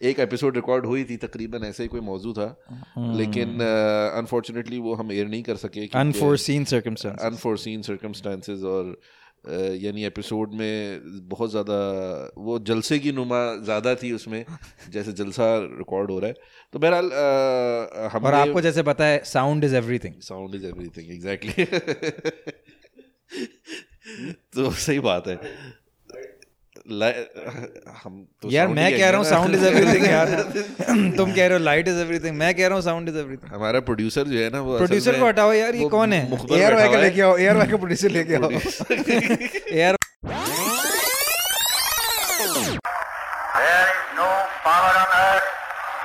एक 0.00 0.20
episode 0.20 0.56
record 0.56 0.86
हुई 0.86 1.04
थी 1.04 1.16
तकरीबन 1.16 1.64
ऐसे 1.64 1.82
ही 1.82 1.88
कोई 1.88 2.00
मौजू 2.00 2.32
था। 2.32 2.48
लेकिन 3.16 3.60
अनफॉर्चुनेटली 4.18 4.78
वो 4.78 4.94
हम 4.94 5.12
एयर 5.12 5.28
नहीं 5.28 5.42
कर 5.42 5.56
सके 5.56 5.86
अनफोर्सीन 6.00 6.64
सर्कमस्टेंसेस 6.64 7.24
अनफोर्सीन 7.26 7.82
सर्कमस्टांसेस 7.82 8.62
और 8.72 8.96
अ, 9.48 9.52
यानी 9.52 10.04
एपिसोड 10.04 10.52
में 10.54 11.00
बहुत 11.28 11.50
ज़्यादा 11.50 11.74
वो 12.38 12.58
जलसे 12.70 12.98
की 12.98 13.12
नुमा 13.12 13.40
ज़्यादा 13.64 13.94
थी 13.94 14.12
उसमें 14.12 14.44
जैसे 14.90 15.12
जलसा 15.12 15.46
रिकॉर्ड 15.78 16.10
हो 16.10 16.18
रहा 16.18 16.28
है। 16.28 16.34
तो 16.72 16.78
बहरहाल 16.78 17.10
अ, 17.10 18.08
हमने 18.12 18.26
और 18.28 18.34
आपको 18.34 18.60
जैसे 18.60 18.82
पता 18.82 19.04
है 19.04 19.22
sound 19.24 19.64
is 19.64 19.76
everything 19.76 20.20
sound 20.22 20.54
is 20.54 20.66
everything 20.66 21.10
exactly 21.12 21.64
तो 24.54 24.70
सही 24.70 24.98
बात 25.00 25.28
है। 25.28 25.36
हम 26.86 28.26
तो 28.42 28.50
यार 28.50 28.68
मैं 28.78 28.90
कह 28.96 29.08
रहा 29.08 29.18
हूँ 29.18 29.24
साउंड 29.26 29.54
इज़ 29.54 29.64
एवरीथिंग 29.66 30.04
यार। 30.06 30.28
तुम 31.16 31.32
कह 31.32 31.46
रहे 31.46 31.52
हो 31.52 31.58
लाइट 31.64 31.88
इज़ 31.88 31.98
एवरीथिंग 32.00 32.36
मैं 32.38 32.54
कह 32.54 32.66
रहा 32.66 32.74
हूँ 32.74 32.82
साउंड 32.84 33.08
इज़ 33.08 33.16
एवरीथिंग 33.18 33.54
हमारा 33.54 33.80
प्रोड्यूसर 33.88 34.24
जो 34.28 34.38
है 34.38 34.50
ना 34.50 34.60
वो 34.60 34.76
प्रोड्यूसर 34.78 35.18
को 35.20 35.26
हटाओ 35.26 35.52
यार 35.52 35.74
ये 35.76 35.88
कौन 35.88 36.12
है? 36.12 36.22
एयर 36.52 36.74
वाई 36.74 36.88
का 36.88 37.00
लेके 37.00 37.20
आओ 37.22 37.36
एयर 37.38 37.56
वाई 37.56 37.66
का 37.66 37.76
प्रोड्यूसर 37.76 38.10
लेके 38.10 38.34
आओ। 38.36 38.50
यार 39.78 39.96
There 43.56 43.86
is 43.88 44.02
no 44.16 44.28
power 44.64 44.94
on 44.94 45.10
earth 45.18 45.48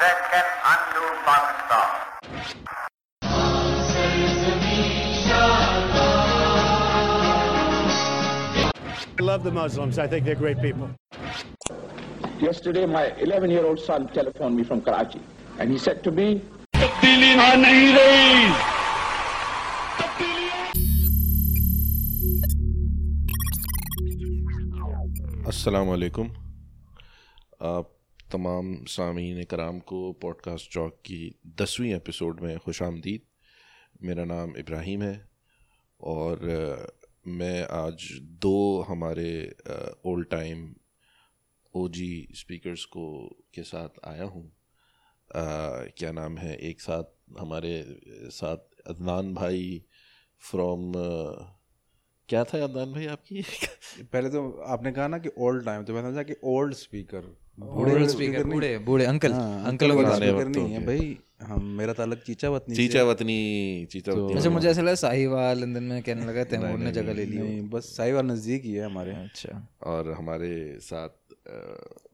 that 0.02 0.18
can 0.32 0.48
undo 0.71 1.04
Pakistan. 1.26 1.90
I 9.21 9.23
love 9.23 9.43
the 9.43 9.52
Muslims. 9.52 9.99
I 9.99 10.07
think 10.07 10.25
they're 10.25 10.34
great 10.34 10.59
people. 10.59 10.89
Yesterday, 12.39 12.88
my 12.88 13.13
11 13.20 13.52
year 13.52 13.63
old 13.63 13.79
son 13.79 14.07
telephoned 14.07 14.55
me 14.55 14.63
from 14.63 14.81
Karachi, 14.81 15.21
and 15.59 15.70
he 15.71 15.77
said 15.77 16.03
to 16.05 16.12
me, 16.12 16.41
अस्सलामुअलैकुम 25.51 26.27
आप 27.70 27.90
तमाम 28.31 28.74
सामीन 28.96 29.43
कराम 29.51 29.79
को 29.91 29.99
podcast 30.21 30.71
Chowk 30.74 30.98
की 31.05 31.20
दसवीं 31.62 31.93
episode 31.93 32.40
में 32.43 32.57
खुश 32.65 32.81
आमदीद 32.84 33.21
मेरा 34.09 34.26
नाम 34.31 34.55
इब्राहिम 34.57 35.01
है 35.03 35.15
और 36.13 36.48
अ, 36.49 37.01
मैं 37.26 37.64
आज 37.72 38.08
दो 38.41 38.82
हमारे 38.82 39.32
ओल्ड 40.05 40.27
टाइम 40.30 40.74
ओजी 41.74 42.27
स्पीकर्स 42.36 42.86
को 42.86 43.04
के 43.54 43.64
साथ 43.64 44.00
आया 44.05 44.24
हूँ। 44.26 44.52
क्या 45.32 46.12
नाम 46.12 46.38
है? 46.38 46.55
एक 46.60 46.82
साथ 46.82 47.40
हमारे 47.40 47.74
साथ 48.32 48.58
अदनान 48.88 49.34
भाई 49.34 49.84
फ्रॉम 50.42 50.92
क्या 52.30 52.44
था 52.44 52.64
अदनान 52.64 52.94
भाई 52.94 53.05
आपकी? 53.08 53.42
पहले 54.04 54.30
तो 54.30 54.49
आपने 54.68 54.92
कहा 54.92 55.08
ना 55.08 55.18
कि 55.18 55.30
ओल्ड 55.40 55.66
टाइम 55.66 55.84
तो 55.84 55.94
मैं 55.94 56.02
समझा 56.02 56.24
कि 56.24 56.36
ओल्ड 56.44 56.74
स्पीकर 56.76 57.36
बूढ़े 57.60 58.08
स्पीकर 58.10 58.44
बूढ़े 58.44 58.77
बूढ़े 58.80 59.05
अंकल 59.05 59.32
अंकल 59.32 59.92
स्पीकर 60.05 60.48
नहीं 60.48 60.72
है। 60.72 60.86
भाई। 60.86 61.18
हम 61.47 61.63
मेरा 61.77 61.93
ताल्लुक 61.93 62.20
चीचा 62.20 62.49
वतनी 62.49 62.75
चीचा 62.75 63.03
वतनी 63.03 63.37
चीचा 63.91 64.11
वतनी 64.11 64.38
अच्छा 64.38 64.50
मुझे 64.50 64.69
ऐसा 64.69 64.81
लगा 64.81 64.95
साहिवाल 64.95 65.63
एंड 65.63 65.73
देन 65.73 65.84
मैं 65.84 66.01
कहने 66.03 66.25
लगा 66.25 66.44
तैमूर 66.44 66.79
ने 66.79 66.91
जगह 66.91 67.13
ले 67.13 67.25
ली 67.25 67.38
नहीं 67.38 67.61
बस 67.69 67.84
साहिवाल 67.97 68.25
नज़दीक 68.25 68.63
ही 68.63 68.73
है 68.73 68.85
हमारे 68.85 69.11
अच्छा। 69.11 69.67
और 69.84 70.12
हमारे 70.12 70.51
साथ 70.81 71.35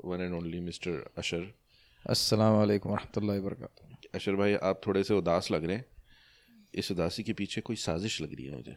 one 0.06 0.22
and 0.22 0.34
only 0.34 0.60
mister 0.60 1.04
Ashar. 1.18 1.54
अस्सलाम 2.06 2.54
वालेकुम 2.54 2.96
रहमतुल्लाहि 2.96 3.40
व 3.40 3.44
बरकातहू 3.44 3.96
अशर 4.16 4.36
भाई 4.36 4.54
आप 4.64 4.82
थोड़े 4.88 5.04
से 5.04 5.14
उदास 5.14 5.52
लग 5.52 5.66
रहे 5.66 5.76
हैं। 5.76 5.86
इस 6.76 6.92
उदासी 6.92 7.24
के 7.24 7.34
पीछे 7.34 7.62
कोई 7.62 7.76
साजिश 7.76 8.22
लग 8.22 8.36
रही 8.36 8.46
है 8.46 8.56
मुझे। 8.56 8.76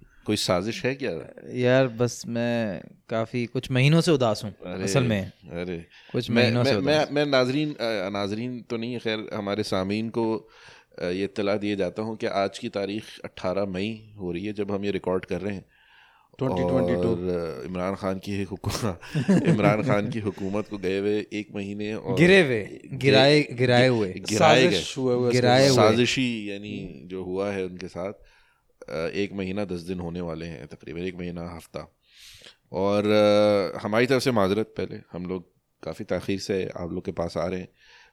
कोई 0.28 0.36
साजिश 0.36 0.84
है 0.84 0.94
क्या? 0.94 1.10
यार 1.58 1.86
बस 2.00 2.22
मैं 2.28 2.80
काफ़ी 3.10 3.44
कुछ 3.46 3.70
महीनों 3.70 4.00
से 4.00 4.12
उदास 4.12 4.44
हूँ 4.44 4.52
असल 4.82 5.02
में। 5.02 5.20
अरे। 5.60 5.76
कुछ 6.12 6.30
मैं 6.30 6.42
महीनों 6.42 6.64
मैं, 6.64 6.72
से 6.72 6.80
मैं 6.80 7.06
मैं 7.12 7.26
नाजरीन 7.26 7.72
अ, 7.74 8.08
नाजरीन 8.10 8.60
तो 8.70 8.76
नहीं 8.76 8.98
खैर 8.98 9.26
हमारे 9.34 9.62
सामीन 9.62 10.08
को 10.18 10.26
ये 11.02 11.24
इत्तला 11.24 11.56
दिए 11.56 11.76
जाता 11.76 12.02
हूँ 12.02 12.16
कि 12.16 12.26
आज 12.26 12.58
की 12.58 12.68
तारीख 12.68 13.04
18 13.24 13.66
मई 13.66 13.90
हो 14.18 14.32
रही 14.32 14.44
है 14.46 14.52
जब 14.52 14.70
हम 14.70 14.84
ये 14.84 14.90
रिकॉर्ड 14.90 15.24
कर 15.24 15.40
रहे 15.40 15.54
हैं। 15.54 15.64
2022 16.38 17.04
और 17.06 17.62
इमरान 17.66 17.94
खान 17.94 18.18
की 18.18 18.34
इमरान 19.52 19.82
खान 19.82 20.10
की 20.10 20.20
हुकूमत 20.20 20.68
को 20.70 20.78
गए 20.78 20.98
हुए 20.98 21.26
एक 21.32 21.48
महीने 21.54 21.92
और 21.94 22.16
गिरे 22.18 22.40
हुए 22.42 22.60
गिराए 23.04 23.40
गिराए 23.52 23.88
हुए। 23.88 24.12
गिराए 24.28 24.66
गए। 24.66 24.82
हुए 24.98 25.14
हुए 25.14 25.32
गिराए 25.32 25.68
हुए। 25.68 25.76
साजिशी 25.76 26.28
यानी 26.50 26.74
जो 27.06 27.24
हुआ 27.24 27.50
है 27.52 27.64
उनके 27.64 27.88
साथ। 27.88 28.12
एक 28.90 29.32
महीना 29.32 29.64
दस 29.64 29.80
दिन 29.80 30.00
होने 30.00 30.20
वाले 30.20 30.46
हैं 30.46 30.66
तकरीबन, 30.66 31.00
एक 31.00 31.16
महीना, 31.16 31.48
हफ़्ता। 31.56 31.86
और 32.72 33.06
हमारी 33.82 34.06
तरफ़ 34.06 34.22
से 34.22 34.30
माजरत 34.32 34.74
पहले, 34.76 35.00
हम 35.12 35.26
लोग 35.26 35.50
काफ़ी 35.82 36.04
तखीर 36.04 36.38
से 36.38 36.64
आप 36.76 36.92
लोग 36.92 37.04
के 37.04 37.12
पास 37.12 37.36
आ 37.36 37.46
रहे 37.46 37.60
हैं। 37.60 37.68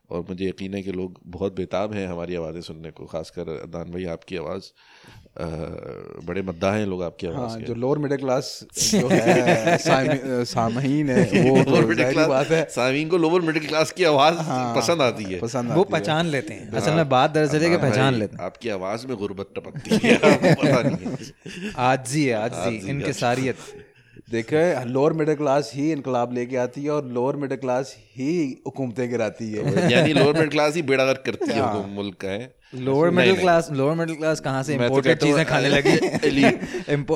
और 0.09 0.25
मुझे 0.29 0.47
यकीन 0.49 0.73
है 0.73 0.81
कि 0.81 0.91
लोग 0.91 1.19
बहुत 1.25 1.55
बेताब 1.55 1.93
हैं 1.93 2.07
हमारी 2.07 2.35
आवाज़ें 2.35 2.61
सुनने 2.61 2.91
को 2.91 3.05
खासकर 3.05 3.49
अदान 3.63 3.91
भाई 3.91 4.05
आपकी 4.15 4.37
आवाज़। 4.37 4.69
बड़े 6.25 6.41
मद्दा 6.41 6.71
हैं 6.71 6.85
लोग 6.85 7.03
आपकी 7.03 7.27
आवाज़ 7.27 7.49
हाँ 7.51 7.59
के। 7.59 7.65
जो 7.65 7.73
लोअर 7.75 7.97
मिडिल 7.97 8.17
क्लास 8.17 8.59
जो 8.79 9.07
है 9.11 9.77
सामी- 9.77 10.45
सामहीन 10.47 11.09
है 11.09 11.49
वो 11.49 11.63
तो 11.63 11.71
लोअर 11.71 11.85
मिडिल 11.85 12.03
ज़ाहिर 12.03 12.27
बात 12.29 12.47
है। 12.47 12.59
हाँ, 12.59 12.65
सामीन 12.69 13.09
को 13.09 13.17
लोअर 13.17 13.41
मिडिल 13.41 13.67
क्लास 13.67 13.91
की 13.91 14.03
आवाज़ 14.03 14.37
हाँ, 14.37 14.75
पसंद 14.75 15.01
आती 15.01 15.23
है। 15.23 15.39
पसंद 15.39 15.71
वो 15.71 15.81
आती 15.81 15.93
है। 15.93 15.99
पहचान 15.99 16.25
लेते 16.27 16.53
हैं। 16.53 16.69
असल 16.71 16.93
में 16.93 17.09
बात 17.09 17.31
दरअसल 17.31 17.61
है 17.63 17.69
कि 17.69 17.77
पहचान 17.77 18.13
लेते 18.13 18.37
हैं। 18.37 18.43
आपकी 18.45 18.69
आवाज़ 18.69 19.07
में 19.07 19.17
गुर्बत 19.17 19.49
टपकती 19.57 19.99
है 20.07 20.15
आपको 20.15 20.53
पता 20.63 20.81
नहीं 20.89 21.11
है। 21.11 21.73
आजी 21.89 22.25
है 22.25 22.33
आजी 22.43 22.77
इनके 22.89 23.13
सारियत। 23.13 23.57
देखे 24.27 24.85
लोअर 24.85 25.13
मिडिल 25.13 25.35
क्लास 25.35 25.71
ही 25.75 25.91
इनकलाब 25.91 26.33
लेके 26.33 26.55
आती 26.57 26.83
है 26.83 26.89
और 26.89 27.07
लोअर 27.07 27.35
मिडिल 27.35 27.57
क्लास 27.57 27.95
ही 28.15 28.29
हुकूमतें 28.65 29.09
गिराती 29.09 29.51
है। 29.51 29.91
यानी 29.91 30.13
लोअर 30.13 30.33
मिडिल 30.33 30.49
क्लास 30.49 30.75
ही 30.75 30.81
बेड़ा 30.81 31.05
गर्क 31.05 31.23
करती 31.25 31.51
है 31.51 31.61
वो 31.73 31.83
मुल्क 31.87 32.15
का 32.15 32.29
है? 32.29 32.55
Lower 32.75 33.09
middle 33.09 33.35
class 33.39 33.69
lower 33.71 33.95
middle 33.95 34.15
class 34.15 34.39
कहाँ 34.39 34.63
से 34.63 34.77
मैं 34.77 34.89
तो 34.89 34.95
हूँ, 34.95 35.15
चीज़ें 35.15 35.45
खाने 35.45 35.69
लगी? 35.69 35.97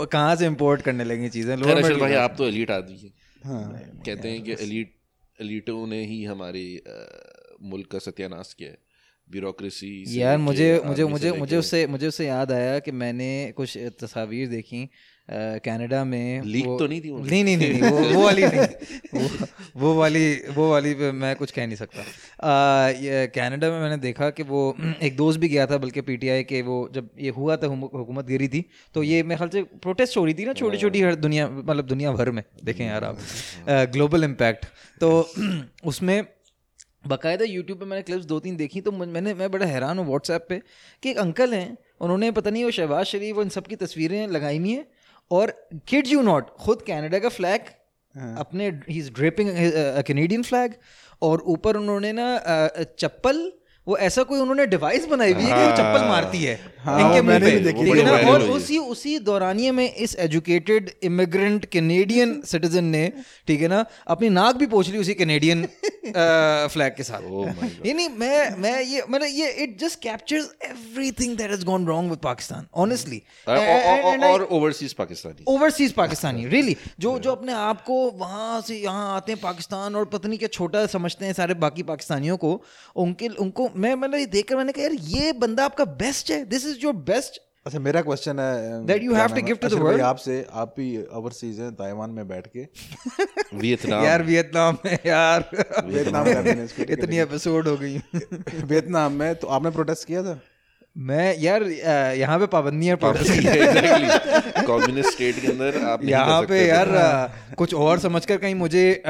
कहाँ 0.07 0.35
से 0.35 0.45
इम्पोर्ट 0.45 0.81
करने 0.81 1.03
लगी 1.03 1.29
चीज़ें? 1.29 1.55
लोअर 1.57 1.97
भाई 1.97 2.13
आप 2.13 2.35
तो 2.37 2.47
एलीट 2.47 2.71
आदमी 2.71 2.97
है। 2.97 3.11
कहते 4.05 4.29
हैं 4.29 4.43
कि 4.43 4.51
एलीट 4.51 4.93
एलीटों 5.39 5.87
ने 5.87 6.03
ही 6.05 6.23
हमारे 6.23 6.63
मुल्क 7.63 7.87
का 7.91 7.99
सत्यानाश 7.99 8.53
किया 8.53 8.69
है। 8.69 8.77
ब्यूरोक्रेसी 9.29 10.21
यार 10.21 10.37
मुझे 10.37 10.67
मुझे 10.85 11.03
मुझे 11.03 11.31
मुझे 11.31 11.57
उससे 11.57 11.85
मुझे 11.87 12.07
उससे 12.07 12.25
याद 12.27 12.51
आया 12.51 12.79
कि 12.79 12.91
मैंने 12.91 13.29
कुछ 13.57 13.77
तस्वीर 14.01 14.47
देखी 14.47 14.89
कनाडा 15.31 16.03
में 16.03 16.41
लीक 16.43 16.65
वो- 16.65 16.79
तो 16.79 16.87
नहीं 16.87 17.01
थी 17.01 17.09
वो? 17.09 17.19
नहीं 17.19 17.43
नहीं 17.43 17.57
नहीं 17.57 17.69
नहीं, 17.73 17.91
वो 17.91 18.13
वो 18.13 18.23
वाली 18.23 18.43
नहीं। 18.43 18.59
वो, 19.13 19.47
वो 19.75 19.93
वाली 19.95 20.33
वो 20.55 20.69
वाली 20.71 20.93
पे 20.93 21.11
मैं 21.11 21.35
कुछ 21.35 21.51
कह 21.51 21.67
नहीं 21.67 21.75
सकता। 21.75 22.03
कनाडा 23.35 23.69
में 23.69 23.79
मैंने 23.79 23.97
देखा 23.97 24.29
कि 24.29 24.43
वो 24.43 24.61
एक 25.03 25.15
दोस्त 25.17 25.39
भी 25.39 25.49
गया 25.49 25.65
था 25.67 25.77
बल्कि 25.77 26.01
पीटीआई 26.01 26.43
के 26.43 26.61
वो 26.61 26.77
जब 26.93 27.09
ये 27.19 27.29
हुआ 27.29 27.55
था 27.55 27.67
हुकूमत 27.67 28.25
गिरी 28.25 28.47
थी 28.47 28.63
तो 28.93 29.03
ये 29.03 29.21
मेरे 29.23 29.37
ख्याल 29.37 29.49
से 29.49 29.63
प्रोटेस्ट 29.63 30.17
हो 30.17 30.25
रही 30.25 30.33
थी 30.33 30.45
ना 30.45 30.53
छोटी 30.53 30.77
छोटी 30.77 31.01
हर 31.01 31.15
दुनिया 31.15 31.47
मतलब 31.49 31.85
दुनिया 31.85 32.11
भर 32.11 32.31
में 32.31 32.43
देखें 32.63 32.85
यार 32.85 33.03
आप। 33.03 33.17
Global 33.69 34.23
impact. 34.23 34.65
तो 34.99 35.29
उसमें 35.85 36.25
बाकायदा 37.07 37.45
यूट्यूब 37.45 37.79
पे 37.79 37.85
मैंने 37.85 38.01
क्लिप्स 38.01 38.25
दो 38.25 38.39
तीन 38.39 38.55
देखी 38.55 38.81
तो 38.81 38.91
मैंने 38.91 39.33
मैं 39.33 39.51
बड़ा 39.51 39.65
हैरान 39.65 39.97
हूँ 39.99 40.05
व्हाट्सएप 40.07 40.45
पे 40.49 40.61
कि 41.03 41.09
एक 41.09 41.17
अंकल 41.17 41.53
हैं 41.53 41.77
उन्होंने 42.01 42.31
पता 42.31 42.49
नहीं 42.49 42.63
वो 42.63 42.71
शहबाज 42.71 43.05
शरीफ 43.05 43.35
और 43.35 43.43
इन 43.43 43.49
सब 43.49 43.67
की 43.67 43.75
तस्वीरें 43.75 44.27
लगाई 44.27 44.57
हुई 44.57 44.71
हैं 44.71 44.85
और 45.31 45.53
किड 45.87 46.07
यू 46.07 46.21
नॉट 46.21 46.49
खुद 46.57 46.81
कैनेडा 46.81 47.19
का 47.19 47.29
फ्लैग 47.29 47.61
अपने 48.37 48.69
ही 48.89 48.97
इज़ 48.99 49.11
ड्रेपिंग 49.13 49.49
कैनेडियन 50.07 50.43
फ्लैग 50.43 50.73
और 51.21 51.43
ऊपर 51.47 51.77
उन्होंने 51.77 52.11
ना 52.13 52.27
चप्पल 52.99 53.51
वो 53.87 53.97
ऐसा 53.97 54.23
कोई 54.23 54.39
उन्होंने 54.39 54.65
डिवाइस 54.65 55.05
बनाई 55.07 55.33
हुई 55.33 55.43
है 55.43 55.49
कि 55.49 55.65
वो 55.65 55.71
चप्पल 55.77 56.07
मारती 56.07 56.43
है। 56.43 56.59
हाँ, 56.79 56.99
इनके 57.01 57.21
मुँह 57.21 57.39
पे। 57.39 57.49
देखी 57.59 58.03
ना 58.03 58.11
और। 58.31 58.41
उसी 58.49 58.77
उसी 58.77 59.17
दौरानिए 59.19 59.71
में 59.71 59.93
इस 59.95 60.15
एजुकेटेड 60.19 60.89
इमिग्रेंट 61.03 61.65
कैनेडियन 61.65 62.41
सिटीजन 62.45 62.83
ने 62.83 63.01
ठीक 63.47 63.61
है 63.61 63.67
ना 63.67 63.83
अपनी 64.07 64.29
नाक 64.29 64.55
भी 64.55 64.65
पोछ 64.65 64.89
ली 64.89 64.97
उसी 64.97 65.13
कैनेडियन 65.13 65.65
फ्लैग 66.67 66.93
के 66.97 67.03
साथ। 67.03 67.21
Oh. 67.21 67.45
नहीं 67.85 68.07
मैं 68.09 68.55
मैं 68.57 68.81
ये 68.81 69.03
मतलब 69.09 69.27
ये 69.31 69.49
it 69.63 69.77
just 69.79 69.99
captures 70.01 70.49
everything 70.65 71.35
that 71.37 71.51
has 71.51 71.65
gone 71.65 71.85
wrong 71.87 72.09
with 72.09 72.19
Pakistan 72.19 72.65
honestly 72.75 73.21
और- 73.47 74.47
overseas 74.51 74.93
Pakistani 74.93 75.43
overseas 75.47 75.91
Pakistani 75.91 76.45
really 76.47 76.75
जो 76.99 77.17
जो 77.19 77.31
अपने 77.31 77.53
आप 77.53 77.81
को 77.81 77.99
वहाँ 78.15 78.61
से 78.61 78.77
यहाँ 78.77 79.15
आते 79.15 79.31
हैं 79.31 79.41
पाकिस्तान 79.41 79.95
और 79.95 80.05
पत्नी 80.05 80.37
क्या 80.37 80.47
छोटा 80.53 80.85
समझते 80.85 81.25
हैं 81.25 81.33
सारे 81.33 81.53
बाकी 81.59 81.83
पाकिस्तानियों 81.83 82.37
को 82.37 82.61
उनके 82.95 83.27
उनको 83.39 83.69
मैं 83.75 83.93
मैंने 83.95 84.25
देखकर 84.27 84.55
मैंने 84.55 84.71
कहा 84.71 84.83
यार 84.83 84.93
ये 85.09 85.31
बंदा 85.39 85.65
आपका 85.65 85.85
बेस्ट 85.99 86.31
है। 86.31 86.43
दिस 86.45 86.65
इज़ 86.69 86.77
योर 86.83 86.93
बेस्ट 86.93 87.41
अच्छा 87.65 87.79
मेरा 87.79 88.01
क्वेश्चन 88.01 88.39
है 88.39 88.85
That 88.85 89.01
you 89.03 89.09
क्या 89.09 89.19
have 89.19 89.29
to 89.29 89.35
नाम 89.35 89.37
है? 89.37 89.43
give 89.43 89.55
to 89.55 89.61
the 89.61 89.65
अशरफ 89.65 89.79
भाई, 89.79 89.91
world. 89.93 90.05
आपसे 90.05 90.45
आप 90.53 90.73
भी 90.77 91.03
ओवरसीज 91.13 91.59
हैं 91.59 91.71
ताइवान 91.75 92.09
में 92.09 92.27
बैठ 92.27 92.47
के। 92.47 92.59
वियतनाम। 93.57 94.05
यार 94.05 94.23
वियतनाम 94.23 94.77
में 94.85 94.97
यार। 95.05 95.49
वियतनाम 95.85 96.25
मैंने 96.25 96.93
इतनी 96.93 97.17
एपिसोड 97.17 97.67
हो। 97.67 97.77
गई। 97.77 97.97
वियतनाम 98.63 99.11
में 99.13 99.35
तो 99.35 99.47
आपने 99.47 99.69
प्रोटेस्ट 99.69 100.07
किया 100.07 100.23
था? 100.23 100.39
मैं 100.97 101.37
यार 101.39 101.63
यहाँ 102.17 102.39
पे 102.39 102.45
पाबंदियाँ 102.45 102.97
कम्युनिस्ट 104.67 105.11
स्टेट 105.13 105.39
के 105.41 105.47
अंदर 105.47 105.77
आप 105.83 106.03
यहाँ 106.03 106.41
पे 106.41 106.67
यार 106.67 106.87
कुछ 107.57 107.73
और 107.73 107.99
समझकर 107.99 108.37
कहीं 108.37 108.55
मुझे 108.55 109.03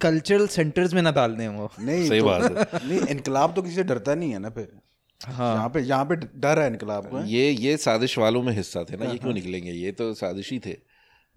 कल्चरल 0.00 0.46
सेंटर्स 0.46 0.94
में 0.94 1.02
ना 1.02 1.10
डाल 1.10 1.32
दें 1.32 1.48
वो 1.48 1.70
नहीं 1.80 2.08
सही 2.08 2.20
तो- 2.20 2.28
बात 2.28 2.74
है। 2.74 2.88
नहीं 2.88 3.00
इनकलाब 3.00 3.54
तो 3.54 3.62
किसी 3.62 3.74
से 3.74 3.82
डरता 3.84 4.14
नहीं 4.14 4.32
है 4.32 4.38
ना 4.38 4.50
फिर। 4.50 4.68
हाँ। 5.20 5.54
यहाँ 5.54 5.68
पे 5.68 5.80
यहाँ 5.80 6.04
पे 6.04 6.16
डर 6.16 6.58
है 6.58 6.66
इनकलाब 6.66 7.06
को 7.10 7.24
ये 7.26 7.50
ये 7.50 7.76
साजिश 7.76 8.18
वालों 8.18 8.42
में 8.42 8.52
हिस्सा 8.52 8.84
थे 8.84 8.96
ना 8.96 9.10
ये 9.10 9.18
क्यों 9.18 9.32
निकलेंगे? 9.34 9.72
ये 9.72 9.92
तो 9.92 10.12
साजिशी 10.14 10.58
थे। 10.66 10.76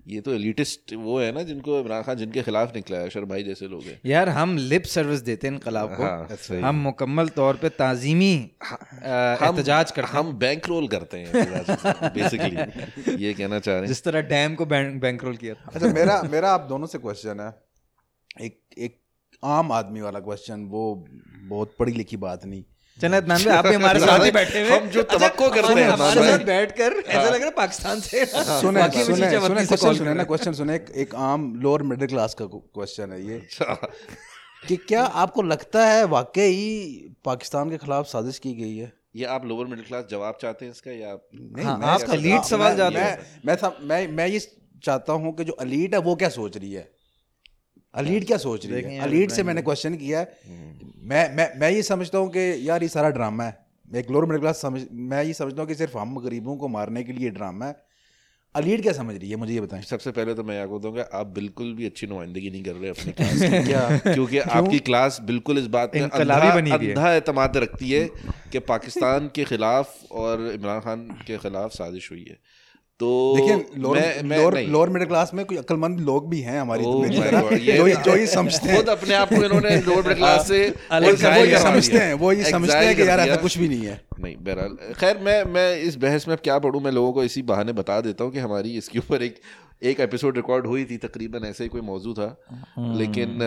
ये 0.08 0.20
तो 0.22 0.34
एलिटिस्ट 0.34 0.94
वो 0.96 1.20
है 1.20 1.32
ना 1.32 1.42
जिनको 1.44 1.80
इमरान 1.80 2.04
खान 2.04 2.16
जिनके 2.18 2.42
खिलाफ 2.44 2.76
निकला 2.76 2.98
है 2.98 3.06
अशर 3.06 3.26
भाई 3.26 3.44
जैसे 3.44 3.68
लोग 3.68 3.84
हैं। 3.84 4.00
यार 4.06 4.30
हम 4.30 4.56
लिप 4.58 4.84
सर्विस 4.84 5.20
देते 5.22 5.48
हैं 5.48 5.54
इनकलाब 5.54 5.94
हाँ, 6.02 6.26
को 6.28 6.36
सही। 6.36 6.62
हम 6.62 6.76
मुकम्मल 6.82 7.30
तौर 7.40 7.56
पे 7.62 7.70
ताजीमी 7.70 8.32
एहतजाज 8.34 9.92
करते 9.92 10.08
हैं। 10.08 10.18
हम 10.18 10.32
बैंक 10.40 10.68
रोल 10.68 10.88
करते 10.88 11.18
हैं 11.18 12.12
बेसिकली 12.14 13.16
ये 13.26 13.34
कहना 13.34 13.60
चाह 13.60 13.74
रहे 13.74 13.82
हैं। 13.82 13.88
जिस 13.88 14.04
तरह 14.04 14.22
डैम 14.30 14.56
को 14.56 14.66
बैंक 14.66 15.24
रोल 15.24 15.36
किया 15.38 15.54
था। 15.54 15.72
अच्छा 15.76 15.94
मेरा 15.94 16.22
मेरा 16.32 16.52
आप 16.52 16.68
दोनों 16.70 16.88
से 16.88 16.98
क्वेश्चन 16.98 17.40
है। 17.40 17.50
एक 18.46 18.60
एक 18.78 19.00
आम 19.44 19.72
आदमी 19.72 20.02
वाला 20.02 20.20
क्वेश्चन 20.20 20.66
वो 20.72 20.84
बहुत 21.50 21.76
पढ़ी 21.80 21.94
लिखी 21.94 22.18
बात 22.18 22.46
नहीं। 22.46 22.64
चलो 23.02 23.18
अदनान 23.18 23.44
भाई 23.44 23.56
आप 23.56 23.66
भी 23.66 23.74
हमारे 23.74 24.00
साथ 24.00 24.26
ही 24.26 24.32
बैठे 24.32 24.62
हुए। 24.62 24.70
हम 24.70 24.88
जो 24.88 25.04
तवक्को 25.04 25.50
करते 25.50 25.74
हैं। 25.74 25.90
हमारे 25.90 26.22
साथ 26.32 26.40
बैठकर 26.40 26.94
ऐसा 26.94 27.24
लग 27.24 27.36
रहा 27.36 27.46
है 27.46 27.52
पाकिस्तान 27.52 28.00
से। 28.00 28.26
सुने 28.26 29.04
सुने 29.04 29.40
सुने 29.40 29.66
क्वेश्चन 29.66 29.94
सुने 29.94 30.14
ना 30.14 30.24
क्वेश्चन 30.24 30.54
सुने। 30.54 30.76
एक, 30.76 30.86
एक 30.96 31.16
आम 31.16 31.56
लोअर 31.56 31.84
मिडिल 31.84 32.08
क्लास 32.08 32.34
का 32.34 32.46
क्वेश्चन 32.46 33.12
है 33.12 33.28
ये। 33.28 33.34
अच्छा। 33.34 33.92
कि 34.68 34.76
क्या 34.76 35.04
आपको 35.04 35.42
लगता 35.42 35.88
है 35.88 36.04
वाकई 36.04 37.16
पाकिस्तान 37.26 37.70
के 37.70 37.78
खिलाफ 37.78 38.06
साजिश 38.06 38.40
की 38.40 38.54
गई 38.54 38.78
है? 38.78 38.94
ये 39.16 39.26
आप 39.26 39.46
लोअर 39.46 39.66
मिडिल 39.66 39.86
क्लास 39.86 40.06
जवाब 40.12 40.38
चाहते 40.42 40.66
हैं 40.66 40.72
इसका 40.72 40.92
या 40.92 41.18
नहीं 41.36 41.66
हाँ, 41.66 41.78
मैं 41.78 41.88
आप 41.88 42.02
ऐसा- 42.02 42.44
सवाल 42.44 42.78
मैं 42.78 43.02
हैं। 43.02 43.42
मैं 43.46 43.58
मैं 43.82 44.08
मैं 44.08 44.28
ये 44.28 44.40
चाहता 44.84 45.14
हूँ 45.14 45.36
कि 45.36 45.44
जो 45.44 45.54
अलीट 45.54 45.94
है 45.94 46.00
वो 46.00 46.16
क्या 46.16 46.30
सोच 46.30 46.58
रही 46.58 46.74
है? 46.74 46.97
अलीट 47.98 48.26
क्या 48.28 48.38
सोच 48.38 48.66
रही 48.66 48.82
है? 48.84 49.00
अलीट 49.00 49.32
से 49.32 49.44
मैंने 49.44 49.62
क्वेश्चन 49.62 49.96
किया। 49.96 50.20
है 50.20 50.26
मैं 51.04 51.36
मैं 51.36 51.50
मैं 51.60 51.70
ये 51.72 51.84
समझता 51.84 52.18
हूँ 52.18 52.30
कि 52.30 52.70
यार 52.70 52.84
ये 52.84 52.90
सारा 52.90 53.10
ड्रामा 53.10 53.44
है। 53.44 53.58
मैं 53.92 54.00
एक 54.00 54.10
लोअर 54.12 54.26
मिडिल 54.26 54.40
क्लास 54.42 54.62
समझ 54.62 54.82
मैं 55.12 55.24
ये 55.24 55.34
समझता 55.34 55.62
हूँ 55.62 55.68
कि 55.68 55.76
सिर्फ़ 55.76 55.98
हम 55.98 56.18
गरीबों 56.20 56.56
को 56.58 56.68
मारने 56.68 57.04
के 57.04 57.14
लिए 57.14 57.30
ड्रामा 57.30 57.66
है। 57.66 57.76
अलीड 58.56 58.82
क्या 58.82 58.94
समझ 58.94 59.16
रही 59.16 59.30
है? 59.30 59.36
मुझे 59.36 59.54
ये 59.54 59.62
बताएँ। 59.62 59.82
सबसे 59.84 60.12
पहले 60.12 60.34
तो 60.34 60.44
मैं 60.44 60.60
आपको 60.62 60.80
दूँगा 60.80 61.02
आप 61.14 61.28
बिल्कुल 61.28 61.74
भी 61.74 61.86
अच्छी 61.86 62.08
नुमाइंदगी 62.08 62.50
नहीं 62.50 62.64
कर 62.64 62.76
रहे 62.76 62.90
अपनी 62.90 63.12
क्लास 63.12 63.42
की। 63.42 63.64
क्या? 63.68 64.14
क्योंकि 64.14 64.38
आपकी 64.40 64.80
क्लास 64.90 65.20
बिल्कुल 65.24 65.58
इस 65.58 65.68
बात 65.68 65.96
में 65.96 66.02
अंधा 66.02 67.14
एतमाद 67.14 67.58
रखती 67.58 67.92
है 67.92 68.06
कि 68.52 68.60
पाकिस्तान 68.72 69.30
के 69.36 69.44
खिलाफ 69.44 70.12
और 70.24 70.48
इमरान 70.54 70.80
खान 70.80 71.08
के 71.28 71.38
खिलाफ 71.38 71.72
साजिश 71.72 72.12
हुई 72.12 72.26
है। 72.30 72.38
तो 73.00 73.08
देखिए 73.38 73.82
lower 73.82 74.24
lower 74.26 74.62
lower 74.68 74.90
middle 74.90 75.08
class 75.08 75.32
में 75.34 75.44
कुछ 75.46 75.58
अक्लमंद 75.58 76.00
लोग 76.00 76.30
भी 76.30 76.40
हैं 76.42 76.60
हमारी 76.62 76.84
Oh 76.84 76.94
जो 77.08 77.88
जो 78.04 78.16
ये 78.18 78.26
समझते 78.36 78.70
हैं। 78.70 78.78
खुद 78.78 78.90
अपने 78.90 79.14
आप 79.14 79.30
को 79.30 79.44
इन्होंने 79.44 79.76
लोअर 79.82 79.98
मिडिल 79.98 80.14
क्लास 80.14 80.48
से 80.48 80.74
अलग 80.92 81.26
वो 81.38 81.46
ये 81.46 81.60
समझते 81.60 81.98
हैं 81.98 82.14
वो 82.14 82.32
ये 82.32 82.52
समझते 82.52 82.78
हैं 82.78 82.96
कि 82.96 83.08
यार 83.08 83.20
ऐसा 83.20 83.36
कुछ 83.36 83.58
भी 83.58 83.68
नहीं 83.70 83.86
है। 83.86 84.02
नहीं 84.20 84.36
बहरहाल 84.36 84.94
खैर 84.94 85.18
मैं 85.18 85.44
मैं 85.54 85.68
इस 85.78 85.96
बहस 85.98 86.28
में 86.28 86.36
अब 86.36 86.42
क्या 86.44 86.58
पढ़ूं 86.60 86.82
मैं 86.82 86.92
लोगों 86.92 87.14
को 87.14 87.24
इसी 87.24 87.42
बहाने 87.42 87.74
बता 87.74 88.02
देता 88.02 88.24
हूँ 88.24 88.32
कि 88.34 88.40
हमारी 88.40 88.78
इसके 88.78 89.00
ऊपर 89.00 89.24
एक 89.24 89.40
एक 89.84 90.00
एपिसोड 90.00 90.36
रिकॉर्ड 90.36 90.68
हुई 90.68 90.86
थी 90.86 90.98
तकरीबन 90.98 91.46
ऐसे 91.46 91.64
ही 91.64 91.70
कोई 91.70 91.82
मौजू 91.82 92.14
था। 92.14 92.30
लेकिन 92.98 93.42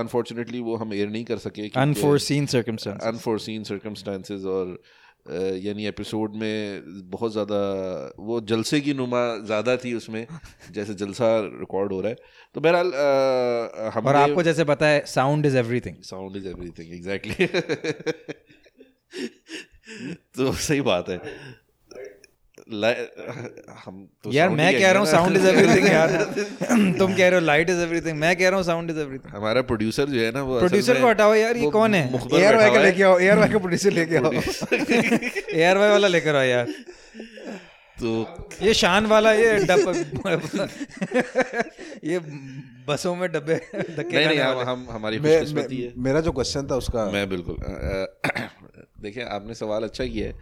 अनफॉर्चुनेटली 0.00 0.60
वो 0.60 0.76
हम 0.76 0.94
एयर 0.94 1.08
नहीं 1.08 1.24
कर 1.24 1.38
सके 1.38 1.68
अनफोर्सीन 1.76 2.46
सर्कमस्टेंस 2.46 3.02
अनफोर्सिन 3.02 3.62
सर्कमस्टांसेस 3.64 4.44
और 4.44 4.80
यानी 5.30 5.86
एपिसोड 5.86 6.34
में 6.34 6.82
बहुत 7.10 7.32
ज़्यादा 7.32 7.56
वो 8.18 8.40
जलसे 8.40 8.80
की 8.80 8.94
नुमा 8.94 9.22
ज़्यादा 9.44 9.76
थी 9.76 9.94
उसमें 9.94 10.26
जैसे 10.72 10.94
जलसा 10.94 11.28
रिकॉर्ड 11.40 11.92
हो 11.92 12.00
रहा 12.00 12.10
है। 12.10 12.16
तो 12.54 12.60
बहरहाल 12.60 12.92
हम 13.94 14.06
और 14.06 14.16
आपको 14.16 14.42
जैसे 14.42 14.64
पता 14.64 14.86
है 14.86 15.04
sound 15.06 15.46
is 15.46 15.56
everything 15.56 15.96
sound 16.02 16.36
is 16.36 16.48
everything 16.48 16.92
exactly 16.94 17.46
तो 20.36 20.52
सही 20.52 20.80
बात 20.80 21.08
है। 21.08 21.20
हम 22.68 24.06
तो 24.24 24.32
यार 24.32 24.48
मैं 24.60 24.72
कह 24.78 24.90
रहा 24.90 24.98
हूँ 25.00 25.06
साउंड 25.08 25.36
इज़ 25.36 25.46
एवरीथिंग 25.48 25.86
यार। 25.88 26.10
तुम 26.98 27.14
कह 27.14 27.28
रहे 27.28 27.34
हो 27.34 27.40
लाइट 27.44 27.70
इज़ 27.70 27.80
एवरीथिंग 27.82 28.18
मैं 28.18 28.34
कह 28.36 28.48
रहा 28.48 28.56
हूँ 28.56 28.64
साउंड 28.66 28.90
इज़ 28.90 28.98
एवरीथिंग 29.00 29.34
हमारा 29.36 29.62
प्रोड्यूसर 29.70 30.06
जो 30.08 30.20
है 30.20 30.30
ना 30.32 30.42
वो 30.42 30.58
प्रोड्यूसर 30.58 31.00
को 31.00 31.08
हटाओ 31.08 31.34
यार 31.34 31.56
ये 31.56 31.70
कौन 31.70 31.94
है? 31.94 32.02
एयर 32.34 32.56
वाई 32.56 32.70
का 32.74 32.82
लेके 32.82 33.02
आओ 33.02 33.18
एयर 33.18 33.38
वाई 33.38 33.48
का 33.48 33.58
प्रोड्यूसर 33.58 33.92
लेके 33.92 34.16
आओ। 34.16 34.32
एयर 35.60 35.78
वाई 35.78 35.88
वाला 35.90 36.08
लेकर 36.08 36.36
आओ 36.36 36.42
यार। 36.44 36.74
तो 37.96 38.10
ये 38.62 38.74
शान 38.74 39.06
वाला 39.06 39.32
ये 39.32 39.54
डब 39.66 39.88
ये 42.04 42.18
बसों 42.88 43.14
में 43.16 43.30
डब्बे 43.32 43.54
नहीं 43.74 44.26
नहीं 44.26 44.38
हम 44.40 44.58
हम 44.68 44.86
हमारी 44.90 45.18
खुशकिस्मती 45.18 45.80
है 45.82 45.92
मेरा 46.04 46.20
जो 46.28 46.32
क्वेश्चन 46.32 46.66
था 46.70 46.76
उसका। 46.76 47.04
मैं 47.12 47.28
बिल्कुल 47.28 47.56
देखिए 49.02 49.24
आपने 49.34 49.54
सवाल 49.54 49.82
अच्छा 49.84 50.04
किया 50.04 50.26
है। 50.28 50.34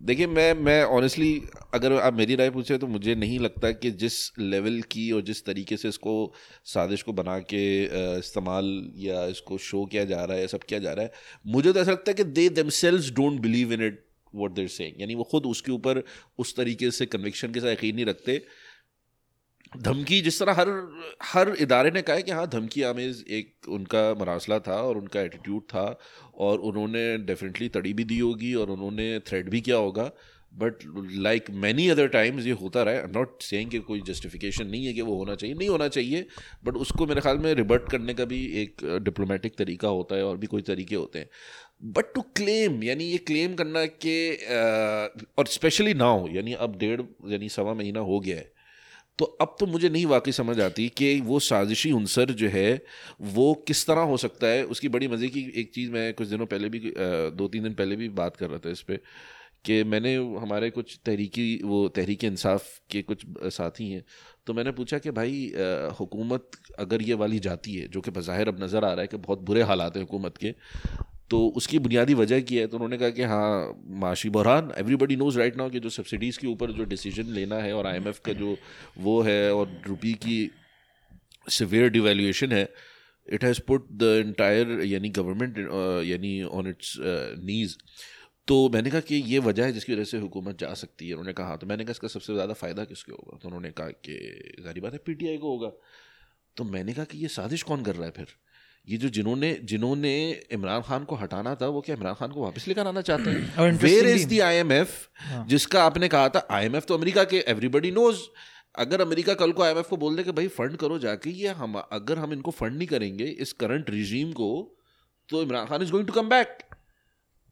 देखिए, 0.00 0.26
मैं 0.26 0.52
मैं 0.54 0.82
ऑनेस्टली 0.84 1.42
अगर 1.74 1.92
आप 1.92 2.14
मेरी 2.14 2.34
राय 2.36 2.50
पूछे 2.50 2.76
तो 2.78 2.86
मुझे 2.86 3.14
नहीं 3.14 3.38
लगता 3.38 3.70
कि 3.72 3.90
जिस 4.02 4.14
लेवल 4.38 4.80
की 4.90 5.10
और 5.12 5.22
जिस 5.22 5.44
तरीके 5.46 5.76
से 5.76 5.88
इसको 5.88 6.14
साजिश 6.64 7.02
को 7.02 7.12
बना 7.12 7.38
के 7.52 7.62
इस्तेमाल 8.18 8.70
या 8.96 9.24
इसको 9.26 9.58
शो 9.58 9.84
किया 9.86 10.04
जा 10.04 10.24
रहा 10.24 10.36
है 10.36 10.40
या 10.40 10.46
सब 10.46 10.62
किया 10.62 10.78
जा 10.80 10.92
रहा 10.92 11.04
है, 11.04 11.12
मुझे 11.46 11.72
तो 11.72 11.80
ऐसा 11.80 11.90
लगता 11.90 12.10
है 12.10 12.14
कि 12.14 12.24
they 12.24 12.48
themselves 12.62 13.10
don't 13.12 13.40
believe 13.40 13.72
in 13.72 13.82
it 13.86 14.04
what 14.34 14.54
they're 14.54 14.68
saying 14.68 15.00
यानी 15.00 15.14
वो 15.14 15.24
खुद 15.30 15.46
उसके 15.46 15.72
ऊपर 15.72 16.02
उस 16.38 16.56
तरीके 16.56 16.90
से 16.90 17.06
कन्विक्शन 17.06 17.52
के 17.52 17.60
साथ 17.60 17.68
यकीन 17.68 17.94
नहीं 17.94 18.06
रखते 18.06 18.42
धमकी, 19.72 20.20
जिस 20.20 20.38
तरह 20.38 20.52
हर 20.52 20.68
हर 21.24 21.54
इदारे 21.60 21.90
ने 21.90 22.02
कहा 22.02 22.16
है 22.16 22.22
कि 22.22 22.30
हाँ 22.30 22.46
धमकी 22.48 22.82
आमेज 22.82 23.24
एक 23.30 23.68
उनका 23.68 24.02
मरासला 24.14 24.58
था 24.58 24.80
और 24.82 24.98
उनका 24.98 25.20
एटीट्यूड 25.20 25.62
था 25.64 25.98
और 26.36 26.58
उन्होंने 26.60 27.16
डेफिनेटली 27.18 27.68
तड़ी 27.68 27.92
भी 27.92 28.04
दी 28.04 28.18
होगी 28.18 28.54
और 28.54 28.70
उन्होंने 28.70 29.18
थ्रेड 29.20 29.50
भी 29.50 29.60
किया 29.60 29.76
होगा। 29.76 30.10
But 30.52 30.78
like 31.14 31.50
many 31.54 31.88
other 31.88 32.06
times 32.08 32.46
ये 32.46 32.52
होता 32.52 32.82
रहा 32.82 32.94
है। 32.94 33.12
नॉट 33.12 33.42
सेइंग 33.42 33.70
कि 33.70 33.78
कोई 33.80 34.00
जस्टिफिकेशन 34.06 34.66
नहीं 34.66 34.86
है 34.86 34.92
कि 34.92 35.00
वो 35.02 35.16
होना 35.16 35.34
चाहिए। 35.34 35.54
नहीं 35.56 35.68
होना 35.68 35.88
चाहिए 35.88 36.26
बट 36.64 36.76
उसको 36.76 37.06
मेरे 37.06 37.20
ख्याल 37.20 37.38
में 37.38 37.52
रिबर्ट 37.54 37.90
करने 37.90 38.14
का 38.14 38.24
भी 38.24 38.44
एक 38.62 38.84
डिप्लोमेटिक 39.04 39.56
तरीका 39.58 39.88
होता 39.88 40.16
है 40.16 40.24
और 40.24 40.36
भी 40.36 40.46
कोई 40.46 40.62
तरीके 40.62 40.96
होते 40.96 41.18
हैं। 41.18 41.28
बट 41.92 42.12
टू 42.14 42.22
क्लेम 42.36 42.82
यानी 42.84 43.04
ये 43.04 43.18
क्लेम 43.18 43.54
करना 43.54 43.84
कि 44.04 44.16
और 45.38 45.46
स्पेशली 45.48 45.94
नाउ 45.94 46.26
यानी 46.28 46.52
अब 46.54 46.76
डेढ़, 46.78 47.00
यानी 47.28 47.48
सवा 47.48 47.74
महीना 47.74 48.00
हो 48.00 48.20
गया 48.20 48.36
है। 48.36 48.52
तो 49.20 49.24
अब 49.40 49.56
तो 49.60 49.66
मुझे 49.66 49.88
नहीं 49.88 50.06
वाकई 50.06 50.32
समझ 50.32 50.60
आती 50.60 50.88
कि 50.88 51.20
वो 51.20 51.38
साजिशी 51.40 51.92
उनसर 51.92 52.30
जो 52.32 52.48
है 52.48 52.82
वो 53.20 53.52
किस 53.68 53.86
तरह 53.86 54.00
हो 54.00 54.16
सकता 54.16 54.46
है? 54.46 54.64
उसकी 54.64 54.88
बड़ी 54.88 55.08
मज़े 55.08 55.28
की 55.28 55.40
एक 55.56 55.72
चीज़ 55.74 55.90
मैं 55.90 56.12
कुछ 56.14 56.28
दिनों 56.28 56.46
पहले 56.46 56.68
भी 56.68 56.92
दो 57.34 57.48
तीन 57.48 57.62
दिन 57.62 57.74
पहले 57.74 57.96
भी 57.96 58.08
बात 58.08 58.36
कर 58.36 58.48
रहा 58.50 58.58
था 58.58 58.70
इस 58.70 58.82
पर 58.82 58.98
कि 59.64 59.82
मैंने 59.84 60.14
हमारे 60.16 60.70
कुछ 60.70 60.98
तहरीकी 61.06 61.46
वो 61.64 61.88
तहरीक 61.88 62.24
इंसाफ 62.24 62.68
के 62.90 63.02
कुछ 63.02 63.24
साथी 63.46 63.90
हैं 63.90 64.04
तो 64.46 64.54
मैंने 64.54 64.70
पूछा 64.72 64.98
कि 64.98 65.10
भाई 65.10 65.48
अ, 65.48 65.96
हुकूमत 66.00 66.50
अगर 66.78 67.02
ये 67.02 67.14
वाली 67.14 67.38
जाती 67.38 67.74
है 67.74 67.88
जो 67.88 68.00
कि 68.00 68.10
बज़ाहिर 68.10 68.48
अब 68.48 68.62
नज़र 68.62 68.84
आ 68.84 68.92
रहा 68.92 69.00
है 69.00 69.06
कि 69.06 69.16
बहुत 69.16 69.38
बुरे 69.42 69.62
हालात 69.62 69.96
हैं 69.96 70.02
हुकूमत 70.02 70.36
के 70.36 70.54
तो 71.30 71.46
उसकी 71.56 71.78
बुनियादी 71.78 72.14
वजह 72.14 72.40
की 72.40 72.56
है 72.56 72.66
तो 72.66 72.76
उन्होंने 72.76 72.98
कहा 72.98 73.10
कि 73.10 73.22
हाँ 73.22 73.82
माशी 74.00 74.30
बहरान 74.30 74.72
एवरीबडी 74.78 75.16
नोज़ 75.16 75.38
राइट 75.38 75.56
नाउ 75.56 75.70
कि 75.70 75.80
जो 75.80 75.90
सब्सिडीज़ 75.90 76.38
के 76.38 76.46
ऊपर 76.46 76.70
जो 76.72 76.84
डिसीज़न 76.84 77.32
लेना 77.34 77.56
है 77.56 77.72
और 77.72 77.86
आईएमएफ 77.86 78.18
का 78.18 78.32
जो 78.32 78.56
वो 78.98 79.20
है 79.22 79.54
और 79.54 79.80
रुपी 79.86 80.12
की 80.24 80.38
सिवियर 81.48 81.88
डिवेल्यूशन 81.90 82.52
है 82.52 82.68
it 83.26 83.44
has 83.44 83.60
put 83.60 83.86
the 83.92 84.16
entire 84.26 84.80
यानी 84.84 85.08
गवर्नमेंट 85.20 85.58
यानी 86.06 86.42
ऑन 86.42 86.68
इट्स 86.68 86.96
नीज 87.44 87.76
तो 88.48 88.68
मैंने 88.68 88.90
कहा 88.90 89.00
कि 89.00 89.14
ये 89.26 89.38
वजह 89.38 89.64
है 89.64 89.72
जिसकी 89.72 89.92
वजह 89.94 90.04
से 90.04 90.18
हुकूमत 90.18 90.58
जा 90.58 90.72
सकती 90.74 91.08
है, 91.08 91.14
उन्होंने 91.14 91.32
कहा 91.32 91.46
हाँ 91.46 91.58
तो 91.58 91.66
मैंने 91.66 91.84
कहा 91.84 91.90
इसका 91.90 92.08
सबसे 92.08 92.34
ज़्यादा 92.34 92.54
फ़ायदा 92.54 92.84
किसके 92.84 93.12
होगा? 93.12 93.38
तो 93.42 93.48
उन्होंने 93.48 93.70
कहा 93.70 93.88
कि 94.06 94.16
जारी 94.64 94.80
बात 94.80 94.92
है 94.92 94.98
पीटीआई 95.06 95.36
को 95.38 95.50
होगा। 95.50 95.70
तो 96.56 96.64
मैंने 96.64 96.92
कहा 96.92 97.04
कि 97.04 97.18
ये 97.18 97.28
साजिश 97.28 97.62
कौन 97.62 97.82
कर 97.84 97.94
रहा 97.96 98.06
है 98.06 98.12
फिर? 98.12 98.26
ये 98.88 98.96
जो 98.96 99.08
जिन्होंने 99.08 99.52
जिन्होंने 99.64 100.12
इमरान 100.52 100.82
खान 100.82 101.04
को 101.04 101.16
हटाना 101.16 101.54
था 101.54 101.66
वो 101.66 101.80
क्या 101.80 101.96
इमरान 101.96 102.14
खान 102.14 102.30
को 102.32 102.42
वापस 102.42 102.68
लेकर 102.68 102.86
आना 102.86 103.00
चाहते 103.00 103.30
हैं? 103.30 103.68
वेयर 103.70 104.06
इज़ 104.06 104.28
द 104.28 104.40
आईएमएफ 104.40 105.08
जिसका 105.46 105.84
आपने 105.84 106.08
कहा 106.08 106.28
था 106.28 106.46
आईएमएफ 106.50 106.86
तो 106.86 106.94
अमेरिका 106.94 107.24
के 107.24 107.44
एवरीबडी 107.48 107.90
नोज़ 107.90 108.18
अगर 108.78 109.00
अमेरिका 109.00 109.34
कल 109.34 109.52
को 109.52 109.62
आईएमएफ 109.62 109.88
को 109.88 109.96
बोल 109.96 110.16
दे 110.16 110.22
कि 110.22 110.32
भाई 110.32 110.48
फंड 110.48 110.76
करो 110.76 110.98
जाके 110.98 111.30
ये 111.30 111.48
हम 111.48 111.82
अगर 111.92 112.18
हम 112.18 112.32
इनको 112.32 112.50
फंड 112.50 112.76
नहीं 112.76 112.88
करेंगे 112.88 113.24
इस 113.24 113.52
करंट 113.52 113.90
रिजीम 113.90 114.32
को 114.32 114.50
तो 115.28 115.42
Imran 115.42 115.66
Khan 115.66 115.82
is 115.82 115.90
going 115.90 116.06
to 116.06 116.12
come 116.12 116.28
back 116.28 116.58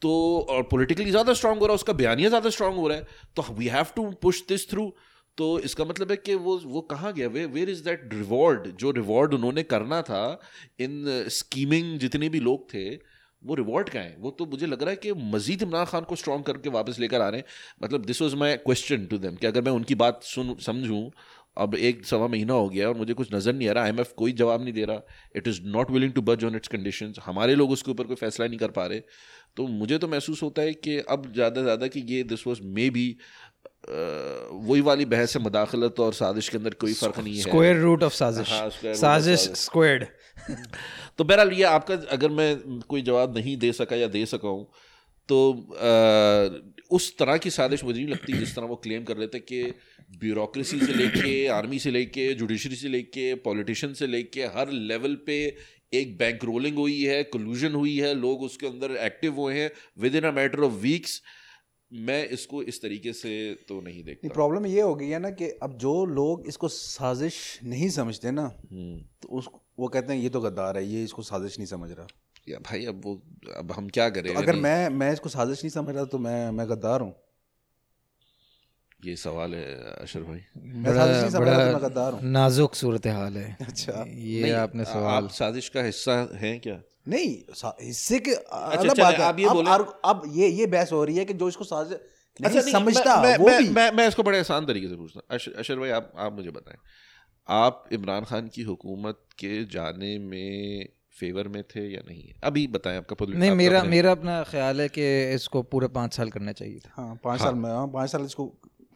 तो 0.02 0.10
और 0.50 0.62
पॉलिटिकली 0.62 1.10
ज़्यादा 1.10 1.32
स्ट्रांग 1.34 1.58
हो 1.58 1.66
रहा 1.66 1.72
है 1.72 1.74
उसका 1.74 1.92
बयानिया 1.92 2.28
ज़्यादा 2.28 2.50
स्ट्रांग 2.50 2.74
हो 2.74 2.88
रहा 2.88 2.98
है। 2.98 3.06
तो 3.36 3.42
we 3.50 3.66
have 3.66 3.86
to 3.96 4.10
push 4.22 4.42
this 4.48 4.70
through 4.70 4.92
तो 5.38 5.58
इसका 5.60 5.84
मतलब 5.84 6.10
है 6.10 6.16
कि 6.16 6.34
वो 6.36 6.56
वो 6.66 6.80
कहाँ 6.90 7.12
गया? 7.12 7.28
Where 7.28 7.44
where 7.46 7.70
is 7.70 7.82
that 7.84 8.08
reward 8.14 8.66
जो 8.76 8.90
रिवॉर्ड 8.92 9.34
उन्होंने 9.34 9.62
करना 9.64 10.02
था 10.02 10.40
इन 10.80 11.04
स्कीमिंग 11.30 11.98
जितने 11.98 12.28
भी 12.28 12.40
लोग 12.40 12.68
थे, 12.74 12.84
वो 13.42 13.54
रिवॉर्ड 13.54 13.88
का 13.88 14.00
है? 14.00 14.16
वो 14.18 14.30
तो 14.30 14.46
मुझे 14.46 14.66
लग 14.66 14.82
रहा 14.82 14.90
है 14.90 14.96
कि 14.96 15.12
मजीद 15.32 15.62
इमरान 15.62 15.84
खान 15.86 16.04
को 16.04 16.16
स्ट्रॉन्ग 16.16 16.44
करके 16.44 16.70
वापस 16.70 16.98
लेकर 16.98 17.20
आ 17.20 17.28
रहे 17.28 17.40
हैं। 17.40 17.46
मतलब 17.82 18.04
this 18.06 18.22
was 18.22 18.36
my 18.36 18.56
question 18.58 19.06
to 19.06 19.18
them 19.18 19.36
कि 19.36 19.46
अगर 19.46 19.62
मैं 19.62 19.72
उनकी 19.72 19.94
बात 19.96 20.22
सुन, 20.24 20.54
समझूँ, 20.56 21.10
अब 21.56 21.74
एक 21.74 22.04
सवा 22.06 22.26
महीना 22.28 22.54
हो 22.54 22.68
गया 22.68 22.88
और 22.88 22.96
मुझे 22.96 23.14
कुछ 23.14 23.34
नज़र 23.34 23.52
नहीं 23.52 23.68
आ 23.68 23.72
रहा 23.72 23.84
आईएमएफ 23.84 24.12
कोई 24.16 24.32
जवाब 24.32 24.62
नहीं 24.62 24.72
दे 24.72 24.84
रहा। 24.84 25.00
It 25.36 25.48
is 25.48 25.60
not 25.66 25.90
willing 25.90 26.12
to 26.12 26.22
budge 26.22 26.44
on 26.44 26.56
its 26.56 26.68
condition 26.68 27.12
हमारे 27.24 27.54
लोग 27.54 27.70
उसके 27.70 27.90
ऊपर 27.90 28.06
कोई 28.06 28.16
फैसला 28.16 28.46
नहीं 28.46 28.58
कर 28.58 28.70
पा 28.70 28.86
रहे। 28.86 29.00
तो 29.56 29.66
मुझे 29.68 29.98
तो 29.98 30.08
महसूस 30.08 30.42
होता 30.42 30.62
है 30.62 30.74
कि 30.74 30.98
अब 31.08 31.32
ज़्यादा 31.34 31.62
ज़्यादा 31.62 31.86
कि 31.86 32.00
ये 32.08 32.22
दिस 32.24 32.46
वॉज़ 32.46 32.62
मे 32.64 32.88
बी 32.90 33.16
वही 33.90 34.80
वाली 34.80 35.04
बहस 35.04 35.36
है 35.36 35.42
मुदाखलत 35.42 36.00
और 36.00 36.12
साजिश 36.14 36.48
के 36.48 36.56
अंदर 36.56 36.74
कोई 36.80 36.92
फ़र्क 36.94 37.18
नहीं 37.18 37.34
है। 37.36 37.42
स्क्वायर 37.42 37.76
रूट 37.76 38.02
ऑफ़ 38.02 38.14
साजिश 38.14 38.50
हाँ, 38.50 38.68
साजिश। 38.94 39.48
स्क्वायर्ड 39.56 40.04
तो 41.18 41.24
बहरहाल 41.24 41.52
ये 41.52 41.62
आपका 41.64 41.94
अगर 42.12 42.30
मैं 42.30 42.80
कोई 42.88 43.02
जवाब 43.02 43.36
नहीं 43.38 43.56
दे 43.56 43.72
सका 43.72 43.96
या 43.96 44.06
दे 44.08 44.24
सका 44.26 44.48
हूँ 44.48 44.66
तो 45.28 45.38
अ, 45.52 46.74
उस 46.90 47.16
तरह 47.18 47.36
की 47.36 47.50
साजिश 47.50 47.84
मुझे 47.84 47.98
नहीं 48.00 48.08
लगती 48.08 48.32
जिस 48.32 48.54
तरह 48.56 48.66
वो 48.66 48.76
क्लेम 48.84 49.02
कर 49.04 49.16
रहे 49.16 49.26
थे 49.28 49.38
कि 49.40 49.62
ब्यूरोक्रेसी 50.20 50.78
से 50.80 50.92
लेके 50.94 51.32
आर्मी 51.56 51.78
से 51.78 51.90
लेके 51.90 52.32
जुडिशरी 52.34 52.76
से 52.76 52.88
लेके 52.88 53.34
पॉलिटिशियन 53.48 53.92
से 53.94 54.06
लेके 54.06 54.44
हर 54.56 54.70
लेवल 54.92 55.14
पे 55.26 55.36
एक 55.94 56.16
बैंक 56.18 56.44
रोलिंग 56.44 56.76
हुई 56.78 57.00
है 57.02 57.22
कलूजन 57.34 57.74
हुई 57.74 57.96
है 57.98 58.14
लोग 58.14 58.42
उसके 58.42 58.66
अंदर 58.66 58.96
एक्टिव 59.04 59.34
हुए 59.34 59.54
हैं 59.54 59.70
within 60.14 60.24
a 60.24 60.32
matter 60.32 60.60
of 60.60 60.72
weeks 60.82 61.20
मैं 61.90 62.24
इसको 62.28 62.62
इस 62.62 62.80
तरीके 62.82 63.12
से 63.12 63.30
तो 63.68 63.80
नहीं 63.80 64.02
देखता। 64.04 64.28
प्रॉब्लम 64.28 64.66
ये 64.66 64.80
हो 64.80 64.94
गई 64.94 65.08
है 65.08 65.18
ना 65.18 65.30
कि 65.30 65.48
अब 65.62 65.76
जो 65.78 65.92
लोग 66.06 66.46
इसको 66.48 66.68
साजिश 66.68 67.36
नहीं 67.64 67.88
समझते 67.90 68.30
ना 68.30 68.42
हम्म। 68.42 68.98
तो 69.22 69.28
उस 69.28 69.48
वो 69.78 69.88
कहते 69.88 70.12
हैं 70.12 70.20
ये 70.20 70.28
तो 70.28 70.40
गद्दार 70.40 70.76
है 70.76 70.84
ये 70.86 71.04
इसको 71.04 71.22
साजिश 71.22 71.58
नहीं 71.58 71.66
समझ 71.66 71.90
रहा। 71.90 72.06
या 72.48 72.58
भाई 72.60 72.84
अब 72.86 73.00
वो 73.04 73.14
अब 73.56 73.72
हम 73.72 73.88
क्या 73.88 74.08
करें? 74.10 74.32
तो 74.34 74.40
अगर 74.40 74.56
मैं 74.56 74.88
मैं 74.90 75.12
इसको 75.12 75.28
साजिश 75.28 75.64
नहीं 75.64 75.70
समझ 75.72 75.94
रहा 75.94 76.04
तो 76.06 76.18
मैं 76.18 76.50
मैं 76.50 76.68
गद्दार 76.70 77.00
हूँ। 77.00 77.14
ये 79.04 79.14
सवाल 79.16 79.54
है 79.54 79.64
अशर 79.94 80.22
भाई। 80.22 80.40
मैं 80.56 80.94
साजिश 80.94 81.16
नहीं 81.16 81.30
समझ 81.30 81.48
रहा 81.48 81.64
तो 81.64 81.72
मैं 81.72 81.82
गद्दार 81.82 82.12
हूँ। 82.12 82.30
नाजुक 82.30 82.74
सूरत 82.74 83.06
हाल 83.08 83.36
है। 83.36 83.56
अच्छा। 83.60 84.04
ये 84.08 84.50
आपने 84.60 84.84
सवाल 84.84 85.24
आप 85.24 85.30
साजिश 85.32 85.68
का 85.68 85.82
हिस्सा 85.82 86.16
हैं 86.36 86.58
क्या? 86.60 86.80
नहीं 87.08 87.38
हिस्से 87.80 88.18
के 88.18 88.34
अलग 88.34 88.92
चले, 88.92 89.02
बात 89.02 89.14
है। 89.14 89.20
आप 89.20 89.38
ये 89.38 89.46
अब, 89.46 89.52
बोले- 89.52 89.72
अब, 89.72 90.00
अब 90.04 90.22
ये 90.26 90.48
ये 90.48 90.66
बहस 90.66 90.92
हो 90.92 91.04
रही 91.04 91.16
है 91.16 91.24
कि 91.24 91.34
जो 91.34 91.48
इसको 91.48 91.64
साजिश 91.64 91.98
नहीं 92.40 92.60
नहीं, 92.60 92.72
समझता 92.72 93.22
मैं, 93.22 93.36
वो 93.36 93.46
मैं, 93.46 93.62
भी। 93.62 93.68
मैं, 93.68 93.92
मैं 93.92 94.08
इसको 94.08 94.22
बड़े 94.22 94.38
आसान 94.38 94.66
तरीके 94.66 94.88
से 94.88 94.96
पूछता 94.96 95.20
हूँ। 95.32 95.54
अशर 95.54 95.78
भाई 95.78 95.90
आप 95.90 96.12
आप 96.18 96.32
मुझे 96.32 96.50
बताएँ। 96.50 96.76
आप 97.48 97.84
इमरान 97.92 98.24
खान 98.24 98.48
की 98.48 98.62
हुकूमत 98.62 99.26
के 99.38 99.64
जाने 99.64 100.18
में 100.18 100.88
फेवर 101.20 101.48
में 101.48 101.62
थे 101.62 101.94
या 101.94 102.00
नहीं? 102.08 102.34
अभी 102.44 102.66
बताएँ 102.66 102.96
आपका 102.96 103.14
पोलिट- 103.14 103.38
नहीं 103.38 103.50
मेरा 103.50 103.84
मेरा 103.84 104.10
अपना 104.10 104.42
ख्याल 104.42 104.80
है 104.80 104.88
कि 104.88 105.34
इसको 105.34 105.62
पूरे 105.62 105.88
पाँच 105.88 106.14
साल 106.14 106.30
करना 106.30 106.52
चाहिए 106.52 106.78
था। 106.78 106.92
हाँ 106.94 107.20
पाँच 107.24 107.40
साल 107.40 107.54
में 107.54 107.70
हाँ 107.70 107.88
पाँच 107.88 108.10
साल 108.10 108.22
इसको 108.22 108.46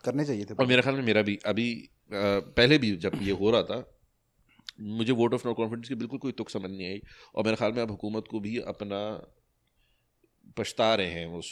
करने 0.04 0.25
चाहिए 0.25 0.45
थे। 0.45 0.54
और 0.54 0.66
मेरे 0.66 0.83
ख्याल 0.83 0.97
में 0.97 1.02
मेरा 1.02 1.23
भी 1.23 1.38
अभी 1.47 1.90
पहले 2.12 2.78
भी 2.78 2.97
जब 2.97 3.11
ये 3.23 3.33
हो 3.33 3.50
रहा 3.50 3.62
था 3.62 3.91
मुझे 4.81 5.12
वोट 5.12 5.35
ऑफ़ 5.35 5.49
नो 5.49 5.55
कॉन्फिडेंस 5.55 5.88
की 5.88 5.95
बिल्कुल 5.95 6.19
कोई 6.19 6.33
तुक 6.33 6.50
समझ 6.50 6.71
नहीं 6.71 6.87
आई। 6.87 7.00
और 7.35 7.45
मेरे 7.45 7.57
ख्याल 7.57 7.73
में 7.73 7.83
अब 7.83 7.91
हुकूमत 7.91 8.25
को 8.31 8.41
भी 8.41 8.59
अपना 8.59 9.33
पछता 10.59 10.95
रहे 10.95 11.07
हैं 11.07 11.26
वो 11.26 11.43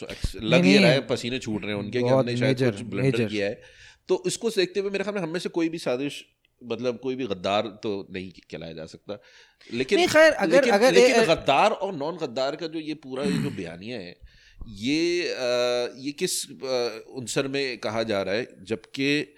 लग 0.41 0.61
नहीं। 0.61 0.79
रहा 0.79 0.91
है 0.91 1.07
पसीने 1.07 1.39
छूट 1.39 1.61
रहे 1.65 1.73
हैं 1.73 1.79
उनके 1.79 1.99
कि 1.99 2.07
हमने 2.07 2.37
शायद 2.37 2.57
कुछ 2.61 2.81
ब्लंडर 2.81 3.25
किया 3.25 3.47
है। 3.47 3.61
तो 4.07 4.23
इसको 4.27 4.49
देखते 4.49 4.79
हुए 4.79 4.89
मेरे 4.89 5.03
ख्याल 5.03 5.15
में 5.15 5.21
हम 5.21 5.29
में 5.29 5.39
से 5.39 5.49
कोई 5.49 5.69
भी 5.69 5.77
साजिश 5.77 6.25
मतलब 6.63 6.99
कोई 6.99 7.15
भी 7.15 7.27
गद्दार 7.27 7.79
तो 7.83 8.07
नहीं 8.11 8.31
कहलाया 8.31 8.73
जा 8.73 8.85
सकता। 8.85 9.21
लेकिन 9.73 10.07
खैर, 10.07 10.31
अगर- 10.31 10.53
लेकिन, 10.53 10.73
अगर- 10.73 10.93
लेकिन 10.93 11.21
गद्दार 11.21 11.71
और 11.71 11.93
नॉन 11.93 12.17
गद्दार 12.17 12.55
का 12.55 12.67
जो 12.67 12.79
ये 12.79 12.93
पूरा 12.93 13.23
ये 13.23 13.31
जो 13.31 13.49
बयानिया 13.49 13.99
है 13.99 14.19
ये 14.67 15.21
अ, 15.21 15.41
ये 15.97 16.11
किस 16.11 16.51
उनसर 17.09 17.47
में 17.47 17.77
कहा 17.77 18.03
जा 18.03 18.21
रहा 18.21 18.35
है 18.35 18.65
जबकि 18.65 19.33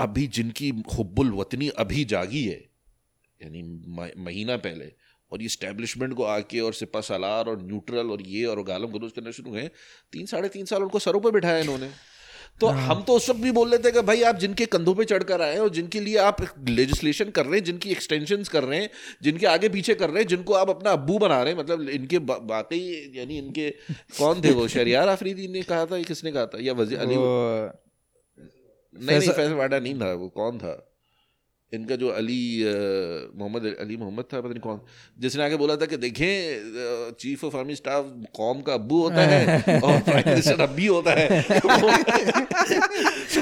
अभी 0.00 0.26
जिनकी 0.26 0.68
हुब्बुल 0.98 1.30
वतनी 1.30 1.68
अभी 1.68 2.04
जागी 2.04 2.44
है 2.44 2.68
यानी 3.42 3.62
महीना 4.18 4.56
पहले 4.56 4.92
और 5.32 5.40
ये 5.40 5.46
इस्टेब्लिशमेंट 5.46 6.14
को 6.14 6.22
आके 6.22 6.60
और 6.60 6.74
सिपा 6.74 7.00
सालार 7.00 7.46
और 7.46 7.62
न्यूट्रल 7.62 8.10
और 8.10 8.22
ये 8.22 8.44
और 8.44 8.62
गालम 8.62 8.86
गलोच 8.86 9.12
करना 9.12 9.30
शुरू 9.30 9.50
हुए 9.50 9.62
तीन 10.12 10.26
साढ़े 10.26 10.48
तीन 10.48 10.64
साल 10.64 10.82
उनको 10.82 10.98
सरों 10.98 11.20
पर 11.20 11.30
बिठाया 11.30 11.58
इन्होंने। 11.58 11.90
तो 12.60 12.66
हम 12.66 13.02
तो 13.02 13.14
उस 13.14 13.30
वक्त 13.30 13.40
भी 13.40 13.50
बोल 13.50 13.68
रहे 13.68 13.78
थे 13.78 13.90
कि 13.90 14.00
भाई 14.02 14.22
आप 14.22 14.36
जिनके 14.36 14.66
कंधों 14.66 14.94
पे 14.94 15.04
चढ़कर 15.04 15.42
आए 15.42 15.52
हैं 15.52 15.60
और 15.60 15.68
जिनके 15.68 16.00
लिए 16.00 16.16
आप 16.16 16.36
लेजिस्लेशन 16.68 17.30
कर 17.30 17.46
रहे 17.46 17.54
हैं 17.54 17.64
जिनकी 17.64 17.90
एक्सटेंशन 17.90 18.42
कर 18.42 18.64
रहे 18.64 18.80
हैं 18.80 18.90
जिनके 19.22 19.46
आगे 19.46 19.68
पीछे 19.68 19.94
कर 19.94 20.10
रहे 20.10 20.18
हैं 20.18 20.26
जिनको 20.26 20.54
आप 20.54 20.70
अपना 20.70 20.90
अब्बू 20.90 21.18
बना 21.18 21.42
रहे 21.42 21.52
हैं 21.52 21.60
मतलब 21.60 21.88
इनके 21.88 22.18
वाकई 22.18 23.12
यानी 23.14 23.38
इनके 23.38 23.70
कौन 24.18 24.42
थे 24.44 24.50
वो? 24.50 24.68
शरियार 24.68 25.08
आफरीदी 25.08 25.48
ने 25.48 25.62
कहा 25.62 25.86
था 25.86 26.02
किसने 26.02 26.32
कहा 26.32 26.46
था? 26.46 26.58
या 26.60 26.72
वजी 26.72 26.94
अली? 26.94 27.14
नहीं 28.94 29.18
नहीं 29.18 29.30
फैसल 29.30 29.54
वाडा 29.54 29.78
नहीं 29.78 30.00
था 30.00 30.12
वो 30.12 30.28
कौन 30.28 30.58
था? 30.58 30.84
इनका 31.72 31.96
जो 31.96 32.08
अली 32.08 32.64
मोहम्मद 33.38 33.76
अली 33.80 33.96
मोहम्मद 33.96 34.24
था 34.24 34.40
पता 34.40 34.48
नहीं 34.48 34.60
कौन। 34.60 34.80
जिसने 35.18 35.44
आगे 35.44 35.56
बोला 35.56 35.76
था 35.76 35.86
कि 35.86 35.96
देखें 35.96 37.12
चीफ 37.20 37.44
ऑफ़ 37.44 37.56
आर्मी 37.56 37.74
स्टाफ 37.76 38.04
कौम 38.36 38.60
का 38.60 38.74
अब्बू 38.74 39.02
होता 39.02 39.22
है 39.22 39.80
और 39.84 39.98
प्राइम 40.00 40.28
मिनिस्टर 40.28 40.60
अब्बी 40.60 40.86
होता 40.86 41.10
है। 41.10 41.42
तो 43.34 43.40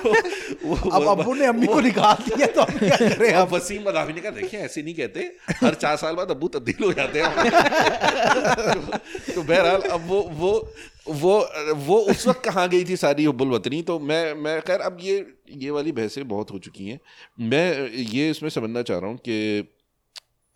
वो- 0.68 0.92
अब 0.92 1.02
वो- 1.02 1.18
अब्बू 1.18 1.34
ने 1.34 1.46
अम्मी 1.46 1.66
को 1.66 1.80
निकाल 1.80 2.16
दिया 2.28 2.46
तो 2.46 2.60
अब 2.60 2.78
क्या 2.78 2.96
करें 2.96 3.32
अब 3.32 3.52
वसीम 3.54 3.88
मदावी 3.88 4.12
ने 4.12 4.20
कहा 4.20 4.30
देखिए 4.30 4.60
ऐसे 4.60 4.82
नहीं 4.82 4.94
कहते। 4.94 5.20
हर 5.62 5.74
चार 5.74 5.96
साल 5.96 6.14
बाद 6.14 6.30
अब्बू 6.30 6.48
तब्दील 6.58 6.84
हो 6.84 6.92
जाते 6.92 7.20
हैं 7.22 7.30
तो 9.34 9.42
बहरहाल 9.42 9.80
अब 9.90 10.06
वो 10.08 10.20
वो 10.42 10.52
वो 11.08 11.32
वो 11.86 11.98
उस 12.10 12.26
वक्त 12.26 12.42
कहाँ 12.44 12.68
गई 12.68 12.84
थी 12.84 12.96
सारी 12.96 13.24
हुब्बुल 13.24 13.48
वतनी 13.50 13.80
तो 13.82 13.98
मैं 14.00 14.34
मैं, 14.34 14.60
खैर, 14.60 14.80
अब 14.80 14.98
ये 15.00 15.16
ये 15.50 15.70
वाली 15.70 15.92
बहसें 15.92 16.26
बहुत 16.28 16.50
हो 16.50 16.58
चुकी 16.58 16.88
हैं। 16.88 17.00
मैं 17.40 17.88
ये 17.90 18.28
इसमें 18.30 18.50
समझना 18.50 18.82
चाह 18.82 18.98
रहा 18.98 19.10
हूँ 19.10 19.18
कि 19.28 19.60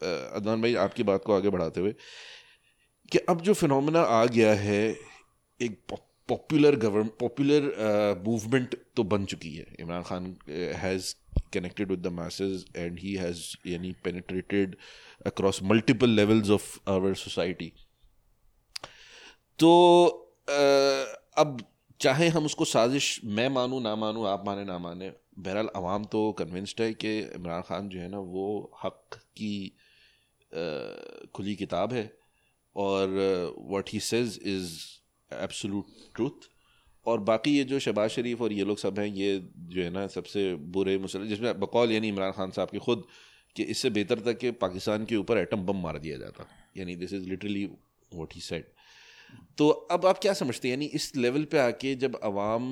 अदनान 0.00 0.62
भाई, 0.62 0.74
आपकी 0.74 1.02
बात 1.02 1.24
को 1.24 1.36
आगे 1.36 1.50
बढ़ाते 1.50 1.80
हुए, 1.80 1.94
कि 3.12 3.18
अब 3.18 3.40
जो 3.40 3.54
फिनोमेना 3.54 4.00
आ 4.00 4.24
गया 4.26 4.52
है, 4.54 4.96
एक 5.60 5.78
पॉपुलर 6.28 6.76
गवर्नमेंट 6.76 7.12
पॉपुलर 7.20 8.22
मूवमेंट 8.26 8.76
तो 8.96 9.04
बन 9.04 9.24
चुकी 9.24 9.54
है। 9.56 9.66
Imran 9.80 10.02
Khan 10.02 10.36
has 10.76 11.14
connected 11.54 11.90
with 11.90 12.02
the 12.02 12.10
masses 12.16 12.64
and 12.80 12.98
he 13.02 13.12
has 13.20 13.38
yani 13.66 13.88
penetrated 14.04 14.74
across 15.30 15.58
multiple 15.70 16.12
levels 16.18 16.50
of 16.56 16.66
our 16.86 17.10
society 17.22 17.70
तो 19.58 19.70
अब 20.50 21.58
चाहे 22.00 22.28
हम 22.28 22.44
उसको 22.44 22.64
साजिश 22.64 23.20
मैं 23.24 23.48
मानूँ 23.48 23.80
ना 23.82 23.94
मानूँ 23.96 24.26
आप 24.28 24.42
माने 24.46 24.64
ना 24.64 24.78
माने 24.78 25.12
बहरहाल 25.38 25.68
अवाम 25.76 26.04
तो 26.04 26.32
कन्विंस्ड 26.32 26.80
है 26.80 26.92
कि 26.94 27.18
इमरान 27.18 27.62
खान 27.62 27.88
जो 27.88 28.00
है 28.00 28.08
ना 28.08 28.18
वो 28.18 28.46
हक 28.84 29.18
की 29.36 29.72
अ, 30.52 31.28
खुली 31.34 31.54
किताब 31.56 31.92
है 31.92 32.12
और 32.76 33.08
what 33.58 33.90
he 33.92 34.00
says 34.00 34.38
is 34.42 34.72
absolute 35.30 35.86
truth 36.14 36.48
और 37.06 37.20
बाकी 37.20 37.56
ये 37.56 37.64
जो 37.64 37.78
शहबाज 37.78 38.10
शरीफ 38.10 38.40
और 38.42 38.52
ये 38.52 38.64
लोग 38.64 38.78
सब 38.78 38.98
हैं 38.98 39.06
ये 39.06 39.38
जो 39.56 39.82
है 39.82 39.90
ना 39.90 40.06
सबसे 40.06 40.54
बुरे 40.54 40.98
मुसल 40.98 41.26
जिसमें 41.26 41.60
बकौल 41.60 41.92
यानी 41.92 42.08
इमरान 42.08 42.32
खान 42.32 42.50
साहब 42.50 42.68
के 42.68 42.78
खुद 42.78 43.04
कि 43.56 43.62
इससे 43.62 43.90
बेहतर 43.90 44.20
था 44.20 44.32
कि 44.32 44.50
पाकिस्तान 44.50 45.04
के 45.04 45.16
ऊपर 45.16 45.38
एटम 45.38 45.66
बम 45.66 45.82
मार 45.82 45.98
दिया 45.98 46.18
जाता। 46.18 46.46
यानी 46.76 46.96
this 46.96 47.12
is 47.12 47.28
literally 47.28 47.64
what 47.66 48.34
he 48.34 48.40
said 48.40 48.64
तो 49.58 49.68
अब 49.68 50.06
आप 50.06 50.18
क्या 50.18 50.32
समझते 50.34 50.68
हैं? 50.68 50.74
यानी 50.74 50.86
इस 50.94 51.14
लेवल 51.16 51.44
पे 51.44 51.58
आके 51.58 51.94
जब 51.94 52.18
आवाम 52.24 52.64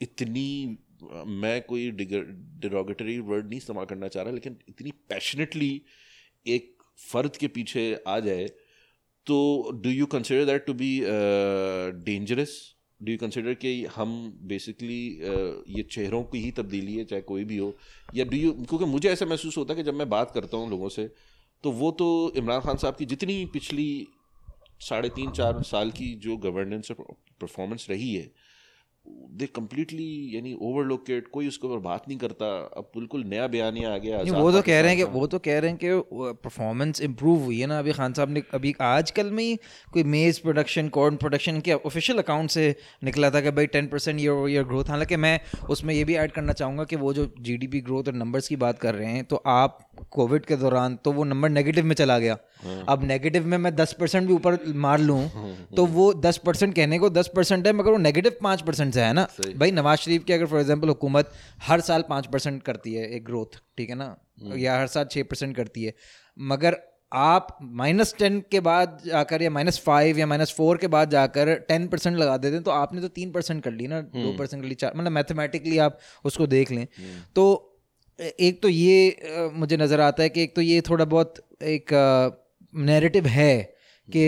इतनी, 0.00 0.78
मैं 1.26 1.60
कोई 1.62 1.90
डिरोगेटरी 1.90 3.18
वर्ड 3.20 3.48
नहीं 3.48 3.58
इस्तेमाल 3.58 3.84
करना 3.84 4.08
चाह 4.08 4.22
रहा, 4.22 4.32
लेकिन 4.32 4.58
इतनी 4.68 4.90
पैशनेटली 5.08 5.70
एक 6.46 6.74
फ़र्द 7.02 7.36
के 7.36 7.48
पीछे 7.48 7.92
आ 8.08 8.18
जाए 8.20 8.46
तो 9.26 9.38
do 9.82 9.90
you 9.90 10.06
consider 10.06 10.44
that 10.44 10.64
to 10.66 10.74
be 10.74 10.90
dangerous 12.04 12.58
do 13.00 13.12
you 13.12 13.18
consider 13.18 13.54
कि 13.54 13.72
हम 13.86 14.12
बेसिकली 14.42 15.00
ये 15.76 15.82
चेहरों 15.90 16.22
की 16.24 16.38
ही 16.40 16.50
तब्दीली 16.50 16.94
है, 16.94 17.04
चाहे 17.04 17.22
कोई 17.22 17.44
भी 17.44 17.56
हो? 17.56 17.72
या 18.14 18.24
डू 18.24 18.36
यू 18.36 18.52
क्योंकि 18.52 18.84
मुझे 18.84 19.08
ऐसा 19.10 19.26
महसूस 19.26 19.56
होता 19.58 19.72
है 19.72 19.76
कि 19.76 19.82
जब 19.82 19.94
मैं 19.94 20.08
बात 20.10 20.30
करता 20.30 20.56
हूँ 20.56 20.70
लोगों 20.70 20.88
से 20.88 21.10
तो 21.64 21.70
वो 21.72 21.90
तो 21.90 22.06
इमरान 22.36 22.60
खान 22.60 22.76
साहब 22.76 22.96
की 22.96 23.04
जितनी 23.06 23.44
पिछली 23.52 24.06
साढ़े 24.80 25.08
तीन 25.10 25.30
चार 25.32 25.62
साल 25.64 25.90
की 25.92 26.14
जो 26.22 26.36
गवर्नेंस 26.42 26.90
और 26.90 27.14
परफॉर्मेंस 27.40 27.86
रही 27.90 28.14
है 28.14 28.30
दे 29.06 29.46
कम्प्लीटली 29.46 30.06
यानी 30.34 30.52
ओवरलुक 30.62 31.10
इट 31.10 31.28
कोई 31.32 31.46
उसके 31.48 31.66
ऊपर 31.66 31.78
बात 31.80 32.08
नहीं 32.08 32.16
करता। 32.18 32.46
अब 32.76 32.90
बिल्कुल 32.96 33.22
नया 33.24 33.46
बयानिया 33.46 33.92
आ 33.92 33.98
गया 33.98 34.18
वो 34.32 34.50
तो 34.52 34.60
कह 34.62 34.80
रहे 34.80 34.90
हैं 34.90 34.96
कि 34.98 35.04
वो 35.12 35.26
तो 35.26 35.38
कह 35.38 35.58
रहे 35.58 35.70
हैं 35.70 35.78
कि 35.78 35.88
परफॉर्मेंस 36.42 37.00
इम्प्रूव 37.00 37.44
हुई 37.44 37.60
है 37.60 37.66
ना। 37.66 37.78
अभी 37.78 37.92
खान 37.92 38.12
साहब 38.12 38.30
ने 38.30 38.42
अभी 38.54 38.74
आजकल 38.80 39.30
में 39.30 39.42
ही 39.44 39.56
कोई 39.92 40.02
मेज 40.06 40.38
प्रोडक्शन 40.38 40.88
कॉर्न 40.88 41.16
प्रोडक्शन 41.16 41.60
के 41.60 41.72
ऑफिशियल 41.72 42.18
अकाउंट 42.18 42.50
से 42.50 42.74
निकला 43.04 43.30
था 43.30 43.40
कि 43.40 43.50
भाई 43.50 43.66
ten 43.68 43.86
percent 43.86 44.20
year 44.20 44.48
year 44.50 44.64
growth 44.64 44.90
हालाँकि 44.90 45.16
मैं 45.16 45.40
उसमें 45.70 45.94
ये 45.94 46.04
भी 46.04 46.16
ऐड 46.16 46.32
करना 46.32 46.52
चाहूँगा 46.52 46.84
कि 46.84 46.96
वो 46.96 47.12
जो 47.14 47.28
जीडीपी 47.40 47.80
ग्रोथ 47.80 48.08
और 48.08 48.14
नंबर्स 48.14 48.48
की 48.48 48.56
बात 48.56 48.78
कर 48.78 48.94
रहे 48.94 49.12
हैं 49.12 49.24
तो 49.24 49.42
आप 49.46 49.78
कोविड 50.10 50.44
के 50.44 50.56
दौरान 50.56 50.96
तो 50.96 51.12
वो 51.12 51.24
नंबर 51.24 51.48
नेगेटिव 51.48 51.84
में 51.84 51.94
चला 51.94 52.18
गया। 52.18 52.38
अब 52.88 53.04
नेगेटिव 53.04 53.46
में 53.46 53.56
मैं 53.58 53.74
दस 53.76 53.92
परसेंट 54.00 54.26
भी 54.28 54.34
ऊपर 54.34 54.58
मार 54.76 55.00
लूँ 55.00 55.22
तो 55.76 55.86
वो 55.88 56.12
दस 56.16 56.36
परसेंट 56.36 56.74
कहने 56.74 56.98
को 56.98 57.10
दस 57.10 57.30
परसेंट 57.36 57.66
है 57.66 57.72
मगर 57.72 57.90
वो 57.90 57.98
नेगेटिव 57.98 58.36
पाँच 58.42 58.62
परसेंट 58.62 58.92
से 58.94 59.00
है 59.00 59.12
ना। 59.12 59.26
भाई 59.56 59.70
नवाज़ 59.72 60.00
शरीफ 60.00 60.24
की 60.24 60.32
अगर 60.32 60.46
फॉर 60.46 60.60
एग्ज़ाम्पल 60.60 60.88
हुकूमत 60.88 61.32
हर 61.62 61.80
साल 61.82 62.04
पाँच 62.08 62.26
परसेंट 62.26 62.62
करती 62.62 62.94
है 62.94 63.08
एक 63.10 63.24
ग्रोथ 63.24 63.60
ठीक 63.78 63.90
है 63.90 63.96
ना? 63.96 64.14
या 64.56 64.78
हर 64.78 64.86
साल 64.88 65.04
छः 65.04 65.22
परसेंट 65.22 65.56
करती 65.56 65.84
है 65.84 65.94
मगर 66.36 66.76
आप 67.12 67.56
माइनस 67.62 68.14
टेन 68.18 68.40
के 68.50 68.60
बाद 68.60 68.98
जाकर 69.04 69.42
या 69.42 69.50
माइनस 69.50 69.78
फाइव 69.80 70.18
या 70.18 70.26
माइनस 70.26 70.52
फोर 70.56 70.78
के 70.78 70.86
बाद 70.86 71.10
जाकर 71.10 71.54
टेन 71.68 71.86
परसेंट 71.88 72.16
लगा 72.16 72.36
देते 72.36 72.54
हैं 72.54 72.62
तो 72.64 72.70
आपने 72.70 73.00
तो 73.00 73.08
तीन 73.10 73.30
परसेंट 73.32 73.62
कर 73.64 73.72
ली 73.72 73.86
ना 73.86 74.00
दो 74.00 74.36
परसेंट 74.38 74.62
कर 74.62 74.68
ली 74.68 74.74
चार 74.74 74.92
मतलब 74.96 75.12
मैथमेटिकली 75.12 75.78
आप 75.78 75.98
उसको 76.24 76.46
देख 76.46 76.70
लें। 76.70 76.86
तो 77.36 77.46
एक 78.18 78.60
तो 78.62 78.68
ये 78.68 79.50
मुझे 79.54 79.76
नज़र 79.76 80.00
आता 80.00 80.22
है 80.22 80.28
कि 80.28 80.42
एक 80.42 80.54
तो 80.56 80.62
ये 80.62 80.80
थोड़ा 80.80 81.04
बहुत 81.04 81.34
एक 81.64 81.92
नैरेटिव 82.74 83.26
है 83.26 83.56
कि 84.08 84.24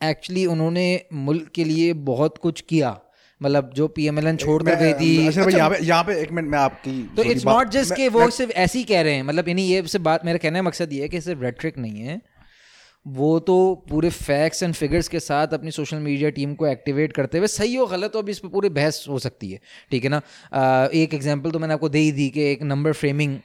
एक्चुअली 0.00 0.44
उन्होंने 0.46 0.84
मुल्क 1.12 1.50
के 1.54 1.64
लिए 1.64 1.92
बहुत 2.06 2.38
कुछ 2.38 2.60
किया। 2.60 2.98
मतलब 3.40 3.70
जो 3.74 3.86
पी 3.88 4.06
एम 4.06 4.18
एल 4.18 4.26
एन 4.26 4.36
छोड़ 4.36 4.62
कर 4.62 4.74
गई 4.74 4.92
थी। 4.94 5.26
अच्छा 5.26 5.48
यहाँ 5.48 5.68
पे 5.70 5.78
यहाँ 5.84 6.02
पे 6.04 6.20
एक 6.22 6.32
मिनट 6.32 6.50
में 6.50 6.58
आपकी 6.58 7.02
तो 7.16 7.22
इट्स 7.22 7.44
नॉट 7.46 7.68
जस्ट 7.68 7.94
कि 7.96 8.08
वो 8.08 8.28
सिर्फ़ 8.30 8.52
ऐसे 8.54 8.78
ही 8.78 8.84
कह 8.84 9.00
रहे 9.00 9.14
हैं। 9.14 9.22
मतलब 9.22 9.48
यानी 9.48 9.62
ये 9.62 9.82
सिर्फ़ 9.82 10.04
बात 10.04 10.24
मेरा 10.24 10.38
कहने 10.38 10.58
का 10.58 10.62
मकसद 10.62 10.92
ये 10.92 11.02
है 11.02 11.08
कि 11.08 11.20
सिर्फ़ 11.20 11.42
रेट्रिक 11.42 11.78
नहीं 11.78 12.00
है। 12.00 12.20
वो 13.06 13.38
तो 13.40 13.54
पूरे 13.90 14.08
फैक्ट्स 14.10 14.62
एंड 14.62 14.74
फिगर्स 14.74 15.08
के 15.08 15.20
साथ 15.20 15.54
अपनी 15.54 15.70
सोशल 15.70 15.96
मीडिया 15.98 16.30
टीम 16.30 16.54
को 16.54 16.66
एक्टिवेट 16.66 17.12
करते 17.12 17.38
हुए 17.38 17.46
सही 17.46 17.74
हो 17.74 17.86
गलत 17.86 18.14
हो 18.14 18.20
अभी 18.20 18.32
इस 18.32 18.38
पर 18.38 18.48
पूरी 18.48 18.68
बहस 18.68 19.04
हो 19.08 19.18
सकती 19.18 19.50
है। 19.50 19.60
ठीक 19.90 20.04
है 20.04 20.10
ना? 20.10 20.20
एक 20.94 21.14
एग्जांपल 21.14 21.50
तो 21.50 21.58
मैंने 21.58 21.74
आपको 21.74 21.88
दे 21.88 21.98
ही 21.98 22.12
दी 22.12 22.28
कि 22.30 22.42
एक 22.42 22.62
नंबर 22.62 22.92
फ्रेमिंग 22.92 23.38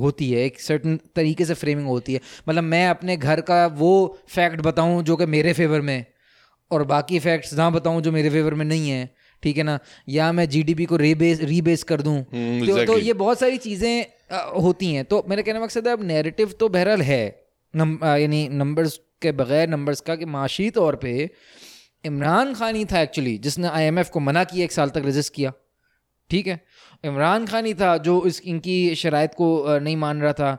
होती 0.00 0.30
है 0.30 0.44
एक 0.44 0.60
सर्टन 0.60 0.98
तरीके 1.16 1.44
से 1.44 1.54
फ्रेमिंग 1.54 1.86
होती 1.88 2.14
है। 2.14 2.20
मतलब 2.48 2.64
मैं 2.64 2.86
अपने 2.88 3.16
घर 3.16 3.40
का 3.40 3.66
वो 3.78 4.18
फैक्ट 4.28 4.60
बताऊँ 4.60 5.02
जो 5.02 5.16
कि 5.16 5.26
मेरे 5.28 5.52
फेवर 5.52 5.80
में 5.80 6.04
और 6.70 6.84
बाकी 6.86 7.18
फैक्ट्स 7.18 7.54
ना 7.54 7.70
बताऊँ 7.70 8.02
जो 8.02 8.12
मेरे 8.12 8.30
फेवर 8.30 8.54
में 8.54 8.64
नहीं 8.64 8.90
है 8.90 9.08
ठीक 9.42 9.56
है 9.56 9.62
ना? 9.62 9.78
या 10.08 10.30
मैं 10.32 10.48
जीडीपी 10.48 10.84
को 10.84 10.96
रीबेस 10.96 11.40
रीबेस 11.40 11.82
कर 11.82 12.00
दूँ। 12.02 12.16
हम्म, 12.16 12.66
तो, 12.66 12.84
तो 12.84 12.98
ये 12.98 13.12
बहुत 13.14 13.40
सारी 13.40 13.56
चीज़ें 13.58 14.06
होती 14.62 14.94
हैं। 14.94 15.04
तो 15.04 15.24
मेरा 15.28 15.42
कहने 15.42 15.58
का 15.58 15.64
मकसद 15.64 15.86
है 15.86 15.92
अब 15.92 16.02
नैरेटिव 16.04 16.52
तो 16.60 16.68
बहरहाल 16.68 17.02
है 17.02 17.47
नम 17.78 17.98
यानी 18.04 18.48
नंबर्स 18.54 18.98
के 19.22 19.32
बगैर 19.34 19.68
नंबर्स 19.68 20.00
का 20.00 20.16
कि 20.16 20.24
माशी 20.34 20.70
तौर 20.72 20.96
पे 20.96 21.14
इमरान 22.04 22.54
खान 22.54 22.76
ही 22.76 22.84
था 22.84 23.00
एक्चुअली 23.02 23.38
जिसने 23.38 23.68
आईएमएफ 23.70 24.10
को 24.10 24.20
मना 24.22 24.44
किया 24.44 24.64
एक 24.64 24.72
साल 24.72 24.90
तक 24.90 25.02
रजिस्ट 25.06 25.34
किया। 25.34 25.52
ठीक 26.30 26.46
है? 26.46 26.60
इमरान 27.04 27.46
खान 27.46 27.66
ही 27.66 27.72
था 27.74 27.96
जो 28.06 28.14
इस 28.26 28.40
इनकी 28.46 28.94
शराइत 28.94 29.34
को 29.34 29.78
नहीं 29.78 29.96
मान 29.96 30.20
रहा 30.22 30.32
था। 30.32 30.50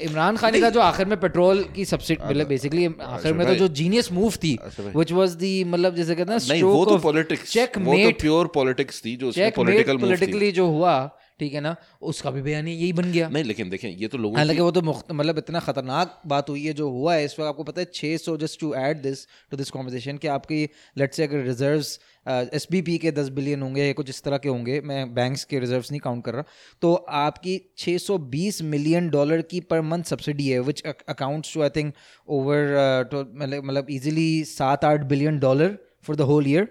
इमरान 0.00 0.36
खान 0.36 0.54
ही 0.54 0.62
था 0.62 0.70
जो 0.70 0.80
आखिर 0.80 1.06
में 1.06 1.18
पेट्रोल 1.20 1.62
की 1.76 1.84
सब्सिडी 1.84 2.22
मतलब 2.24 2.46
बेसिकली 2.48 2.84
आखिर 2.86 3.32
में 3.34 3.46
तो 3.46 3.54
जो 3.54 3.68
जीनियस 3.80 4.10
मूव 4.12 4.36
थी। 4.44 4.52
व्हिच 4.78 5.12
वाज 5.12 5.32
दी 5.40 5.52
मतलब 5.66 5.94
जैसे 5.94 6.14
कहते 6.14 6.32
हैं 6.32 6.40
नहीं 6.48 6.62
वो 6.62 6.84
तो 6.86 6.98
पॉलिटिक्स 7.06 7.52
चेक 7.52 7.78
वो 7.78 7.96
तो 7.96 8.12
प्योर 8.20 8.50
पॉलिटिक्स 8.54 9.02
थी 9.04 9.16
जो 9.16 9.32
पॉलिटिकल 9.56 9.98
पॉलिटिकली 9.98 10.52
जो 10.52 10.66
हुआ 10.68 10.94
ठीक 11.40 11.54
है 11.54 11.60
ना? 11.60 11.74
उसका 12.02 12.30
भी 12.30 12.42
बयान 12.42 12.68
यही 12.68 12.92
बन 12.92 13.10
गया। 13.12 13.28
नहीं 13.28 13.44
लेकिन 13.44 13.70
देखें 13.70 13.88
ये 13.90 14.08
तो 14.08 14.18
लोगों 14.18 14.36
हालाँकि 14.38 14.60
वो 14.62 14.70
तो 14.70 14.80
मुख्त- 14.82 15.12
मतलब 15.12 15.38
इतना 15.38 15.60
खतरनाक 15.60 16.20
बात 16.26 16.48
हुई 16.50 16.64
है 16.66 16.72
जो 16.72 16.88
हुआ 16.90 17.14
है 17.14 17.24
इस 17.24 17.38
वक्त 17.38 17.48
आपको 17.48 17.64
पता 17.64 17.80
है 17.80 17.86
600 17.94 18.36
just 18.36 18.60
to 18.60 18.72
add 18.74 19.02
this 19.02 19.26
to 19.50 19.56
this 19.56 19.70
conversation 19.70 20.16
कि 20.16 20.28
आपकी 20.28 20.62
लेट्स 20.98 21.16
से 21.16 21.22
अगर 21.22 21.42
रिजर्व्स 21.42 21.98
एस 22.28 22.66
बी 22.70 22.80
पी 22.82 22.96
के 22.98 23.12
10 23.12 23.28
बिलियन 23.28 23.62
होंगे 23.62 23.84
या 23.84 23.92
कुछ 23.92 24.08
इस 24.10 24.22
तरह 24.22 24.38
के 24.38 24.48
होंगे 24.48 24.80
मैं 24.80 25.14
बैंक्स 25.14 25.44
के 25.44 25.58
रिजर्व्स 25.58 25.90
नहीं 25.90 26.00
काउंट 26.00 26.24
कर 26.24 26.34
रहा। 26.34 26.44
तो 26.82 26.92
आपकी 26.94 27.60
620 27.78 28.62
मिलियन 28.62 29.08
डॉलर 29.10 29.42
की 29.42 29.60
पर 29.60 29.80
मंथ 29.80 30.02
सब्सिडी 30.04 30.48
है 30.48 30.58
which 30.60 30.82
accounts 30.86 31.54
to 31.54 31.62
I 31.62 31.68
think 31.76 31.92
over 32.28 32.66
मतलब 33.14 33.64
मतलब 33.64 33.86
इजीली 33.90 34.44
सात 34.44 34.84
आठ 34.84 35.00
billion 35.04 35.38
dollar 35.38 35.78
for 36.02 36.16
the 36.16 36.20
whole 36.20 36.46
year 36.46 36.68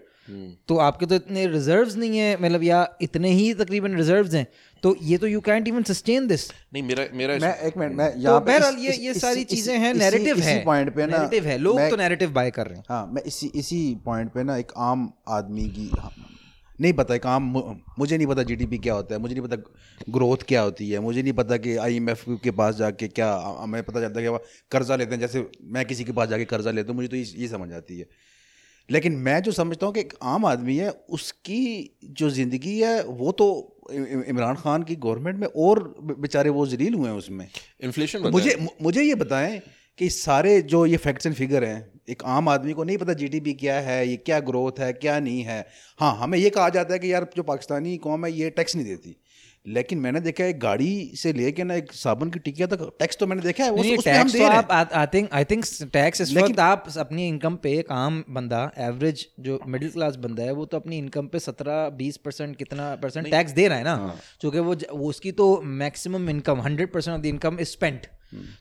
तो 0.68 0.78
आपके 0.78 1.06
तो 1.06 1.16
इतने 1.16 1.48
रिजर्व्स 1.48 1.96
नहीं 1.96 2.18
है 2.18 2.42
मतलब 2.42 2.64
या 2.64 2.98
इतने 3.02 3.30
ही 3.30 3.54
तकरीबन 3.54 3.96
रिजर्व्स 3.96 4.34
हैं 4.34 4.48
तो 4.84 4.96
ये 5.02 5.18
तो 5.18 5.28
you 5.28 5.42
can't 5.42 5.68
even 5.68 5.84
sustain 5.84 6.28
this 6.28 6.52
नहीं 6.74 6.84
मेरा 6.84 7.06
मेरा 7.14 7.38
मैं 7.38 7.60
एक 7.60 7.78
मिनट 7.78 7.96
मैं 7.96 8.14
तो 8.14 8.20
यहाँ 8.20 8.40
पे 8.40 8.46
बहरहाल 8.46 8.76
ये 8.76 8.90
इस- 8.90 9.00
ये 9.00 9.14
सारी 9.14 9.44
चीज़ें 9.44 9.78
हैं 9.78 9.94
नैरेटिव 9.94 10.38
है। 10.40 10.56
इसी 10.56 10.66
पॉइंट 10.66 10.96
पे 10.96 11.06
ना 11.06 11.18
नैरेटिव 11.18 11.46
है 11.46 11.58
लोग 11.58 11.80
तो 11.90 11.96
नैरेटिव 11.96 12.32
बाय 12.32 12.52
कर 12.52 12.68
रहे 12.68 12.78
हैं। 12.78 12.84
हाँ 12.90 13.08
मैं 13.14 13.22
इसी 13.24 13.48
इसी 13.56 13.96
पॉइंट 14.06 14.32
पे 14.32 14.44
ना 14.44 14.58
एक 14.58 14.72
आम 14.78 15.14
आदमी 15.28 15.68
की 15.70 15.90
हाँ, 16.00 16.12
नहीं 16.82 16.94
पता 16.94 17.16
एक 17.16 17.26
आम 17.26 17.44
मु- 17.44 17.76
मुझे 18.00 18.18
नहीं 18.18 18.28
पता 18.28 18.44
जीडीपी 18.44 18.78
क्या 18.78 18.94
होता 18.94 19.16
है 19.16 19.22
मुझे 19.22 19.36
नहीं 19.36 19.48
पता 19.48 19.56
ग्रोथ 20.10 20.38
क्या 20.38 20.62
होती 20.62 20.90
है 20.90 21.00
मुझे 21.00 21.22
नहीं 21.24 21.34
पता 21.34 21.58
कि 21.58 21.76
आईएमएफ 21.78 22.24
के 22.44 22.52
पास 22.52 22.76
जाके 22.76 23.08
क्या 23.08 23.34
हमें 23.60 23.84
पता 23.84 24.02
चलता 24.02 24.20
है 24.20 24.28
कि 24.28 24.38
कर्जा 24.72 24.96
लेते 24.96 25.12
हैं 25.12 25.20
जैसे 25.20 25.50
मैं 25.64 25.86
किसी 25.86 26.04
के 26.04 26.12
पास 26.12 26.30
जाके 26.30 26.46
कर्जा 26.46 26.72
लेता 26.72 26.88
हूँ 26.88 26.96
मुझे 26.96 27.08
तो 27.08 27.16
ये 27.16 27.24
ये 27.24 27.48
समझ 27.48 27.74
आती 27.74 28.00
है। 28.00 28.06
लेकिन 28.90 29.14
मैं 29.22 29.42
जो 29.44 29.52
समझता 29.52 29.86
हूँ 29.86 29.94
कि 29.94 30.00
एक 30.00 30.14
आम 30.24 30.46
आदमी 30.46 30.76
है 30.78 30.90
उसकी 31.10 31.64
जो 32.12 32.30
ज़िंदगी 32.30 32.80
है 32.80 33.04
वो 33.04 33.32
तो 33.32 33.48
इमरान 33.94 34.56
खान 34.56 34.84
की 34.84 34.96
गवर्नमेंट 34.98 35.40
में 35.40 35.48
और 35.48 35.84
बेचारे 36.02 36.50
वो 36.50 36.66
जलील 36.68 36.94
हुए 36.94 37.10
हैं 37.10 37.18
उसमें। 37.18 37.48
इन्फ्लेशन 37.84 38.24
तो 38.24 38.32
मुझे 38.32 38.56
मुझे 38.82 39.04
ये 39.04 39.16
बताएँ 39.16 39.60
कि 40.00 40.10
सारे 40.10 40.62
जो 40.64 40.86
ये 40.86 40.98
फैक्ट्स 40.98 41.26
एंड 41.26 41.36
फिगर 41.36 41.64
हैं 41.64 41.78
एक 42.10 42.24
आम 42.26 42.50
आदमी 42.50 42.74
को 42.74 42.84
नहीं 42.84 42.98
पता 42.98 43.14
जीडीपी 43.14 43.54
क्या 43.54 43.80
है 43.80 44.08
ये 44.08 44.18
क्या 44.18 44.40
ग्रोथ 44.42 44.80
है 44.80 44.92
क्या 44.94 45.20
नहीं 45.20 45.42
है। 45.44 45.60
हाँ 46.00 46.16
हमें 46.18 46.38
ये 46.38 46.50
कहा 46.50 46.68
जाता 46.70 46.94
है 46.94 47.00
कि 47.00 47.12
यार 47.14 47.28
जो 47.36 47.44
पाकिस्तानी 47.44 47.96
कौम 47.98 48.26
है 48.26 48.32
ये 48.34 48.50
टैक्स 48.50 48.76
नहीं 48.76 48.86
देती। 48.86 49.16
लेकिन 49.66 50.00
मैंने 50.00 50.20
देखा 50.20 50.44
है 50.44 50.54
गाड़ी 50.60 50.90
से 51.16 51.32
लेके 51.34 51.64
ना 51.64 51.74
एक 51.76 51.92
साबुन 51.94 52.30
की 52.30 52.40
टिकिया 52.40 52.68
तक 52.68 52.82
टैक्स 53.00 53.18
तो 53.18 53.28
मैंने 53.28 53.42
देखा 53.42 53.64
है 53.64 53.70
हम 53.72 54.02
टैक्स 54.02 54.36
तो 54.36 54.46
आप 54.48 54.72
I 54.72 55.06
think 55.14 55.30
I 55.34 55.44
think 55.44 55.66
tax 55.94 56.22
इस 56.22 56.34
वक्त 56.34 56.60
आप 56.62 56.86
अपनी 56.98 57.28
इनकम 57.28 57.56
पे 57.64 57.74
एक 57.80 57.92
आम 57.92 58.24
बंदा 58.30 58.62
एवरेज 58.82 59.26
जो 59.40 59.60
मिडिल 59.68 59.92
क्लास 59.92 60.16
बंदा 60.18 60.44
है 60.44 60.52
वो 60.54 60.66
तो 60.66 60.78
अपनी 60.78 60.98
इनकम 60.98 61.28
पे 61.28 61.40
सत्रह 61.42 61.88
बीस 61.98 62.18
परसेंट 62.20 62.56
कितना 62.58 62.94
परसेंट 63.02 63.30
टैक्स 63.30 63.52
दे 63.54 63.68
रहा 63.68 63.78
है 63.78 63.86
हाँ। 63.86 63.98
ना 63.98 64.16
क्योंकि 64.42 64.60
वो 64.60 64.76
वो 64.92 65.10
उसकी 65.10 65.32
तो 65.34 65.50
maximum 65.78 66.30
income 66.30 66.62
hundred 66.62 66.92
percent 66.94 67.16
of 67.16 67.22
the 67.22 67.26
income 67.28 67.60
is 67.60 67.72
spent 67.72 68.08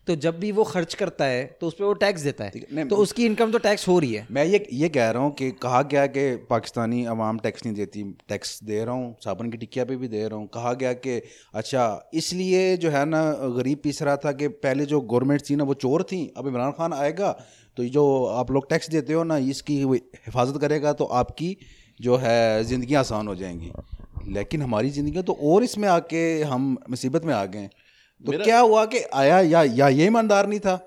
तो 0.07 0.14
जब 0.16 0.38
भी 0.40 0.50
वो 0.52 0.64
खर्च 0.64 0.94
करता 0.94 1.24
है 1.24 1.44
तो 1.61 1.66
उस 1.66 1.74
पर 1.74 1.85
वो 1.85 1.92
टैक्स 1.94 2.22
देता 2.22 2.44
है। 2.44 2.85
तो 2.85 2.96
उसकी 2.96 3.24
इनकम 3.26 3.50
तो 3.52 3.59
टैक्स 3.61 3.87
हो 3.88 3.98
रही 3.98 4.12
है। 4.12 4.26
मैं 4.31 4.44
ये 4.44 4.66
ये 4.72 4.88
कह 4.88 5.11
रहा 5.11 5.22
हूँ 5.22 5.33
कि 5.35 5.50
कहा 5.62 5.81
गया 5.85 6.07
कि 6.09 6.24
पाकिस्तानी 6.50 7.05
अवाम 7.07 7.38
टैक्स 7.38 7.64
नहीं 7.64 7.74
देती 7.76 8.02
टैक्स 8.29 8.59
दे 8.64 8.85
रहा 8.85 8.94
हूँ 8.94 9.14
साबुन 9.24 9.50
की 9.50 9.57
टिकिया 9.57 9.85
पे 9.85 9.96
भी 9.96 10.09
दे 10.09 10.26
रहा 10.29 10.38
हूँ। 10.38 10.46
कहा 10.55 10.72
गया 10.74 10.92
कि 10.96 11.20
अच्छा 11.55 12.11
इसलिए 12.14 12.76
जो 12.76 12.90
है 12.90 13.05
ना 13.07 13.22
गरीब 13.57 13.81
पीस 13.85 14.02
रहा 14.02 14.16
था 14.16 14.33
कि 14.33 14.48
पहले 14.61 14.87
जो 14.87 15.00
गवर्नमेंट 15.02 15.42
थी 15.50 15.57
ना 15.57 15.64
वो 15.64 15.74
चोर 15.76 16.02
थी 16.02 16.20
अब 16.37 16.48
इमरान 16.48 16.72
खान 16.72 16.92
आएगा 16.94 17.31
तो 17.76 17.85
जो 17.90 18.05
आप 18.35 18.50
लोग 18.50 18.68
टैक्स 18.70 18.90
देते 18.90 19.12
हो 19.12 19.24
ना 19.24 19.37
इसकी 19.48 19.81
हिफाजत 19.83 20.61
करेगा 20.61 20.92
तो 20.92 21.05
आपकी 21.16 21.57
जो 22.00 22.16
है 22.16 22.64
ज़िंदगी 22.64 22.94
आसान 22.96 23.29
हो 23.29 23.35
जाएँगी। 23.37 23.72
लेकिन 24.33 24.62
हमारी 24.62 24.90
ज़िंदगी 24.90 25.22
तो 25.22 25.33
और 25.44 25.64
इसमें 25.64 25.88
आके 25.88 26.22
हम 26.44 26.76
मुसीबत 26.90 27.24
में 27.24 27.35
आ 27.35 27.44
गए। 27.46 27.68
तो 28.24 28.38
क्या 28.38 28.59
हुआ 28.61 28.85
कि 28.87 29.02
आया 29.14 29.40
या 29.40 29.62
या 29.62 29.88
ये 29.88 30.07
ईमानदार 30.07 30.46
नहीं 30.46 30.61
था 30.61 30.79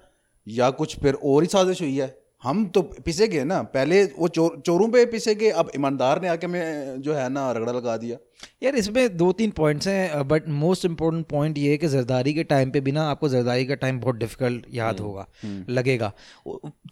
या 0.47 0.69
कुछ 0.71 0.97
फिर 0.99 1.13
और 1.15 1.43
ही 1.43 1.47
साजिश 1.49 1.81
हुई 1.81 1.95
है। 1.97 2.17
हम 2.43 2.65
तो 2.67 2.81
पिसे 3.05 3.27
गए 3.27 3.43
ना 3.43 3.61
पहले 3.71 4.03
वो 4.17 4.27
चोर 4.27 4.61
चोरों 4.65 4.87
पे 4.89 5.05
पिसे 5.05 5.33
गए 5.35 5.49
अब 5.61 5.71
ईमानदार 5.75 6.21
ने 6.21 6.27
आके 6.27 6.47
मैं 6.47 7.01
जो 7.01 7.13
है 7.13 7.27
ना 7.29 7.51
रगड़ा 7.51 7.71
लगा 7.71 7.95
दिया। 7.97 8.17
यार 8.63 8.75
इसमें 8.75 9.17
दो 9.17 9.31
तीन 9.31 9.51
पॉइंट्स 9.51 9.87
हैं 9.87 10.27
बट 10.27 10.47
मोस्ट 10.49 10.85
इम्पोर्टेंट 10.85 11.25
पॉइंट 11.27 11.57
ये 11.57 11.71
है 11.71 11.77
कि 11.77 11.87
जरदारी 11.87 12.33
के 12.33 12.43
टाइम 12.45 12.71
पे 12.71 12.81
भी 12.81 12.91
ना 12.91 13.03
आपको 13.09 13.29
जरदारी 13.29 13.65
का 13.65 13.75
टाइम 13.75 13.99
बहुत 13.99 14.15
डिफ़िकल्ट 14.15 14.65
याद 14.73 14.99
होगा 14.99 15.27
लगेगा। 15.69 16.11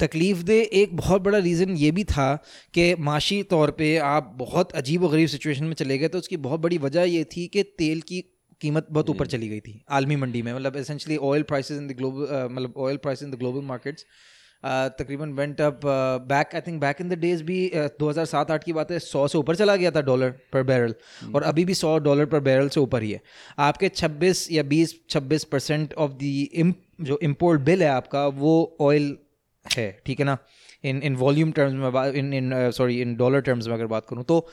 तकलीफ़ 0.01 0.43
दे 0.43 0.59
एक 0.73 0.95
बहुत 0.97 1.21
बड़ा 1.21 1.37
रीज़न 1.39 1.75
ये 1.77 1.91
भी 1.91 2.03
था 2.05 2.33
कि 2.73 2.93
माशी 3.01 3.41
तौर 3.45 3.71
पे 3.71 3.95
आप 4.05 4.35
बहुत 4.39 4.71
अजीब 4.73 5.03
व 5.03 5.09
गरीब 5.09 5.27
सिचुएशन 5.27 5.65
में 5.65 5.73
चले 5.75 5.97
गए 5.97 6.07
तो 6.07 6.17
उसकी 6.17 6.37
बहुत 6.39 6.59
बड़ी 6.59 6.77
वजह 6.79 7.03
ये 7.09 7.23
थी 7.31 7.47
कि 7.47 7.63
तेल 7.63 8.01
की 8.01 8.23
कीमत 8.61 8.87
बहुत 8.91 9.09
ऊपर 9.09 9.27
चली 9.27 9.47
गई 9.49 9.59
थी 9.59 9.81
आलमी 9.91 10.15
मंडी 10.15 10.41
में। 10.41 10.53
मतलब 10.53 10.75
essentially 10.77 11.17
oil 11.25 11.43
prices 11.43 11.77
in 11.77 11.87
the 11.87 11.97
global 11.97 12.47
मतलब 12.51 12.73
oil 12.77 12.97
price 13.03 13.23
in 13.23 13.31
the 13.31 13.35
global 13.35 13.65
markets 13.65 14.05
तकरीबन 14.99 15.33
went 15.33 15.59
up 15.61 15.81
back 16.27 16.55
I 16.55 16.61
think 16.61 16.79
back 16.81 17.01
in 17.01 17.09
the 17.09 17.17
days 17.19 17.43
भी 17.43 17.59
दो 17.75 18.09
हज़ार 18.09 18.25
सात 18.25 18.51
आठ 18.51 18.63
की 18.63 18.73
बात 18.73 18.91
है 18.91 18.99
सौ 18.99 19.27
से 19.27 19.37
ऊपर 19.37 19.55
चला 19.55 19.75
गया 19.75 19.91
था 19.91 20.01
डॉलर 20.01 20.29
पर 20.53 20.63
बैरल 20.63 20.93
और 21.35 21.43
अभी 21.43 21.65
भी 21.65 21.73
सौ 21.75 21.97
डॉलर 21.99 22.25
पर 22.25 22.39
बैरल 22.41 22.69
से 22.69 22.79
ऊपर 22.79 23.03
ही 23.03 23.11
है। 23.11 23.21
आपके 23.59 23.89
छब्बीस 23.91 24.47
या 24.51 24.63
बीस 24.65 24.95
छब्बीस 25.09 25.43
परसेंट 25.51 25.93
ऑफ़ 25.95 26.11
दी 26.13 26.73
जो 27.01 27.19
इम्पोर्ट 27.23 27.61
बिल 27.61 27.83
है 27.83 27.89
आपका 27.89 28.25
वो 28.37 28.55
ऑयल 28.81 29.17
है 29.65 29.89
ठीक 30.05 30.19
है 30.19 30.25
ना? 30.25 30.37
इन 30.83 31.01
इन 31.03 31.15
वॉल्यूम 31.15 31.51
टर्म्स 31.51 31.73
में 31.75 32.11
in 32.13 32.33
in 32.33 32.71
sorry 32.71 33.01
in 33.01 33.15
dollar 33.15 33.41
terms 33.41 33.67
में 33.67 33.73
अगर 33.75 33.87
बात 33.87 34.05
करूँ 34.09 34.23
तो 34.23 34.47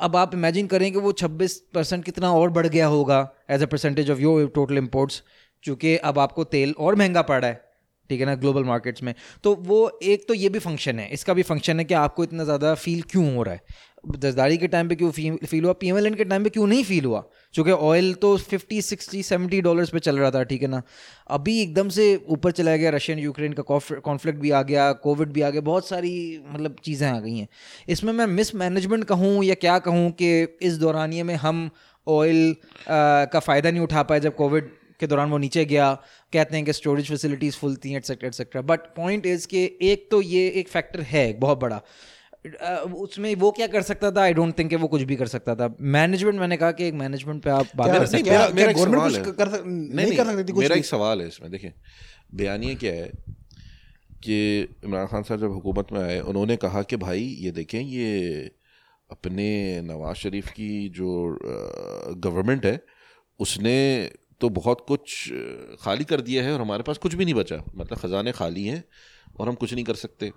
अब 0.00 0.16
आप 0.16 0.34
इमेजिन 0.34 0.66
करें 0.66 0.90
कि 0.92 0.98
वो 0.98 1.12
26 1.12 1.52
परसेंट 1.74 2.04
कितना 2.04 2.32
और 2.34 2.50
बढ़ 2.50 2.66
गया 2.66 2.86
होगा 2.86 3.18
as 3.50 3.62
a 3.62 3.66
percentage 3.66 4.10
of 4.10 4.20
your 4.20 4.48
total 4.54 4.78
imports 4.78 5.22
चूँकि 5.64 5.96
अब 5.96 6.18
आपको 6.18 6.44
तेल 6.46 6.74
और 6.78 6.94
महँगा 6.94 7.22
पड़ 7.22 7.40
रहा 7.40 7.50
है, 7.50 7.60
ठीक 8.10 8.20
है 8.20 8.26
ना 8.26 8.34
ग्लोबल 8.34 8.64
मार्केट्स 8.64 9.02
में। 9.02 9.14
तो 9.44 9.54
वो 9.56 9.98
एक 10.02 10.26
तो 10.28 10.34
ये 10.34 10.48
भी 10.48 10.58
फ़ंक्शन 10.58 10.98
है, 10.98 11.08
इसका 11.08 11.34
भी 11.34 11.42
फ़ंक्शन 11.42 11.78
है 11.78 11.84
कि 11.84 11.94
आपको 11.94 12.24
इतना 12.24 12.44
ज़्यादा 12.44 12.74
फील 12.74 13.02
क्यों 13.10 13.34
हो 13.34 13.42
रहा 13.42 13.54
है? 13.54 13.60
दसदारी 14.18 14.56
के 14.58 14.68
टाइम 14.68 14.88
पे 14.88 14.94
क्यों 14.94 15.10
फील 15.10 15.64
हुआ? 15.64 15.72
पीएमएलएन 15.72 16.14
के 16.14 16.24
टाइम 16.24 16.44
पे 16.44 16.50
क्यों 16.50 16.66
नहीं 16.66 16.84
फील 16.84 17.04
हुआ? 17.04 17.22
चूँकि 17.54 17.70
ऑयल 17.70 18.12
तो 18.14 18.36
50 18.40 18.88
60 18.88 19.22
70 19.24 19.60
डॉलर्स 19.62 19.90
पे 19.90 19.98
चल 19.98 20.18
रहा 20.18 20.30
था, 20.30 20.42
ठीक 20.42 20.62
है 20.62 20.68
ना? 20.68 20.82
अभी 21.30 21.60
एकदम 21.62 21.88
से 21.88 22.14
ऊपर 22.28 22.50
चला 22.52 22.76
गया 22.76 22.90
रशियन 22.90 23.18
यूक्रेन 23.18 23.52
का 23.52 23.62
कॉन्फ्लिक्ट 24.00 24.38
भी 24.40 24.50
आ 24.50 24.62
गया 24.62 24.90
कोविड 25.02 25.32
भी 25.32 25.40
आ 25.40 25.50
गया, 25.50 25.60
बहुत 25.62 25.88
सारी 25.88 26.42
मतलब 26.46 26.76
चीज़ें 26.84 27.08
आ 27.08 27.18
गई 27.20 27.36
हैं। 27.38 27.48
इसमें 27.88 28.12
मैं 28.12 28.26
मिस 28.28 28.54
मैनेजमेंट 28.56 29.04
कहूँ 29.04 29.44
या 29.44 29.54
क्या 29.56 29.78
कहूँ 29.80 30.10
कि 30.12 30.30
इस 30.62 30.78
दौरानिए 30.78 31.22
में 31.22 31.34
हम 31.36 31.68
ऑयल 32.06 32.56
का 32.88 33.38
फ़ायदा 33.40 33.70
नहीं 33.70 33.82
उठा 33.82 34.02
पाए 34.02 34.20
जब 34.20 34.34
कोविड 34.36 34.70
के 35.00 35.06
दौरान 35.06 35.30
वो 35.30 35.38
नीचे 35.38 35.64
गया। 35.64 35.92
कहते 36.32 36.56
हैं 36.56 36.64
कि 36.64 36.72
स्टोरेज 36.72 37.08
फैसिलिटीज़ 37.08 37.56
फुल 37.56 37.76
थी 37.84 37.94
etcetera 37.96 38.26
etcetera 38.26 38.62
but 38.62 38.80
point 38.96 39.26
is 39.26 39.46
कि 39.48 39.64
एक 39.82 40.08
तो 40.10 40.20
ये 40.22 40.46
एक 40.50 40.68
फैक्टर 40.68 41.00
है, 41.02 41.32
बहुत 41.34 41.58
बड़ा। 41.60 41.80
उसमें 42.44 43.34
वो 43.34 43.50
क्या 43.50 43.66
कर 43.66 43.82
सकता 43.82 44.10
था? 44.10 44.22
आई 44.22 44.34
डोंट 44.34 44.58
थिंक 44.58 44.74
वो 44.74 44.88
कुछ 44.88 45.02
भी 45.02 45.16
कर 45.16 45.26
सकता 45.26 45.54
था। 45.54 45.74
मैनेजमेंट 45.80 46.38
मैंने 46.40 46.56
कहा 46.56 46.72
कि 46.72 46.86
एक 46.86 46.94
मैनेजमेंट 46.94 47.42
पे 47.42 47.50
आप 47.50 47.66
बात 47.76 47.90
कर 47.90 48.06
सकते 48.06 48.22
मेरा 48.22 48.48
मेरा 48.54 48.72
गवर्नमेंट 48.72 49.02
कुछ 49.04 49.16
है। 49.16 49.32
कर 49.34 49.64
नहीं 49.64 49.94
नहीं 49.96 50.16
कर 50.16 50.24
सकती 50.26 50.44
थी 50.44 50.52
कुछ 50.52 50.62
मेरा 50.62 50.74
भी। 50.74 50.80
एक 50.80 50.86
सवाल 50.86 51.20
है 51.20 51.28
इसमें। 51.28 51.50
देखिए 51.50 51.72
बयानिए 52.34 52.74
क्या 52.74 52.92
है? 52.92 53.10
कि 54.24 54.36
इमरान 54.84 55.06
खान 55.06 55.22
साहब 55.22 55.40
जब 55.40 55.52
हुकूमत 55.52 55.88
में 55.92 56.00
आए 56.00 56.18
उन्होंने 56.20 56.56
कहा 56.56 56.82
कि 56.82 56.96
भाई 56.96 57.24
ये 57.40 57.50
देखें 57.50 57.80
ये 57.80 58.50
अपने 59.10 59.48
नवाज़ 59.82 60.16
शरीफ 60.16 60.48
की 60.50 60.88
जो 60.88 61.38
गवर्नमेंट 62.18 62.66
है 62.66 62.78
उसने 63.40 63.76
तो 64.40 64.48
बहुत 64.50 64.84
कुछ 64.88 65.28
खाली 65.80 66.04
कर 66.04 66.20
दिया 66.20 66.42
है 66.44 66.52
और 66.52 66.60
हमारे 66.60 66.82
पास 66.82 66.98
कुछ 66.98 67.14
भी 67.14 67.24
नहीं 67.24 67.34
बचा। 67.34 67.56
मतलब 67.76 67.98
ख़जाने 67.98 68.32
खाली 68.32 68.64
हैं 68.66 68.82
और 69.38 69.48
हम 69.48 69.54
कुछ 69.54 69.74
नहीं 69.74 69.84
कर 69.84 69.94
सकते। 69.94 70.30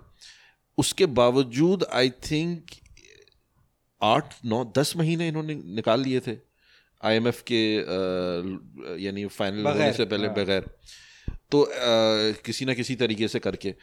उसके 0.78 1.06
बावजूद 1.18 1.84
आई 1.92 2.10
थिंक 2.30 2.76
आठ 4.00 4.34
नौ 4.44 4.64
दस 4.78 4.96
महीने 4.96 5.28
इन्होंने 5.28 5.54
निकाल 5.76 6.00
लिए 6.00 6.20
थे 6.20 6.36
आईएमएफ 7.02 7.42
के 7.52 7.62
यानी 9.04 9.26
फाइनल 9.28 9.66
होने 9.66 9.92
से 9.92 10.04
पहले 10.04 10.28
बगैर। 10.28 10.70
तो 11.50 11.62
आ, 11.62 11.68
किसी 12.46 12.64
ना 12.64 12.74
किसी 12.74 12.94
तरीके 12.96 13.28
से 13.28 13.38
करके। 13.38 13.74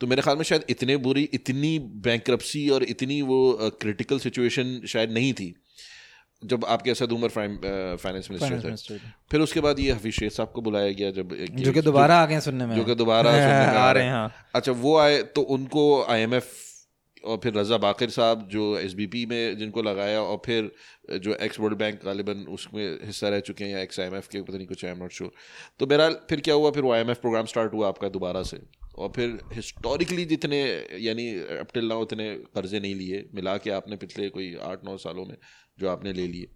तो 0.00 0.06
मेरे 0.06 0.22
ख्याल 0.22 0.36
में 0.36 0.44
शायद 0.44 0.64
इतने 0.70 0.96
बुरी 0.96 1.22
इतनी 1.34 1.78
बैंक्रप्सी 2.04 2.68
और 2.68 2.82
इतनी 2.84 3.20
वो 3.22 3.38
क्रिटिकल 3.80 4.18
सिचुएशन 4.18 4.80
शायद 4.88 5.10
नहीं 5.10 5.32
थी। 5.32 5.54
जब 6.44 6.64
आपके 6.64 6.90
असद 6.90 7.12
उमर 7.12 7.28
फाइनेंस 7.28 8.28
मिनिस्टर 8.30 8.94
थे। 8.94 8.98
फिर 9.30 9.40
उसके 9.40 9.60
बाद 9.60 9.80
ये 9.80 9.92
हफीज 9.92 10.14
शेख 10.14 10.32
साहब 10.32 10.52
को 10.54 10.62
बुलाया 10.62 10.92
गया 10.92 11.10
जब 11.10 11.34
जो 11.60 11.72
कि 11.72 11.82
दोबारा 11.82 12.16
आ 12.16 12.26
गए 12.26 12.40
सुनने 12.40 12.66
में। 12.66 12.76
जो 12.76 12.84
कि 12.84 12.94
दोबारा 12.94 13.30
आ 13.30 13.90
रहे 13.92 14.04
हैं। 14.04 14.12
हैं 14.12 14.34
अच्छा 14.54 14.72
वो 14.72 14.96
आए 14.98 15.22
तो 15.22 15.42
उनको 15.56 15.86
आईएमएफ 16.04 16.50
और 17.24 17.40
फिर 17.42 17.54
रजा 17.54 17.76
बाकिर 17.78 18.10
साहब 18.10 18.48
जो 18.52 18.78
एसबीपी 18.78 19.24
में 19.26 19.56
जिनको 19.58 19.82
लगाया 19.82 20.20
और 20.20 20.40
फिर 20.46 20.70
जो 21.18 21.34
एक्स 21.34 21.60
वर्ल्ड 21.60 21.78
बैंक 21.78 22.00
गालिबन 22.04 22.44
उसमें 22.48 22.98
हिस्सा 23.04 23.28
रह 23.28 23.40
चुके 23.40 23.64
हैं 23.64 23.70
या 23.72 23.80
एक्स 23.80 24.00
आईएमएफ 24.00 24.28
के 24.28 24.42
पता 24.42 24.56
नहीं 24.56 24.66
कुछ 24.66 24.84
आई 24.84 24.90
एम 24.90 24.98
नॉट 24.98 25.12
श्योर 25.12 25.30
तो 25.78 25.86
बहरहाल 25.86 26.16
फिर 26.30 26.40
क्या 26.40 26.54
हुआ? 26.54 26.70
फिर 26.70 26.82
वो 26.82 26.92
आईएमएफ 26.92 27.20
प्रोग्राम 27.20 27.46
स्टार्ट 27.46 27.72
हुआ 27.74 27.88
आपका 27.88 28.08
दोबारा 28.08 28.42
से। 28.42 28.60
और 28.98 29.12
फिर 29.16 29.38
हिस्टोरिकली 29.52 30.24
जितने, 30.24 30.60
यानी 31.00 31.28
अप 31.34 31.68
टिल 31.74 31.88
नाउ 31.88 32.02
उतने 32.02 32.34
कर्जे 32.34 32.80
नहीं 32.80 32.94
लिए, 32.94 33.24
मिला 33.34 33.56
के 33.56 33.70
आपने 33.70 33.96
पिछले 33.96 34.28
कोई 34.28 34.54
आठ, 34.54 34.84
नौ 34.84 34.96
सालों 34.96 35.26
में 35.26 35.36
जो 35.78 35.88
आपने 35.88 36.12
ले 36.12 36.26
लिए। 36.26 36.48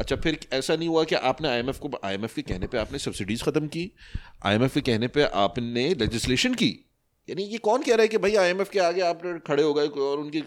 अच्छा 0.00 0.16
फिर 0.16 0.38
ऐसा 0.52 0.76
नहीं 0.76 0.88
हुआ 0.88 1.04
कि 1.04 1.14
आपने 1.14 1.48
आईएमएफ 1.48 1.78
को 1.78 1.90
आईएमएफ 2.04 2.34
के 2.34 2.42
कहने 2.42 2.66
पे 2.66 2.78
आपने 2.78 2.98
सब्सिडीज 2.98 3.42
ख़त्म 3.42 3.66
की 3.66 3.90
आईएमएफ 4.44 4.74
के 4.74 4.80
कहने 4.80 5.08
पे 5.08 5.22
आपने 5.22 5.94
लेजिस्लेशन 5.94 6.54
की? 6.54 6.83
यानी 7.28 7.42
ये 7.44 7.58
कौन 7.60 7.82
कह 7.82 7.94
रहा 7.94 8.02
है 8.02 8.08
कि 8.08 8.18
भाई 8.18 8.34
आईएमएफ 8.36 8.70
के 8.70 8.78
आगे 8.80 9.00
आप 9.02 9.22
खड़े 9.46 9.62
हो 9.62 9.72
गए, 9.74 9.86
और 9.88 10.18
उनकी 10.18 10.42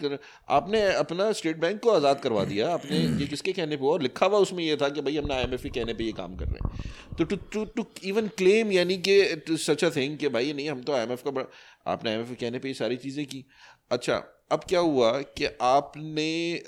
आपने 0.50 0.82
अपना 0.88 1.30
स्टेट 1.32 1.56
बैंक 1.60 1.80
को 1.82 1.90
आज़ाद 1.90 2.20
करवा 2.20 2.44
दिया, 2.44 2.68
आपने 2.70 2.98
ये 2.98 3.26
किसके 3.26 3.52
कहने 3.52 3.76
पे 3.76 3.86
और 3.86 4.02
लिखा 4.02 4.26
हुआ 4.26 4.38
उसमें 4.40 4.62
ये 4.64 4.76
था 4.76 4.88
कि 4.88 5.00
भाई 5.00 5.16
हमने 5.16 5.34
आईएमएफ 5.34 5.62
के 5.62 5.68
कहने 5.70 5.94
पे 5.94 6.04
ये 6.04 6.12
काम 6.12 6.36
कर 6.36 6.46
रहे 6.46 6.58
हैं। 6.58 7.16
तो 7.18 7.24
to 7.24 7.36
to 7.36 7.64
to 7.66 7.84
even 8.04 8.28
claim 8.38 8.72
यानी 8.72 8.96
कि 9.08 9.56
सच 9.58 9.84
अ 9.84 9.90
थिंग 9.96 10.16
कि 10.18 10.28
भाई 10.28 10.52
नहीं, 10.52 10.68
हम 10.70 10.82
तो 10.82 10.92
आईएमएफ 10.92 11.22
का 11.26 11.46
आपने 11.86 12.10
आईएमएफ 12.10 12.28
के 12.28 12.34
कहने 12.36 12.58
पे 12.58 12.68
ये 12.68 12.74
सारी 12.74 12.96
चीज़ें 12.98 13.24
की। 13.26 13.44
अच्छा 13.90 14.22
अब 14.52 14.60
क्या 14.68 14.80
हुआ 14.80 15.10
कि 15.38 15.46
आपने 15.62 16.58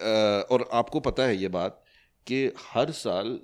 और 0.51 0.69
आपको 0.73 1.01
पता 1.03 1.23
है 1.23 1.37
ये 1.37 1.49
बात 1.51 1.83
कि 2.27 2.45
हर 2.65 2.91
साल 2.95 3.39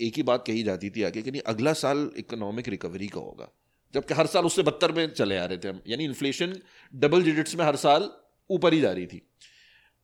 एक 0.00 0.16
ही 0.16 0.22
बात 0.22 0.44
कही 0.46 0.62
जाती 0.62 0.90
थी 0.90 1.02
आगे 1.02 1.22
कि 1.22 1.30
नहीं, 1.30 1.42
अगला 1.46 1.72
साल 1.74 2.10
इकोनॉमिक 2.18 2.68
रिकवरी 2.68 3.06
का 3.08 3.20
होगा। 3.20 3.48
जबकि 3.94 4.14
हर 4.14 4.26
साल 4.26 4.44
उससे 4.44 4.62
बदतर 4.62 4.92
में 4.92 5.06
चले 5.08 5.36
आ 5.36 5.44
रहे 5.44 5.58
थे 5.58 5.68
हम। 5.68 5.80
यानी 5.88 6.04
इन्फ्लेशन 6.04 6.54
डबल 6.94 7.22
डिजिट्स 7.22 7.54
में 7.54 7.64
हर 7.64 7.76
साल 7.78 8.10
ऊपर 8.50 8.72
ही 8.72 8.80
जा 8.80 8.92
रही 8.92 9.06
थी। 9.06 9.22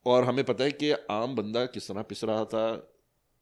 और 0.06 0.24
हमें 0.24 0.44
पता 0.44 0.64
है 0.64 0.70
कि 0.72 0.90
आम 1.10 1.34
बंदा 1.36 1.64
किस 1.68 1.88
तरह 1.88 2.02
पिस 2.02 2.24
रहा 2.24 2.44
था 2.46 2.92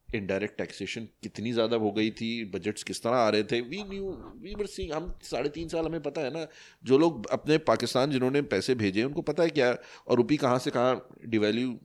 इनडायरेक्ट 0.09 0.57
टैक्सेशन 0.57 1.07
कितनी 1.23 1.51
ज़्यादा 1.51 1.77
हो 1.77 1.91
गई 1.91 2.09
थी 2.11 2.29
बजट्स 2.45 2.83
किस 2.83 3.01
तरह 3.03 3.15
आ 3.15 3.29
रहे 3.29 3.43
थे। 3.43 3.59
We 3.61 3.83
knew 3.83 4.11
we 4.41 4.53
were 4.55 4.65
seeing 4.67 4.91
हम 4.93 5.13
साढ़े 5.23 5.49
तीन 5.49 5.67
साल 5.69 5.85
हमें 5.85 6.01
पता 6.01 6.21
है 6.21 6.29
ना, 6.33 6.45
जो 6.83 6.97
लोग 6.97 7.25
अपने 7.29 7.57
पाकिस्तान 7.63 8.11
जिन्होंने 8.11 8.41
पैसे 8.43 8.75
भेजे, 8.75 9.03
उनको 9.03 9.21
पता 9.23 9.43
है 9.43 9.49
क्या? 9.49 9.71
और 10.07 10.17
रुपी 10.17 10.37
कहाँ 10.37 10.59
से 10.59 10.71
कहाँ 10.71 11.09
डिवैल्यू 11.27 11.77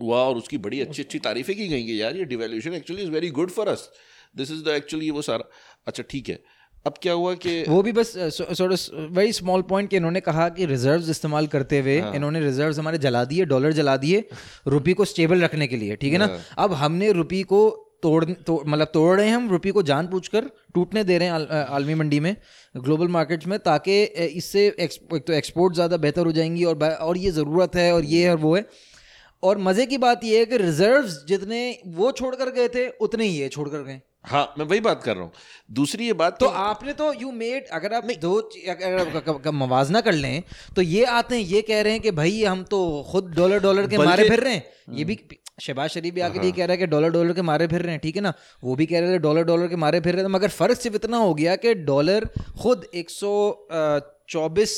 हुआ 0.00 0.18
और 0.18 0.36
उसकी 0.36 0.58
बड़ी 0.58 0.80
अच्छी 0.80 1.02
अच्छी 1.02 1.18
तारीफें 1.20 1.54
की 1.56 1.68
गई 1.68 1.84
कि 1.86 2.00
यार, 2.02 2.16
ये 2.16 2.24
devaluation 2.26 2.74
actually 2.74 3.02
is 3.02 3.10
very 3.10 3.30
good 3.30 3.50
for 3.50 3.68
us 3.68 3.88
this 4.36 4.50
is 4.50 4.62
the 4.64 4.68
actually 4.76 5.10
वो 5.10 5.22
सारा। 5.22 5.48
अच्छा 5.86 6.02
ठीक 6.10 6.28
है। 6.28 6.38
अब 6.88 6.94
क्या 7.02 7.12
हुआ 7.12 7.32
कि 7.34 7.62
वो 7.68 7.82
भी 7.82 7.92
बस 7.92 8.12
वेरी 8.16 9.32
स्मॉल 9.32 9.62
पॉइंट 9.62 9.90
कि 9.90 9.96
इन्होंने 9.96 10.20
कहा 10.20 10.48
कि 10.48 10.66
रिजर्व्स 10.66 11.08
इस्तेमाल 11.10 11.46
करते 11.46 11.80
हुए 11.80 11.98
हाँ। 12.00 12.14
इन्होंने 12.14 12.40
रिजर्व्स 12.40 12.78
हमारे 12.78 12.98
जला 12.98 13.24
दिए 13.24 13.44
डॉलर 13.44 13.72
जला 13.72 13.96
दिए 13.96 14.24
रुपी 14.66 14.92
को 14.92 15.04
स्टेबल 15.04 15.42
रखने 15.42 15.66
के 15.66 15.76
लिए 15.76 15.96
ठीक 15.96 16.12
है 16.12 16.18
ना 16.18 16.26
हाँ। 16.26 16.40
अब 16.58 16.72
हमने 16.74 17.12
रुपी 17.12 17.42
को 17.42 17.60
तोड़ 18.02 18.24
तो, 18.24 18.62
मतलब 18.66 18.90
तोड़ 18.94 19.16
रहे 19.16 19.28
हैं 19.28 19.34
हम 19.36 19.50
रुपी 19.50 19.70
को 19.70 19.82
जान 19.82 20.06
पूछकर 20.06 20.50
टूटने 20.74 21.04
दे 21.04 21.18
रहे 21.18 21.28
हैं 21.28 21.34
आल- 21.34 21.50
आलमी 21.50 21.94
मंडी 21.94 22.20
में 22.20 22.34
ग्लोबल 22.74 23.08
मार्केट्स 23.08 23.46
में 23.46 23.58
ताकि 23.58 24.02
इससे 24.02 24.66
एक 24.80 25.22
तो 25.26 25.32
एक्सपोर्ट 25.32 25.74
ज़्यादा 25.74 25.96
बेहतर 25.96 26.26
हो 26.26 26.32
जाएँगी 26.32 26.64
और 26.64 26.84
और 26.84 27.18
ये 27.18 27.30
ज़रूरत 27.30 27.76
है 27.76 27.92
और 27.94 28.04
ये 28.06 28.22
है 28.24 28.30
और 28.30 28.38
वो 28.38 28.56
है 28.56 28.66
और 29.42 29.58
मज़े 29.58 29.86
की 29.86 29.98
बात 29.98 30.24
ये 30.24 30.38
है 30.38 30.44
कि 30.46 30.56
रिजर्व्स 30.56 31.24
जितने 31.28 31.60
वो 31.86 32.12
छोड़ 32.12 32.34
कर 32.34 32.50
गए 32.50 32.68
थे 32.68 32.88
उतने 33.00 33.24
ही 33.24 33.36
ये 33.38 33.48
छोड़ 33.48 33.68
कर 33.68 33.82
गए 33.82 34.00
हाँ 34.24 34.54
मैं 34.58 34.64
वही 34.66 34.80
बात 34.80 35.02
कर 35.02 35.14
रहा 35.14 35.24
हूँ। 35.24 35.32
दूसरी 35.70 36.06
ये 36.06 36.12
बात 36.12 36.38
तो 36.40 36.46
आपने 36.60 36.92
तो 36.92 37.12
यू 37.12 37.30
मेड 37.32 37.68
अगर 37.72 37.92
आप 37.94 38.08
दो 38.22 38.34
अगर 38.70 39.50
मवाजना 39.50 40.00
कर 40.00 40.12
लें 40.12 40.42
तो 40.76 40.82
ये 40.82 41.04
आते 41.06 41.36
हैं 41.36 41.42
ये 41.42 41.62
कह 41.62 41.80
रहे 41.82 41.92
हैं 41.92 42.00
कि 42.02 42.10
भाई 42.10 42.42
हम 42.44 42.62
तो 42.64 42.80
खुद 43.10 43.32
डॉलर 43.36 43.60
डॉलर 43.60 43.86
के 43.88 43.98
मारे 43.98 44.28
फिर 44.28 44.40
रहे 44.40 44.54
हैं। 44.54 44.96
ये 44.96 45.04
भी 45.04 45.18
शहबाज 45.60 45.90
शरीफ 45.90 46.14
भी 46.14 46.20
आके 46.20 46.44
ये 46.46 46.52
कह 46.52 46.64
रहा 46.64 46.72
है 46.72 46.78
कि 46.78 46.86
डॉलर 46.86 47.10
डॉलर 47.10 47.32
के 47.32 47.42
मारे 47.42 47.66
फिर 47.66 47.82
रहे 47.82 47.92
हैं 47.92 48.00
ठीक 48.00 48.16
है 48.16 48.22
ना? 48.22 48.32
वो 48.64 48.74
भी 48.76 48.86
कह 48.86 49.00
रहे 49.00 49.14
थे 49.14 49.18
डॉलर 49.18 49.44
डॉलर 49.44 49.68
के 49.68 49.76
मारे 49.76 50.00
फिर 50.00 50.14
रहे 50.14 50.24
थे 50.24 50.28
मगर 50.28 50.48
फ़र्क 50.50 50.80
सिर्फ़ 50.80 50.96
इतना 50.96 51.16
हो 51.16 51.34
गया 51.34 51.56
कि 51.56 51.74
डॉलर 51.86 52.28
खुद 52.62 52.86
एक 52.94 53.10
सौ 53.10 53.32
चौबीस 54.28 54.76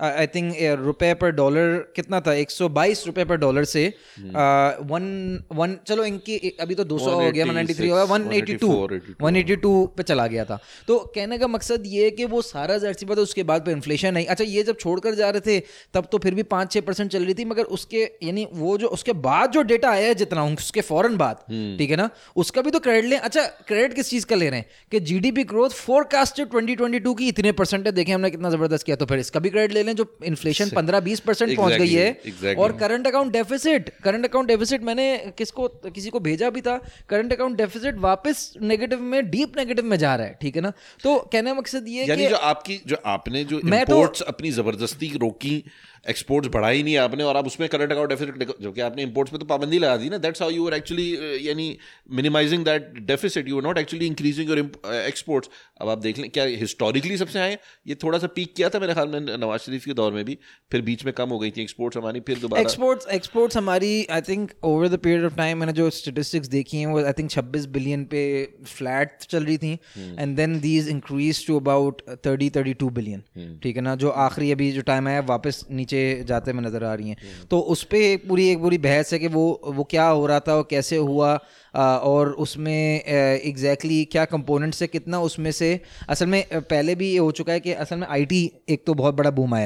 आई 0.00 0.26
थिंक 0.26 0.54
रुपए 0.80 1.12
पर 1.14 1.30
डॉलर 1.32 1.76
कितना 1.96 2.20
था? 2.20 2.32
122 2.32 3.06
रुपए 3.06 3.24
पर 3.24 3.36
डॉलर 3.36 3.64
से 3.64 3.86
वन 4.18 5.06
वन 5.52 5.76
चलो 5.88 6.04
इनकी 6.04 6.36
अभी 6.60 6.74
तो 6.74 6.84
200 6.86 7.14
हो 7.14 7.30
गया 7.30 7.44
193 7.46 7.90
हो 7.90 7.96
गया 7.96 8.04
182 8.06 9.14
182 9.22 9.86
पे 9.96 10.02
चला 10.02 10.26
गया 10.26 10.44
था। 10.44 10.58
तो 10.88 10.98
कहने 11.14 11.38
का 11.38 11.46
मकसद 11.48 11.82
ये 11.86 12.04
है 12.04 12.10
कि 12.10 12.24
वो 12.26 12.42
सारा 12.42 12.76
ज़ाहिर 12.78 12.96
सी 12.96 13.06
बात 13.06 13.18
है 13.18 13.22
उसके 13.22 13.42
बाद 13.44 13.64
पे 13.66 13.72
इन्फ्लेशन 13.72 14.14
नहीं। 14.14 14.26
अच्छा 14.26 14.44
ये 14.46 14.62
जब 14.62 14.76
छोड़कर 14.80 15.14
जा 15.14 15.30
रहे 15.30 15.40
थे 15.40 15.58
तब 15.94 16.08
तो 16.12 16.18
फिर 16.18 16.34
भी 16.34 16.42
पाँच 16.52 16.72
छः 16.72 16.80
परसेंट 16.82 17.10
चल 17.10 17.24
रही 17.24 17.34
थी 17.34 17.44
मगर 17.46 17.64
उसके 17.78 18.02
यानी 18.22 18.46
वो 18.54 18.76
जो 18.78 18.88
उसके 18.98 19.12
बाद 19.24 19.50
जो 19.52 19.62
डेटा 19.64 19.90
आया 19.90 20.06
है 20.08 20.14
जितना 20.16 20.44
उसके 20.46 20.80
फ़ौरन 20.82 21.16
बाद 21.16 21.36
ठीक 21.78 21.90
है 21.90 21.96
ना? 21.96 22.08
उसका 22.36 22.62
भी 22.62 22.70
तो 22.70 22.78
क्रेडिट 22.80 23.10
लें 23.10 23.18
अच्छा 23.18 23.46
क्रेडिट 23.68 23.94
किस 23.94 24.10
चीज़ 24.10 24.26
का 24.26 24.36
ले 24.36 24.48
रहे 24.50 24.58
हैं? 24.58 24.66
कि 24.90 25.00
जीडीपी 25.02 25.44
ग्रोथ 25.46 25.70
फोरकास्टेड 25.78 26.48
2022 26.50 27.14
की 27.18 27.28
इतने 27.28 27.52
परसेंट 27.54 27.86
है 27.86 27.92
देखें 27.92 28.12
हमने 28.14 28.30
कितना 28.30 28.50
ज़बरदस्त 28.50 28.86
किया 28.86 28.96
तो 28.96 29.06
फिर 29.06 29.18
इसका 29.18 29.40
भी 29.40 29.50
क्रेडिट 29.50 29.72
ले 29.72 29.82
लें 29.86 29.94
जो 29.96 30.06
इन्फ्लेशन 30.24 30.70
पंद्रह 30.70 31.00
बीस 31.00 31.20
परसेंट 31.20 31.56
पहुँच 31.56 31.72
गई 31.72 31.92
है। 31.92 32.08
Exactly. 32.22 32.56
और 32.58 32.76
current 32.78 33.06
account 33.06 33.32
deficit 33.32 33.88
current 34.04 34.24
account 34.24 34.48
deficit 34.48 34.82
मैंने 34.82 35.06
किसको 35.38 35.68
किसी 35.86 36.10
को 36.10 36.20
भेजा 36.20 36.50
भी 36.50 36.60
था। 36.60 36.76
करंट 37.08 37.32
अकाउंट 37.32 37.56
डेफिसिट 37.56 37.98
वापस 38.00 38.52
नेगेटिव 38.62 39.00
में 39.02 39.30
डीप 39.30 39.56
नेगेटिव 39.56 39.84
में 39.84 39.96
जा 39.98 40.14
रहा 40.14 40.26
है 40.26 40.38
ठीक 40.42 40.56
है 40.56 40.62
ना? 40.62 40.72
तो 41.02 41.16
कहने 41.32 41.50
का 41.50 41.58
मकसद 41.58 41.88
ये 41.88 42.06
यानी 42.06 42.22
कि 42.22 42.28
जो 42.28 42.36
आपकी 42.52 42.80
जो 42.86 42.96
आपने 43.06 43.44
जो 43.44 43.60
मैं 43.64 43.84
तो- 43.86 44.22
अपनी 44.24 44.50
ज़बरदस्ती 44.52 45.12
रोकी 45.18 45.62
एक्सपोर्ट्स 46.08 46.48
बढ़ाई 46.54 46.82
नहीं 46.82 46.96
आपने 46.96 47.24
और 47.24 47.36
आप 47.36 47.46
उसमें 47.46 47.68
करंट 47.68 47.92
अकाउंट 47.92 48.08
डेफिसिट 48.08 48.60
जो 48.62 48.72
कि 48.72 48.80
आपने 48.80 49.02
इंपोर्ट्स 49.02 49.32
पे 49.32 49.38
तो 49.38 49.46
पाबंदी 49.46 49.78
लगा 49.78 49.96
दी 49.96 50.08
ना 50.08 50.18
that's 50.18 50.42
how 50.42 50.50
you 50.50 50.66
are 50.66 50.74
actually 50.74 51.06
यानी 51.48 51.66
minimising 52.10 52.64
that 52.64 52.92
deficit 53.06 53.48
you 53.48 53.56
are 53.56 53.62
not 53.62 53.78
actually 53.78 54.06
increasing 54.06 54.50
your 54.50 54.58
exports 54.94 55.50
अब 55.80 55.88
आप 55.88 55.98
देख 55.98 56.18
लें 56.18 56.28
क्या 56.30 56.44
हिस्टोरिकली 56.60 57.16
सबसे 57.16 57.38
आए? 57.38 57.58
ये 57.86 57.94
थोड़ा 57.94 58.18
सा 58.18 58.26
पीक 58.34 58.54
किया 58.54 58.68
था 58.68 58.78
मेरे 58.78 58.94
ख्याल 58.94 59.08
में 59.08 59.20
नवाज़ 59.20 59.60
शरीफ 59.60 59.75
शरीफ 59.76 59.84
के 59.84 59.94
दौर 59.94 60.12
में 60.12 60.24
भी 60.24 60.38
फिर 60.72 60.82
बीच 60.82 61.04
में 61.04 61.12
कम 61.14 61.28
हो 61.30 61.38
गई 61.38 61.50
थी 61.50 61.62
एक्सपोर्ट्स 61.62 61.96
हमारी 61.96 62.20
फिर 62.26 62.38
दोबारा 62.40 62.60
एक्सपोर्ट्स 62.62 63.06
एक्सपोर्ट्स 63.14 63.56
हमारी 63.56 63.90
I 64.10 64.20
think 64.28 64.50
over 64.64 64.88
the 64.88 64.98
period 65.04 65.24
of 65.24 65.36
time 65.36 65.58
मैंने 65.58 65.72
जो 65.72 65.88
स्टेटिस्टिक्स 65.90 66.48
देखी 66.48 66.78
हैं 66.78 66.86
वो 66.86 67.04
आई 67.04 67.12
थिंक 67.18 67.30
26 67.30 67.66
बिलियन 67.76 68.04
पे 68.12 68.22
फ्लैट 68.66 69.26
चल 69.30 69.44
रही 69.44 69.58
थी 69.58 69.72
and 70.18 70.36
then 70.36 70.58
these 70.60 70.88
increase 70.88 71.46
to 71.46 71.58
about 71.60 72.02
30 72.26 72.50
32 72.56 72.90
billion 72.92 73.22
ठीक 73.62 73.76
है 73.76 73.82
ना? 73.82 73.94
जो 73.96 74.10
आखिरी 74.26 74.50
अभी 74.52 74.70
जो 74.72 74.82
टाइम 74.84 75.08
आया 75.08 75.20
वापस 75.28 75.64
नीचे 75.70 76.02
जाते 76.28 76.50
हुए 76.50 76.60
नज़र 76.60 76.84
आ 76.84 76.94
रही 76.94 77.08
हैं। 77.08 77.46
तो 77.50 77.58
उस 77.74 77.82
पर 77.84 77.96
एक 77.96 78.28
पूरी 78.28 78.48
एक 78.48 78.60
पूरी 78.62 78.78
बहस 78.80 79.12
है 79.12 79.18
कि 79.18 79.28
वो 79.28 79.44
वो 79.66 79.84
क्या 79.90 80.06
हो 80.06 80.26
रहा 80.26 80.40
था 80.40 80.54
और 80.54 80.66
कैसे 80.70 80.96
हुआ 80.96 81.38
और 81.76 82.30
उसमें 82.42 82.72
एग्जैक्टली 82.72 83.94
exactly 83.94 84.12
क्या 84.12 84.24
कंपोनेंट्स 84.24 84.82
है 84.82 84.88
कितना 84.88 85.20
उसमें 85.20 85.50
से 85.52 85.68
असल 86.08 86.26
में 86.26 86.42
पहले 86.52 86.94
भी 86.94 87.10
ये 87.10 87.18
हो 87.18 87.30
चुका 87.30 87.52
है 87.52 87.60
कि 87.60 87.72
असल 87.84 87.96
में 87.96 88.06
आईटी 88.06 88.40
एक 88.68 88.86
तो 88.86 88.94
बहुत 88.94 89.14
बड़ा 89.14 89.30
बूम 89.30 89.54
आया। 89.54 89.65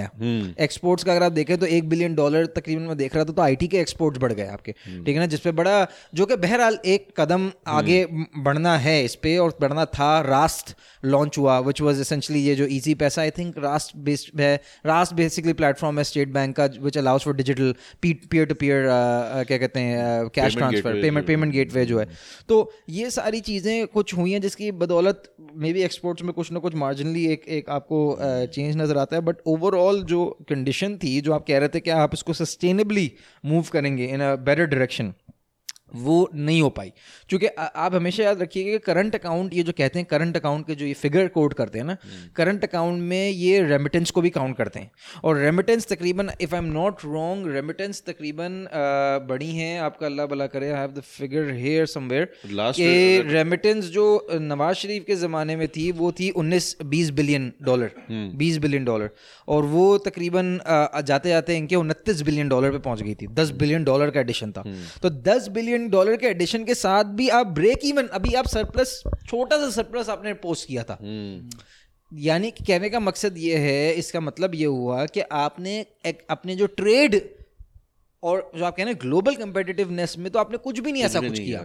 एक्सपोर्ट्स 0.60 1.04
का 1.04 1.12
अगर 1.12 1.22
आप 1.22 1.32
देखें 1.32 1.56
तो 1.58 1.66
एक 1.68 1.88
बिलियन 1.88 2.14
डॉलर 2.14 2.46
तकरीबन 2.56 2.82
मैं 2.82 2.96
देख 2.96 3.14
रहा 3.14 3.24
था 3.24 3.32
तो 3.32 3.42
आईटी 3.42 3.68
के 3.68 3.78
एक्सपोर्ट्स 3.78 4.20
बढ़ 4.20 4.32
गए 4.32 4.46
आपके। 4.48 4.72
ठीक 4.72 5.08
है 5.08 5.18
ना? 5.18 5.26
जिसपे 5.26 5.52
बड़ा 5.52 5.86
जो 6.14 6.26
कि 6.26 6.36
बहरहाल 6.38 6.78
एक 6.86 7.08
कदम 7.16 7.50
आगे 7.68 8.04
बढ़ना 8.38 8.76
है 8.78 9.04
इस 9.04 9.14
पे 9.14 9.36
और 9.38 9.56
बढ़ना 9.60 9.84
था 9.94 10.10
रास्ट 10.22 10.74
लॉन्च 11.04 11.38
हुआ 11.38 11.58
विच 11.60 11.80
वाज 11.80 12.00
एसेंशली 12.00 12.40
ये 12.40 12.54
जो 12.54 12.66
Easypaisa 12.94 13.22
I 13.22 13.30
think 13.30 13.58
Raast 13.58 13.96
based 14.04 14.40
है 14.40 14.54
रास्ट 14.86 15.14
बेसिकली 15.14 15.52
प्लेटफॉर्म 15.54 15.98
है 15.98 16.04
स्टेट 16.04 16.32
बैंक 16.32 16.56
का 16.56 16.68
which 16.80 16.98
allows 16.98 17.20
for 17.20 17.36
digital 17.36 17.74
peer 18.02 18.46
to 18.46 18.54
peer 18.54 18.86
क्या 19.44 19.58
कहते 19.58 19.80
हैं 19.80 20.28
cash 20.34 20.56
transfer 20.56 21.00
payment 21.02 21.26
payment 21.26 21.52
gateway 21.52 21.84
जो 21.86 21.98
है। 21.98 22.06
तो 22.48 22.56
ये 22.90 23.10
सारी 23.10 23.40
चीज़ें 23.42 23.86
कुछ 23.88 24.14
हुई 24.14 24.32
हैं 24.32 24.40
जिसकी 24.40 24.70
बदौलत 24.80 25.22
मे 25.56 25.72
बी 25.72 25.82
एक्सपोर्ट्स 25.82 26.22
में 26.22 26.32
कुछ 26.32 26.52
ना 26.52 26.58
कुछ 26.58 26.74
मार्जिनली 26.74 27.24
एक 27.26 27.44
एक 27.50 27.70
आपको 27.70 27.98
चेंज 28.22 28.76
नज़र 28.76 28.98
आता 28.98 29.16
है 29.16 29.22
बट 29.22 29.36
ओवरऑल 29.46 29.89
जो 29.98 30.24
कंडीशन 30.48 30.96
थी, 30.96 31.20
जो 31.20 31.32
आप 31.32 31.44
कह 31.46 31.58
रहे 31.58 31.68
थे 31.68 31.80
कि 31.80 31.90
आप 31.90 32.10
इसको 32.14 32.32
सस्टेनेबली 32.32 33.10
मूव 33.44 33.66
करेंगे 33.72 34.06
इन 34.06 34.20
अ 34.20 34.34
बेटर 34.36 34.66
डायरेक्शन 34.66 35.12
वो 35.94 36.30
नहीं 36.34 36.62
हो 36.62 36.68
पाई। 36.70 36.92
क्योंकि 37.28 37.46
आप 37.58 37.94
हमेशा 37.94 38.22
याद 38.22 38.42
रखिएगा 38.42 38.70
कि 38.70 38.78
करंट 38.78 39.14
अकाउंट 39.14 39.54
ये 39.54 39.62
जो 39.62 39.72
कहते 39.78 39.98
हैं 39.98 40.06
करंट 40.10 40.36
अकाउंट 40.36 40.66
के 40.66 40.74
जो 40.74 40.86
ये 40.86 40.94
फिगर 40.94 41.28
कोड 41.28 41.54
करते 41.54 41.78
हैं 41.78 41.86
ना 41.86 41.96
करंट 42.36 42.64
अकाउंट 42.64 43.02
में 43.02 43.28
ये 43.30 43.62
रेमिटेंस 43.62 44.10
को 44.10 44.20
भी 44.20 44.30
काउंट 44.30 44.56
करते 44.56 44.78
हैं। 44.78 44.90
और 45.24 45.38
रेमिटेंस 45.38 45.86
तकरीबन 45.86 46.30
if 46.40 46.54
I 46.54 46.62
am 46.62 46.72
not 46.72 47.04
wrong 47.04 47.52
remittance 47.54 48.02
तकरीबन 48.06 48.66
बड़ी 49.28 49.50
हैं। 49.50 49.80
आपका 49.80 50.06
अल्लाह 50.06 50.26
भला 50.26 50.46
करे 50.46 50.70
I 50.70 50.78
have 50.78 50.90
the 50.90 51.00
figure 51.00 51.50
here 51.54 51.86
somewhere 51.86 52.32
year- 52.78 53.32
remittance 53.32 53.84
जो 53.84 54.26
नवाज़ 54.32 54.76
शरीफ 54.76 55.04
के 55.06 55.14
ज़माने 55.16 55.56
में 55.56 55.66
थी 55.68 55.90
वो 55.92 56.12
थी 56.12 56.30
19 56.30 56.76
20 56.84 57.10
बिलियन 57.10 57.52
डॉलर 57.62 57.90
20 58.36 58.56
बिलियन 58.58 58.84
डॉलर 58.84 59.10
और 59.48 59.64
वो 59.64 59.98
तकरीबन 59.98 60.58
जाते 61.06 61.28
जाते 61.28 61.56
इनके 61.56 61.76
उनतीस 61.76 62.20
बिलियन 62.22 62.48
डॉलर 62.48 62.70
पर 62.70 62.78
पहुँच 62.78 63.02
गई 63.02 63.14
थी। 63.14 63.26
10 63.26 63.50
बिलियन 63.50 63.84
डॉलर 63.84 64.10
का 64.10 64.20
एडिशन 64.20 64.52
था। 64.52 64.62
तो 65.02 65.10
10 65.10 65.48
बिलियन 65.48 65.79
डॉलर 65.88 66.16
के 66.16 66.26
एडिशन 66.26 66.64
के 66.64 66.74
साथ 66.74 67.04
भी 67.14 67.28
आप 67.28 67.46
ब्रेक 67.46 67.84
इवन 67.84 68.06
अभी 68.12 68.34
आप 68.34 68.46
सरप्लस 68.46 69.02
छोटा 69.26 69.58
सा 69.58 69.70
सरप्लस 69.70 70.08
आपने 70.08 70.34
पोस्ट 70.42 70.68
किया 70.68 70.82
था। 70.82 70.98
यानी 72.12 72.50
कि 72.50 72.64
कहने 72.64 72.88
का 72.90 73.00
मकसद 73.00 73.34
ये 73.38 73.56
है 73.56 73.92
इसका 73.94 74.20
मतलब 74.20 74.54
ये 74.54 74.66
हुआ 74.66 75.04
कि 75.06 75.20
आपने 75.20 75.78
एक 76.06 76.26
अपने 76.30 76.56
जो 76.56 76.66
ट्रेड 76.66 77.20
और 78.22 78.50
जो 78.56 78.64
आप 78.64 78.76
कह 78.76 78.82
रहे 78.82 78.92
हैं 78.92 79.00
ग्लोबल 79.00 79.34
कंपेटिटिवनेस 79.34 80.14
में 80.18 80.30
तो 80.32 80.38
आपने 80.38 80.58
कुछ 80.58 80.80
भी 80.80 80.92
नहीं 80.92 81.02
ऐसा 81.02 81.20
कुछ 81.20 81.38
किया। 81.38 81.60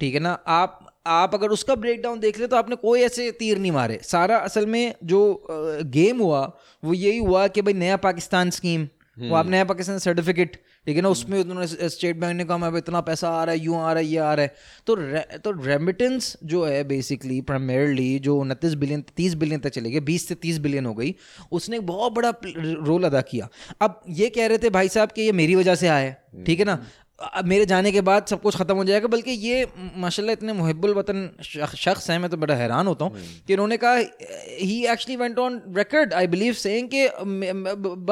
ठीक 0.00 0.14
है 0.14 0.20
ना? 0.20 0.32
आप 0.32 0.82
आप 1.06 1.34
अगर 1.34 1.48
उसका 1.48 1.74
ब्रेक 1.74 2.00
डाउन 2.02 2.20
देख 2.20 2.38
ले 2.40 2.46
तो 2.46 2.56
आपने 2.56 2.76
कोई 2.76 3.00
ऐसे 3.00 3.30
तीर 3.32 3.58
नहीं 3.58 3.72
मारे। 3.72 3.98
सारा 4.02 4.36
असल 4.38 4.66
में 4.66 4.94
जो 5.04 5.46
गेम 5.86 6.20
हुआ 6.20 6.40
वो 6.84 6.94
यही 6.94 7.18
हुआ 7.18 7.46
कि 7.48 7.62
भाई 7.62 7.74
नया 7.74 7.96
पाकिस्तान 7.96 8.50
स्कीम 8.50 8.88
वो 9.18 9.34
आप 9.34 9.48
नया 9.48 9.64
पाकिस्तान 9.64 9.98
सर्टिफिकेट 9.98 10.56
ठीक 10.86 10.96
है 10.96 11.02
ना 11.02 11.08
उसमें 11.08 11.44
उन्होंने 11.44 11.88
स्टेट 11.88 12.16
बैंक 12.16 12.36
ने 12.36 12.44
कहा 12.44 12.58
मैं 12.58 12.78
इतना 12.78 13.00
पैसा 13.00 13.28
आ 13.28 13.44
रहा 13.44 13.54
है 13.54 13.60
यूँ 13.60 13.76
आ 13.76 13.92
रहा 13.92 14.02
है 14.02 14.06
ये 14.06 14.16
आ 14.16 14.34
रहा 14.34 14.44
है। 14.44 14.54
तो 14.86 14.94
रे- 14.94 15.40
तो 15.40 15.50
रेमिटेंस 15.50 16.36
जो 16.44 16.64
है 16.64 16.84
बेसिकली 16.84 17.40
प्राइमेरली 17.40 18.18
जो 18.18 18.36
उनतीस 18.38 18.74
बिलियन 18.74 19.04
तीस 19.16 19.34
बिलियन 19.34 19.60
तक 19.60 19.70
चले 19.70 19.90
गए 19.90 20.00
बीस 20.00 20.28
से 20.28 20.34
तीस 20.34 20.58
बिलियन 20.58 20.86
हो 20.86 20.94
गई 20.94 21.14
उसने 21.52 21.80
बहुत 21.80 22.12
बड़ा 22.12 22.34
रोल 22.86 23.04
अदा 23.04 23.20
किया। 23.20 23.48
अब 23.80 24.00
ये 24.08 24.28
कह 24.28 24.46
रहे 24.46 24.58
थे 24.58 24.70
भाई 24.70 24.88
साहब 24.88 25.08
कि 25.08 25.22
ये 25.22 25.32
मेरी 25.32 25.54
वजह 25.54 25.74
से 25.74 25.88
आया 25.88 26.06
है 26.06 26.44
ठीक 26.44 26.58
है 26.58 26.64
ना? 26.64 26.86
अब 27.18 27.44
मेरे 27.48 27.66
जाने 27.66 27.90
के 27.92 28.00
बाद 28.00 28.26
सब 28.26 28.40
कुछ 28.40 28.56
खत्म 28.56 28.74
हो 28.76 28.84
जाएगा 28.84 29.08
बल्कि 29.08 29.30
ये 29.42 29.66
माशाल्लाह 29.96 30.32
इतने 30.32 30.52
मुहिबुल 30.52 30.94
वतन 30.94 31.28
शख्स 31.42 32.10
हैं 32.10 32.18
मैं 32.18 32.30
तो 32.30 32.36
बड़ा 32.36 32.54
हैरान 32.54 32.86
होता 32.86 33.04
हूँ 33.04 33.22
कि 33.46 33.52
इन्होंने 33.52 33.76
कहा 33.76 33.94
he 33.94 34.76
actually 34.86 35.16
went 35.16 35.38
on 35.38 35.60
record 35.76 36.12
I 36.14 36.26
believe 36.26 36.52
saying 36.54 36.88
कि 36.94 37.08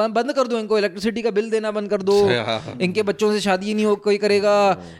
बंद 0.09 0.33
कर 0.33 0.47
दो 0.47 0.59
इनको 0.59 0.77
इलेक्ट्रिसिटी 0.77 1.21
का 1.21 1.31
बिल 1.31 1.49
देना 1.49 1.71
बंद 1.71 1.89
कर 1.89 2.01
दो 2.01 2.15
इनके 2.81 3.03
बच्चों 3.03 3.31
से 3.33 3.39
शादी 3.41 3.73
नहीं 3.73 3.85
हो 3.85 3.95
कोई 4.05 4.17
करेगा 4.17 4.55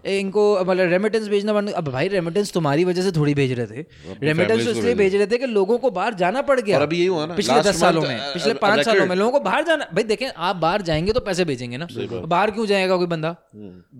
इनको 0.07 0.43
मतलब 0.61 0.89
रेमिटेंस 0.89 1.27
भेजना 1.27 1.53
बंद. 1.53 1.69
अब 1.71 1.87
भाई 1.89 2.07
रेमिटेंस 2.07 2.53
तुम्हारी 2.53 2.83
वजह 2.85 3.01
से 3.01 3.11
थोड़ी 3.11 3.33
भेज 3.33 3.51
रहे 3.59 3.67
थे। 3.67 3.85
रेमिटेंस 4.23 4.65
तो 4.65 4.71
इसलिए 4.71 4.95
भेज 4.95 5.15
रहे 5.15 5.27
थे 5.27 5.37
कि 5.37 5.45
लोगों 5.47 5.77
को 5.77 5.91
बाहर 5.91 6.13
जाना 6.15 6.41
पड़ 6.43 6.59
गया। 6.61 6.79
अभी 6.79 6.97
यही 6.97 7.07
हुआ 7.07 7.25
ना, 7.25 7.35
पिछले 7.35 7.59
दस 7.61 7.79
सालों 7.79 8.01
में 8.01 8.17
पिछले 8.33 8.53
पाँच 8.61 8.85
सालों 8.85 9.05
में 9.05 9.15
लोगों 9.15 9.31
को 9.31 9.39
बाहर 9.45 9.63
जाना 9.65 9.87
भाई 9.93 10.03
देखें 10.05 10.27
आप 10.27 10.55
बाहर 10.57 10.81
जाएँगे 10.81 11.13
तो 11.13 11.19
पैसे 11.21 11.45
भेजेंगे 11.45 11.77
ना 11.77 11.87
बाहर 12.25 12.51
क्यों 12.51 12.65
जाएगा 12.67 12.97
कोई 12.97 13.07
बंदा? 13.07 13.35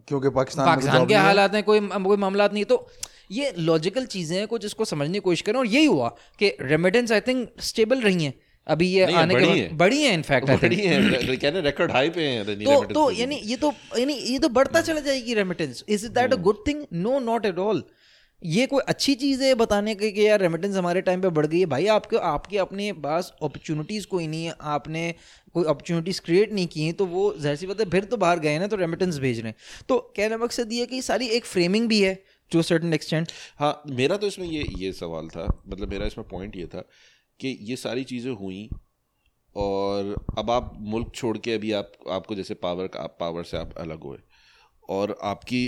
क्योंकि 0.08 0.30
पाकिस्तान 0.30 0.66
तो 0.66 0.72
पाकिस्तान 0.72 1.06
के 1.08 1.16
हालात 1.16 1.54
हैं 1.56 1.64
कोई 1.64 1.80
कोई 1.82 2.18
मामला 2.18 2.48
नहीं 2.54 2.66
तो 2.66 2.88
ये 3.32 3.54
लॉजिकल 3.60 4.06
चीज़ें 4.08 4.38
हैं 4.38 4.48
कुछ 4.48 4.66
इसको 4.66 4.86
समझने 4.86 5.14
की 5.14 5.20
कोशिश 5.20 5.42
करें। 5.42 5.60
और 5.60 5.68
यही 5.68 5.86
हुआ 5.86 6.10
कि 6.40 6.56
रेमिटेंस 6.62 7.12
आई 7.12 7.22
थिंक 7.22 7.50
स्टेबल 7.64 8.02
रही 8.02 8.24
हैं। 8.24 8.34
अभी 8.68 8.88
ये 8.88 9.14
आने 9.14 9.36
के 9.36 9.68
बड़ी 9.76 10.02
है। 10.02 10.14
इनफैक्ट 10.14 10.50
बड़ी 10.52 10.76
है 10.76 11.36
कहने 11.38 11.62
रिकॉर्ड 11.62 11.92
हाई 11.92 12.10
पे 12.10 12.22
हैं 12.22 12.46
तो 12.46 12.84
तो 12.94 13.10
यानी 13.12 13.36
ये 13.46 13.56
तो 13.58 13.74
यानी 13.98 14.14
ये 14.14 14.40
तो 14.40 14.50
बढ़ता 14.50 14.82
चला 14.82 15.00
जाएगी 15.00 15.34
remittance 15.34 15.84
is 15.90 16.08
that 16.10 16.34
a 16.34 16.38
good 16.48 16.64
thing 16.68 16.86
no 16.94 17.20
not 17.22 17.46
at 17.46 17.58
all 17.60 17.84
ये 18.46 18.66
कोई 18.68 18.82
अच्छी 18.88 19.14
चीज़ 19.16 19.44
है 19.44 19.54
बताने 19.56 19.96
के, 19.96 20.12
कि 20.12 20.28
यार 20.28 20.40
रेमिटेंस 20.40 20.76
हमारे 20.76 21.02
टाइम 21.02 21.22
पे 21.22 21.30
बढ़ 21.30 21.46
गई 21.46 21.60
है। 21.60 21.66
भाई, 21.66 21.86
आपके 21.88 22.18
आपके 22.18 22.58
अपने 22.58 22.92
पास 23.02 23.32
अपॉर्चुनिटीज़ 23.34 24.08
कोई 24.08 24.28
नहीं 24.28 24.46
है। 24.46 24.54
आपने 24.62 25.14
कोई 25.54 25.64
अपॉर्चुनिटीज़ 25.64 26.22
क्रिएट 26.22 26.54
नहीं 26.54 26.68
की 26.68 26.84
हैं 26.84 26.94
तो 26.94 27.06
वो 27.08 27.34
जहर 27.36 27.56
सी 27.56 27.68
बात 27.68 27.80
है, 27.80 27.90
फिर 27.90 28.04
तो 28.06 28.18
बाहर 28.18 28.40
गए 28.40 28.58
ना 28.60 28.68
तो 28.68 28.76
रेमिटेंस 28.76 29.18
भेज 29.20 29.40
रहे 29.40 29.50
हैं। 29.50 29.86
तो 29.90 29.98
कहने 30.16 30.38
मकसद 30.38 30.74
ये 30.74 30.86
कि 30.86 31.02
सारी 31.02 31.28
एक 31.30 31.46
फ्रेमिंग 31.46 31.88
भी 31.90 32.02
है 32.02 32.14
टू 32.52 32.62
सर्टन 32.62 32.94
एक्सटेंट 32.94 33.32
हाँ 33.60 33.82
मेरा 33.92 34.18
तो 34.18 34.28
इसमें 34.28 34.48
ये 34.48 34.66
ये 34.78 34.92
सवाल 34.94 35.28
था 35.28 35.48
मतलब 35.68 35.90
मेरा 35.90 36.06
इसमें 36.06 36.28
पॉइंट 36.28 36.58
ये 36.58 36.66
था 36.66 36.82
कि 37.40 37.58
ये 37.62 37.76
सारी 37.76 38.04
चीज़ें 38.04 38.32
हुई, 38.34 38.70
और 39.56 40.16
अब 40.38 40.50
आप 40.52 40.72
मुल्क 40.84 41.12
छोड़ 41.16 41.38
के 41.38 41.54
अभी 41.54 41.72
आप, 41.72 41.92
आपको 42.12 42.36
जैसे 42.36 42.54
पावर 42.56 42.88
का 42.88 43.00
आप 43.00 43.18
पावर 43.20 43.44
से 43.44 43.58
आप 43.58 43.74
अलग 43.78 44.04
हुए। 44.04 44.18
और 44.90 45.16
आपकी 45.24 45.64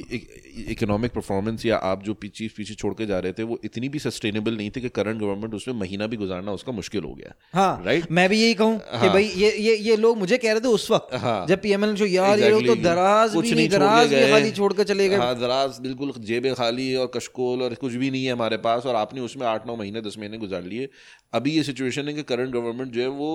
इकोनॉमिक 0.70 1.12
परफॉर्मेंस 1.12 1.66
या 1.66 1.78
आप 1.84 2.04
जो 2.04 2.14
पीछे 2.16 2.48
पीछे 2.58 2.74
छोड़ 2.74 2.94
के 2.94 3.06
जा 3.06 3.20
रहे 3.20 3.34
थे 3.34 3.44
वो 3.44 3.60
इतनी 3.66 3.90
भी 3.90 4.00
सस्टेनेबल 4.00 4.58
नहीं 4.58 4.70
थी 4.72 4.82
कि 4.82 4.90
करंट 4.92 5.20
गवर्नमेंट 5.20 5.54
उसमें 5.54 5.76
महीना 5.76 6.08
भी 6.08 6.18
गुजारना 6.18 6.52
उसका 6.52 6.72
मुश्किल 6.72 7.04
हो 7.04 7.14
गया 7.14 7.34
हाँ 7.54 7.84
राइट 7.86 8.00
right? 8.00 8.12
मैं 8.12 8.28
भी 8.30 8.42
यही 8.42 8.54
कहूँ 8.54 8.78
कि 8.78 8.98
हाँ। 8.98 9.10
भाई 9.10 9.32
ये 9.36 9.52
ये 9.58 9.76
ये 9.78 9.96
लोग 9.98 10.18
मुझे 10.18 10.38
कह 10.38 10.52
रहे 10.52 10.62
थे 10.62 10.68
उस 10.70 10.90
वक्त 10.92 11.16
हाँ। 11.18 11.46
जब 11.48 11.62
पीएमएल 11.62 11.94
जो 11.96 12.06
यार 12.08 12.40
ये 12.40 12.50
लोग 12.50 12.66
तो 12.68 12.76
दराज 12.84 13.34
कुछ 13.34 13.46
भी 13.46 13.56
नहीं 13.56 13.70
दराज 13.70 14.14
भी 14.14 14.30
खाली 14.32 14.52
छोड़ 14.54 14.72
कर 14.74 14.84
चले 14.86 15.10
गए 15.10 15.18
हाँ 15.18 15.34
दराज 15.40 15.80
बिल्कुल 15.82 16.14
जेबें 16.24 16.54
खाली 16.56 16.94
और 16.96 17.12
कशकोल 17.16 17.62
और 17.64 17.74
कुछ 17.78 17.94
भी 17.96 18.12
नहीं 18.12 18.26
है 18.26 18.32
हमारे 18.32 18.58
पास 18.66 18.86
और 18.86 18.96
आपने 18.98 19.22
उसमें 19.22 19.48
आठ 19.48 19.68
नौ 19.68 19.76
महीने 19.76 20.02
दस 20.02 20.18
महीने 20.20 20.38
गुजार 20.40 20.64
लिए 20.66 20.90
अभी 21.34 21.52
ये 21.52 21.64
सिचुएशन 21.64 22.08
है 22.08 22.14
कि 22.14 22.24
करंट 22.26 22.54
गवर्नमेंट 22.54 22.92
जो 22.92 23.02
है 23.02 23.08
वो 23.18 23.32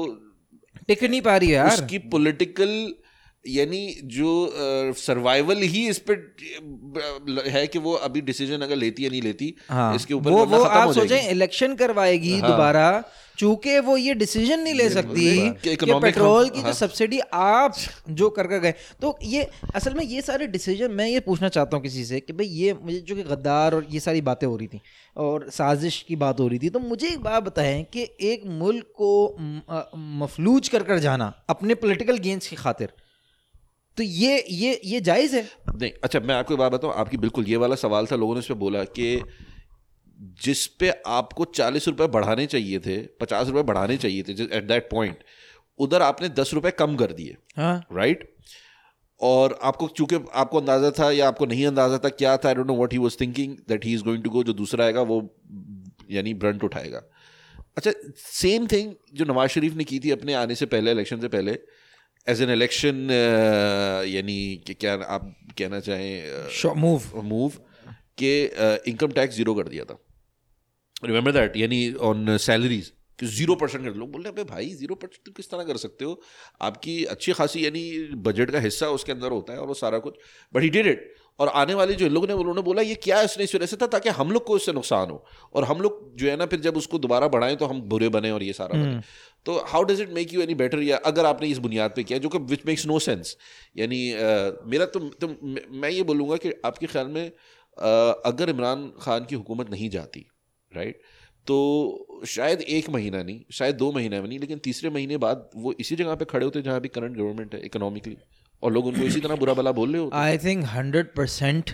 टिक 0.89 1.03
नहीं 1.05 1.21
पा 1.23 1.37
रही 1.37 1.49
है 1.49 1.55
यार 1.55 1.73
उसकी 1.73 1.99
पॉलिटिकल 2.13 2.71
यानी 3.45 3.87
जो 4.13 4.33
सर्वाइवल 4.97 5.63
ही 5.65 5.87
इस 5.89 5.99
पे 6.11 6.15
अ, 6.15 7.49
है 7.49 7.67
कि 7.67 7.79
वो 7.79 7.93
अभी 8.03 8.21
डिसीज़न 8.21 8.61
अगर 8.63 8.77
लेती 8.77 9.05
या 9.05 9.11
नहीं 9.11 9.23
लेती 9.23 9.55
हाँ। 9.69 9.95
इसके 9.97 10.15
ऊपर 10.15 10.31
वो 10.31 10.45
वो 10.47 10.63
आप 10.65 10.87
हो 10.87 10.93
सोचें 10.93 11.29
इलेक्शन 11.31 11.75
करवाएगी 11.75 12.39
हाँ, 12.39 12.51
दोबारा 12.51 13.03
चूँकि 13.39 13.79
वो 13.79 13.97
ये 13.97 14.15
डिसीज़न 14.15 14.61
नहीं 14.61 14.75
ले 14.75 14.89
सकती 14.91 15.51
कि 15.63 15.75
कि 15.77 15.93
पेट्रोल 16.01 16.49
की 16.49 16.61
हाँ। 16.61 16.67
जो 16.67 16.73
सब्सिडी 16.73 17.19
आप 17.35 17.75
जो 18.11 18.29
कर 18.31 18.47
कर 18.47 18.59
गए। 18.59 18.75
तो 19.03 19.17
ये 19.25 19.49
असल 19.75 19.95
में 19.95 20.05
ये 20.05 20.23
सारे 20.23 20.47
डिसीज़न 20.47 20.91
मैं 20.91 21.07
ये 21.09 21.21
पूछना 21.21 21.49
चाहता 21.49 21.77
हूँ 21.77 21.83
किसी 21.85 22.05
से 22.05 22.21
कि 22.21 22.33
भाई 22.33 22.47
ये 22.47 22.75
मुझे 22.83 22.99
जो 23.01 23.15
कि 23.17 23.23
गद्दार 23.23 23.75
और 23.75 23.87
ये 23.91 24.01
सारी 24.01 24.21
बातें 24.21 24.47
हो 24.47 24.57
रही 24.57 24.69
थी 24.69 24.81
और 25.17 25.49
साजिश 25.51 26.01
की 26.09 26.17
बात 26.17 26.41
हो 26.41 26.49
रही 26.49 26.59
थी 26.59 26.69
तो 26.69 26.79
मुझे 26.79 27.07
एक 27.09 27.21
बात 27.21 27.43
बताएँ 27.43 27.83
कि 27.93 28.09
एक 28.23 28.43
मुल्क 28.59 28.93
को 29.03 29.13
मफलूज 30.21 30.69
कर 30.69 30.83
कर 30.83 30.99
जाना 30.99 31.33
अपने 31.51 31.75
पोलिटिकल 31.75 32.19
गेंस 32.19 32.47
की 32.49 32.57
खातिर 32.57 32.93
तो 33.97 34.03
ये 34.03 34.45
ये 34.51 34.81
ये 34.85 35.01
जायज़ 35.01 35.37
है। 35.37 35.49
नहीं 35.71 35.91
अच्छा 36.05 36.21
मैं 36.21 36.35
आपको 36.35 36.55
एक 36.55 36.59
बात 36.59 36.73
बताऊँ 36.73 36.93
आपकी 36.95 37.17
बिल्कुल 37.19 37.47
ये 37.47 37.57
वाला 37.57 37.75
सवाल 37.77 38.07
था 38.07 38.17
लोगों 38.17 38.35
ने 38.35 38.41
इस 38.41 38.47
पर 38.47 38.55
बोला 38.57 38.85
कि 38.99 39.23
जिस 40.45 40.67
पे 40.77 40.91
आपको 41.09 41.45
चालीस 41.47 41.89
रुपए 41.89 42.07
बढ़ाने 42.09 42.47
चाहिए 42.47 42.79
थे 42.79 42.97
पचास 43.21 43.49
रुपए 43.49 43.63
बढ़ाने 43.63 43.97
चाहिए 43.97 44.23
थे 44.23 44.33
एट 44.33 44.65
दैट 44.65 44.89
पॉइंट 44.91 45.25
उधर 45.79 46.03
आपने 46.03 46.29
दस 46.31 46.51
रुपए 46.55 46.71
कम 46.79 46.97
कर 46.97 47.13
दिए। 47.13 47.37
हाँ। 47.57 47.83
राइट 47.93 48.29
और 49.21 49.59
आपको 49.63 49.89
चूँकि 49.89 50.21
आपको 50.35 50.61
अंदाज़ा 50.61 50.91
था 50.91 51.11
या 51.11 51.29
आपको 51.29 51.47
नहीं 51.47 51.67
अंदाज़ा 51.67 51.99
था 51.99 52.09
क्या 52.11 52.37
था 52.37 52.49
I 52.49 52.55
don't 52.55 52.67
know 52.67 52.77
what 52.77 52.93
he 52.93 52.99
was 52.99 53.17
thinking 53.21 53.57
that 53.69 53.85
he 53.85 53.95
is 53.95 54.03
going 54.05 54.23
to 54.25 54.31
go 54.31 54.43
जो 54.45 54.53
दूसरा 54.53 54.85
आएगा 54.85 55.03
वो 55.03 55.19
यानी 56.11 56.35
ब्रंट 56.35 56.65
उठाएगा। 56.65 57.03
अच्छा 57.77 57.93
सेम 58.17 58.67
थिंग 58.67 58.93
जो 59.15 59.25
नवाज़ 59.25 59.51
शरीफ 59.51 59.75
ने 59.75 59.85
की 59.85 60.01
थी 60.01 60.11
अपने 60.11 60.35
आने 60.35 60.55
से 60.55 60.67
पहले 60.67 60.91
इलेक्शन 60.91 61.21
से 61.21 61.29
पहले 61.29 61.59
एज 62.27 62.43
एन 62.43 62.51
इलेक्शन 62.51 63.11
यानी 64.09 64.41
कि 64.67 64.75
क्या 64.75 64.95
आप 64.95 65.35
कहना 65.59 65.81
चाहें 65.81 66.75
मूव 66.77 67.21
मूव 67.25 67.53
के 68.19 68.35
इनकम 68.91 69.13
टैक्स 69.13 69.37
ज़ीरो 69.37 69.55
कर 69.55 69.69
दिया 69.69 69.85
था। 69.85 69.99
रिमेंबर 71.05 71.33
दैट 71.33 71.57
यानी 71.57 71.93
ऑन 72.03 72.37
सैलरीज 72.39 72.93
ज़ीरो 73.23 73.55
परसेंट 73.55 73.85
कर 73.85 73.95
लोग 73.95 74.11
बोल 74.13 74.23
रहे 74.23 74.33
हैं 74.37 74.47
भाई 74.47 74.69
ज़ीरो 74.75 74.95
परसेंट 74.95 75.37
किस 75.37 75.51
तरह 75.51 75.65
कर 75.65 75.77
सकते 75.77 76.05
हो? 76.05 76.21
आपकी 76.61 77.05
अच्छी 77.07 77.33
खासी 77.33 77.65
यानी 77.65 77.83
बजट 78.29 78.51
का 78.51 78.61
हिस्सा 78.61 78.89
उसके 78.91 79.13
अंदर 79.13 79.31
होता 79.31 79.53
है 79.53 79.59
और 79.59 79.67
वो 79.67 79.75
सारा 79.75 79.99
कुछ. 79.99 80.15
बट 80.55 80.63
ही 80.63 80.71
डिड 80.71 80.87
इट 80.87 81.13
और 81.41 81.49
आने 81.49 81.75
वाले 81.75 81.95
जो 81.95 82.09
लोग 82.09 82.27
ने 82.27 82.33
उन्होंने 82.35 82.63
बोला 82.63 82.83
ये 82.83 82.95
क्या 83.05 83.21
इसने 83.23 83.45
इस 83.45 83.55
वजह 83.55 83.67
से 83.67 83.77
था 83.77 83.87
ताकि 83.89 84.09
हम 84.11 84.31
लोग 84.33 84.45
को 84.47 84.57
इससे 84.57 84.73
नुकसान 84.73 85.11
हो। 85.11 85.25
और 85.55 85.65
हम 85.65 85.81
लोग 85.81 86.17
जो 86.17 86.29
है 86.31 86.37
ना 86.37 86.47
फिर 86.47 86.61
जब 86.61 86.77
उसको 86.77 86.99
दोबारा 86.99 87.29
बढ़ाएँ 87.29 87.57
तो 87.57 87.67
हम 87.67 87.81
बुरे 87.91 88.09
बने 88.09 88.31
और 88.31 88.43
ये 88.43 88.53
सारा 88.53 88.79
बने। 88.79 89.01
तो 89.47 89.59
how 89.69 89.83
does 89.85 90.01
it 90.01 90.11
make 90.13 90.33
you 90.35 90.43
any 90.43 90.55
better 90.55 90.83
या 90.83 90.97
अगर 91.07 91.27
आपने 91.27 91.49
इस 91.49 91.59
बुनियाद 91.59 91.93
पे 91.97 92.03
किया 92.05 92.19
जो 92.19 92.29
कि 92.29 92.39
विच 92.51 92.67
मेक्स 92.67 92.87
नो 92.87 92.99
सेंस 92.99 93.37
यानी 93.77 94.03
मेरा 94.67 94.87
तो, 94.87 95.01
तो 95.01 95.29
मैं 95.81 95.91
ये 95.91 96.03
बोलूँगा 96.03 96.37
कि 96.37 96.53
आपके 96.65 96.87
ख्याल 96.87 97.07
में 97.09 97.27
अ, 97.27 98.23
अगर 98.27 98.51
इमरान 98.51 98.93
खान 99.01 99.25
की 99.25 99.35
हुकूमत 99.35 99.71
नहीं 99.71 99.89
जाती 99.91 100.27
राइट 100.73 101.01
तो 101.47 102.23
शायद 102.29 102.61
एक 102.73 102.89
महीना 102.91 103.23
नहीं 103.23 103.41
शायद 103.53 103.77
दो 103.77 103.91
महीना 103.93 104.21
में 104.21 104.29
नहीं 104.29 104.39
लेकिन 104.39 104.59
तीसरे 104.65 104.91
महीने 104.91 105.17
बाद 105.19 105.49
वो 105.57 105.75
इसी 105.81 105.97
जगह 105.97 106.15
पे 106.15 106.25
खड़े 106.25 106.45
होते 106.45 106.59
हैं 106.59 106.65
जहाँ 106.65 106.81
भी 106.81 106.89
करंट 106.89 107.17
गवर्नमेंट 107.17 107.55
है 107.55 107.61
इकोनॉमिकली 107.65 108.17
और 108.63 108.73
लोग 108.73 108.87
उनको 108.87 109.05
इसी 109.05 109.21
तरह 109.21 109.37
बुरा 109.37 109.55
भला 109.55 109.73
बोल 109.79 109.93
रहे 109.93 110.03
होते 110.03 110.17
आई 110.17 110.39
थिंक 110.39 110.65
हंड्रेड 110.69 111.15
परसेंट 111.17 111.71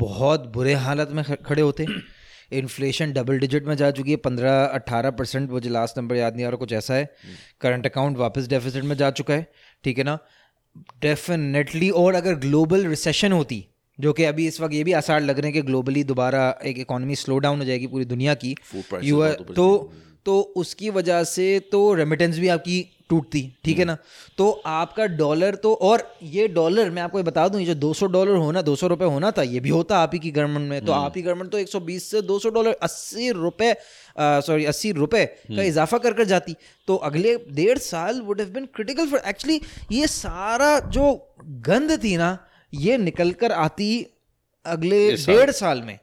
बहुत 0.00 0.46
बुरे 0.54 0.74
हालत 0.86 1.10
में 1.12 1.22
खड़े 1.24 1.62
होते 1.62 1.86
इन्फ्लेशन 2.52 3.12
डबल 3.12 3.38
डिजिट 3.38 3.64
में 3.64 3.76
जा 3.76 3.90
चुकी 3.90 4.10
है 4.10 4.16
पंद्रह 4.16 4.64
अट्ठारह 4.64 5.10
परसेंट 5.10 5.50
मुझे 5.50 5.70
लास्ट 5.70 5.98
नंबर 5.98 6.16
याद 6.16 6.36
नहीं 6.36 6.46
आ 6.46 6.48
रहा 6.48 6.56
कुछ 6.56 6.72
ऐसा 6.72 6.94
है। 6.94 7.14
करंट 7.60 7.86
अकाउंट 7.86 8.16
वापस 8.16 8.48
डेफिसिट 8.48 8.84
में 8.84 8.96
जा 8.96 9.10
चुका 9.10 9.34
है 9.34 9.52
ठीक 9.84 9.98
है 9.98 10.04
ना? 10.04 10.18
डेफिनेटली 11.00 11.90
और 11.90 12.14
अगर 12.14 12.34
ग्लोबल 12.34 12.86
रिसेशन 12.86 13.32
होती 13.32 13.68
जो 14.00 14.12
कि 14.12 14.24
अभी 14.24 14.46
इस 14.46 14.60
वक्त 14.60 14.74
ये 14.74 14.84
भी 14.84 14.92
आसार 14.92 15.20
लग 15.20 15.38
रहे 15.38 15.50
हैं 15.50 15.52
कि 15.52 15.62
ग्लोबली 15.62 16.04
दोबारा 16.04 16.58
एक 16.64 16.78
इकोनॉमी 16.78 17.16
स्लो 17.16 17.38
डाउन 17.38 17.58
हो 17.58 17.64
जाएगी 17.64 17.86
पूरी 17.86 18.04
दुनिया 18.04 18.34
की 18.34 18.54
यू 19.02 19.28
तो 19.28 19.92
तो 20.24 20.40
उसकी 20.40 20.90
वजह 20.90 21.24
से 21.24 21.60
तो 21.60 21.94
रेमिटेंस 21.94 22.38
भी 22.38 22.48
आपकी 22.48 22.97
टूटती 23.10 23.42
ठीक 23.64 23.78
है 23.78 23.84
ना? 23.84 23.96
तो 24.38 24.50
आपका 24.66 25.06
डॉलर 25.16 25.54
तो 25.54 25.72
और 25.82 26.02
ये 26.24 26.46
डॉलर 26.48 26.90
मैं 26.90 27.02
आपको 27.02 27.18
ये 27.18 27.24
बता 27.24 27.46
दूँ 27.48 27.60
ये 27.60 27.66
जो 27.66 27.74
200 27.82 28.06
डॉलर 28.12 28.36
होना 28.36 28.62
200 28.62 28.88
रुपए 28.88 29.04
होना 29.06 29.30
था 29.30 29.42
ये 29.44 29.60
भी 29.60 29.70
होता 29.70 29.98
आप 29.98 30.10
ही 30.14 30.18
की 30.18 30.30
गवर्नमेंट 30.30 30.68
में 30.70 30.84
तो 30.84 30.92
आप 30.92 31.16
ही 31.16 31.22
गवर्नमेंट 31.22 31.50
तो 31.52 31.58
120 31.60 32.00
से 32.04 32.22
200 32.22 32.52
डॉलर 32.54 32.76
80 32.84 33.30
रुपए 33.34 33.72
सॉरी 34.18 34.66
80 34.66 34.92
रुपए 34.94 35.24
का 35.26 35.62
इजाफा 35.62 35.98
कर 35.98 36.12
कर 36.12 36.24
जाती। 36.24 36.56
तो 36.88 36.96
अगले 37.08 37.36
डेढ़ 37.52 37.78
साल 37.78 38.20
would 38.20 38.40
have 38.40 38.50
been 38.50 38.66
critical 38.74 39.06
for 39.06 39.22
actually 39.26 39.60
ये 39.92 40.06
सारा 40.08 40.78
जो 40.90 41.14
गंद 41.66 41.98
थी 42.04 42.16
ना 42.16 42.36
ये 42.72 42.96
निकल 42.98 43.30
कर 43.32 43.52
आती 43.52 43.90
अगले 44.66 45.00
डेढ़ 45.16 45.50
साल 45.52 45.82
में। 45.82 45.98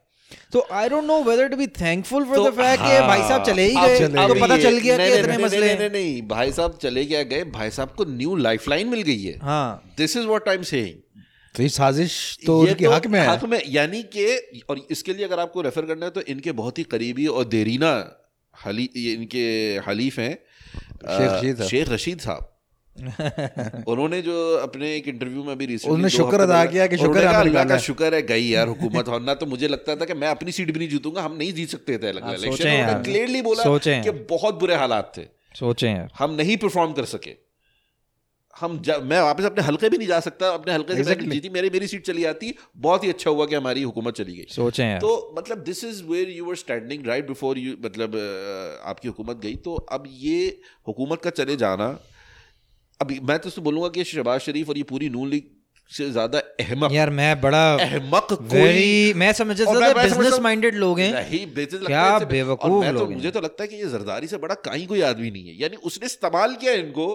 तो 0.52 0.66
I 0.72 0.90
don't 0.90 1.04
know 1.04 1.22
whether 1.24 1.48
to 1.48 1.58
be 1.58 1.68
thankful 1.78 2.26
for 2.26 2.50
the 2.50 2.54
fact 2.56 2.84
कि 2.84 3.00
भाई 3.08 3.22
साहब 3.22 3.44
चले 3.46 3.64
ही 3.64 3.76
गए 3.76 4.08
तो 4.28 4.36
पता 4.36 4.58
चल 4.58 4.78
गया 4.78 4.98
कि 4.98 5.08
इतने 5.20 5.38
मसले 5.38 5.60
नहीं, 5.60 5.78
नहीं 5.80 5.90
नहीं 5.90 6.22
भाई 6.28 6.52
साहब 6.52 6.78
चले 6.82 7.06
क्या 7.06 7.24
गए। 7.24 7.44
भाई 7.52 7.70
साहब 7.72 7.94
को 7.98 8.06
न्यू 8.08 8.36
लाइफलाइन 8.38 8.88
मिल 8.90 9.02
गई 9.02 9.22
है। 9.24 9.38
हाँ। 9.40 9.94
This 9.98 10.18
is 10.18 10.26
what 10.28 10.50
I 10.50 10.56
am 10.56 10.64
saying 10.64 11.24
तो 11.56 11.64
ये 11.64 11.70
साजिश 11.70 12.18
तो 12.46 12.64
ये 12.66 12.72
उनके 12.72 12.86
हक 12.88 13.08
में 13.08 13.20
है। 13.20 13.28
हक 13.28 13.44
में 13.44 13.62
यानी 13.70 14.02
कि 14.16 14.26
और 14.70 14.86
इसके 14.92 15.14
लिए 15.14 15.26
अगर 15.26 15.40
आपको 15.40 15.62
रेफर 15.62 15.86
करना 15.86 16.06
है 16.06 16.12
तो 16.12 16.22
इनके 16.30 16.52
बहुत 16.54 16.80
ही 16.80 16.84
करीबी 16.96 17.28
और 17.28 17.46
देरीना 17.46 17.94
हली 18.54 18.90
इनके 19.14 19.46
हलीफ 19.88 20.20
हैं। 20.20 20.34
शेख 21.68 21.90
रशीद 21.90 22.20
साहब। 22.20 22.52
उन्होंने 23.88 24.22
जो 24.22 24.36
अपने 24.58 24.96
एक 24.96 25.08
इंटरव्यू 25.08 25.44
में 25.44 25.58
भी 25.58 25.66
रिसेंटली 25.66 25.94
उन्होंने 25.94 26.10
शुक्र 26.10 26.40
अदा 26.40 26.66
किया 26.66 26.86
कि 26.88 26.98
शुक्र 26.98 27.26
है 27.28 27.34
अल्लाह 27.36 27.64
का 27.64 27.78
शुक्र 27.78 28.14
है 28.14 28.22
गई 28.22 28.46
यार 28.48 28.68
हुकूमत 28.74 29.08
वरना 29.08 29.34
तो 29.34 29.46
मुझे 29.46 29.68
लगता 29.68 29.96
था 29.96 30.06
कि 30.06 30.14
मैं 30.14 30.28
अपनी 30.28 30.52
सीट 30.52 30.72
भी 30.72 30.80
नहीं 30.80 30.90
जीतूँगा 30.90 31.22
हम 31.22 31.36
नहीं 31.38 31.54
जीत 31.54 31.70
सकते 31.70 31.98
थे 31.98 32.10
इलेक्शन 32.10 33.02
क्लियरली 33.06 33.42
बोला 33.42 33.64
कि 34.04 34.12
बहुत 34.30 34.60
बुरे 34.60 34.76
हालात 34.76 35.12
थे। 35.18 35.26
सोचें 35.56 35.90
यार। 35.90 36.12
हम 36.20 36.32
नहीं 36.36 36.58
परफॉर्म 36.58 36.94
कर 36.94 37.06
सके। 37.06 37.36
हम 38.60 38.80
जा, 38.82 38.98
मैं 38.98 39.22
वापस 39.22 39.46
अपने 39.46 39.64
हलके 39.64 39.90
भी 39.90 39.98
नहीं 39.98 40.08
जा 40.08 40.20
सकता 40.20 40.50
अपने 40.50 40.74
हलके 40.74 40.96
से 40.96 41.16
मैं 41.16 41.30
जीती 41.30 41.50
मेरी 41.50 41.70
मेरी 41.70 41.88
सीट 41.88 42.06
चली 42.06 42.24
आती 42.26 42.54
बहुत 42.78 43.04
ही 43.04 43.10
अच्छा 43.10 43.30
हुआ 43.32 43.46
कि 43.46 43.56
हमारी 43.56 43.82
हुकूमत 43.84 44.14
चली 44.14 44.36
गई। 44.38 44.46
सोचें 44.50 45.00
तो 45.00 45.12
मतलब 45.38 45.64
this 45.64 45.84
is 45.84 46.04
where 46.04 46.30
you 46.30 46.46
were 46.46 46.56
standing 46.56 47.08
right 47.08 47.28
before 47.28 47.58
you 47.58 47.76
मतलब 47.86 48.16
आपकी 48.86 49.08
हुकूमत 49.08 49.38
गई। 49.38 49.56
तो 49.56 49.76
अब 49.92 50.04
ये 50.20 50.38
हुकूमत 50.88 51.22
का 51.22 51.30
चले 51.30 51.56
जाना 51.56 51.88
अभी 53.02 53.20
मैं 53.24 53.38
तो 53.40 53.62
बोलूँगा 53.62 53.90
कि 53.90 54.04
शहबाज 54.06 54.40
शरीफ 54.42 54.70
और 54.70 54.78
ये 54.78 54.84
पूरी 54.84 55.10
नून 55.10 55.30
लीग 55.30 55.54
से 55.92 56.10
ज़्यादा 56.12 56.40
अहमक 56.60 56.92
यार 56.92 57.10
मैं 57.10 57.42
बड़ा 57.42 57.64
अहमक 57.76 58.28
कोई 58.34 59.14
मैं 59.14 59.32
समझ 59.34 59.60
मैं 59.62 59.94
बिज़नेस 59.96 60.40
माइंडेड 60.40 60.76
लोग 60.76 61.00
हैं। 61.00 61.12
नहीं, 61.14 61.46
लगता 61.48 61.86
क्या 61.86 62.04
है 62.04 62.26
बेवकूफ़ 62.26 62.86
तो 62.86 62.92
लोग 62.92 63.12
मुझे 63.14 63.32
तो 63.32 63.42
लगता 63.42 63.64
है 63.64 63.68
कि 63.68 63.76
ये 63.76 63.90
जरदारी 63.90 64.28
से 64.28 64.38
बड़ा 64.38 64.56
कहीं 64.66 64.88
कोई 64.88 65.02
आदमी 65.02 65.32
नहीं 65.32 65.48
है। 65.48 65.56
यानी 65.62 65.76
उसने 65.84 66.06
इस्तेमाल 66.06 66.56
किया 66.56 66.74
इनको 66.74 67.08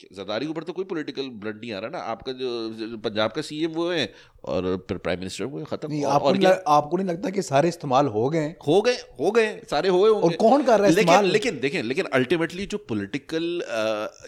जरदारी 0.00 0.46
के 0.46 0.50
ऊपर 0.50 0.62
तो 0.62 0.72
कोई 0.72 0.84
पॉलिटिकल 0.84 1.28
ब्लड 1.42 1.60
नहीं 1.60 1.72
आ 1.72 1.78
रहा 1.78 1.90
ना। 1.90 1.98
आपका 2.06 2.32
जो 2.32 2.96
पंजाब 3.04 3.30
का 3.32 3.42
सीएम 3.42 3.70
वो 3.72 3.88
है 3.90 4.12
और 4.44 4.66
फिर 4.88 4.98
प्राइम 4.98 5.18
मिनिस्टर 5.18 5.44
वो 5.44 5.58
है 5.58 5.64
खत्म। 5.64 5.88
नहीं, 5.88 6.04
आपको 6.06 6.28
और 6.28 6.36
नहीं 6.36 6.52
आपको 6.68 6.96
नहीं 6.96 7.06
लगता 7.06 7.30
कि 7.30 7.42
सारे 7.42 7.68
इस्तेमाल 7.68 8.06
हो 8.06 8.28
गए? 8.30 8.54
हो 8.66 8.80
गए 8.82 8.96
हो 9.20 9.30
गए 9.30 9.60
सारे 9.70 9.88
हो 9.88 10.02
गए 10.02 10.10
और 10.10 10.34
कौन 10.36 10.64
कर 10.64 10.80
रहा 10.80 10.88
है 10.88 10.94
लेकिन? 10.94 11.24
लेकिन 11.26 11.60
देखें 11.60 11.82
लेकिन 11.82 12.06
अल्टीमेटली 12.14 12.66
जो 12.66 12.78
पॉलिटिकल 12.88 13.62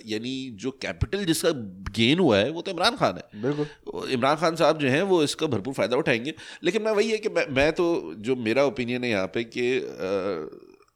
यानी 0.06 0.34
जो 0.56 0.70
कैपिटल 0.82 1.24
जिसका 1.24 1.50
गेन 1.96 2.18
हुआ 2.18 2.38
है 2.38 2.50
वो 2.50 2.62
तो 2.62 2.70
इमरान 2.70 2.96
खान 2.96 3.16
है। 3.16 3.42
बिल्कुल। 3.42 4.10
इमरान 4.10 4.36
खान 4.36 4.56
साहब 4.56 4.78
जो 4.78 4.88
है 4.88 5.02
वो 5.04 5.22
इसका 5.22 5.46
भरपूर 5.48 5.74
फ़ायदा 5.74 5.96
उठाएँगे। 5.96 6.34
लेकिन 6.64 6.82
मैं 6.82 6.92
वही 6.92 7.10
है 7.10 7.18
कि 7.18 7.28
मैं 7.30 7.46
मैं 7.52 7.70
तो 7.72 8.14
जो 8.18 8.36
मेरा 8.38 8.64
ओपिनियन 8.64 9.04
है 9.04 9.10
यहाँ 9.10 9.26
पे 9.34 9.44
कि 9.46 9.68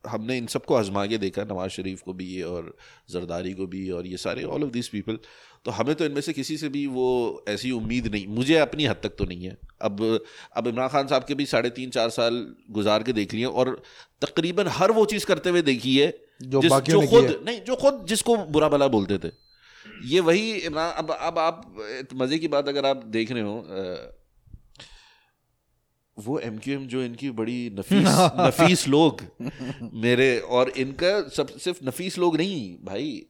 हमने 0.06 0.38
इन 0.38 0.46
सबको 0.46 0.74
आजमा 0.74 1.06
के 1.06 1.18
देखा 1.18 1.44
नवाज़ 1.44 1.70
शरीफ 1.70 2.02
को 2.02 2.12
भी 2.12 2.42
और 2.42 2.76
जरदारी 3.10 3.52
को 3.52 3.66
भी 3.66 3.90
और 3.90 4.06
ये 4.06 4.16
सारे 4.16 4.44
ऑल 4.44 4.64
ऑफ़ 4.64 4.70
दिस 4.70 4.88
पीपल 4.88 5.18
तो 5.64 5.70
हमें 5.70 5.94
तो 5.94 6.04
इनमें 6.04 6.20
से 6.20 6.32
किसी 6.32 6.56
से 6.56 6.68
भी 6.68 6.86
वो 6.86 7.44
ऐसी 7.48 7.70
उम्मीद 7.70 8.06
नहीं 8.06 8.26
मुझे 8.26 8.56
अपनी 8.56 8.84
हद 8.84 8.96
तक 9.02 9.08
तो 9.08 9.24
नहीं 9.24 9.44
है। 9.44 9.58
अब 9.82 10.24
अब 10.56 10.66
इमरान 10.66 10.88
खान 10.88 11.06
साहब 11.06 11.24
के 11.24 11.34
भी 11.34 11.46
साढ़े 11.46 11.70
तीन 11.70 11.90
चार 11.90 12.10
साल 12.10 12.54
गुजार 12.70 13.02
के 13.02 13.12
देख 13.12 13.34
लिए 13.34 13.44
और 13.44 13.82
तकरीबन 14.20 14.66
हर 14.68 14.90
वो 14.90 15.04
चीज़ 15.04 15.26
करते 15.26 15.50
हुए 15.50 15.62
देखी 15.62 15.98
है 15.98 16.18
जो 16.42 16.62
जिस- 16.62 16.80
जो 16.80 17.06
खुद 17.06 17.24
है। 17.24 17.44
नहीं 17.44 17.60
जो 17.60 17.76
खुद 17.76 18.06
जिसको 18.08 18.36
बुरा 18.36 18.68
भला 18.68 18.88
बोलते 18.88 19.18
थे। 19.18 19.32
ये 20.04 20.20
वही 20.20 20.52
इमरान 20.52 20.92
अब 20.92 21.10
अब 21.10 21.38
आप 21.38 21.76
मज़े 22.14 22.38
की 22.38 22.48
बात 22.48 22.68
अगर 22.68 22.86
आप 22.86 23.04
देख 23.04 23.32
रहे 23.32 23.42
हो 23.42 23.68
वो 26.18 26.38
एम 26.38 26.58
क्यू 26.58 26.74
एम 26.74 26.86
जो 26.86 27.02
इनकी 27.02 27.30
बड़ी 27.30 27.70
नफीस 27.78 28.06
नफीस 28.40 28.88
लोग 28.88 29.20
मेरे 30.02 30.38
और 30.38 30.68
इनका 30.68 31.20
सब 31.36 31.48
सिर्फ़ 31.58 31.84
नफीस 31.84 32.18
लोग 32.18 32.36
नहीं 32.36 32.76
भाई 32.84 33.26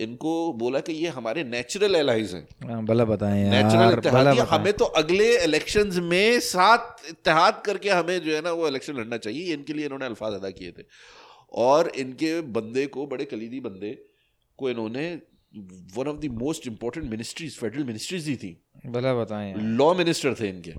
इनको 0.00 0.52
बोला 0.52 0.80
कि 0.80 0.92
ये 0.92 1.08
हमारे 1.08 1.42
नेचुरल 1.44 1.94
एलाइज 1.94 2.32
हैं। 2.34 2.68
हाँ, 2.68 2.84
भला 2.84 3.04
बताएँ 3.04 3.44
नेचुरल 3.50 3.80
यार 3.80 3.98
इत्तेहादी 3.98 4.38
हमें 4.50 4.72
तो 4.72 4.84
अगले 5.00 5.28
इलेक्शंस 5.44 5.96
में 5.98 6.40
साथ 6.40 7.08
इत्तेहाद 7.10 7.62
करके 7.66 7.90
हमें 7.90 8.18
जो 8.22 8.34
है 8.34 8.40
ना 8.40 8.52
वो 8.52 8.68
इलेक्शन 8.68 8.96
लड़ना 8.96 9.16
चाहिए 9.16 9.54
इनके 9.54 9.72
लिए 9.72 9.84
इन्होंने 9.84 10.06
अल्फाज 10.06 10.34
अदा 10.34 10.50
किए 10.50 10.72
थे। 10.72 10.84
और 11.52 11.88
इनके 11.96 12.40
बंदे 12.58 12.86
को 12.86 13.06
बड़े 13.06 13.24
कलीदी 13.24 13.60
बंदे 13.60 13.92
को 14.58 14.70
इन्होंने 14.70 15.06
one 15.96 16.08
of 16.08 16.16
the 16.16 16.30
most 16.42 16.66
important 16.66 17.10
ministries 17.10 17.56
federal 17.56 17.84
ministries 17.84 18.24
दी 18.24 18.36
थी। 18.36 18.56
भला 18.86 19.14
बताएँ 19.14 19.54
लॉ 19.54 19.94
मिनिस्टर 19.94 20.34
थे 20.34 20.48
इनके। 20.48 20.74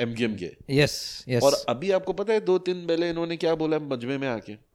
एम 0.00 0.14
के 0.14 0.50
यस 0.70 1.24
यस 1.28 1.42
और 1.42 1.56
अभी 1.68 1.90
आपको 1.90 2.12
पता 2.12 2.32
है 2.32 2.40
दो 2.40 2.58
तीन 2.58 2.86
पहले 2.86 3.10
इन्होंने 3.10 3.36
क्या 3.36 3.54
बोला 3.54 3.78
मजमे 3.78 4.18
में 4.18 4.28
आके? 4.28 4.72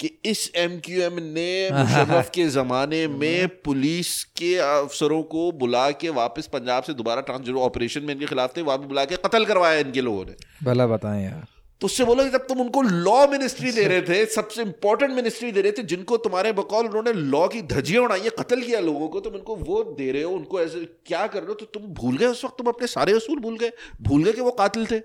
कि 0.00 0.18
इस 0.24 0.52
एम 0.56 0.78
क्यू 0.78 1.02
एम 1.02 1.12
ने 1.12 1.70
मुशर्रफ 1.72 2.30
के 2.34 2.48
जमाने 2.48 3.06
में 3.22 3.48
पुलिस 3.48 4.24
के 4.24 4.56
अफसरों 4.56 5.22
को 5.22 5.52
बुला 5.52 5.90
के 5.90 6.08
वापस 6.08 6.46
पंजाब 6.46 6.82
से 6.82 6.94
दोबारा 6.94 7.20
ट्रांस 7.20 7.48
ऑपरेशन 7.48 8.02
में 8.02 8.14
इनके 8.14 8.26
खिलाफ 8.26 8.56
थे 8.56 8.62
वहाँ 8.62 8.78
बुला 8.78 9.04
के 9.04 9.16
कत्ल 9.16 9.44
करवाया 9.44 9.78
इनके 9.78 10.00
लोगों 10.00 10.24
ने। 10.24 10.34
भला 10.62 10.86
बताएँ 10.86 11.24
यार। 11.24 11.61
तो 11.82 11.86
उससे 11.86 12.04
बोलो 12.04 12.24
कि 12.24 12.30
जब 12.30 12.46
तुम 12.46 12.60
उनको 12.60 12.82
लॉ 12.82 13.26
मिनिस्ट्री 13.26 13.70
दे 13.72 13.84
रहे 13.88 14.02
थे 14.02 14.26
सबसे 14.26 14.62
इंपॉर्टेंट 14.62 15.12
मिनिस्ट्री 15.12 15.52
दे 15.52 15.60
रहे 15.60 15.72
थे 15.72 15.82
जिनको 15.82 16.16
तुम्हारे 16.16 16.52
बकौल 16.52 16.86
उन्होंने 16.86 17.12
लॉ 17.12 17.48
की 17.48 17.62
धजियाँ 17.62 18.02
उड़ाई 18.02 18.20
है 18.20 18.30
कत्ल 18.30 18.60
किया 18.60 18.80
लोगों 18.80 19.08
को 19.08 19.20
तुम 19.20 19.34
इनको 19.34 19.56
वो 19.56 19.82
दे 19.84 20.12
रहे 20.12 20.22
हो 20.22 20.32
उनको 20.32 20.60
ऐसे 20.60 20.84
क्या 21.06 21.26
कर 21.26 21.38
रहे 21.38 21.48
हो 21.48 21.54
तो 21.54 21.66
तुम 21.66 21.82
भूल 21.82 22.16
गए 22.16 22.26
उस 22.26 22.44
वक्त 22.44 22.54
तुम 22.58 22.66
अपने 22.66 22.86
सारे 22.86 23.12
असूल 23.12 23.40
भूल 23.40 23.58
गए 23.58 23.72
भूल 24.02 24.24
गए 24.24 24.32
कि 24.32 24.40
वो 24.40 24.50
कातिल 24.50 24.86
थे। 24.86 25.00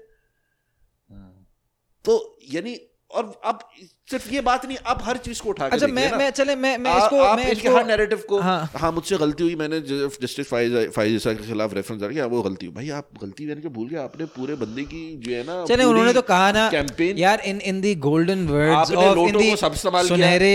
तो 2.05 2.37
यानी 2.51 2.79
और 3.11 3.41
अब 3.45 3.59
सिर्फ़ 4.07 4.27
ये 4.33 4.41
बात 4.41 4.65
नहीं 4.65 4.77
आप 4.87 4.99
हर 5.03 5.17
चीज़ 5.17 5.41
को 5.43 5.49
उठा 5.49 5.65
अच्छा, 5.67 5.87
मैं- 5.87 6.11
मैं- 6.17 6.31
चले, 6.33 6.55
मैं- 6.55 6.79
मैं 6.79 6.91
आ- 6.91 6.97
इसको- 6.97 7.19
आप 7.21 7.37
मैं 7.37 7.47
इसको- 7.51 7.75
हर 7.75 7.85
नैरेटिव 7.87 8.21
को 8.27 8.39
हाँ। 8.39 8.69
हाँ 8.75 8.91
मुझसे 8.91 9.17
गलती 9.17 9.43
हुई 9.43 9.55
मैंने 9.55 9.79
जस्टिस 9.81 10.47
फाइज 10.47 10.75
फाइज 10.95 11.23
के 11.25 11.33
खिलाफ 11.47 11.73
रेफरेंस 11.73 12.01
डाल 12.01 12.13
के 12.13 12.21
वो 12.33 12.41
गलती 12.41 12.65
हुई। 12.65 12.75
भाई 12.75 12.89
आप 12.99 13.09
गलती 13.23 13.45
मैंने 13.47 13.69
भूल 13.69 13.89
गए 13.89 13.97
आपने 13.99 14.25
पूरे 14.35 14.55
बंदे 14.61 14.83
की 14.83 15.01
जो 15.25 15.33
है 15.35 15.43
ना 15.47 15.63
चले 15.65 15.83
उन्होंने 15.83 16.13
तो 16.13 16.21
कहा 16.23 16.51
ना 16.51 16.69
कैंपेन 16.71 17.17
यार 17.17 17.41
in 17.47 17.59
in 17.71 17.81
the 17.81 17.93
golden 18.07 18.47
words 18.47 18.91
of 18.93 19.19
in 19.19 19.37
the 19.37 19.55
सब 19.55 19.73
इस्तेमाल 19.75 20.07
सुनहरे 20.07 20.53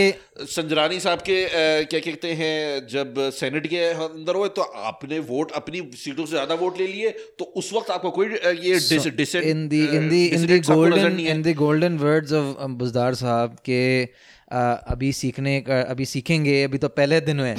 संजरानी 0.55 1.01
साहब 1.01 1.19
के 1.29 1.37
क्या 1.85 2.01
कहते 2.01 2.33
हैं 2.33 2.57
जब 2.89 3.21
सेनेट 3.35 3.67
के 3.67 3.85
अंदर 4.07 4.37
हुए 4.37 4.49
तो 4.57 4.63
आपने 4.87 5.19
वोट 5.29 5.53
अपनी 5.61 5.83
सीटों 5.97 6.25
से 6.25 6.31
ज़्यादा 6.31 6.55
वोट 6.65 6.81
ले 6.81 6.87
लिए 6.87 7.11
तो 7.39 7.53
उस 7.57 7.73
वक्त 7.75 7.91
आपको 7.91 8.11
कोई 8.19 8.27
ये 8.27 8.81
dis 8.89 9.07
decent 9.21 9.45
in 9.45 9.63
the 9.69 9.85
in 10.01 10.11
the 10.11 10.25
in 10.35 10.49
the 10.49 10.61
golden 10.65 11.23
in 11.29 11.47
the 11.47 11.57
golden 11.63 12.03
words 12.03 12.37
of 12.41 12.51
um, 12.57 12.79
Buzdar 12.79 13.15
साहब 13.17 13.41
के 13.49 14.07
uh, 14.07 14.79
अभी 14.93 15.13
सीखने 15.13 15.61
का 15.61 15.81
अभी 15.83 16.05
सीखेंगे 16.05 16.63
अभी 16.65 16.79
तो 16.79 16.89
पहले 16.89 17.21
दिन 17.21 17.41
हुए 17.41 17.55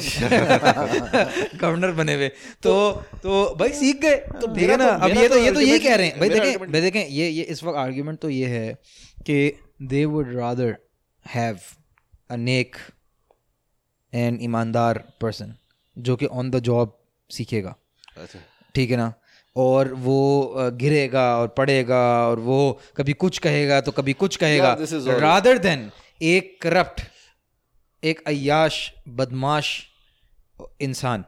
गवर्नर 1.56 1.92
बने 2.00 2.14
हुए। 2.14 2.28
तो 2.64 2.92
तो 3.24 3.56
भाई 3.56 3.70
सीख 3.70 4.02
गए। 4.02 4.16
तो 4.16 4.54
ठीक 4.56 4.70
है 4.70 4.78
ना 4.78 4.92
तो- 4.92 5.02
अब 5.02 5.18
ये 5.18 5.28
तो 5.28 5.36
तो 5.36 5.42
ये 5.42 5.52
तो 5.52 5.62
यही 5.62 5.80
कह 5.80 5.96
रहे 5.96 6.08
हैं। 6.08 6.20
भाई 6.20 6.30
देखें 6.30 6.72
भाई 6.72 6.82
देखें 6.82 7.08
ये 7.08 7.30
ये 7.30 7.44
इस 7.44 7.64
वक्त 7.64 7.78
आर्ग्यूमेंट 7.78 8.20
तो 8.20 8.30
ये 8.30 8.48
है 8.48 8.74
कि 9.26 9.60
they 9.82 10.06
would 10.06 10.36
rather 10.36 10.76
have 11.26 11.60
a 12.30 12.36
neck 12.36 12.76
and 14.14 14.42
ईमानदार 14.42 15.04
पर्सन 15.22 15.54
जो 15.98 16.16
कि 16.16 16.26
ऑन 16.26 16.50
द 16.52 16.60
जॉब 16.60 16.98
सीखेगा। 17.30 17.76
अच्छा। 18.18 18.40
ठीक 18.76 18.92
है 18.92 18.98
ना? 18.98 19.14
और 19.56 19.94
वो 19.94 20.54
गिरेगा 20.58 21.38
और 21.38 21.48
पड़ेगा 21.48 22.28
और 22.28 22.40
वो 22.40 22.80
कभी 22.98 23.14
कुछ 23.14 23.38
कहेगा 23.38 23.82
तो 23.82 23.92
कभी 23.92 24.14
कुछ 24.14 24.36
कहेगा 24.36 24.78
रादर 25.08 25.58
देन 25.58 25.92
एक 26.22 26.62
करप्ट 26.62 27.02
एक 28.04 28.24
अयाश 28.28 28.94
बदमाश 29.08 29.84
इंसान 30.82 31.24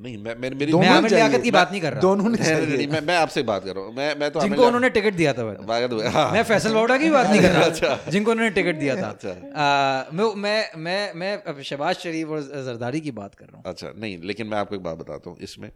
नहीं 0.00 0.18
मैं 0.18 0.34
मैं 0.34 0.50
मेरी 0.50 0.54
मैं 0.54 0.70
दोनों 0.70 0.86
आमिर 0.86 1.10
लियाकत 1.10 1.42
की 1.42 1.50
बात 1.50 1.70
नहीं 1.70 1.80
कर 1.80 1.92
रहा 1.92 2.00
दोनों 2.00 2.24
ने 2.24 2.38
नहीं, 2.38 2.52
नहीं, 2.52 2.76
नहीं, 2.76 2.86
मैं 2.88 3.00
मैं 3.00 3.16
आपसे 3.16 3.42
बात 3.42 3.64
कर 3.64 3.74
रहा 3.74 3.84
हूँ 3.84 3.94
मैं 3.94 4.14
मैं 4.18 4.30
तो 4.30 4.40
जिनको 4.40 4.66
उन्होंने 4.66 4.90
टिकट 4.90 5.14
दिया 5.14 5.32
था 5.32 5.44
भाई। 5.44 5.54
लियाकत- 5.54 5.98
बात- 5.98 6.14
हाँ। 6.14 6.32
मैं 6.32 6.42
फैसल 6.42 6.72
वाउडा 6.72 6.98
की 6.98 7.10
बात 7.10 7.26
नहीं 7.26 7.40
कर 7.40 7.50
रहा 7.50 7.64
अच्छा। 7.70 8.10
जिनको 8.10 8.30
उन्होंने 8.30 8.50
टिकट 8.50 8.74
दिया 8.74 8.96
था 8.96 9.08
अच्छा। 9.08 9.28
आ, 9.28 10.04
मैं 10.12 10.34
मैं 10.36 10.70
मैं 10.76 11.14
मैं 11.14 11.62
शहबाज 11.62 11.96
शरीफ 11.96 12.28
और 12.28 12.40
जरदारी 12.40 13.00
की 13.00 13.10
बात 13.10 13.34
कर 13.34 13.46
रहा 13.46 13.56
हूँ 13.56 13.64
अच्छा 13.66 13.92
नहीं 13.96 14.18
लेकिन 14.22 14.46
मैं 14.46 14.58
आपको 14.58 14.74
एक 14.74 14.82
बात 14.82 14.96
बताता 14.96 15.30
हूँ 15.30 15.38
इसमें 15.38 15.70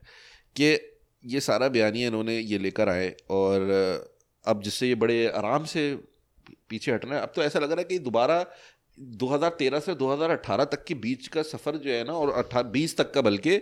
कि 0.56 0.93
ये 1.24 1.40
सारा 1.40 1.68
बयानिया 1.68 2.08
इन्होंने 2.08 2.38
ये 2.38 2.58
लेकर 2.58 2.88
आए 2.88 3.14
और 3.30 3.70
अब 4.44 4.62
जिससे 4.62 4.88
ये 4.88 4.94
बड़े 4.94 5.26
आराम 5.28 5.64
से 5.64 5.94
पीछे 6.68 6.92
हटना 6.92 7.14
है। 7.14 7.20
अब 7.20 7.32
तो 7.36 7.42
ऐसा 7.42 7.58
लग 7.58 7.70
रहा 7.70 7.80
है 7.80 7.84
कि 7.84 7.98
दोबारा 7.98 8.44
2013 9.18 9.80
से 9.80 9.94
2018 9.94 10.64
तक 10.64 10.84
के 10.84 10.94
बीच 10.94 11.28
का 11.28 11.42
सफ़र 11.42 11.76
जो 11.76 11.90
है 11.90 12.04
ना, 12.04 12.12
और 12.12 12.32
18 12.32 12.70
20 12.72 12.96
तक 12.96 13.12
का 13.12 13.20
बल्कि 13.20 13.60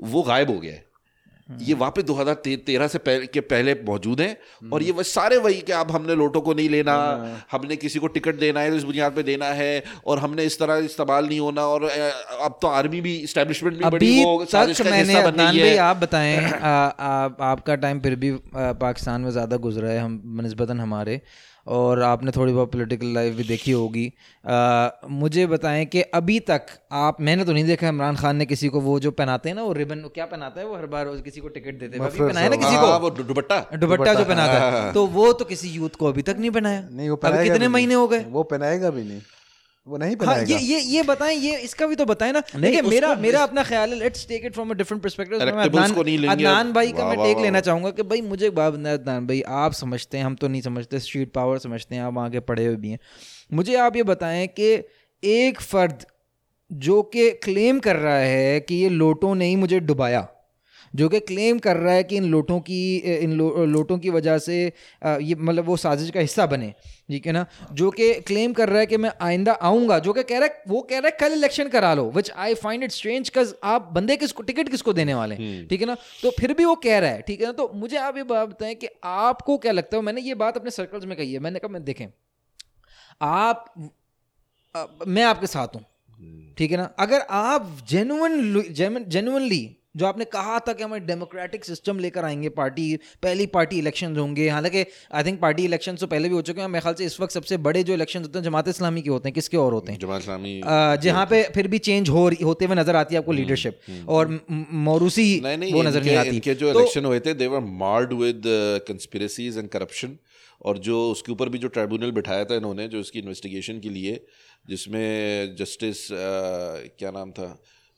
वो 0.00 0.22
गायब 0.22 0.50
हो 0.50 0.58
गया 0.60 0.72
है। 0.72 0.84
ये 1.50 1.74
वापस 1.74 2.02
2013 2.02 2.88
से 2.88 2.98
पहले 2.98 3.26
के 3.26 3.40
पहले 3.40 3.74
मौजूद 3.74 4.20
हैं 4.20 4.36
और 4.72 4.82
ये 4.82 4.92
वह 4.92 5.02
सारे 5.02 5.36
वही 5.36 5.60
कि 5.60 5.72
अब 5.72 5.90
हमने 5.90 6.14
लोटो 6.14 6.40
को 6.40 6.54
नहीं 6.54 6.68
लेना 6.68 6.94
हमने 7.52 7.76
किसी 7.76 7.98
को 7.98 8.06
टिकट 8.06 8.34
देना 8.34 8.60
है 8.60 8.70
तो 8.70 8.76
इस 8.76 8.82
बुनियाद 8.82 9.12
पे 9.12 9.22
देना 9.22 9.46
है 9.46 9.84
और 10.06 10.18
हमने 10.18 10.44
इस 10.44 10.58
तरह 10.58 10.76
इस्तेमाल 10.76 11.26
नहीं 11.26 11.40
होना 11.40 11.62
और 11.62 11.84
अब 12.40 12.58
तो 12.62 12.68
आर्मी 12.68 13.00
भी 13.00 13.26
स्टैब्लिशमेंट 13.26 13.78
भी 13.78 13.84
बड़ी 13.84 14.24
वो 14.24 14.46
मैंने 14.90 15.14
भाई 15.34 15.76
आप 15.76 15.96
बताएँ 15.96 16.36
आपका 17.40 17.74
टाइम 17.74 18.00
फिर 18.00 18.16
भी 18.16 18.32
पाकिस्तान 18.56 19.20
में 19.20 19.30
ज़्यादा 19.30 19.56
गुजरा 19.56 19.88
है 19.88 19.98
हम 19.98 20.40
नस्बता 20.44 20.82
हमारे। 20.82 21.20
और 21.66 22.00
आपने 22.02 22.30
थोड़ी 22.30 22.52
बहुत 22.52 22.72
पॉलिटिकल 22.72 23.12
लाइफ 23.14 23.34
भी 23.34 23.44
देखी 23.44 23.72
होगी। 23.72 24.12
मुझे 25.10 25.46
बताएँ 25.46 25.84
कि 25.86 26.00
अभी 26.14 26.38
तक 26.40 26.66
आप 26.92 27.20
मैंने 27.20 27.44
तो 27.44 27.52
नहीं 27.52 27.64
देखा 27.64 27.88
इमरान 27.88 28.16
खान 28.16 28.36
ने 28.36 28.46
किसी 28.46 28.68
को 28.68 28.80
वो 28.80 28.98
जो 29.00 29.10
पहनाते 29.10 29.48
हैं 29.48 29.56
ना 29.56 29.62
वो 29.62 29.72
रिबन 29.72 30.02
क्या 30.14 30.26
पहनाता 30.26 30.60
है? 30.60 30.66
वो 30.66 30.76
हर 30.76 30.86
बार 30.86 31.06
रोज 31.06 31.20
किसी 31.20 31.40
को 31.40 31.48
टिकट 31.48 31.78
देते 31.78 31.98
हैं। 31.98 32.06
अभी 32.06 32.18
पहनाया 32.18 32.48
ना 32.48 32.56
किसी 32.56 32.74
हाँ, 32.74 32.82
को? 32.82 32.98
वो 32.98 33.10
दुपट्टा। 33.12 33.60
दुपट्टा 33.76 34.14
जो 34.14 34.24
पहनाता 34.24 34.70
है। 34.70 34.92
तो 34.92 35.06
वो 35.08 35.32
तो 35.32 35.44
किसी 35.44 35.68
यूथ 35.70 35.96
को 35.98 36.06
अभी 36.06 36.22
तक 36.22 36.36
नहीं 36.38 36.50
पहनाया। 36.50 36.88
नहीं 36.90 37.08
वो 37.10 37.16
कितने 37.24 37.68
महीने 37.68 37.94
हो 37.94 38.08
गए? 38.08 38.24
वो 38.28 38.42
पहनाएगा 38.44 38.90
भी 38.90 39.04
नहीं। 39.04 39.20
वो 39.86 39.96
नहीं 39.96 40.16
हाँ 40.16 40.36
ये 40.40 40.58
ये 40.58 40.78
ये 40.80 41.02
बताएँ 41.02 41.34
ये 41.36 41.56
इसका 41.58 41.86
भी 41.86 41.96
तो 41.96 42.04
बताएँ 42.04 42.32
ना। 42.32 42.40
देखिए 42.56 42.82
मेरा 42.82 43.14
मेरा 43.14 43.42
अपना 43.42 43.62
ख्याल 43.62 43.90
है 43.90 43.98
let's 43.98 44.26
take 44.28 44.44
it 44.44 44.54
from 44.54 44.70
a 44.70 44.74
different 44.74 45.02
perspective 45.02 45.40
Adnan 46.30 46.72
भाई 46.72 46.92
का 46.92 47.08
मैं 47.08 47.16
टेक 47.18 47.38
लेना 47.38 47.60
चाहूँगा 47.60 47.90
कि 47.90 48.02
भाई 48.02 48.20
मुझे 48.20 48.46
एक 48.46 48.54
बात 48.54 48.74
अदनान 48.74 49.26
भाई 49.26 49.42
आप 49.58 49.72
समझते 49.72 50.18
हैं 50.18 50.24
हम 50.24 50.34
तो 50.34 50.48
नहीं 50.48 50.62
समझते 50.62 50.98
स्ट्रीट 50.98 51.32
पावर 51.32 51.58
समझते 51.58 51.94
हैं 51.94 52.02
आप 52.02 52.18
आगे 52.18 52.40
पढ़े 52.40 52.66
हुए 52.66 52.76
भी 52.76 52.90
हैं। 52.90 52.98
मुझे 53.52 53.76
आप 53.76 53.96
ये 53.96 54.02
बताएँ 54.02 54.46
कि 54.46 54.72
एक 55.22 55.60
फर्द 55.60 56.06
जो 56.72 57.02
कि 57.02 57.30
क्लेम 57.30 57.78
कर 57.80 57.96
रहा 57.96 58.16
है 58.16 58.60
कि 58.60 58.74
ये 58.74 58.88
लोटो 58.88 59.34
ने 59.34 59.46
ही 59.46 59.56
मुझे 59.56 59.80
डुबाया 59.80 60.28
जो 60.94 61.08
कि 61.08 61.20
क्लेम 61.22 61.58
कर 61.58 61.76
रहा 61.76 61.94
है 61.94 62.04
कि 62.04 62.16
इन 62.16 62.24
लोटों 62.26 62.58
की 62.60 62.96
इन 62.96 63.32
लो, 63.32 63.64
लोटों 63.66 63.98
की 63.98 64.10
वजह 64.10 64.38
से 64.38 64.56
ये 64.64 65.34
मतलब 65.34 65.64
वो 65.64 65.76
साजिश 65.76 66.10
का 66.10 66.20
हिस्सा 66.20 66.46
बने। 66.46 66.72
ठीक 67.08 67.26
है 67.26 67.32
ना? 67.32 67.44
जो 67.72 67.90
कि 67.90 68.12
क्लेम 68.22 68.52
कर 68.52 68.68
रहा 68.68 68.80
है 68.80 68.86
कि 68.86 68.96
मैं 68.96 69.10
आइंदा 69.22 69.52
आऊँगा 69.62 69.98
जो 69.98 70.12
कि 70.12 70.22
कह 70.22 70.38
रहा 70.38 70.46
है 70.46 70.62
वो 70.68 70.80
कह 70.82 70.98
रहा 70.98 71.08
है 71.08 71.16
कल 71.20 71.32
इलेक्शन 71.32 71.68
करा 71.68 71.92
लो 71.94 72.10
which 72.10 72.30
I 72.30 72.54
find 72.56 72.84
it 72.84 72.92
strange 72.92 73.30
cause 73.34 73.54
आप 73.64 73.90
बंदे 73.94 74.16
किसको 74.16 74.42
टिकट 74.42 74.68
किसको 74.68 74.92
देने 74.92 75.14
वाले 75.14 75.34
हैं? 75.34 75.66
ठीक 75.68 75.80
है 75.80 75.86
ना? 75.86 75.96
तो 76.22 76.30
फिर 76.30 76.52
भी 76.52 76.64
वो 76.64 76.74
कह 76.84 76.98
रहा 76.98 77.10
है 77.10 77.22
ठीक 77.22 77.40
है 77.40 77.46
ना? 77.46 77.52
तो 77.52 77.70
मुझे 77.74 77.96
आप 77.98 78.16
ये 78.16 78.22
बात 78.24 78.48
बताएँ 78.48 78.74
कि 78.74 78.88
आपको 79.04 79.56
क्या 79.58 79.72
लगता 79.72 79.96
है? 79.96 80.02
मैंने 80.02 80.20
ये 80.20 80.34
बात 80.36 80.56
अपने 80.56 80.70
सर्कल्स 80.72 81.04
में 81.04 81.16
कही 81.16 81.32
है। 81.32 81.38
मैंने 81.40 81.58
कहा 81.58 81.72
मैं 81.72 81.84
देखें 81.84 82.06
आप 83.22 83.64
अ, 84.74 84.86
मैं 85.06 85.22
आपके 85.24 85.46
साथ 85.48 85.74
हूँ। 85.76 85.84
ठीक 86.56 86.70
है 86.70 86.76
ना? 86.76 86.84
अगर 86.98 87.20
आप 87.32 87.76
जेनुअन 87.88 88.62
जेनुअनली 88.72 89.76
जो 89.96 90.06
आपने 90.06 90.24
कहा 90.24 90.58
था 90.58 90.72
कि 90.72 90.82
हम 90.82 90.94
डेमोक्रेटिक 91.06 91.64
सिस्टम 91.64 91.98
लेकर 91.98 92.24
आएँगे 92.24 92.48
पार्टी 92.48 92.96
पहली 93.22 93.46
पार्टी 93.46 93.78
इलेक्शन 93.78 94.16
होंगे। 94.16 94.48
हालाँकि 94.48 94.84
आई 95.14 95.24
थिंक 95.24 95.40
पार्टी 95.40 95.64
इलेक्शन 95.64 95.96
तो 95.96 96.06
पहले 96.06 96.28
भी 96.28 96.34
हो 96.34 96.40
चुके 96.42 96.60
हैं 96.60 96.68
मेरे 96.68 96.80
ख्याल 96.80 96.94
से 96.94 97.04
इस 97.04 97.20
वक्त 97.20 97.32
सबसे 97.32 97.56
बड़े 97.66 97.82
जो 97.84 97.94
इलेक्शन 97.94 98.22
होते 98.22 98.38
हैं 98.38 98.44
जमात 98.44 98.68
इस्लामी 98.68 99.02
के 99.02 99.10
होते 99.10 99.28
हैं। 99.28 99.34
किसके 99.34 99.56
और 99.56 99.72
होते 99.72 99.92
हैं? 99.92 99.98
जमात 99.98 100.20
इस्लामी 100.20 100.60
जहाँ 101.02 101.26
पे 101.26 101.42
फिर 101.54 101.68
भी 101.68 101.78
चेंज 101.78 102.08
हो 102.08 102.28
रही- 102.28 102.44
होते 102.44 102.64
हुए 102.64 102.76
नज़र 102.76 102.96
आती 102.96 103.14
है 103.14 103.18
आपको 103.18 103.32
लीडरशिप 103.32 103.78
और 104.08 104.28
म- 104.28 104.40
म- 104.50 104.64
मौरूसी 104.88 105.28
नहीं 105.40 105.72
वो 105.72 105.82
नज़र 105.82 106.02
नहीं 106.04 106.16
आती। 106.16 106.28
इनके 106.28 106.54
जो 106.54 106.72
तो- 106.72 106.80
इलेक्शन 106.80 107.04
हुए 107.04 107.20
थे 107.20 107.34
they 107.34 107.46
were 107.46 107.60
marred 107.84 108.12
with 108.12 108.42
conspiracies 108.88 109.58
and 109.58 109.68
corruption 109.68 110.16
और 110.62 110.78
जो 110.78 110.98
उसके 111.10 111.32
ऊपर 111.32 111.48
भी 111.48 111.58
जो 111.58 111.68
ट्राइब्यूनल 111.68 112.10
बिठाया 112.10 112.44
था 112.44 112.56
इन्होंने 112.56 112.88
जो 112.88 113.00
इसकी 113.00 113.18
इन्वेस्टिगेशन 113.18 113.80
के 113.80 113.88
लिए 113.88 114.26
जिसमें 114.68 115.56
जस्टिस 115.56 116.08
क्या 116.98 117.10
नाम 117.10 117.30
था 117.30 117.48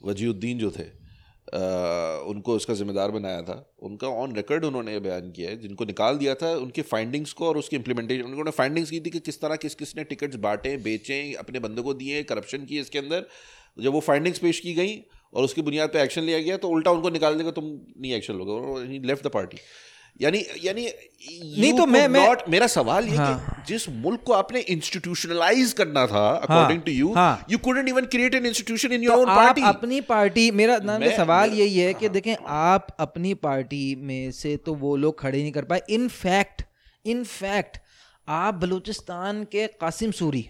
वजीउद्दीन 0.05 0.59
जो 0.59 0.71
थे 0.71 1.06
अ, 1.49 1.59
उनको 2.27 2.55
उसका 2.57 2.75
जिम्मेदार 2.75 3.11
बनाया 3.11 3.43
था। 3.43 3.55
उनका 3.83 4.09
ऑन 4.21 4.35
रिकॉर्ड 4.37 4.65
उन्होंने 4.65 4.99
बयान 5.01 5.31
किया 5.33 5.51
है 5.51 5.57
जिनको 5.57 5.85
निकाल 5.85 6.17
दिया 6.19 6.35
था 6.35 6.51
उनके 6.59 6.83
फाइंडिंग्स 6.85 7.33
को 7.33 7.47
और 7.47 7.59
उसकी 7.59 7.77
इम्प्लीमेंटेशन 7.77 8.23
उन्होंने 8.23 8.51
फाइंडिंग्स 8.53 8.91
की 8.91 9.01
थी 9.01 9.11
कि 9.11 9.21
किस 9.21 9.41
तरह 9.41 9.57
किस 9.57 9.75
किस 9.75 9.97
ने 9.97 10.05
टिकट्स 10.05 10.37
बांटे 10.37 10.77
बेचे 10.85 11.21
अपने 11.35 11.59
बंदों 11.59 11.83
को 11.83 11.95
दिए 11.95 12.23
करप्शन 12.23 12.65
की 12.65 12.79
इसके 12.79 12.99
अंदर। 12.99 13.27
जब 13.79 13.93
वो 13.93 14.01
फाइंडिंग्स 14.01 14.39
पेश 14.39 14.61
की 14.61 14.75
गई 14.75 14.97
और 15.33 15.45
उसकी 15.45 15.63
बुनियाद 15.63 15.89
पर 15.89 15.99
एक्शन 15.99 16.23
लिया 16.23 16.39
गया 16.41 16.57
तो 16.57 16.69
उल्टा 16.69 16.91
उनको 16.91 17.11
निकाल 17.11 17.35
देगा 17.35 17.51
तुम 17.51 17.65
नहीं 17.65 18.13
एक्शन 18.13 18.35
लोगे। 18.35 18.99
लेफ़्ट 19.07 19.27
द 19.27 19.31
पार्टी 19.31 19.59
यानी 20.23 20.45
यानी 20.65 20.83
नहीं 21.61 21.73
तो 21.73 21.87
मैं- 21.87 22.11
मैं- 22.11 22.29
not, 22.31 22.49
मेरा 22.49 22.67
सवाल 22.67 23.09
ये 23.09 23.17
हाँ। 23.17 23.39
कि 23.39 23.63
जिस 23.67 23.89
मुल्क 23.89 24.21
को 24.27 24.33
आपने 24.33 24.61
इंस्टीट्यूशनलाइज 24.61 25.73
करना 25.73 26.07
था 26.07 26.29
according 26.31 26.83
to 26.83 26.93
you. 26.93 27.15
You 27.51 27.59
couldn't 27.59 27.89
even 27.89 28.05
create 28.05 28.35
an 28.35 28.47
institution 28.47 28.93
in 28.93 29.03
your 29.03 29.19
own 29.19 29.29
आप 29.29 29.37
पार्टी 29.37 29.63
अपनी 29.63 30.01
पार्टी 30.01 30.51
मेरा 30.51 30.79
नाम 30.79 31.01
मैं- 31.01 31.17
सवाल 31.17 31.49
मैं- 31.51 31.61
यही 31.61 31.79
है 31.79 31.91
हाँ. 31.93 32.01
कि 32.01 32.09
देखें 32.09 32.37
आप 32.47 32.87
अपनी 33.01 33.35
पार्टी 33.35 33.95
में 33.97 34.31
से 34.33 34.57
तो 34.57 34.75
वो 34.75 34.97
लोग 34.97 35.21
खड़े 35.21 35.39
नहीं 35.43 35.53
कर 35.53 35.65
पाए 35.65 35.83
इन 35.91 36.09
फैक्ट 36.09 36.63
इन 37.07 37.25
फैक्ट 37.25 37.79
आप 38.29 38.55
बलूचिस्तान 38.55 39.45
के 39.45 39.67
कासिम 39.67 40.11
सूरी 40.11 40.49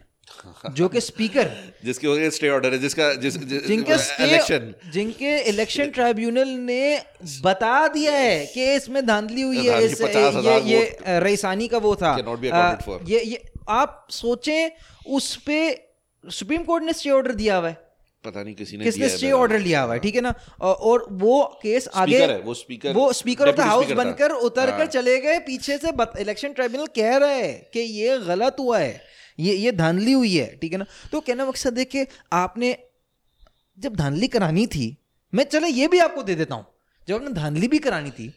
जो 0.74 0.88
कि 0.88 1.00
स्पीकर 1.00 1.50
जिसके 1.84 2.08
वजह 2.08 2.30
स्टे 2.30 2.48
ऑर्डर 2.48 2.72
है 2.72 2.78
जिसका 2.78 3.14
जिस, 3.14 3.36
जिस 3.36 3.66
जिनके 3.66 3.92
इलेक्शन 4.24 4.74
जिनके 4.92 5.38
इलेक्शन 5.40 5.90
ट्राइब्यूनल 5.90 6.48
ने 6.48 7.02
बता 7.42 7.88
दिया 7.88 8.12
है 8.12 8.46
कि 8.46 8.74
इसमें 8.74 9.06
धांधली 9.06 9.42
हुई 9.42 9.66
है 9.66 9.84
इस 9.84 10.02
50,000 10.02 10.62
ये 10.66 10.78
ये 10.78 11.18
रईसानी 11.20 11.68
का 11.68 11.78
वो 11.78 11.94
था। 11.96 12.16
आ, 12.50 12.70
ये 13.08 13.22
ये 13.24 13.42
आप 13.68 14.06
सोचें 14.10 14.70
उस 15.06 15.36
पे 15.36 15.86
सुप्रीम 16.30 16.62
कोर्ट 16.62 16.84
ने 16.84 16.92
स्टे 16.92 17.10
ऑर्डर 17.10 17.34
दिया 17.34 17.56
हुआ 17.56 17.68
है। 17.68 17.74
पता 18.24 18.42
नहीं 18.42 18.54
किसी 18.54 18.76
ने 18.76 18.84
किसने 18.84 19.08
स्टे 19.08 19.30
ऑर्डर 19.32 19.58
लिया 19.58 19.82
हुआ 19.82 19.92
है 19.94 19.98
ठीक 19.98 20.14
है 20.14 20.20
ना? 20.20 20.34
और 20.62 21.06
वो 21.10 21.58
केस 21.62 21.88
आगे 21.94 22.18
है, 22.18 22.38
वो 22.38 22.54
speaker- 22.54 22.94
वो 22.94 23.12
स्पीकर 23.12 23.48
ऑफ़ 23.48 23.56
द 23.56 23.60
हाउस 23.60 23.86
बनकर 23.96 24.30
उतर 24.30 24.70
कर 24.70 24.76
हाँ। 24.76 24.86
चले 24.86 25.18
गए 25.20 25.38
पीछे 25.38 25.78
से 25.78 25.92
इलेक्शन 26.20 26.52
ट्राइब्यूनल 26.52 26.86
कह 26.86 27.16
रहा 27.16 27.30
है 27.30 27.52
कि 27.72 27.80
ये 27.80 28.18
गलत 28.18 28.56
हुआ 28.58 28.78
है। 28.78 29.15
ये 29.38 29.54
ये 29.54 29.72
धांधली 29.72 30.12
हुई 30.12 30.34
है, 30.36 30.46
ठीक 30.56 30.72
है 30.72 30.78
ना? 30.78 30.84
तो 31.12 31.20
कहना 31.20 31.46
मकसद 31.46 31.78
है 31.78 31.84
कि 31.84 32.06
आपने, 32.32 32.76
जब 33.78 33.96
धांधली 33.96 34.28
करानी 34.28 34.66
थी, 34.66 34.96
मैं 35.32 35.44
चले 35.44 35.68
ये 35.68 35.88
भी 35.88 35.98
आपको 35.98 36.22
दे 36.22 36.34
देता 36.34 36.54
हूँ, 36.54 36.66
जब 37.08 37.14
आपने 37.14 37.30
धांधली 37.32 37.68
भी 37.68 37.78
करानी 37.78 38.10
थी 38.10 38.32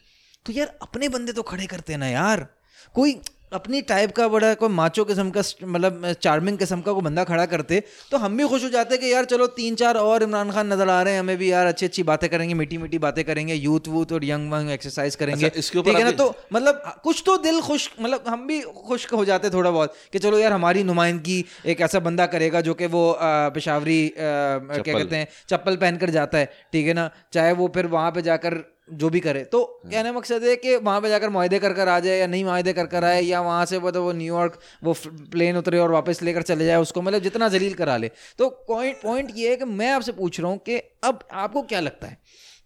तो 0.46 0.52
यार 0.52 0.78
अपने 0.82 1.08
बंदे 1.08 1.32
तो 1.32 1.42
खड़े 1.42 1.66
करते 1.66 1.96
ना 1.96 2.06
यार। 2.08 2.46
कोई 2.94 3.12
अपनी 3.52 3.80
टाइप 3.82 4.12
का 4.12 4.26
बड़ा 4.28 4.52
कोई 4.54 4.68
माचो 4.68 5.04
किस्म 5.04 5.30
का 5.30 5.42
मतलब 5.64 6.12
चार्मिंग 6.22 6.58
किस्म 6.58 6.80
का 6.80 6.92
कोई 6.92 7.02
बंदा 7.02 7.24
खड़ा 7.24 7.46
करते 7.46 7.82
तो 8.10 8.16
हम 8.16 8.36
भी 8.36 8.46
खुश 8.48 8.64
हो 8.64 8.68
जाते 8.68 8.96
कि 8.96 9.12
यार 9.12 9.24
चलो 9.24 9.46
तीन 9.56 9.74
चार 9.74 9.96
और 9.96 10.22
इमरान 10.22 10.50
खान 10.50 10.72
नज़र 10.72 10.88
आ 10.88 11.02
रहे 11.02 11.12
हैं 11.12 11.20
हमें 11.20 11.36
भी 11.36 11.50
यार 11.52 11.66
अच्छी 11.66 11.86
अच्छी 11.86 12.02
बातें 12.02 12.28
करेंगे 12.30 12.54
मीठी 12.54 12.78
मीठी 12.78 12.98
बातें 12.98 13.24
करेंगे 13.24 13.54
यूथ 13.54 13.88
वूथ 13.88 14.12
और 14.12 14.24
यंग 14.24 14.52
वंग 14.52 14.70
एक्सरसाइज 14.70 15.16
करेंगे। 15.16 15.46
अच्छा, 15.46 15.58
इसके 15.58 15.82
ठीक 15.82 15.96
है 15.96 16.04
ना? 16.04 16.10
तो 16.12 16.34
मतलब 16.52 16.82
कुछ 17.04 17.22
तो 17.26 17.36
दिल 17.38 17.60
खुश 17.60 17.90
मतलब 18.00 18.24
हम 18.28 18.46
भी 18.46 18.60
खुश 18.86 19.12
हो 19.12 19.24
जाते 19.24 19.50
थोड़ा 19.50 19.70
बहुत 19.70 19.94
कि 20.12 20.18
चलो 20.18 20.38
यार 20.38 20.52
हमारी 20.52 20.82
नुमाइंदगी 20.84 21.44
एक 21.66 21.80
ऐसा 21.80 22.00
बंदा 22.00 22.26
करेगा 22.26 22.60
जो 22.60 22.74
कि 22.74 22.86
वो 22.88 23.04
पेशावरी 23.20 24.02
क्या 24.18 24.82
कहते 24.82 25.16
हैं 25.16 25.28
चप्पल 25.48 25.76
पहन 25.76 25.96
कर 25.96 26.10
जाता 26.10 26.38
है 26.38 26.52
ठीक 26.72 26.86
है 26.86 26.94
ना? 26.94 27.10
चाहे 27.32 27.52
वो 27.52 27.70
फिर 27.74 27.86
वहाँ 27.88 28.10
पर 28.10 28.20
जाकर 28.22 28.62
जो 28.92 29.08
भी 29.10 29.20
करे। 29.20 29.42
तो 29.44 29.64
कहने 29.84 30.12
मकसद 30.12 30.44
है 30.44 30.54
कि 30.56 30.76
वहाँ 30.78 31.00
पे 31.00 31.08
जाकर 31.08 31.30
माहदे 31.30 31.58
कर 31.58 31.72
कर 31.72 31.88
आ 31.88 31.98
जाए 32.00 32.18
या 32.18 32.26
नहीं 32.26 32.44
माहदे 32.44 32.72
कर 32.72 32.86
कर 32.86 33.04
आए 33.04 33.20
या 33.22 33.40
वहाँ 33.40 33.64
से 33.66 33.78
वो 33.78 33.90
तो 33.90 34.02
वो 34.02 34.12
न्यूयॉर्क 34.12 34.58
वो 34.84 34.94
प्लेन 35.06 35.56
उतरे 35.56 35.78
और 35.78 35.90
वापस 35.90 36.22
लेकर 36.22 36.42
चले 36.42 36.66
जाए 36.66 36.76
उसको 36.78 37.02
मतलब 37.02 37.22
जितना 37.22 37.48
जलील 37.48 37.74
करा 37.74 37.96
ले। 37.96 38.10
तो 38.38 38.48
पॉइंट 38.68 39.02
पॉइंट 39.02 39.30
ये 39.36 39.50
है 39.50 39.56
कि 39.56 39.64
मैं 39.64 39.90
आपसे 39.92 40.12
पूछ 40.12 40.40
रहा 40.40 40.50
हूँ 40.50 40.58
कि 40.58 40.78
अब 41.04 41.28
आपको 41.32 41.62
क्या 41.64 41.80
लगता 41.80 42.06
है 42.06 42.18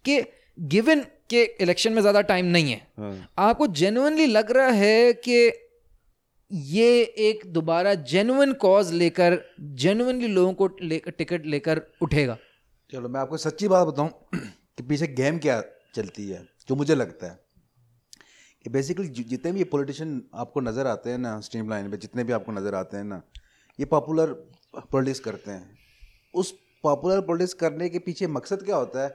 कि 0.05 0.21
गिवन 0.69 1.05
के 1.29 1.43
इलेक्शन 1.61 1.93
में 1.93 2.01
ज़्यादा 2.01 2.21
टाइम 2.23 2.45
नहीं 2.47 2.71
है 2.71 3.27
आपको 3.39 3.67
जेनुअनली 3.75 4.25
लग 4.27 4.51
रहा 4.51 4.71
है 4.73 5.13
कि 5.13 5.37
ये 6.51 6.89
एक 7.19 7.41
दोबारा 7.53 7.93
जेनुअन 8.09 8.51
कॉज 8.53 8.91
लेकर 8.93 9.37
जेनुअनली 9.75 10.27
लोगों 10.27 10.53
को 10.53 10.69
लेकर 10.81 11.11
टिकट 11.11 11.45
लेकर 11.45 11.81
उठेगा? 12.01 12.37
चलो 12.93 13.09
मैं 13.09 13.19
आपको 13.19 13.37
सच्ची 13.37 13.67
बात 13.67 13.87
बताऊँ 13.87 14.09
कि 14.35 14.83
पीछे 14.83 15.07
गेम 15.13 15.37
क्या 15.37 15.61
चलती 15.95 16.29
है 16.29 16.43
जो 16.69 16.75
मुझे 16.75 16.95
लगता 16.95 17.27
है। 17.27 17.39
कि 18.65 18.69
बेसिकली 18.69 19.07
जितने 19.07 19.51
भी 19.51 19.59
ये 19.59 19.65
पॉलिटिशियन 19.71 20.21
आपको 20.35 20.61
नज़र 20.61 20.87
आते 20.87 21.09
हैं 21.09 21.17
ना 21.17 21.39
स्ट्रीम 21.41 21.69
लाइन 21.69 21.89
पर 21.91 21.97
जितने 21.97 22.23
भी 22.23 22.33
आपको 22.33 22.51
नज़र 22.51 22.75
आते 22.75 22.97
हैं 22.97 23.03
ना 23.03 23.21
ये 23.79 23.85
पॉपुलर 23.87 24.33
पॉलिटिक्स 24.91 25.19
करते 25.19 25.51
हैं। 25.51 25.77
उस 26.33 26.51
पॉपुलर 26.83 27.21
पॉलिटिक्स 27.21 27.53
करने 27.55 27.89
के 27.89 27.99
पीछे 27.99 28.27
मकसद 28.29 28.63
क्या 28.63 28.75
होता 28.75 29.03
है? 29.03 29.09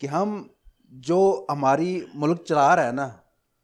कि 0.00 0.06
हम 0.06 0.48
जो 0.92 1.46
हमारी 1.50 1.90
मुल्क 2.14 2.44
चला 2.48 2.74
रहा 2.74 2.86
है 2.86 2.92
ना 2.92 3.06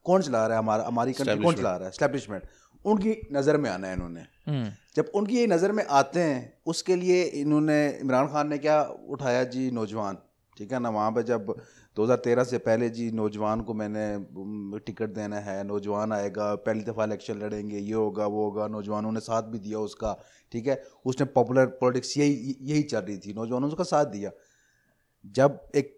कौन 0.07 0.23
चला 0.23 0.47
रहा 0.47 0.57
है? 0.57 0.63
हमारा 0.63 0.85
हमारी 0.87 1.13
कंट्री 1.13 1.39
कौन 1.39 1.55
चला 1.55 1.77
रहा 1.77 1.87
है? 1.87 1.93
स्टैब्लिशमेंट 1.93 2.43
उनकी 2.85 3.17
नज़र 3.33 3.57
में 3.57 3.71
आना 3.71 3.89
है 3.89 3.95
इन्होंने। 3.95 4.25
जब 4.97 5.11
उनकी 5.15 5.37
ये 5.37 5.47
नज़र 5.47 5.73
में 5.73 5.85
आते 5.85 6.21
हैं 6.21 6.39
उसके 6.67 6.97
लिए 6.97 7.23
इन्होंने 7.41 7.79
इमरान 8.01 8.29
खान 8.29 8.49
ने 8.49 8.59
क्या 8.59 8.83
उठाया 9.09 9.45
जी? 9.47 9.71
नौजवान। 9.71 10.19
ठीक 10.57 10.73
है 10.73 10.79
ना? 10.79 10.89
वहाँ 10.91 11.11
पर 11.13 11.23
जब 11.23 11.55
2013 11.99 12.45
से 12.45 12.59
पहले 12.59 12.89
जी 12.91 13.11
नौजवान 13.11 13.61
को 13.61 13.75
मैंने 13.75 14.79
टिकट 14.87 15.15
देना 15.15 15.39
है 15.41 15.63
नौजवान 15.65 16.13
आएगा 16.13 16.55
पहली 16.57 16.83
दफ़ा 16.85 17.05
इलेक्शन 17.05 17.39
लड़ेंगे 17.39 17.79
ये 17.79 17.93
होगा 17.93 18.27
वो 18.27 18.45
होगा 18.45 18.67
नौजवानों 18.69 19.13
ने 19.13 19.21
साथ 19.21 19.43
भी 19.43 19.59
दिया 19.59 19.79
उसका 19.81 20.17
ठीक 20.53 20.67
है? 20.67 20.83
उसने 21.07 21.27
पॉपुलर 21.35 21.67
पॉलिटिक्स 21.81 22.17
यही 22.19 22.57
यही 22.63 22.83
चल 22.85 23.01
रही 23.01 23.17
थी 23.19 23.35
नौजवानों 23.35 23.67
ने 23.67 23.73
उसका 23.73 23.85
साथ 23.87 24.07
दिया। 24.07 24.31
जब 25.25 25.61
एक 25.77 25.97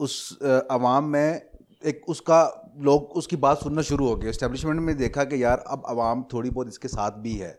उस 0.00 0.38
आवाम 0.70 1.04
में 1.06 1.50
एक 1.82 2.08
उसका 2.08 2.40
लोग 2.80 3.10
उसकी 3.16 3.36
बात 3.38 3.58
सुनना 3.58 3.82
शुरू 3.82 4.06
हो 4.08 4.16
गया 4.16 4.30
इस्टेब्लिशमेंट 4.30 4.80
में 4.80 4.96
देखा 4.96 5.24
कि 5.24 5.42
यार 5.42 5.64
अब 5.68 5.82
आवाम 5.88 6.24
थोड़ी 6.32 6.50
बहुत 6.50 6.68
इसके 6.68 6.88
साथ 6.88 7.18
भी 7.18 7.34
है 7.34 7.52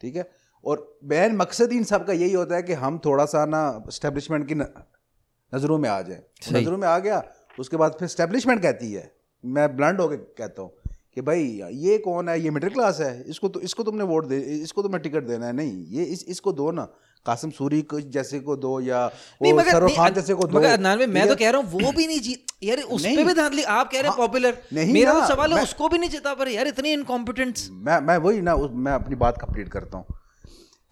ठीक 0.00 0.16
है? 0.16 0.28
और 0.64 0.98
बैन 1.04 1.36
मकसद 1.36 1.72
इन 1.72 1.84
सब 1.84 2.06
का 2.06 2.12
यही 2.12 2.32
होता 2.32 2.56
है 2.56 2.62
कि 2.62 2.72
हम 2.74 2.98
थोड़ा 3.04 3.24
सा 3.26 3.44
ना 3.46 3.62
इस्टेब्लिशमेंट 3.88 4.46
की 4.48 4.54
नज़रों 4.54 5.78
में 5.78 5.88
आ 5.90 6.00
जाए। 6.02 6.22
नज़रों 6.52 6.78
में 6.78 6.88
आ 6.88 6.98
गया 6.98 7.22
उसके 7.58 7.76
बाद 7.76 7.96
फिर 7.98 8.06
इस्टेब्लिशमेंट 8.06 8.62
कहती 8.62 8.92
है। 8.92 9.10
मैं 9.44 9.76
ब्लंड 9.76 10.00
होकर 10.00 10.16
कहता 10.38 10.62
हूँ 10.62 10.70
कि 11.14 11.20
भाई 11.22 11.42
ये 11.74 11.98
कौन 11.98 12.28
है? 12.28 12.40
ये 12.40 12.50
मिडिल 12.50 12.70
क्लास 12.70 13.00
है। 13.00 13.24
इसको 13.28 13.48
तो 13.48 13.60
इसको 13.60 13.82
तुमने 13.82 14.04
वोट 14.04 14.26
दे 14.26 14.38
इसको 14.62 14.82
तुम्हें 14.82 15.02
टिकट 15.02 15.22
देना 15.24 15.46
है। 15.46 15.52
नहीं 15.54 15.84
ये 15.90 16.04
इस 16.06 16.24
इसको 16.28 16.52
दो 16.54 16.70
ना। 16.72 16.88
कासिम 17.26 17.50
सूरी 17.50 17.80
को 17.82 18.00
जैसे 18.12 18.38
को 18.40 18.56
दो 18.56 18.80
या 18.80 19.00
नहीं 19.42 19.94
खान 19.94 20.14
जैसे 20.14 20.34
को 20.34 20.46
दो। 20.46 20.58
मगर 20.58 20.70
अदनान 20.70 20.98
में 20.98 21.06
मैं 21.08 21.26
तो 21.28 21.36
कह 21.36 21.50
रहा 21.50 21.60
हूँ 21.60 21.70
वो 21.72 21.92
भी 21.92 22.06
नहीं 22.06 22.20
जीत 22.20 22.52
यार 22.62 22.80
उस 22.80 23.04
पे। 23.04 23.24
भी 23.24 23.34
धांधली 23.34 23.62
आप 23.62 23.90
कह 23.90 23.98
रहे 23.98 24.02
हैं 24.02 24.08
हाँ, 24.08 24.16
पॉपुलर 24.18 24.58
नहीं 24.72 24.92
मेरा 24.92 25.12
तो 25.14 25.26
सवाल 25.26 25.52
है 25.52 25.62
उसको 25.62 25.88
भी 25.88 25.98
नहीं 25.98 26.10
जीता 26.10 26.34
पर 26.34 26.48
यार 26.48 26.66
इतनी 26.66 26.92
इनकॉम्पिटेंट्स 26.92 27.68
मैं 27.72 28.00
मैं 28.02 28.16
वही 28.18 28.40
ना 28.40 28.56
मैं 28.56 28.92
अपनी 28.92 29.16
बात 29.16 29.38
कंप्लीट 29.40 29.68
करता 29.68 29.98
हूँ 29.98 30.18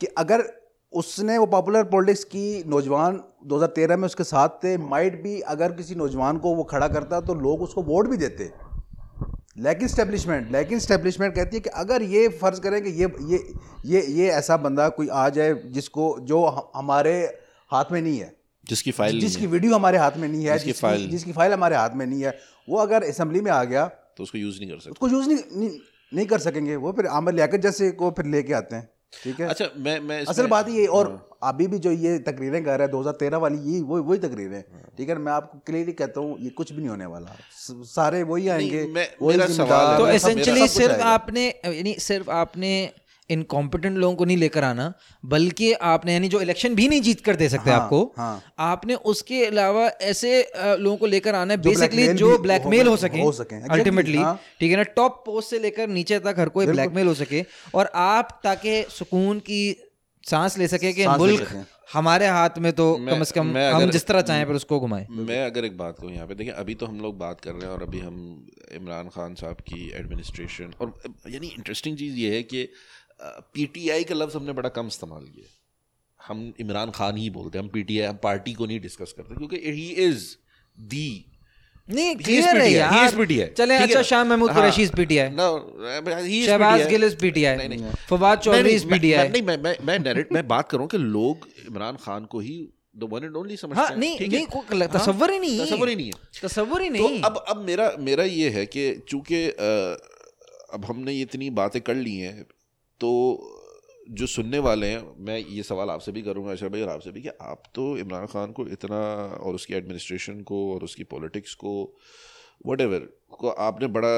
कि 0.00 0.06
अगर 0.18 0.44
उसने 0.96 1.38
वो 1.38 1.46
पॉपुलर 1.46 1.84
पॉलिटिक्स 1.84 2.24
की 2.24 2.64
नौजवान 2.66 3.20
2013 3.46 3.96
में 3.96 4.06
उसके 4.06 4.24
साथ 4.24 4.48
थे। 4.48 4.78
माइट 4.78 5.22
भी 5.22 5.40
अगर 5.40 5.72
किसी 5.72 5.94
नौजवान 5.94 6.38
को 6.38 6.54
वो 6.54 6.62
खड़ा 6.64 6.88
करता 6.88 7.20
तो 7.20 7.34
लोग 7.34 7.62
उसको 7.62 7.82
वोट 7.82 8.08
भी 8.08 8.16
देते। 8.16 8.52
लेकिन 9.58 9.88
स्टेब्लिशमेंट 9.88 10.52
लेकिन 10.52 10.78
स्टेब्लिशमेंट 10.78 11.34
कहती 11.34 11.56
है 11.56 11.60
कि 11.60 11.70
अगर 11.70 12.02
ये 12.02 12.28
फ़र्ज़ 12.28 12.60
करें 12.60 12.82
कि 12.82 12.90
ये 12.90 13.12
ये 13.20 13.52
ये 13.86 14.06
ये 14.06 14.28
ऐसा 14.28 14.56
बंदा 14.56 14.88
कोई 14.88 15.08
आ 15.08 15.28
जाए 15.28 15.54
जिसको 15.54 16.16
जो 16.20 16.44
हमारे 16.76 17.40
हाथ 17.70 17.84
में 17.92 18.02
नहीं 18.02 18.18
है। 18.18 18.36
जिसकी 18.68 18.90
फ़ाइल 18.90 19.20
जिसकी 19.20 19.46
वीडियो 19.46 19.74
हमारे 19.74 19.98
हाथ 19.98 20.10
में 20.16 20.28
नहीं 20.28 20.44
है 20.44 20.52
जिसकी 20.52 20.70
जिसकी 20.70 20.86
फाइल- 20.86 21.10
जिसकी 21.10 21.32
फ़ाइल 21.32 21.52
हमारे 21.52 21.76
हाथ 21.76 21.90
में 21.94 22.06
नहीं 22.06 22.22
है 22.22 22.38
वो 22.68 22.76
अगर 22.76 23.04
असम्बली 23.04 23.40
में 23.40 23.52
आ 23.52 23.64
गया 23.64 23.86
तो 23.86 24.22
उसको 24.22 24.38
यूज़ 24.38 24.60
नहीं 24.60 24.70
कर 24.70 24.76
सकते। 24.76 24.90
उसको 24.90 25.08
यूज़ 25.08 25.28
नहीं, 25.28 25.38
नहीं 25.56 25.70
नहीं 26.14 26.26
कर 26.26 26.38
सकेंगे। 26.38 26.76
वो 26.76 26.92
फिर 26.92 27.06
आमिर 27.06 27.34
लियाकत 27.34 27.56
जैसे 27.56 27.90
को 27.90 28.10
फिर 28.10 28.24
लेके 28.24 28.52
आते 28.52 28.76
हैं। 28.76 28.88
ठीक 29.24 29.40
है? 29.40 29.48
अच्छा 29.48 29.70
मैं 29.76 30.00
मैं 30.00 30.24
असल 30.26 30.46
बात 30.46 30.68
ये 30.68 30.86
और 30.86 31.28
अभी 31.42 31.66
भी 31.66 31.78
जो 31.78 31.90
ये 31.90 32.18
तकरीरें 32.18 32.64
कर 32.64 32.78
रहे 32.78 32.86
हैं 32.86 32.92
2013 32.92 33.36
वाली 33.36 33.58
ये 33.72 33.80
वो 33.80 34.02
वही 34.02 34.18
तकरीरें। 34.18 34.62
ठीक 34.98 35.08
है 35.08 35.18
मैं 35.18 35.32
आपको 35.32 35.58
क्लियरली 35.66 35.92
कहता 35.92 36.20
हूँ 36.20 36.38
ये 36.40 36.50
कुछ 36.50 36.72
भी 36.72 36.78
नहीं 36.78 36.88
होने 36.88 37.06
वाला। 37.06 37.36
सारे 37.84 38.22
वही 38.22 38.48
आएँगे 38.48 38.84
मैं- 38.86 39.08
वही 39.22 39.36
मेरा 39.38 39.46
सवाल 39.52 39.96
तो 39.98 40.66
सिर्फ़ 40.68 41.00
आपने 41.02 41.46
यानी 41.64 41.94
सिर्फ़ 41.98 42.30
आपने 42.30 42.70
इनकॉम्पिटेंट 43.30 43.96
लोगों 43.98 44.14
को 44.16 44.24
नहीं 44.24 44.36
लेकर 44.36 44.64
आना 44.64 44.92
बल्कि 45.24 45.72
आपने 45.84 46.12
यानी 46.12 46.28
जो 46.28 46.40
इलेक्शन 46.40 46.74
भी 46.74 46.88
नहीं 46.88 47.00
जीत 47.02 47.20
कर 47.20 47.36
दे 47.36 47.48
सकते 47.48 47.70
हाँ, 47.70 47.80
आपको 47.80 48.02
हाँ। 48.18 48.42
आपने 48.58 48.94
उसके 49.06 49.44
अलावा 49.46 49.86
ऐसे 50.04 50.40
लोगों 50.56 50.96
को 50.96 51.06
लेकर 51.06 51.34
आना 51.34 51.54
है 51.54 51.60
बेसिकली 51.62 52.06
जो 52.14 52.36
ब्लैकमेल 52.38 52.80
हो- 52.82 52.90
हो 52.90 52.96
सके 52.96 53.20
हो 53.20 53.32
सकें, 53.32 53.60
अल्टीमेटली 53.62 54.18
हाँ। 54.18 54.38
ठीक 54.60 54.70
है 54.70 54.76
ना 54.76 54.82
टॉप 54.96 55.22
पोस्ट 55.26 55.50
से 55.50 55.58
लेकर 55.58 55.88
नीचे 55.90 56.18
तक 56.20 56.34
हर 56.38 56.48
कोई 56.48 56.66
ब्लैकमेल 56.66 57.06
हो 57.06 57.14
सके 57.14 57.44
और 57.74 57.90
आप 58.02 58.40
ताकि 58.44 58.82
सुकून 58.90 59.38
की 59.40 59.62
सांस 60.24 60.58
ले 60.58 60.68
सके 60.68 60.92
कि 60.92 61.06
मुल्क 61.08 61.64
हमारे 61.92 62.26
हाथ 62.26 62.56
में 62.58 62.72
तो 62.72 62.84
मैं- 62.98 63.14
कम 63.16 63.22
से 63.24 63.34
कम 63.34 63.46
मैं 63.46 63.70
हम 63.72 63.90
जिस 63.90 64.06
तरह 64.06 64.20
चाहें 64.20 64.44
फिर 64.46 64.54
उसको 64.56 64.78
घुमाएँ 64.80 65.06
मैं 65.26 65.44
अगर 65.44 65.64
एक 65.64 65.76
बात 65.78 65.96
कहूँ 66.00 66.10
यहाँ 66.12 66.26
पे 66.26 66.34
देखिए 66.34 66.52
अभी 66.54 66.74
तो 66.74 66.86
हम 66.86 67.00
लोग 67.00 67.18
बात 67.18 67.40
कर 67.40 67.52
रहे 67.52 67.62
हैं 67.62 67.68
और 67.68 67.82
अभी 67.82 67.98
हम 68.00 68.16
इमरान 68.74 69.08
खान 69.08 69.34
साहब 69.34 69.60
की 69.68 69.90
एडमिनिस्ट्रेशन 69.96 70.72
और 70.80 70.92
यानी 71.30 71.46
इंटरेस्टिंग 71.48 71.96
चीज़ 71.98 72.16
ये 72.16 72.34
है 72.34 72.42
कि 72.44 72.68
पीटीआई 73.20 74.04
का 74.04 74.14
लफ्ज़ 74.14 74.36
हमने 74.36 74.52
बड़ा 74.52 74.68
कम 74.68 74.86
इस्तेमाल 74.86 75.24
किया 75.24 75.54
हम 76.20 76.52
इमरान 76.60 76.90
खान 76.90 77.16
ही 77.16 77.30
बोलते 77.30 77.58
हैं 77.58 77.64
हम 77.64 77.70
पीटीआई 77.70 78.06
हम 78.06 78.16
पार्टी 78.22 78.52
को 78.54 78.66
नहीं 78.66 78.80
डिस्कस 78.80 79.14
करते 79.16 79.34
क्योंकि 79.34 79.56
ही 79.70 79.88
इज़ 80.06 80.26
दी 80.76 81.08
नहीं 81.88 82.14
क्लियर 82.16 82.56
है 82.56 82.70
यार। 82.72 83.52
चले 83.56 83.74
अच्छा 83.76 84.02
शाह 84.02 84.24
महमूद 84.24 84.50
हाँ, 84.50 84.60
Qureshi 84.60 84.82
is 84.82 84.92
PTI 84.92 85.28
no, 85.30 85.48
he 86.26 86.40
is 86.40 86.46
Shahbaz 86.46 86.86
Gill 86.88 87.04
is 87.04 87.16
PTI 87.16 87.56
नहीं, 87.56 87.68
नहीं। 87.68 87.92
फवाद 88.08 88.38
चौधरी 88.38 88.70
इज़ 88.70 88.86
पीटीआई 88.86 89.28
नहीं 89.28 89.42
मैं 89.42 89.56
मैं 89.58 89.76
मैं 89.84 89.98
narrate- 89.98 90.32
मैं 90.32 90.46
बात 90.48 90.70
करूँ 90.70 90.86
कि 90.86 90.98
लोग 90.98 91.48
इमरान 91.66 91.96
खान 91.96 92.24
को 92.24 92.40
ही 92.40 92.56
द 92.96 93.08
वन 93.12 93.24
एंड 93.24 93.36
ओनली 93.36 93.56
समझते 93.56 93.80
हाँ 93.80 93.88
हैं। 93.88 93.96
नहीं 93.96 94.16
है? 94.18 94.28
नहीं 94.28 94.46
कोई 94.46 94.78
हाँ, 94.78 94.88
तस्वर 94.88 95.32
ही 95.32 95.38
नहीं 95.38 95.60
तस्वर 95.60 95.88
ही 95.88 95.96
नहीं 95.96 96.06
है। 96.06 96.40
तस्वर 96.42 96.82
ही 96.82 96.90
तो 96.90 97.08
अब 97.26 97.44
अब 97.48 97.64
मेरा 97.66 97.90
मेरा 98.00 98.24
ये 98.24 98.48
है 98.50 98.66
कि 98.66 99.02
चूँकि 99.08 99.46
अब 100.74 100.84
हमने 100.84 101.20
इतनी 101.20 101.50
बातें 101.50 101.80
कर 101.82 101.94
ली 101.94 102.16
हैं 102.16 102.46
तो 103.00 103.40
जो 104.10 104.26
सुनने 104.26 104.58
वाले 104.58 104.86
हैं, 104.86 105.16
मैं 105.18 105.38
ये 105.38 105.62
सवाल 105.62 105.90
आपसे 105.90 106.12
भी 106.12 106.22
करूँगा 106.22 106.52
अशर 106.52 106.68
भाई 106.68 106.82
और 106.82 106.88
आपसे 106.88 107.10
भी 107.10 107.22
कि 107.22 107.28
आप 107.28 107.62
तो 107.74 107.98
इमरान 107.98 108.26
खान 108.26 108.52
को 108.52 108.66
इतना 108.66 109.26
और 109.26 109.54
उसकी 109.54 109.74
एडमिनिस्ट्रेशन 109.74 110.40
को 110.40 110.74
और 110.74 110.84
उसकी 110.84 111.04
पॉलिटिक्स 111.04 111.54
को 111.54 111.98
वट 112.66 112.78
को 113.28 113.48
आपने 113.48 113.86
बड़ा 113.86 114.16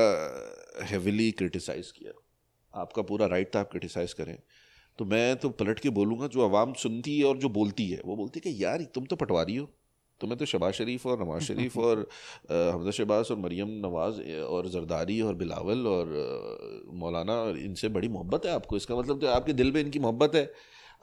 हेविली 0.83 1.31
क्रिटिसाइज़ 1.31 1.93
किया। 1.93 2.13
आपका 2.81 3.03
पूरा 3.03 3.27
राइट 3.27 3.55
था, 3.55 3.61
आप 3.61 3.71
क्रिटिसाइज़ 3.71 4.15
करें। 4.15 4.39
तो 4.99 5.05
मैं 5.05 5.37
तो 5.37 5.49
पलट 5.49 5.79
के 5.79 5.91
बोलूँगा, 5.91 6.27
जो 6.27 6.45
आवाम 6.45 6.73
सुनती 6.73 7.19
है 7.19 7.25
और 7.25 7.39
जो 7.39 7.49
बोलती 7.49 7.91
है, 7.91 8.03
वो 8.05 8.17
बोलती 8.17 8.41
है 8.45 8.53
कि, 8.53 8.65
यार, 8.65 8.83
तुम 8.83 9.05
तो 9.05 9.17
पटवारी 9.17 9.57
हो। 9.57 9.78
तुम्हें 10.21 10.39
तो 10.39 10.45
शबाज 10.47 10.73
शरीफ 10.75 11.07
और 11.07 11.21
नवाज़ 11.23 11.43
शरीफ 11.49 11.77
और 11.79 12.07
हमजा 12.51 12.91
शहबाज 12.91 13.31
और 13.31 13.39
मरियम 13.39 13.69
नवाज़ 13.87 14.21
और 14.49 14.69
जरदारी 14.69 15.21
और 15.21 15.35
बिलावल 15.35 15.87
और 15.87 16.15
मौलाना 16.95 17.35
और 17.43 17.59
इनसे 17.59 17.89
बड़ी 17.89 18.09
मोहब्बत 18.09 18.47
है 18.47 18.53
आपको? 18.53 18.77
इसका 18.77 18.97
मतलब 18.97 19.21
तो 19.21 19.27
आपके 19.29 19.53
दिल 19.53 19.73
में 19.73 19.81
इनकी 19.81 19.99
मोहब्बत 19.99 20.35
है। 20.35 20.51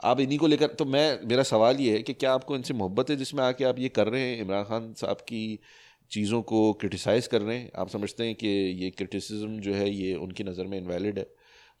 आप 0.04 0.20
इन्हीं 0.20 0.38
को 0.38 0.46
लेकर 0.46 0.66
तो 0.74 0.84
मैं 0.84 1.04
मेरा 1.28 1.42
सवाल 1.42 1.76
ये 1.80 1.92
है 1.92 2.02
कि 2.02 2.12
क्या 2.14 2.32
आपको 2.34 2.56
इनसे 2.56 2.74
मोहब्बत 2.74 3.10
है 3.10 3.16
जिसमें 3.16 3.42
आके 3.44 3.64
आप 3.64 3.78
ये 3.78 3.88
कर 3.88 4.08
रहे 4.08 4.20
हैं 4.22 4.40
इमरान 4.40 4.64
खान 4.64 4.92
साहब 4.94 5.16
की 5.28 5.58
चीज़ों 6.10 6.40
को 6.42 6.72
क्रिटिसाइज़ 6.72 7.28
कर 7.28 7.42
रहे 7.42 7.56
हैं? 7.58 7.70
आप 7.76 7.88
समझते 7.88 8.24
हैं 8.24 8.34
कि 8.34 8.48
ये 8.82 8.90
क्रिटिसिज्म 8.90 9.58
जो 9.60 9.74
है 9.74 9.90
ये 9.90 10.14
उनकी 10.16 10.44
नज़र 10.44 10.66
में 10.66 10.78
इनवैलिड 10.78 11.18
है। 11.18 11.26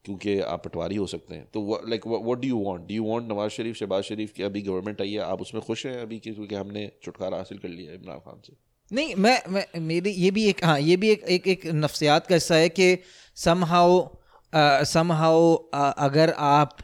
क्योंकि 0.06 0.38
आप 0.40 0.64
पटवारी 0.64 0.96
हो 0.96 1.06
सकते 1.06 1.34
हैं। 1.34 1.44
तो 1.54 1.80
like 1.88 2.06
what 2.06 2.38
do 2.38 2.48
you 2.48 2.62
want 2.64 2.86
do 2.88 2.94
you 2.94 3.04
want 3.04 3.28
Nawaz 3.28 3.50
Sharif, 3.52 3.76
Shahbaz 3.76 4.02
Sharif 4.04 4.32
की 4.32 4.42
अभी 4.42 4.62
गवर्नमेंट 4.62 5.00
आई 5.00 5.12
है, 5.12 5.18
आप 5.20 5.40
उसमें 5.40 5.62
खुश 5.62 5.86
हैं 5.86 5.96
अभी 6.02 6.18
क्योंकि 6.18 6.54
हमने 6.54 6.90
छुटकारा 7.02 7.36
हासिल 7.36 7.58
कर 7.58 7.68
लिया 7.68 7.90
है 7.90 7.96
इमरान 7.96 8.18
खान 8.18 8.40
से? 8.46 8.52
नहीं, 8.90 9.14
मैं 9.14 9.40
मैं, 9.48 9.64
मेरी, 9.80 10.10
ये 10.10 10.30
भी 10.30 10.44
एक 10.48 10.64
हाँ 10.64 10.78
ये 10.80 10.96
भी 10.96 11.10
एक 11.10 11.24
एक 11.28 11.46
एक 11.48 11.66
नफ्सियात 11.66 12.26
का 12.26 12.34
हिस्सा 12.34 12.54
है 12.54 12.68
कि 12.68 12.98
सम 13.36 13.64
हाउ 13.64 14.04
सम 14.86 15.12
हाउ 15.12 15.54
अगर 15.74 16.30
आप 16.38 16.76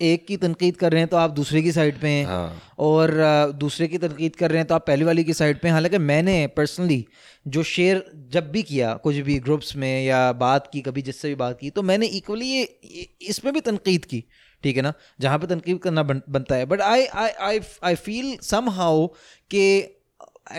एक 0.00 0.26
की 0.26 0.36
तनकीद 0.36 0.76
कर 0.76 0.92
रहे 0.92 1.00
हैं 1.00 1.08
तो 1.08 1.16
आप 1.16 1.30
दूसरे 1.30 1.62
की 1.62 1.72
साइड 1.72 2.00
पे 2.00 2.08
हैं। 2.08 2.24
हाँ। 2.26 2.60
और 2.78 3.10
दूसरे 3.56 3.88
की 3.88 3.98
तनकीद 3.98 4.36
कर 4.36 4.50
रहे 4.50 4.58
हैं 4.58 4.66
तो 4.66 4.74
आप 4.74 4.86
पहले 4.86 5.04
वाली 5.04 5.24
की 5.24 5.32
साइड 5.32 5.60
पे 5.60 5.68
हैं। 5.68 5.72
हालाँकि 5.72 5.98
मैंने 5.98 6.46
पर्सनली 6.46 7.04
जो 7.46 7.62
शेयर 7.62 8.04
जब 8.32 8.50
भी 8.50 8.62
किया 8.62 8.94
कुछ 8.94 9.16
भी 9.16 9.38
ग्रुप्स 9.38 9.76
में 9.76 10.04
या 10.04 10.32
बात 10.32 10.70
की 10.72 10.80
कभी 10.80 11.02
जिससे 11.02 11.28
भी 11.28 11.34
बात 11.34 11.58
की 11.60 11.70
तो 11.70 11.82
मैंने 11.82 12.06
इक्वली 12.06 12.46
ये 12.46 12.62
इसमें 13.22 13.52
भी 13.54 13.60
तनकीद 13.60 14.04
की 14.04 14.24
ठीक 14.62 14.76
है 14.76 14.82
ना? 14.82 14.92
जहाँ 15.20 15.38
पे 15.38 15.46
तनकीद 15.46 15.78
करना 15.78 16.02
बन, 16.02 16.22
बनता 16.30 16.54
है। 16.54 16.66
But 16.66 16.80
I 16.80 17.04
I 17.04 17.30
I 17.40 17.60
I 17.84 17.94
feel 17.94 18.36
somehow 18.70 19.06
के 19.50 19.96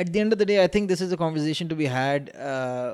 at 0.02 0.10
the 0.14 0.20
end 0.20 0.34
of 0.36 0.40
the 0.40 0.46
day 0.48 0.56
i 0.62 0.64
think 0.72 0.90
this 0.92 1.02
is 1.04 1.12
a 1.16 1.18
conversation 1.20 1.70
to 1.70 1.76
be 1.82 1.86
had 1.92 2.26
uh, 2.46 2.88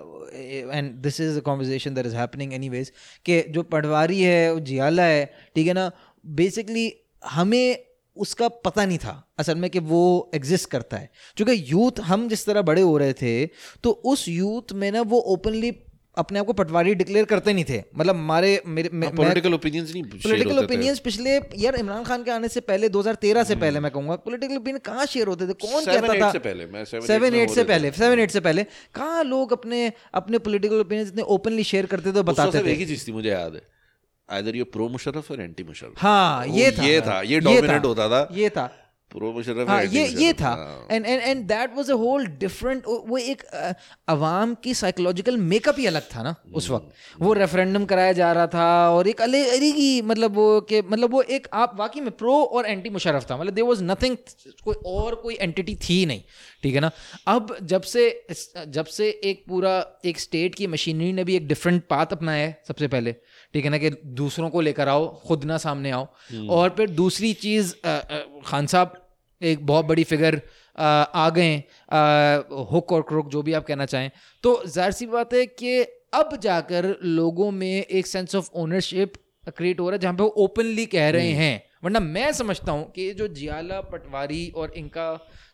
and 0.80 1.00
this 1.06 1.16
is 1.20 1.38
a 1.40 1.42
conversation 1.48 1.96
that 1.96 2.10
is 2.10 2.18
happening 2.18 2.52
anyways 2.58 2.92
कि 3.26 3.40
जो 3.56 3.64
पटवारी 3.72 4.22
है 4.22 4.54
वो 4.54 4.60
जियाला 4.60 5.04
है 5.04 5.24
ठीक 5.56 5.68
है 5.68 5.74
ना? 5.74 5.92
Basically 6.26 6.94
हमें 7.26 7.86
उसका 8.18 8.48
पता 8.48 8.86
नहीं 8.86 8.98
था 8.98 9.34
असल 9.40 9.56
में 9.56 9.70
कि 9.70 9.80
वो 9.80 10.32
एग्जिस्ट 10.36 10.70
करता 10.70 10.98
है। 10.98 11.10
क्योंकि 11.38 11.66
यूथ 11.68 12.00
हम 12.00 12.28
जिस 12.30 12.46
तरह 12.46 12.62
बड़े 12.62 12.82
हो 12.82 12.98
रहे 12.98 13.14
थे 13.14 13.46
तो 13.84 13.92
उस 13.92 14.28
यूथ 14.28 14.74
में 14.74 14.92
ना 14.92 15.02
वो 15.02 15.20
ओपनली 15.20 15.72
अपने 16.18 16.40
आप 16.40 16.46
को 16.46 16.54
पटवारी 16.54 16.94
डिक्लेयर 16.96 17.26
करते 17.26 17.54
नहीं 17.54 17.66
थे। 17.70 17.84
मतलब 17.98 18.16
हमारे 18.16 18.64
मेरे 18.66 18.90
पॉलिटिकल 18.94 19.54
ओपिनियंस 19.54 19.92
नहीं 19.94 20.04
share 20.04 20.24
पॉलिटिकल 20.24 20.60
ओपिनियंस 20.60 21.00
पिछले 21.00 21.30
यार 21.56 21.76
इमरान 21.76 22.04
खान 22.04 22.24
के 22.24 22.32
आने 22.32 22.48
से 22.48 22.60
पहले 22.60 22.90
2013 22.90 23.44
से 23.44 23.56
पहले 23.56 23.80
मैं 23.80 23.92
कहूँगा 23.92 24.16
पॉलिटिकल 24.16 24.56
ओपिनियन 24.56 24.78
कहाँ 24.78 25.06
शेयर 25.06 25.28
होते 25.28 25.48
थे? 25.48 25.54
कौन 25.54 25.84
Seven, 25.84 26.02
कहता 26.02 26.20
था? 26.22 26.32
से 26.32 26.40
पहले, 26.40 26.66
मैं 26.66 26.84
seven, 26.86 26.98
eight 26.98 27.08
सेवन 27.08 27.36
एट 27.36 27.50
से 27.50 27.64
पहले 27.64 27.92
सेवन 27.92 28.20
एट 28.20 28.32
से 28.32 28.40
पहले। 28.40 28.64
कहाँ 28.96 29.24
लोग 29.24 29.54
अपने 29.54 29.92
अपने 30.14 30.38
पॉलिटिकल 30.38 30.80
ओपिनियन 30.80 31.08
इतने 31.08 31.22
ओपनली 31.22 31.64
शेयर 31.64 31.86
करते 31.86 32.12
थे 32.12 32.22
बताते 32.22 32.72
एक 32.72 32.80
ही 32.80 32.86
चीज़ 32.86 33.08
थी 33.08 33.12
मुझे 33.12 33.30
याद 33.30 33.56
है। 33.56 33.73
आइदर 34.34 34.56
ये 34.56 34.64
प्रो 34.76 34.90
मुशर्रफ 34.90 35.32
और 35.32 35.42
एंटी 35.42 35.64
मुशर्रफ 35.64 36.04
हाँ 36.04 36.48
ये 36.48 36.72
था 36.72 36.86
ये 36.86 37.02
था 37.02 37.22
ये 37.22 37.40
डोमिनेट 37.40 37.86
होता 37.86 38.10
था। 38.10 38.28
ये 38.36 38.50
था। 38.50 38.72
प्रो 39.12 39.32
मुशर्रफ 39.32 39.68
हाँ 39.70 39.84
ये 39.84 40.06
ये 40.20 40.32
था। 40.34 40.52
And 40.92 41.06
and 41.06 41.22
and 41.22 41.42
that 41.48 41.76
was 41.76 41.90
a 41.92 41.94
whole 41.94 42.26
different 42.42 42.84
वो 43.08 43.18
एक 43.18 43.44
अवाम 44.10 44.54
की 44.64 44.74
साइकोलॉजिकल 44.74 45.38
मेकअप 45.38 45.76
ही 45.80 45.86
अलग 45.86 46.08
था 46.16 46.24
ना 46.24 46.34
उस 46.54 46.70
वक्त। 46.70 47.22
वो 47.22 47.34
रेफरेंडम 47.34 47.86
कराया 47.86 48.14
जा 48.14 48.32
रहा 48.34 48.48
था 48.48 48.90
और 48.90 49.08
एक 49.08 49.22
अलग 49.22 49.64
ही 49.76 50.02
मतलब 50.02 50.36
वो 50.36 50.62
के 50.62 50.82
मतलब 50.82 51.12
वो 51.12 51.22
एक 51.38 51.48
आप 51.54 51.76
वाकई 51.80 52.02
में 52.02 52.12
प्रो 52.12 52.34
और 52.44 52.66
एंटी 52.66 52.90
मुशर्रफ 52.90 53.30
था 53.32 53.38
मतलब 53.38 53.54
देर 53.54 53.64
वॉज़ 53.64 53.84
नथिंग 53.84 54.18
कोई 54.64 54.76
और 54.86 55.16
कोई 55.16 55.38
एंटिटी 55.42 55.76
थी 55.76 56.06
नहीं 56.06 56.22
ठीक 56.64 56.76
है 56.76 56.82
ना? 56.82 56.92
अब 57.28 57.56
जब 57.64 57.82
से 57.82 58.26
जब 58.68 58.86
से 58.86 59.10
एक 59.24 59.46
पूरा 59.50 59.76
एक 60.06 60.20
स्टेट 60.20 60.56
की 60.56 60.68
मशीनरी 60.68 61.14
ने 61.14 61.24
भी 61.24 61.36
एक 61.36 61.48
डिफरेंट 61.48 61.84
पाथ 61.90 62.06
अपनाया 62.12 62.46
है 62.48 62.62
सबसे 62.68 62.88
पहले 62.88 63.16
ठीक 63.54 63.66
है 63.66 63.72
ना 63.72 63.78
कि 63.78 63.90
दूसरों 64.18 64.50
को 64.50 64.62
लेकर 64.62 64.90
आओ 64.90 65.08
खुद 65.22 65.44
ना 65.44 65.58
सामने 65.58 65.92
आओ। 65.92 66.08
हम्म। 66.32 66.50
और 66.50 66.70
फिर 66.78 66.90
दूसरी 66.92 67.34
चीज़ 67.42 67.74
खान 68.46 68.68
साहब 68.68 69.00
एक 69.42 69.66
बहुत 69.66 69.86
बड़ी 69.86 70.04
फिगर 70.04 70.42
आ 70.78 71.30
गए 71.30 71.56
हुक 72.72 72.92
और 72.92 73.02
क्रुक 73.02 73.30
जो 73.30 73.42
भी 73.42 73.54
आप 73.54 73.66
कहना 73.66 73.86
चाहें। 73.86 74.10
तो 74.44 74.62
ज़ाहिर 74.68 74.92
सी 74.92 75.06
बात 75.08 75.34
है 75.34 75.46
कि 75.46 75.82
अब 76.14 76.38
जाकर 76.42 76.96
लोगों 77.04 77.52
में 77.52 77.86
एक 77.86 78.08
सेंस 78.08 78.36
ऑफ़ 78.36 78.50
ओनरशिप 78.56 79.14
क्रिएट 79.58 79.80
हो 79.80 79.90
रहा 79.90 79.96
है 79.96 80.00
जहाँ 80.00 80.14
पे 80.14 80.24
वो 80.24 80.30
ओपनली 80.44 80.86
कह 80.88 81.10
रहे 81.10 81.32
हैं। 81.34 81.62
वरना 81.84 82.00
मैं 82.00 82.32
समझता 82.32 82.72
हूँ 82.72 82.92
कि 82.92 83.14
जो 83.14 83.28
जियाला 83.28 83.82
पटवारी 83.82 84.54
और 84.56 84.74
इनका 84.78 85.08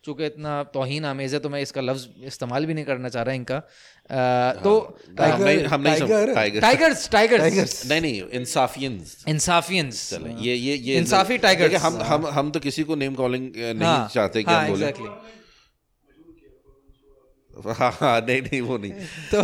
चूँकि 0.06 0.26
इतना 0.26 0.64
तोहिन 0.64 1.06
आमेज 1.06 1.34
है 1.34 1.40
तो 1.40 1.50
मैं 1.50 1.62
इसका 1.62 1.82
लफ्ज़ 1.82 2.06
इस्तेमाल 2.24 2.66
भी 2.66 2.74
नहीं 2.74 2.86
करना 2.86 3.10
चाह 3.10 3.24
रहा 3.24 3.36
इनका। 3.36 3.56
आ, 3.56 4.54
तो 4.54 5.00
हम 5.22 5.44
नहीं 5.44 5.64
हम 5.64 5.82
नहीं 5.82 6.00
टाइगर। 6.00 6.24
समझ- 6.26 6.36
टाइगर 6.36 6.62
टाइगर्स 6.62 7.10
टाइगर्स 7.10 7.90
नहीं 7.90 8.02
नहीं 8.02 8.22
इंसाफियंस 8.30 9.26
इंसाफियंस 9.28 10.14
ये 10.40 10.56
ये 10.56 10.76
ये 10.76 10.98
इंसाफी 10.98 11.38
टाइगर्स। 11.38 11.82
हम 11.82 12.02
हम 12.02 12.26
हम 12.28 12.52
तो 12.52 12.60
किसी 12.60 12.84
को 12.84 12.96
नेम 12.96 13.14
कॉलिंग 13.16 13.52
नहीं 13.56 13.80
हाँ, 13.80 14.08
चाहते 14.14 14.44
कि 14.44 14.52
हाँ, 14.52 14.62
हम 14.64 14.70
बोले. 14.70 14.86
हाँ 17.68 17.92
हाँ 17.92 18.20
नहीं 18.22 18.42
नहीं 18.42 18.62
वो 18.62 18.78
नहीं। 18.78 18.92
तो 19.32 19.42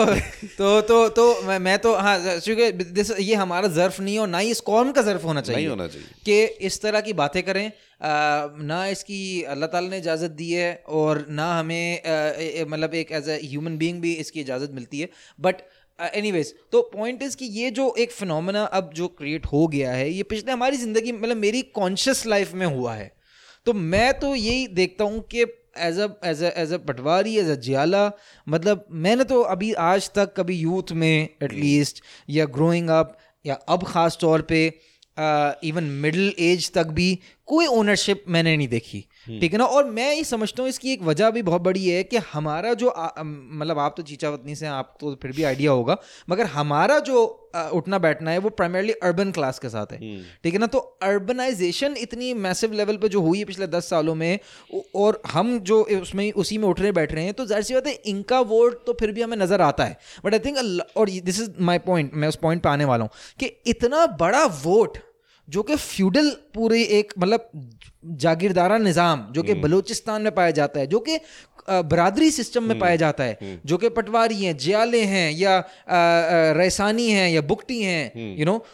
तो 0.57 0.82
तो 0.82 1.07
तो 1.09 1.26
मैं 1.43 1.57
मैं 1.59 1.78
तो 1.80 1.93
हाँ 1.97 2.18
चूँकि 2.39 2.72
दिस 2.72 3.11
ये 3.20 3.36
हमारा 3.36 3.68
जर्फ 3.76 3.99
नहीं 3.99 4.18
और 4.20 4.28
ना 4.28 4.38
ही 4.38 4.51
इस 4.51 4.59
कौम 4.61 4.91
का 4.91 5.01
जर्फ 5.01 5.24
होना 5.26 5.41
चाहिए 5.41 5.57
नहीं 5.57 5.68
होना 5.68 5.88
चाहिए। 5.88 6.07
कि 6.26 6.66
इस 6.66 6.82
तरह 6.82 7.01
की 7.01 7.13
बातें 7.13 7.41
करें 7.43 7.66
आ, 7.66 8.47
ना 8.63 8.86
इसकी 8.88 9.22
अल्लाह 9.45 9.70
ताला 9.70 9.89
ने 9.89 9.97
इजाज़त 9.97 10.32
दी 10.34 10.51
है 10.51 10.84
और 10.89 11.26
ना 11.32 11.47
हमें 11.59 12.66
मतलब 12.70 12.93
एक 12.95 13.11
एज 13.11 13.30
ए 13.30 13.39
ह्यूमन 13.43 13.78
बीइंग 13.78 14.01
भी 14.01 14.13
इसकी 14.16 14.39
इजाज़त 14.41 14.72
मिलती 14.74 14.99
है। 14.99 15.09
बट 15.39 15.61
एनीवेज 15.99 16.53
तो 16.72 16.82
पॉइंट 16.93 17.22
इज़ 17.24 17.36
कि 17.38 17.45
ये 17.57 17.70
जो 17.72 17.93
एक 17.99 18.11
फिनोमेना 18.11 18.63
अब 18.80 18.89
जो 18.95 19.07
क्रिएट 19.20 19.45
हो 19.47 19.68
गया 19.68 19.91
है 19.91 20.09
ये 20.09 20.24
पिछले 20.32 20.51
हमारी 20.51 20.78
ज़िंदगी 20.78 21.11
मतलब 21.11 21.38
मेरी 21.38 21.61
कॉन्शियस 21.76 22.26
लाइफ 22.28 22.53
में 22.53 22.66
हुआ 22.68 22.93
है। 22.95 23.11
तो 23.66 23.74
मैं 23.74 24.13
तो 24.20 24.34
यही 24.36 24.68
देखता 24.76 25.03
हूँ 25.03 25.22
कि 25.32 25.45
as 25.78 25.99
a 25.99 26.07
as 26.26 26.43
a 26.43 26.51
as 26.57 26.73
a 26.73 26.78
Patwari 26.88 27.38
as 27.38 27.49
a 27.49 27.55
जियाला 27.61 28.11
मतलब 28.47 28.86
मैंने 29.05 29.23
तो 29.23 29.41
अभी 29.53 29.71
आज 29.84 30.09
तक 30.15 30.34
कभी 30.38 30.57
यूथ 30.57 30.91
में 30.93 31.13
एटलीस्ट 31.43 32.03
या 32.30 32.45
ग्रोइंग 32.57 32.89
अप 32.89 33.17
या 33.45 33.59
अब 33.69 33.84
ख़ास 33.84 34.17
तौर 34.21 34.41
पे 34.51 34.65
इवन 35.63 35.84
मिडिल 36.03 36.34
एज 36.39 36.71
तक 36.73 36.88
भी 36.91 37.07
कोई 37.47 37.67
ओनरशिप 37.73 38.23
मैंने 38.28 38.55
नहीं 38.57 38.67
देखी 38.67 39.05
ठीक 39.26 39.51
है 39.51 39.57
ना? 39.57 39.65
और 39.65 39.86
मैं 39.86 40.13
ये 40.13 40.23
समझता 40.26 40.61
हूँ 40.61 40.69
इसकी 40.69 40.91
एक 40.93 41.03
वजह 41.03 41.30
भी 41.32 41.41
बहुत 41.43 41.61
बड़ी 41.61 41.88
है 41.88 42.03
कि 42.03 42.17
हमारा 42.34 42.73
जो 42.76 42.93
मतलब 43.17 43.80
आप 43.80 43.93
तो 43.97 44.03
चीचा 44.03 44.30
वतनी 44.30 44.55
से 44.55 44.67
आप 44.67 44.95
तो 44.99 45.15
फिर 45.21 45.32
भी 45.32 45.43
आइडिया 45.43 45.71
होगा 45.71 45.97
मगर 46.30 46.45
हमारा 46.47 46.99
जो 47.01 47.23
उठना 47.73 47.97
बैठना 47.99 48.32
है 48.32 48.38
वो 48.38 48.49
प्राइमरली 48.51 48.91
अर्बन 49.03 49.32
क्लास 49.32 49.59
के 49.59 49.69
साथ 49.69 49.91
है। 49.91 49.97
ठीक 50.43 50.53
है 50.53 50.59
ना? 50.59 50.67
तो 50.67 50.80
अर्बनाइजेशन 50.80 51.95
इतनी 51.97 52.34
मैसिव 52.36 52.71
लेवल 52.73 52.97
पे 52.97 53.09
जो 53.09 53.21
हुई 53.21 53.39
है 53.39 53.45
पिछले 53.45 53.67
दस 53.69 53.89
सालों 53.89 54.15
में 54.15 54.39
और 54.95 55.21
हम 55.32 55.57
जो 55.61 55.82
उसमें 56.01 56.32
उसी 56.34 56.57
में 56.57 56.67
उठ 56.69 56.82
रहे 56.82 56.91
बैठ 56.91 57.13
रहे 57.13 57.23
हैं 57.23 57.34
तो 57.34 57.45
ज़ाहिर 57.45 57.63
सी 57.63 57.73
बात 57.73 57.88
है 57.88 57.93
इनका 58.05 58.39
वोट 58.45 58.86
तो 58.88 58.93
फिर 58.99 59.11
भी 59.11 59.21
हमें 59.21 59.38
नज़र 59.38 59.61
आता 59.61 59.84
है। 59.84 59.97
बट 60.26 60.34
आई 60.34 60.39
थिंक 60.39 60.57
और 60.97 61.09
दिस 61.21 61.41
इज़ 61.41 61.49
माई 61.61 61.80
पॉइंट 61.82 62.11
मैं 62.13 62.28
उस 62.28 62.36
पॉइंट 62.38 62.63
पे 62.63 62.69
आने 62.69 62.86
वाला 62.86 63.03
हूँ 63.03 63.11
कि 63.39 63.45
इतना 63.67 64.05
बड़ा 64.19 64.45
वोट 64.63 64.97
जो 65.50 65.64
कि 65.64 65.76
फ्यूडल 65.76 66.30
पूरे 66.30 66.84
एक 66.84 67.14
मतलब 67.20 67.70
जागीरदारा 68.06 68.78
निज़ाम 68.78 69.28
जो 69.32 69.43
कि 69.43 69.54
बलूचिस्तान 69.54 70.22
में 70.22 70.36
पाया 70.36 70.52
जाता 70.52 70.80
है 70.80 70.88
जो 70.88 71.00
कि 71.00 71.20
बरादरी 71.70 72.32
सिस्टम 72.32 72.64
में 72.64 72.80
पाया 72.80 72.96
जाता 72.96 73.24
है 73.24 73.62
जो 73.66 73.78
कि 73.78 73.89
पटवारी 73.89 74.43
हैं 74.46 74.58
जियाले 74.58 75.02
हैं 75.02 75.32
या 75.32 75.64
रैसानी 76.58 77.10
हैं 77.10 77.30
या 77.30 77.41
बुकटी 77.41 77.82
हैं 77.82 78.36
यू 78.38 78.46
नो 78.46 78.66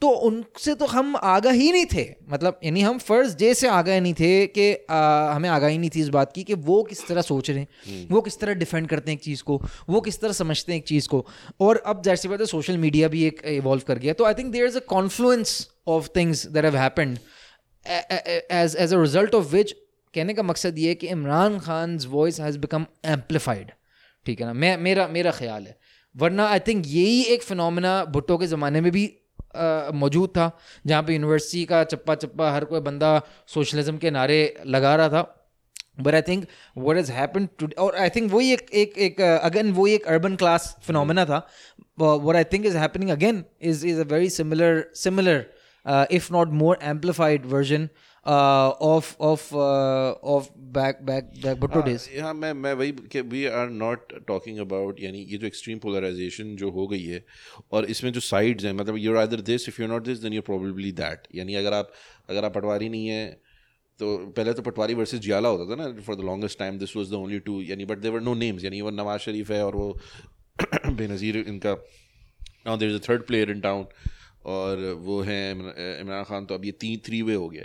तो 0.00 0.08
उनसे 0.08 0.74
तो 0.74 0.86
हम 0.86 1.16
आगा 1.16 1.50
ही 1.50 1.72
नहीं 1.72 1.86
थे 1.94 2.14
मतलब 2.28 2.60
यानी 2.64 2.80
हम 2.80 2.98
फ़र्स्ट 2.98 3.38
डे 3.38 3.54
से 3.54 3.68
आगाह 3.68 4.00
नहीं 4.00 4.14
थे 4.14 4.46
कि 4.46 4.86
हमें 5.34 5.48
आगा 5.48 5.66
ही 5.66 5.78
नहीं 5.78 5.90
थी 5.90 6.00
इस 6.00 6.08
बात 6.08 6.32
की 6.32 6.44
कि 6.44 6.54
वो 6.54 6.82
किस 6.82 7.06
तरह 7.06 7.22
सोच 7.22 7.50
रहे 7.50 7.58
हैं 7.58 8.08
वो 8.10 8.20
किस 8.20 8.38
तरह 8.40 8.54
डिफेंड 8.54 8.88
करते 8.88 9.10
हैं 9.10 9.18
एक 9.18 9.24
चीज़ 9.24 9.42
को 9.42 9.62
वो 9.88 10.00
किस 10.00 10.20
तरह 10.20 10.32
समझते 10.32 10.72
हैं 10.72 10.78
एक 10.78 10.86
चीज़ 10.86 11.08
को। 11.08 11.26
और 11.60 11.82
अब 11.86 12.02
जैसे 12.02 12.28
बात 12.28 12.40
है 12.40 12.46
सोशल 12.46 12.78
मीडिया 12.78 13.08
भी 13.08 13.24
एक 13.24 13.42
इवॉल्व 13.46 13.82
कर 13.86 13.98
गया 13.98 14.12
तो 14.12 14.24
I 14.24 14.34
think 14.34 14.52
there 14.52 14.66
is 14.66 14.76
a 14.76 14.84
confluence 14.88 15.68
of 15.86 16.08
things 16.16 16.46
that 16.46 16.64
have 16.64 16.76
happened 16.76 17.18
as 17.86 18.76
as 18.76 18.94
a 18.94 19.00
result 19.00 19.34
of 19.34 19.52
which 19.54 19.72
कहने 20.14 20.34
का 20.34 20.42
मकसद 20.42 20.78
ये 20.78 20.88
है 20.88 20.94
कि 20.94 21.08
Imran 21.08 21.58
Khan 21.60 21.98
voice 22.08 22.40
has 22.40 22.58
become 22.58 22.86
amplified 23.06 23.70
ठीक 24.26 24.40
है 24.40 24.46
ना? 24.46 24.52
मैं, 24.52 24.76
मेरा 24.78 25.06
मेरा 25.08 25.30
ख्याल 25.32 25.66
है। 25.66 25.78
वरना 26.14 26.46
आई 26.48 26.60
थिंक 26.66 26.84
यही 26.86 27.22
एक 27.34 27.42
फिनोमेना 27.42 28.04
भुट्टो 28.06 28.36
के 28.38 28.46
ज़माने 28.46 28.80
में 28.80 28.90
भी 28.92 29.04
मौजूद 29.94 30.28
था, 30.28 30.50
जहाँ 30.86 31.02
पे 31.02 31.12
यूनिवर्सिटी 31.12 31.64
का 31.64 31.82
चप्पा 31.84 32.14
चप्पा 32.14 32.50
हर 32.52 32.64
कोई 32.64 32.80
बंदा 32.80 33.10
सोशलिज्म 33.48 33.98
के 33.98 34.10
नारे 34.10 34.38
लगा 34.66 34.94
रहा 34.96 35.08
था। 35.08 35.22
But 36.00 36.14
I 36.14 36.22
think 36.22 36.46
what 36.78 36.96
is 36.98 37.12
happen 37.12 37.48
to 37.58 37.68
और 37.78 37.96
आई 37.96 38.10
थिंक 38.16 38.32
वही 38.32 38.52
एक 38.52 38.70
एक 38.74 38.98
एक 38.98 39.20
अगेन 39.20 39.72
वही 39.72 39.94
एक 39.94 40.06
अर्बन 40.06 40.36
क्लास 40.36 40.76
फिनमिना 40.86 41.24
था। 41.24 41.38
What 42.00 42.36
I 42.36 42.44
think 42.52 42.66
is 42.66 42.76
happening 42.76 43.10
again 43.10 43.44
is 43.62 43.86
is 43.86 44.00
a 44.00 44.04
very 44.12 44.30
similar 44.30 44.84
similar 44.94 45.44
if 45.86 46.32
not 46.32 46.48
more 46.54 46.78
amplified 46.84 47.46
version 47.46 47.88
of 48.26 49.14
of 49.20 49.54
of 49.54 50.48
back 50.74 50.98
back 51.02 51.30
back 51.42 51.58
Bhutto 51.60 51.82
days 51.82 52.08
हाँ 52.20 52.32
मैं 52.34 52.52
मैं 52.54 52.72
वही 52.74 52.92
कि 53.12 53.20
we 53.24 53.44
are 53.54 53.68
not 53.72 54.12
talking 54.28 54.58
about 54.58 55.00
यानी 55.00 55.18
ये 55.22 55.38
जो 55.38 55.46
extreme 55.46 55.78
polarisation 55.78 56.54
जो 56.56 56.70
हो 56.70 56.86
गई 56.86 57.02
है 57.02 57.24
और 57.72 57.84
इसमें 57.86 58.12
जो 58.12 58.20
साइड्स 58.22 58.64
हैं 58.64 58.72
मतलब 58.74 58.96
you're 58.98 59.16
either 59.16 59.40
this 59.46 59.68
if 59.68 59.80
you 59.82 59.88
not 59.88 60.04
this 60.04 60.18
then 60.18 60.32
you're 60.32 60.42
probably 60.44 60.92
that 60.94 61.28
यानी 61.34 61.54
अगर 61.54 61.74
आप 61.74 61.92
अगर 62.28 62.44
आप 62.44 62.54
पटवारी 62.54 62.88
नहीं 62.88 63.08
है 63.08 63.26
तो 64.00 64.16
पहले 64.36 64.52
तो 64.52 64.62
पटवारी 64.62 64.94
वर्सेस 64.94 65.20
जियाला 65.20 65.48
होता 65.48 65.70
था 65.70 65.76
ना 65.76 66.02
for 66.02 66.16
the 66.16 66.20
longest 66.22 66.58
time 66.58 66.78
this 66.78 66.96
was 66.96 67.10
the 67.10 67.14
only 67.16 67.38
two 67.40 67.60
यानी 67.62 67.84
but 67.84 67.98
there were 67.98 68.20
no 68.20 68.34
names 68.36 68.64
यानी 68.64 68.80
वो 68.80 68.90
नवाज़ 68.92 69.20
शरीफ 69.20 69.50
है 69.50 69.64
और 69.66 69.76
वो 69.76 69.88
बेनज़ीर 70.88 71.36
इनका 71.38 71.72
now 72.66 72.76
there 72.76 72.90
is 72.90 72.96
a 72.96 73.08
third 73.08 73.26
player 73.26 73.50
in 73.50 73.60
town 73.60 73.86
और 74.46 74.82
वो 75.00 75.20
है 75.22 75.40
इमरान 75.52 76.22
खान 76.24 76.44
तो 76.46 76.54
अब 76.54 76.64
ये 76.64 76.72
तीन 76.80 77.00
थ्री 77.06 77.20
वे 77.22 77.34
हो 77.34 77.48
गया 77.48 77.64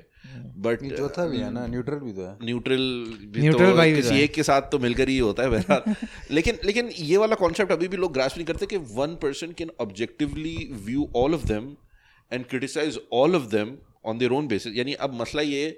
बट 0.57 0.84
चौथा 0.97 1.25
भी 1.25 1.38
है 1.38 1.51
ना? 1.53 1.65
न्यूट्रल 1.67 1.99
भी 1.99 2.11
तो 2.13 2.25
है। 2.25 2.38
न्यूट्रल 2.43 2.82
भी 3.25 3.41
न्यूट्रल 3.41 3.69
तो 3.71 3.75
भाई 3.77 3.91
भी 3.91 3.95
तो 3.95 4.01
किसी 4.01 4.15
है। 4.15 4.21
एक 4.21 4.34
के 4.34 4.43
साथ 4.43 4.69
तो 4.71 4.79
मिलकर 4.79 5.09
ही 5.09 5.17
होता 5.17 5.43
है 5.43 5.49
बहरहाल। 5.49 5.95
लेकिन 6.32 6.57
लेकिन 6.65 6.89
ये 6.99 7.17
वाला 7.17 7.36
कॉन्सेप्ट 7.36 7.71
अभी 7.71 7.88
भी 7.88 7.97
लोग 7.97 8.13
ग्रास 8.13 8.38
नहीं 8.38 8.45
करते 8.45 8.65
कि 8.65 8.77
one 8.95 9.15
person 9.21 9.51
can 9.57 9.71
objectively 9.82 10.57
view 10.86 11.09
all 11.15 11.36
of 11.36 11.45
them 11.47 11.71
and 12.32 12.45
criticize 12.45 12.99
all 13.13 13.36
of 13.36 13.49
them 13.55 13.75
on 14.05 14.17
their 14.17 14.32
own 14.32 14.47
basis 14.47 14.75
यानी 14.75 14.93
अब 15.07 15.21
मसला 15.21 15.41
ये 15.41 15.65
है 15.65 15.71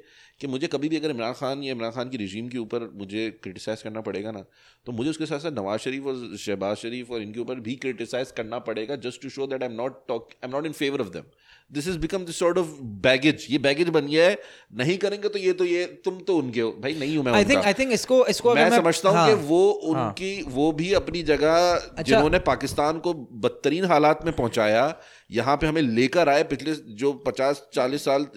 कि 0.44 0.48
मुझे 0.48 0.68
कभी 0.68 0.90
भी 0.90 0.98
अगर 0.98 1.10
इमरान 1.10 1.34
खान 1.34 1.62
या 1.64 1.72
इमरान 1.72 1.92
खान 1.92 2.10
की 2.10 2.18
रिजीम 2.18 2.48
के 2.48 2.58
ऊपर 2.58 2.90
मुझे 2.94 3.30
क्रिटिसाइज 3.44 3.82
करना 3.82 4.02
पड़ेगा 4.02 4.32
ना 4.32 4.44
तो 4.88 4.92
मुझे 4.92 5.10
उसके 5.10 5.26
साथ 5.26 5.40
साथ 5.40 5.52
नवाज़ 5.52 5.80
शरीफ 5.82 6.06
और 6.06 6.36
शहबाज 6.40 6.76
शरीफ 6.78 7.12
और 7.12 7.22
इनके 7.22 7.40
ऊपर 7.40 7.60
भी 7.60 7.76
क्रिटिसाइज 7.76 8.32
करना 8.32 8.60
पड़ेगा 8.60 8.96
just 9.06 9.22
to 9.22 9.30
show 9.30 9.48
that 9.48 9.64
I 9.64 9.70
am 9.70 9.76
not 9.76 10.04
talk 10.08 10.30
I 10.34 10.50
am 10.50 10.56
not 10.56 10.66
in 10.66 10.72
favour 10.72 11.02
of 11.02 11.08
them 11.08 11.32
this 11.72 11.88
is 11.88 11.98
become 11.98 12.26
this 12.26 12.40
sort 12.40 12.58
of 12.58 12.68
baggage 13.06 13.48
ये 13.52 13.58
बैगेज 13.58 13.90
बन 13.90 14.08
गया 14.08 14.28
है। 14.30 14.38
नहीं 14.74 14.98
करेंगे 14.98 15.30
तो 15.30 15.40
ये 15.40 15.54
तो 15.54 15.66
ये 15.66 15.86
तुम 16.06 16.20
तो 16.20 16.36
उनके 16.38 16.62
हो। 16.62 16.72
भाई 16.80 16.96
नहीं 16.96 17.16
हूँ 17.18 17.26
मैं 17.26 17.34
आई 17.34 17.46
थिंक 17.46 17.64
आई 17.64 17.74
थिंक 17.74 17.94
इसको 17.94 18.26
इसको 18.26 18.50
अगर 18.50 18.70
मैं 18.70 18.78
समझता 18.78 19.10
हूँ 19.10 19.18
हाँ, 19.18 19.28
कि 19.28 19.48
वो 19.48 19.72
उनकी 19.72 20.36
हाँ, 20.36 20.52
वो 20.52 20.72
भी 20.72 20.94
अपनी 20.94 21.24
जगह 21.24 21.56
अच्छा, 21.74 22.04
जिन्होंने 22.04 22.40
पाकिस्तान 22.40 23.00
को 23.00 23.14
बदतरीन 23.14 23.86
हालात 23.86 24.26
में 24.26 24.36
पहुँचाया 24.36 24.88
यहाँ 25.34 25.56
पे 25.58 25.68
हमें 25.68 25.82
लेकर 25.82 26.30
आए 26.30 26.44
पिछले 26.46 26.76
जो 26.96 27.12
पचास 27.28 27.66
चालीस 27.74 28.06
साल 28.06 28.28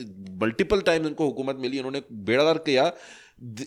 मल्टीपल 0.42 0.80
टाइम 0.82 1.06
इनको 1.06 1.26
हुकूमत 1.26 1.56
मिली 1.60 1.78
इन्होंने 1.78 2.02
बेड़ादार 2.24 2.58
किया। 2.66 2.92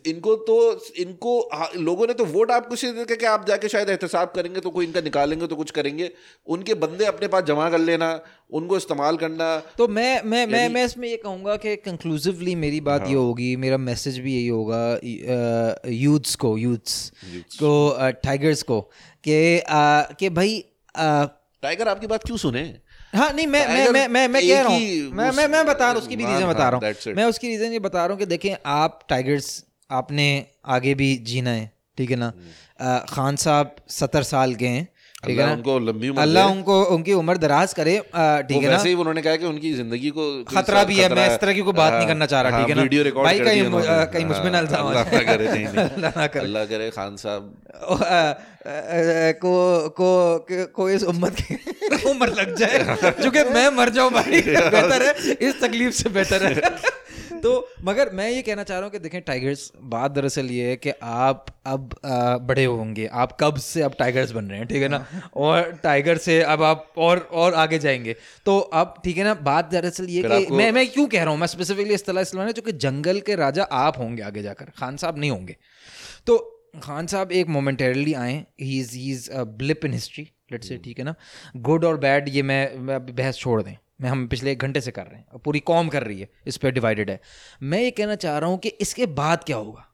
इनको 0.07 0.35
तो 0.45 0.55
इनको 0.97 1.39
हाँ, 1.53 1.69
लोगों 1.77 2.05
ने 2.07 2.13
तो 2.13 2.25
वोट 2.25 2.51
आपको 2.51 2.73
इसलिए 2.73 2.93
दिया 2.93 3.15
कि 3.15 3.25
आप 3.25 3.45
जाके 3.47 3.69
शायद 3.69 3.89
एहतसाब 3.89 4.31
करेंगे 4.35 4.59
तो 4.59 4.69
कोई 4.69 4.85
इनका 4.85 5.01
निकालेंगे 5.01 5.47
तो 5.47 5.55
कुछ 5.55 5.71
करेंगे। 5.71 6.09
उनके 6.47 6.73
बंदे 6.75 7.05
अपने 7.05 7.27
पास 7.27 7.43
जमा 7.43 7.69
कर 7.69 7.79
लेना 7.79 8.09
उनको 8.51 8.77
इस्तेमाल 8.77 9.17
करना। 9.17 9.49
तो 9.77 9.87
मैं 9.89 10.21
मैं 10.23 10.45
मैं 10.47 10.67
मैं 10.69 10.85
इसमें 10.85 11.07
ये 11.09 11.17
कहूँगा 11.17 11.55
कि 11.57 11.75
कंक्लूसिवली 11.85 12.55
मेरी 12.57 12.81
बात 12.81 13.01
हाँ। 13.01 13.09
ये 13.09 13.15
होगी 13.15 13.55
मेरा 13.57 13.77
मैसेज 13.79 14.19
भी 14.19 14.35
यही 14.35 14.47
होगा 14.47 14.81
यूथ्स 15.93 16.35
को 16.35 16.57
यूथ्स 16.57 17.11
को 17.55 17.71
टाइगर्स 18.23 18.63
को 18.63 18.81
कि 19.23 19.39
कि 20.19 20.29
भाई 20.31 20.63
टाइगर 20.95 21.87
आपकी 21.87 22.07
बात 22.07 22.23
क्यों 22.23 22.37
सुने? 22.39 22.63
हाँ 23.13 23.31
नहीं 23.33 23.45
मैं 23.47 23.65
मैं 23.67 23.89
मैं 23.89 24.07
मैं 24.07 24.27
मैं 24.27 24.41
कह 24.47 24.61
रहा 24.61 24.73
हूँ। 24.73 24.79
मैं 25.11 25.31
मैं 25.31 25.47
मैं 25.47 25.65
बता 25.65 25.85
रहा 25.85 25.93
हूँ 25.93 26.01
उसकी 26.01 26.15
भी 26.15 26.23
हाँ, 26.23 26.33
रीज़न 26.33 26.47
बता 26.49 26.63
हाँ, 26.63 26.71
रहा 26.71 26.89
हूँ 27.07 27.13
मैं 27.15 27.25
उसकी 27.25 27.47
रीज़न 27.47 27.71
ये 27.71 27.79
बता 27.79 27.99
रहा 28.05 28.07
हूँ 28.07 28.19
कि 28.19 28.25
देखें 28.25 28.55
आप 28.65 28.99
टाइगर्स 29.09 29.63
आपने 29.91 30.27
आगे 30.65 30.93
भी 30.95 31.15
जीना 31.15 31.49
है 31.49 31.71
ठीक 31.97 32.11
है 32.11 32.15
ना? 32.15 32.31
खान 33.09 33.35
साहब 33.35 33.75
सत्तर 33.89 34.23
साल 34.23 34.55
के 34.55 34.67
हैं। 34.67 34.87
ठीक 35.23 35.39
है 35.39 35.45
ना? 35.45 35.53
उनको 35.53 35.73
लंबी 35.79 36.09
उम्र 36.09 36.21
अल्लाह 36.21 36.51
उनको 36.51 36.75
उनकी 36.95 37.13
उम्र 37.13 37.37
दराज 37.37 37.73
करे 37.73 37.95
ठीक 37.99 38.51
है 38.57 38.61
ना? 38.63 38.75
वैसे 38.75 38.89
ही 38.89 38.95
उन्होंने 38.95 39.21
कहा 39.21 39.35
कि 39.35 39.45
उनकी 39.45 39.71
ज़िंदगी 39.73 40.09
को 40.17 40.27
खतरा 40.51 40.83
भी 40.83 40.95
है 40.95 41.09
मैं 41.15 41.25
इस 41.31 41.39
तरह 41.39 41.53
की 41.53 41.61
कोई 41.61 41.73
बात 41.79 41.91
नहीं 41.93 42.01
हाँ, 42.01 42.07
करना 42.07 42.25
चाह 42.25 42.41
रहा 42.41 42.51
हाँ, 42.51 42.61
ठीक 42.61 42.69
है 42.69 42.75
ना? 42.75 42.81
वीडियो 42.83 43.03
रिकॉर्ड 43.03 43.27
भाई 43.27 43.39
कहीं 43.39 43.63
मु-। 43.69 43.81
कहीं 44.13 44.25
मुझ 44.25 44.37
पे 44.37 44.43
हाँ, 44.43 44.51
ना 44.51 44.59
इल्ज़ाम 44.59 44.85
आ 44.85 44.89
अल्लाह 44.89 45.03
ना 46.15 46.27
करे। 46.27 46.39
अल्लाह 46.39 46.65
करे 46.65 46.89
खान 46.91 47.15
साहब। 47.17 47.51
को 49.43 49.53
को 49.99 50.09
को- 50.75 50.89
इस 50.91 51.03
उम्मत 51.03 51.35
की 51.41 51.55
उम्र 52.11 52.29
लग 52.39 52.55
जाए 52.55 53.11
चूँकि 53.23 53.43
मैं 53.53 53.69
मर 53.75 53.89
जाऊँ 53.89 54.11
भाई 54.11 54.41
बेहतर 54.47 55.03
है 55.03 55.35
इस 55.49 55.61
तकलीफ़ 55.61 55.93
से 55.95 56.09
बेहतर 56.09 56.45
है। 56.45 56.55
तो 57.39 57.67
मगर 57.85 58.09
मैं 58.13 58.29
ये 58.29 58.41
कहना 58.41 58.63
चाह 58.63 58.77
रहा 58.77 58.85
हूँ 58.85 58.91
कि 58.91 58.99
देखें 58.99 59.21
टाइगर्स 59.21 59.71
बात 59.85 60.11
दरअसल 60.11 60.51
ये 60.51 60.69
है 60.69 60.75
कि 60.75 60.91
आप 61.03 61.45
अब 61.65 61.89
बड़े 62.43 62.65
होंगे। 62.65 63.05
आप 63.05 63.37
कब 63.41 63.57
से 63.59 63.81
अब 63.81 63.95
टाइगर्स 63.99 64.31
बन 64.31 64.45
रहे 64.45 64.59
हैं 64.59 64.67
ठीक 64.67 64.81
है 64.81 64.87
ना? 64.87 65.05
और 65.35 65.71
टाइगर 65.83 66.17
से 66.17 66.41
अब 66.43 66.63
आप 66.63 66.93
और 66.97 67.19
और 67.33 67.53
आगे 67.55 67.79
जाएँगे। 67.79 68.15
तो 68.45 68.57
अब 68.59 68.93
ठीक 69.03 69.17
है 69.17 69.23
ना 69.23 69.33
बात 69.43 69.71
दरअसल 69.71 70.09
ये 70.09 70.23
कि 70.23 70.55
मैं 70.55 70.71
मैं 70.71 70.87
क्यों 70.89 71.07
कह 71.07 71.23
रहा 71.23 71.31
हूँ? 71.31 71.39
मैं 71.39 71.47
स्पेसिफिकली 71.47 71.93
इस 71.93 72.05
तरह 72.05 72.21
इसलिए 72.21 72.51
चूँकि 72.51 72.71
जंगल 72.79 73.19
के 73.21 73.35
राजा 73.35 73.63
आप 73.63 73.97
होंगे 73.99 74.23
आगे 74.23 74.41
जाकर 74.41 74.71
खान 74.77 74.97
साहब 74.97 75.17
नहीं 75.17 75.31
होंगे। 75.31 75.55
तो 76.27 76.37
खान 76.83 77.07
साहब 77.07 77.31
एक 77.31 77.47
मोमेंटरली 77.49 78.13
आए 78.13 78.33
he 78.61 78.79
is 78.79 78.95
he 78.95 79.11
is 79.11 79.29
blip 79.33 79.85
in 79.85 79.93
history 79.93 80.29
let's 80.51 80.67
say 80.69 80.77
ठीक 80.77 80.99
है 80.99 81.05
ना? 81.05 81.15
गुड 81.55 81.85
और 81.85 81.97
बैड 81.97 82.29
ये 82.29 82.41
मैं, 82.43 82.77
मैं 82.77 83.05
बहस 83.05 83.37
छोड़ 83.37 83.61
दें। 83.61 83.75
मैं 84.01 84.09
हम 84.09 84.27
पिछले 84.27 84.51
एक 84.51 84.59
घंटे 84.59 84.81
से 84.81 84.91
कर 84.91 85.03
रहे 85.03 85.15
हैं, 85.15 85.27
और 85.27 85.39
पूरी 85.39 85.59
कॉम 85.59 85.89
कर 85.89 86.03
रही 86.03 86.19
है, 86.19 86.29
इस 86.47 86.57
पर 86.57 86.71
डिवाइडेड 86.71 87.09
है। 87.09 87.21
मैं 87.63 87.81
ये 87.81 87.91
कहना 87.91 88.15
चाह 88.15 88.37
रहा 88.37 88.49
हूँ 88.49 88.57
कि 88.57 88.69
इसके 88.69 89.05
बाद 89.05 89.43
क्या 89.43 89.57
होगा? 89.57 89.85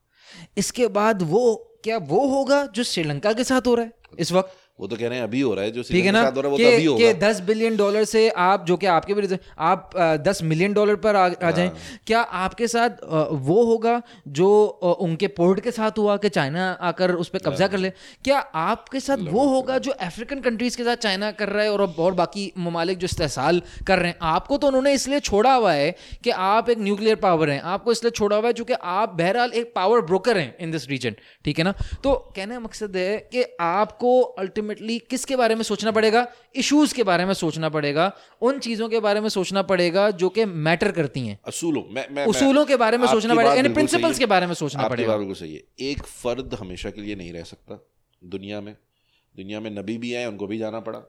इसके 0.57 0.87
बाद 0.87 1.21
वो, 1.21 1.71
क्या 1.83 1.97
वो 1.97 2.27
होगा 2.27 2.65
जो 2.65 2.83
श्रीलंका 2.83 3.33
के 3.33 3.43
साथ 3.43 3.67
हो 3.67 3.75
रहा 3.75 3.85
है? 3.85 3.91
इस 4.19 4.31
वक्त। 4.31 4.57
वो 4.79 4.87
तो 4.87 4.95
कह 4.95 5.07
रहे 5.07 5.17
हैं 5.17 5.23
अभी 5.23 5.41
हो 5.41 5.53
रहा 5.53 5.65
है 5.65 5.71
जो 5.71 5.83
ठीक 5.83 6.05
है 6.05 6.11
ना? 6.11 6.21
हो 6.21 6.41
है 6.41 6.49
वो 6.49 6.57
कि 6.57 6.63
तो 6.63 6.69
अभी 6.69 7.03
कि 7.03 7.13
दस 7.19 7.39
बिलियन 7.41 7.75
डॉलर 7.77 8.03
से 8.03 8.27
आप 8.29 8.65
जो 8.65 8.75
कि 8.77 8.85
आपके 8.85 9.13
भी 9.13 9.37
आप 9.57 9.91
दस 10.21 10.41
मिलियन 10.43 10.73
डॉलर 10.73 10.95
पर 10.95 11.15
आ, 11.15 11.25
आ 11.25 11.51
जाएँ। 11.51 11.67
हाँ। 11.67 11.99
क्या 12.07 12.21
आपके 12.21 12.67
साथ 12.67 13.03
वो 13.43 13.63
होगा 13.65 14.01
जो 14.29 14.49
उनके 15.01 15.27
पोर्ट 15.29 15.59
के 15.59 15.71
साथ 15.71 15.97
हुआ 15.97 16.15
कि 16.17 16.29
चाइना 16.29 16.69
आकर 16.81 17.11
उस 17.15 17.29
पर 17.29 17.39
कब्जा 17.39 17.67
कर 17.67 17.77
ले? 17.77 17.89
क्या 18.23 18.39
आपके 18.39 18.99
साथ 18.99 19.17
वो 19.29 19.47
होगा 19.47 19.77
जो 19.77 19.91
अफ्रीकन 19.91 20.39
कंट्रीज़ 20.41 20.77
के 20.77 20.83
साथ 20.83 20.95
चाइना 20.97 21.31
कर 21.33 21.49
रहा 21.49 21.63
है 21.63 21.71
और 21.71 21.81
और 21.99 22.13
बाकी 22.13 22.51
ममालिक 22.57 22.97
जो 22.97 23.05
इस्तेसाल 23.05 23.61
कर 23.87 23.99
रहे 23.99 24.09
हैं? 24.09 24.17
आपको 24.23 24.57
तो 24.57 24.67
उन्होंने 24.67 24.93
इसलिए 24.93 25.19
छोड़ा 25.21 25.53
हुआ 25.53 25.73
है 25.73 25.95
कि 26.23 26.29
आप 26.41 26.69
एक 26.69 26.79
न्यूक्लियर 26.79 27.15
पावर 27.17 27.49
हैं। 27.49 27.61
आपको 27.63 27.91
इसलिए 27.91 28.11
छोड़ा 28.11 28.35
हुआ 28.37 28.47
है 28.47 28.53
चूँकि 28.53 28.73
आप 28.73 29.13
बहरहाल 29.13 29.51
एक 29.53 29.71
पावर 29.75 30.01
ब्रोकर 30.01 30.37
हैं 30.37 30.55
इन 30.57 30.71
दिस 30.71 30.89
रीजन 30.89 31.15
ठीक 31.45 31.57
है 31.57 31.63
ना? 31.63 31.73
तो 32.03 32.13
कहने 32.35 32.53
का 32.53 32.59
मकसद 32.59 32.95
है 32.97 33.17
कि 33.31 33.43
आपको 33.61 34.21
अल्टीमेटली 34.69 34.99
किसके 34.99 35.35
बारे 35.35 35.55
में 35.55 35.63
सोचना 35.63 35.91
पड़ेगा? 35.91 36.27
इश्यूज़ 36.55 36.93
के 36.95 37.03
बारे 37.03 37.25
में 37.25 37.33
सोचना 37.33 37.69
पड़ेगा। 37.69 38.11
उन 38.41 38.59
चीज़ों 38.59 38.89
के 38.89 38.99
बारे 38.99 39.21
में 39.21 39.29
सोचना 39.29 39.61
पड़ेगा 39.61 40.09
जो 40.11 40.29
कि 40.29 40.45
मैटर 40.45 40.91
करती 40.91 41.27
हैं। 41.27 41.39
असूलों 41.47 41.83
मैं 41.93 42.07
मैं 42.11 42.25
उसूलों 42.25 42.65
के 42.65 42.75
बारे 42.75 42.97
में 42.97 43.07
सोचना 43.07 43.35
पड़ेगा। 43.35 43.51
इन 43.51 43.57
यानी 43.57 43.73
प्रिंसिपल्स 43.73 44.19
के। 44.19 44.25
बारे 44.25 44.47
में 44.47 44.53
सोचना 44.53 44.87
पड़ेगा। 44.87 45.17
बिल्कुल 45.17 45.35
सही 45.35 45.55
है। 45.55 45.63
एक 45.79 46.03
फर्द 46.03 46.53
हमेशा 46.53 46.89
के 46.89 47.01
लिए 47.01 47.15
नहीं 47.15 47.33
रह 47.33 47.43
सकता। 47.43 47.87
दुनिया 48.23 48.61
में 48.61 48.77
दुनिया 49.37 49.59
में 49.59 49.71
नबी 49.71 49.97
भी 49.97 50.13
आए 50.13 50.25
उनको 50.25 50.47
भी 50.47 50.57
जाना 50.57 50.79
पड़ा। 50.79 50.99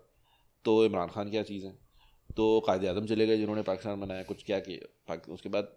तो 0.64 0.84
इमरान 0.84 1.08
खान 1.08 1.30
क्या 1.30 1.42
चीज़ 1.42 1.64
है? 1.64 1.85
तो 2.36 2.46
कायद 2.66 2.84
आज़म 2.86 3.06
चले 3.06 3.26
गए 3.26 3.36
जिन्होंने 3.36 3.62
पाकिस्तान 3.62 4.00
बनाया, 4.00 4.22
कुछ 4.24 4.42
क्या 4.44 4.58
किया 4.60 5.14
उसके 5.32 5.48
बाद 5.48 5.68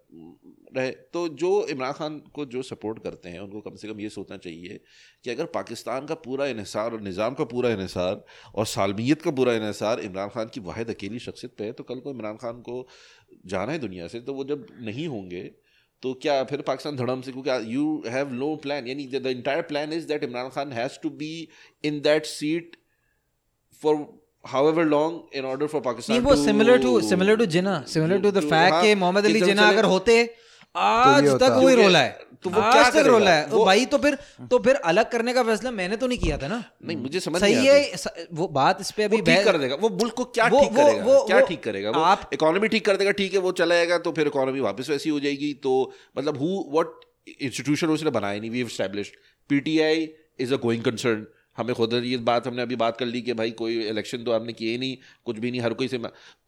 रहे। 0.76 0.89
तो 1.14 1.28
जो 1.36 1.51
इमरान 1.68 1.93
खान 1.93 2.18
को 2.34 2.45
जो 2.47 2.62
सपोर्ट 2.64 2.99
करते 3.03 3.30
हैं, 3.30 3.39
उनको 3.39 3.62
कम 3.62 3.76
से 3.76 3.88
कम 3.88 3.99
ये 3.99 4.10
सोचना 4.10 4.38
चाहिए 4.39 4.80
कि 5.24 5.32
अगर 5.32 5.45
पाकिस्तान 5.53 6.05
का 6.05 6.16
पूरा 6.26 6.47
इसार 6.47 6.91
और 6.91 7.01
निज़ाम 7.01 7.34
का 7.34 7.43
पूरा 7.45 7.70
इसार 7.84 8.24
और 8.55 8.66
सालमियत 8.68 9.22
का 9.22 9.32
पूरा 9.34 9.53
इसार 9.70 9.99
इमरान 10.01 10.30
खान 10.30 10.49
की 10.53 10.60
वाहिद 10.62 10.89
अकेली 10.89 11.20
शख्सियत 11.22 11.55
पर 11.57 11.64
है 11.64 11.72
तो 11.74 11.84
कल 11.86 11.99
को 11.99 12.12
इमरान 12.12 12.38
खान 12.38 12.62
को 12.62 12.86
जाना 13.47 13.72
है 13.72 13.80
दुनिया 13.80 14.07
से 14.07 14.20
तो 14.22 14.34
वो 14.34 14.43
जब 14.45 14.68
नहीं 14.82 15.07
होंगे 15.07 15.43
तो 16.03 16.14
क्या 16.22 16.43
फिर 16.43 16.62
पाकिस्तान 16.64 16.95
धड़म 16.95 17.22
से, 17.22 17.32
क्योंकि 17.32 17.74
यू 17.74 18.03
हैव 18.07 18.32
नो 18.34 18.55
प्लान 18.64 18.88
यानी 18.88 19.07
the 19.10 19.26
entire 19.28 19.62
plan 19.72 19.93
is 19.93 20.07
that 20.07 20.24
Imran 20.24 20.49
Khan 20.51 20.72
has 20.74 20.99
to 21.03 21.10
be 21.20 21.34
in 21.84 21.99
that 22.01 22.26
seat 22.28 22.76
for 23.82 23.95
however 24.46 24.84
long 24.92 25.16
in 25.36 25.46
order 25.46 25.68
for 25.68 25.82
Pakistan 25.82 26.10
नहीं 26.10 26.20
वो 26.20 26.36
to- 26.36 26.46
similar 26.46 26.78
to 26.78 27.02
similar 27.02 27.36
to 27.36 27.46
Jinnah 27.46 27.84
similar 27.88 28.20
to 28.20 28.32
the 28.32 28.36
to- 28.36 28.50
fact 28.50 28.74
हाँ, 28.74 28.82
कि 28.84 28.96
मोहम्मद 28.96 29.26
अली 29.26 29.34
कि 29.34 29.40
जब 29.40 29.46
जिना 29.46 29.62
चले- 29.62 29.74
अगर 29.74 29.86
होते 29.86 30.36
आज 30.76 31.24
ये 31.24 31.38
तक। 31.38 31.60
वही 31.64 31.76
रोला 31.76 32.00
है। 32.00 32.28
तो 32.44 32.50
वो 32.50 32.62
आज 32.62 32.74
क्या 32.74 33.02
तक? 33.02 33.08
रोला 33.08 33.32
है। 33.32 33.50
तो 33.50 33.58
वो- 33.58 33.66
भाई 33.66 33.86
तो 33.86 33.98
फिर 33.98 34.18
तो 34.52 34.60
फिर 34.60 34.76
अलग 34.76 35.10
करने 35.12 35.34
का 35.34 35.44
फैसला 35.44 35.72
मैंने 35.72 35.96
तो 35.98 36.08
नहीं 36.08 36.18
किया 36.20 36.38
था 36.38 36.48
ना। 36.48 36.64
नहीं 36.86 36.98
मुझे 36.98 37.20
समझ 37.20 37.42
सही 37.42 37.54
है 37.54 38.28
वो 38.34 38.48
बात 38.48 38.82
इस 38.82 38.92
पे 38.92 39.04
अभी 39.04 39.18
ठीक 39.18 39.44
कर 39.46 39.58
देगा। 39.58 39.76
वो 39.76 39.90
मुल्क 39.90 40.14
को 40.14 40.24
क्या 40.26 40.48
ठीक 40.48 40.70
करेगा? 40.76 41.04
वो- 41.06 41.28
क्या 41.28 41.40
ठीक 41.40 41.64
करेगा? 41.64 41.90
वो 41.90 42.02
आप- 42.02 42.34
इकोनॉमी 42.34 42.68
ठीक 42.68 42.86
कर 42.86 42.96
देगा 42.96 43.12
ठीक 43.12 43.34
है 43.34 43.40
वो 43.40 43.52
चला 43.52 43.76
जाएगा 43.76 43.98
तो 43.98 44.12
फिर 44.12 44.28
इकोनॉमी 44.28 44.60
वापस 44.60 44.90
वैसी 44.90 45.10
हो 45.10 45.20
जाएगी। 45.20 45.54
तो 45.54 45.94
मतलब 46.18 46.38
हु 46.38 46.48
व्हाट 46.72 46.88
इंस्टीट्यूशन 47.42 47.88
उसने 47.88 48.10
बनाया 48.10 48.40
नहीं 48.40 48.50
we 48.50 48.62
established 48.62 49.14
PTI 49.50 50.10
is 50.40 50.54
a 50.54 50.58
going 50.58 50.84
concern 50.84 51.26
हमें 51.58 51.76
खुद 51.76 51.93
ये 51.93 52.18
बात 52.18 52.47
हमने 52.47 52.62
अभी 52.62 52.76
बात 52.76 52.97
कर 52.97 53.06
ली 53.06 53.22
कि 53.22 53.34
भाई 53.34 53.52
कोई 53.52 53.80
इलेक्शन 53.80 54.24
तो 54.24 54.32
आपने 54.32 54.54
किए 54.54 54.78
नहीं 54.78 54.97
कुछ 55.26 55.39
भी 55.39 55.52
नहीं 55.52 55.62
हर 55.62 55.74
कोई 55.74 55.88
से 55.88 55.97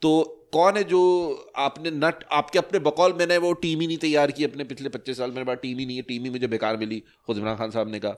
तो 0.01 0.37
कौन 0.53 0.77
है 0.77 0.83
जो 0.83 1.01
आपने 1.57 1.91
नट 1.91 2.23
आपके 2.31 2.59
अपने 2.59 2.79
बकौल 2.79 3.13
मैंने 3.13 3.37
वो 3.37 3.53
टीम 3.53 3.81
ही 3.81 3.87
नहीं 3.87 3.97
तैयार 3.97 4.31
की 4.31 4.43
अपने 4.43 4.63
पिछले 4.63 4.89
पच्चीस 4.89 5.17
साल 5.17 5.31
मेरे 5.31 5.43
पास 5.43 5.57
टीम 5.61 5.79
ही 5.79 5.85
नहीं 5.85 5.97
है 5.97 6.01
टीम 6.01 6.23
ही 6.23 6.29
मुझे 6.29 6.47
बेकार 6.47 6.77
मिली 6.77 7.03
खुद 7.25 7.37
इमरान 7.37 7.55
खान 7.57 7.71
साहब 7.71 7.91
ने 7.91 7.99
कहा। 7.99 8.15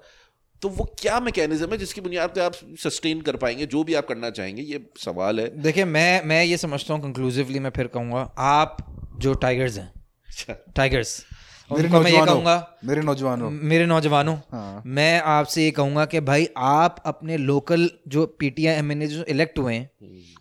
तो 0.62 0.70
वो 0.70 0.96
क्या 1.00 1.20
मैकेनिज्म 1.20 1.70
है 1.72 1.78
जिसकी 1.78 2.02
बुनियाद 2.02 2.30
पे 2.30 2.42
आप 2.42 2.54
सस्टेन 2.80 3.22
कर 3.22 3.36
पाएँगे 3.36 3.66
जो 3.66 3.84
भी 3.84 3.94
आप 3.94 4.08
करना 4.08 4.30
चाहेंगे 4.30 4.62
ये 4.62 4.86
सवाल 4.98 5.40
है। 5.40 5.48
देखिए 5.62 5.86
मैं 5.86 6.24
मैं 6.26 6.44
ये 6.44 6.58
समझता 6.58 6.94
हूँ 6.94 7.02
कंक्लूसिवली 7.02 7.60
मैं 7.60 7.70
फिर 7.70 7.88
कहूँगा 7.88 8.22
आप 8.38 8.78
जो 9.20 9.34
टाइगर्स 9.34 9.78
हैं 9.78 9.94
टाइगर्स 10.76 11.26
मेरे 11.70 11.84
उनको 11.84 12.00
मैं 12.00 12.12
ये 12.12 12.18
नौजवानों 12.18 12.34
कहूँगा 12.34 12.78
मेरे 12.84 13.02
नौजवानों 13.02 13.50
मेरे 13.50 13.86
नौजवानों 13.86 14.36
हाँ। 14.52 14.82
मैं 14.86 15.22
आपसे 15.22 15.64
ये 15.66 15.72
कहूँगा 15.72 16.06
कि 16.06 16.20
भाई 16.20 16.48
आप 16.58 17.02
अपने 17.06 17.38
लोकल 17.38 17.90
जो 18.08 18.26
पीटीआई 18.40 18.76
एम 18.76 18.94
जो 18.94 19.24
इलेक्ट 19.24 19.60
हुए 19.60 19.74
हैं 19.74 19.90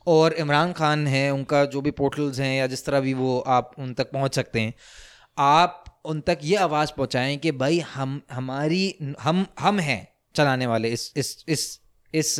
और 0.06 0.32
इमरान 0.32 0.72
खान 0.72 1.06
हैं 1.06 1.30
उनका 1.30 1.64
जो 1.64 1.80
भी 1.80 1.90
पोर्टल्स 1.90 2.40
हैं 2.40 2.56
या 2.58 2.66
जिस 2.66 2.84
तरह 2.86 3.00
भी 3.00 3.14
वो 3.14 3.38
आप 3.38 3.70
उन 3.78 3.94
तक 3.94 4.10
पहुँच 4.12 4.34
सकते 4.34 4.60
हैं 4.60 4.74
आप 5.38 5.84
उन 6.04 6.20
तक 6.20 6.38
ये 6.42 6.56
आवाज़ 6.56 6.92
पहुँचाएँ 6.96 7.36
कि 7.36 7.52
भाई 7.52 7.78
हम 7.94 8.20
हमारी 8.32 9.14
हम 9.20 9.46
हम 9.58 9.78
हैं 9.80 10.08
चलाने 10.34 10.66
वाले 10.66 10.88
इस 10.88 11.12
इस 11.16 11.44
इस 11.48 11.80
इस 12.14 12.36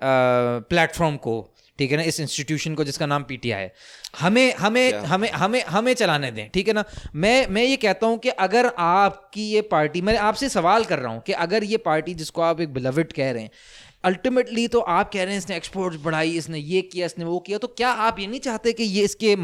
प्लेटफॉर्म 0.00 1.16
को 1.16 1.51
ठीक 1.78 1.90
है 1.90 1.96
ना 1.96 2.02
इस 2.02 2.20
इंस्टीट्यूशन 2.20 2.74
को 2.74 2.84
जिसका 2.84 3.06
नाम 3.06 3.22
पीटीआई 3.22 3.62
है। 3.62 3.72
हमें 4.20 4.54
हमें 4.54 4.92
हमें 4.92 5.30
हमें 5.30 5.62
हमें 5.64 5.94
चलाने 5.94 6.30
दें 6.30 6.48
ठीक 6.54 6.68
है 6.68 6.74
ना? 6.74 6.84
मैं 7.14 7.46
मैं 7.46 7.64
ये 7.64 7.76
कहता 7.76 8.06
हूँ 8.06 8.18
कि 8.18 8.28
अगर 8.28 8.66
आपकी 8.78 9.50
ये 9.50 9.60
पार्टी 9.60 10.00
मैं 10.00 10.16
आपसे 10.18 10.48
सवाल 10.48 10.84
कर 10.84 10.98
रहा 10.98 11.12
हूँ 11.12 11.22
कि 11.26 11.32
अगर 11.32 11.64
ये 11.64 11.76
पार्टी 11.76 12.14
जिसको 12.14 12.42
आप 12.42 12.60
एक 12.60 12.72
बिलविट 12.74 13.12
कह 13.12 13.30
रहे 13.30 13.42
हैं 13.42 13.50
अल्टीमेटली 14.04 14.66
तो 14.68 14.80
आप 14.92 15.10
कह 15.12 15.24
रहे 15.24 15.32
हैं 15.34 15.38
इसने 15.38 15.56
एक्सपोर्ट्स 15.56 15.98
बढ़ाई 16.04 16.30
इसने 16.36 16.58
ये 16.58 16.80
किया 16.92 17.06
इसने 17.06 17.24
वो 17.24 17.38
किया 17.40 17.58
तो 17.58 17.68
क्या 17.80 17.90
आप 18.06 18.18
ये 18.18 18.26
नहीं 18.26 18.40
चाहते 18.46 18.72
कि 18.72 18.84
ये 18.84 19.02
इसके 19.04 19.34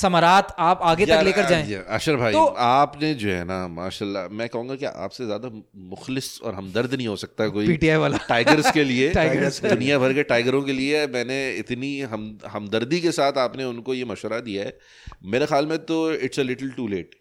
समरात 0.00 0.54
आप 0.60 0.80
आगे 0.82 1.06
तक 1.06 1.22
लेकर 1.24 1.48
जाएँ? 1.48 1.74
अशर 1.98 2.16
भाई 2.16 2.32
तो- 2.32 2.56
आपने 2.66 3.12
जो 3.14 3.28
है 3.30 3.44
ना 3.44 3.58
माशाल्लाह 3.68 4.28
मैं 4.38 4.48
कहूँगा 4.48 4.74
कि 4.76 4.84
आपसे 4.86 5.26
ज़्यादा 5.26 5.50
मुखलिस 5.92 6.30
और 6.42 6.54
हमदर्द 6.54 6.94
नहीं 6.94 7.06
हो 7.08 7.16
सकता 7.16 7.48
कोई 7.48 7.66
PTI 7.68 7.96
वाला। 7.98 8.18
टाइगर्स 8.28 8.70
के 8.72 8.84
लिए 8.84 9.12
टाइगर्स 9.12 9.62
दुनिया 9.64 9.98
भर 9.98 10.14
के 10.14 10.22
टाइगरों 10.34 10.62
के 10.62 10.72
लिए 10.72 11.06
मैंने 11.14 11.38
इतनी 11.58 11.92
हम 12.14 12.26
हमदर्दी 12.50 13.00
के 13.00 13.12
साथ 13.12 13.38
आपने 13.38 13.64
उनको 13.66 13.94
ये 13.94 14.04
मशवरा 14.06 14.40
दिया 14.50 14.64
है। 14.64 14.76
मेरे 15.32 15.46
ख्याल 15.46 15.66
में 15.66 15.78
तो 15.86 16.02
it's 16.12 16.40
a 16.40 16.42
little 16.42 16.70
too 16.76 16.88
late 16.88 17.14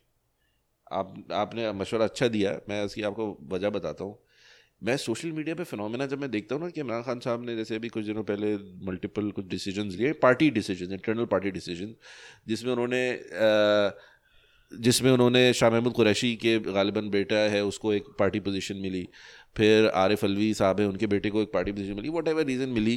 आप 0.94 1.14
आपने 1.36 1.72
मशवरा 1.74 2.06
अच्छा 2.06 2.28
दिया 2.34 2.60
मैं 2.70 2.84
इसकी 2.86 3.02
आपको 3.10 3.36
वजह 3.52 3.70
बताता 3.76 4.04
हूँ। 4.04 4.18
मैं 4.82 4.96
सोशल 4.98 5.32
मीडिया 5.32 5.56
पे 5.56 5.64
फिनोमेना 5.64 6.06
जब 6.06 6.20
मैं 6.22 6.30
देखता 6.32 6.56
हूँ 6.56 6.64
ना 6.64 6.70
कि 6.70 6.82
इमरान 6.82 7.02
खान 7.04 7.20
साहब 7.20 7.46
ने 7.46 7.56
जैसे 7.56 7.76
अभी 7.76 7.90
कुछ 7.90 8.06
दिनों 8.06 8.24
पहले 8.24 8.56
मल्टीपल 8.86 9.32
कुछ 9.32 9.46
डिसीजंस 9.48 9.96
लिए 9.96 10.12
party 10.22 10.50
decision 10.50 10.94
internal 10.94 11.26
party 11.26 11.52
decision 11.52 11.96
जिसमें 12.48 12.72
उन्होंने 12.72 13.02
जिसमें 14.72 15.12
उन्होंने 15.12 15.42
शाह 15.54 15.70
महमूद 15.70 15.94
कुरैशी 15.94 16.36
के 16.36 16.58
गालिबा 16.60 17.02
बेटा 17.10 17.36
है, 17.36 17.64
उसको 17.64 17.94
एक 17.94 18.04
पार्टी 18.20 18.40
पोजीशन 18.40 18.76
मिली। 18.78 19.08
फिर 19.58 19.88
आरिफ 19.96 20.24
अलवी 20.26 20.54
साहब 20.54 20.80
हैं, 20.80 20.88
उनके 20.88 21.08
बेटे 21.08 21.30
को 21.30 21.42
एक 21.42 21.52
पार्टी 21.54 21.72
पोजीशन 21.72 21.94
मिली। 21.94 22.10
वट 22.10 22.28
एवर 22.28 22.46
रीज़न 22.46 22.70
मिली 22.70 22.96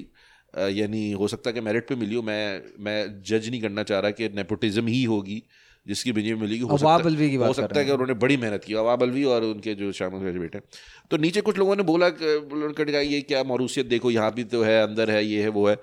यानी 0.55 1.11
हो 1.13 1.29
सकता 1.29 1.51
है 1.51 1.55
कि 1.55 1.61
मेरिट 1.61 1.89
पे 1.89 1.95
मिली 1.95 2.15
हो, 2.15 2.23
मैं 2.23 2.63
मैं 2.85 3.23
जज 3.23 3.49
नहीं 3.49 3.61
करना 3.61 3.83
चाह 3.83 4.01
रहा 4.01 4.11
कि 4.11 4.29
नेपोटिज़म 4.37 4.87
ही 4.87 5.03
होगी। 5.05 5.43
जिसकी 5.87 6.13
वजह 6.13 6.35
में 6.35 6.41
मिलेगी 6.41 6.61
हो 6.61 6.79
सकता- 6.79 7.07
अलवी 7.07 7.31
की 7.31 7.39
बात 7.39 7.49
हो 7.49 7.55
सकता 7.55 7.79
है 7.79 7.85
कि 7.85 7.93
उन्होंने 7.93 8.15
बड़ी 8.15 8.37
मेहनत 8.37 8.65
की 8.65 8.75
अवाब 8.75 9.03
अलवी 9.03 9.25
और 9.25 9.45
उनके 9.45 9.75
जो 9.75 9.93
शामिल 9.93 10.21
ग्रेजुएट 10.21 10.41
बेटे। 10.41 10.61
तो 11.11 11.17
नीचे 11.17 11.41
कुछ 11.41 11.59
लोगों 11.59 11.77
ने 11.77 11.83
बोला 11.83 12.09
कट 12.11 12.53
उन्होंने 12.53 13.01
ये 13.01 13.21
क्या 13.21 13.45
मरूसियत 13.45 13.87
देखो 13.87 14.11
यहाँ 14.11 14.35
भी 14.35 14.45
तो 14.45 14.63
है 14.63 14.87
अंदर 14.87 15.11
है 15.11 15.25
ये 15.25 15.43
है 15.43 15.49
वो 15.49 15.69
है। 15.69 15.77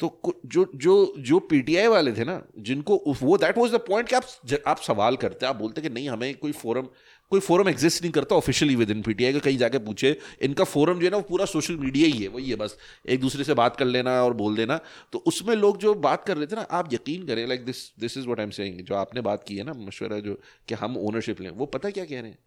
तो 0.00 0.20
जो 0.46 0.70
जो 0.74 1.14
जो 1.18 1.38
पीटीआई 1.38 1.86
वाले 1.86 2.12
थे 2.12 2.24
ना 2.24 2.42
जिनको 2.58 3.16
वो 3.22 3.36
दैट 3.36 3.58
वाज 3.58 3.70
द 3.70 3.74
पॉइंट 3.74 4.08
कि 4.08 4.16
आप 4.16 4.24
आप 4.66 4.80
सवाल 4.80 5.16
करते 5.16 5.46
हैं 5.46 5.50
आप 5.54 5.60
बोलते 5.60 5.80
कि 5.80 5.88
नहीं 5.90 6.08
हमें 6.08 6.34
कोई 6.34 6.52
फोरम 6.52 6.88
कोई 7.30 7.40
फोरम 7.40 7.68
एग्जिस्ट 7.68 8.02
नहीं 8.02 8.12
करता 8.12 8.36
ऑफिशियली 8.36 8.76
विद 8.76 8.90
इन 8.90 9.02
पीटीआई 9.02 9.32
का 9.32 9.38
कहीं 9.38 9.58
जाके 9.58 9.78
पूछे, 9.78 10.16
इनका 10.42 10.64
फोरम 10.64 10.98
जो 10.98 11.04
है 11.04 11.10
ना, 11.10 11.16
वो 11.16 11.22
पूरा 11.22 11.44
सोशल 11.44 11.76
मीडिया 11.76 12.06
ही 12.06 12.22
है, 12.22 12.28
वही 12.28 12.50
है 12.50 12.56
बस। 12.56 12.76
एक 13.08 13.20
दूसरे 13.20 13.44
से 13.44 13.54
बात 13.54 13.76
कर 13.76 13.84
लेना 13.84 14.22
और 14.22 14.34
बोल 14.34 14.56
देना। 14.56 14.80
तो 15.12 15.18
उसमें 15.18 15.54
लोग 15.56 15.78
जो 15.78 15.94
बात 15.94 16.24
कर 16.24 16.36
रहे 16.36 16.46
थे 16.46 16.56
ना, 16.56 16.62
आप 16.62 16.92
यकीन 16.94 17.26
करें 17.26 17.46
like 17.46 17.64
this 17.64 17.92
this 18.00 18.16
is 18.18 18.28
what 18.28 18.40
I 18.40 18.44
am 18.44 18.50
saying 18.50 18.80
जो 18.80 18.94
आपने 18.94 19.20
बात 19.20 19.44
की 19.48 19.56
है 19.56 19.64
ना, 19.64 19.72
मशवरा 19.72 20.18
जो 20.18 20.40
कि 20.68 20.74
हम 20.74 20.96
ओनरशिप 20.96 21.40
लें, 21.40 21.50
वो 21.50 21.66
पता 21.66 21.90
क्या 21.90 22.04
कह 22.04 22.20
रहे 22.20 22.30
हैं? 22.30 22.38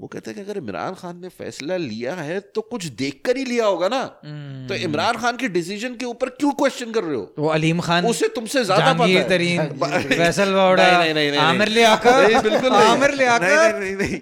वो 0.00 0.06
कहते 0.06 0.30
हैं 0.30 0.34
कि 0.36 0.50
अगर 0.50 0.58
इमरान 0.58 0.94
खान 0.94 1.20
ने 1.20 1.28
फैसला 1.28 1.76
लिया 1.76 2.14
है 2.14 2.40
तो 2.54 2.60
कुछ 2.60 2.84
देखकर 3.00 3.36
ही 3.36 3.44
लिया 3.44 3.66
होगा 3.66 3.88
ना। 3.88 4.02
तो 4.68 4.74
इमरान 4.74 5.16
खान 5.16 5.36
के 5.36 5.48
डिसीज़न 5.48 5.94
के 5.96 6.06
ऊपर 6.06 6.28
क्यों 6.28 6.50
क्वेश्चन 6.52 6.92
कर 6.92 7.04
रहे 7.04 7.16
हो? 7.16 7.34
वो 7.38 7.48
अलीम 7.48 7.80
खान 7.80 8.06
उसे 8.06 8.28
तुमसे 8.28 8.64
ज़्यादा 8.64 8.92
पता 8.92 9.04
है। 9.04 9.28
तरीन 9.28 9.62
फैसल 10.18 10.52
वावड़ा 10.52 10.98
नहीं, 10.98 11.14
नहीं, 11.14 11.30
नहीं, 11.30 11.40
आमिर 11.40 11.68
बिल्कुल 12.42 12.72
आमिर 12.72 13.14
नहीं, 13.14 13.96
नहीं। 13.96 14.20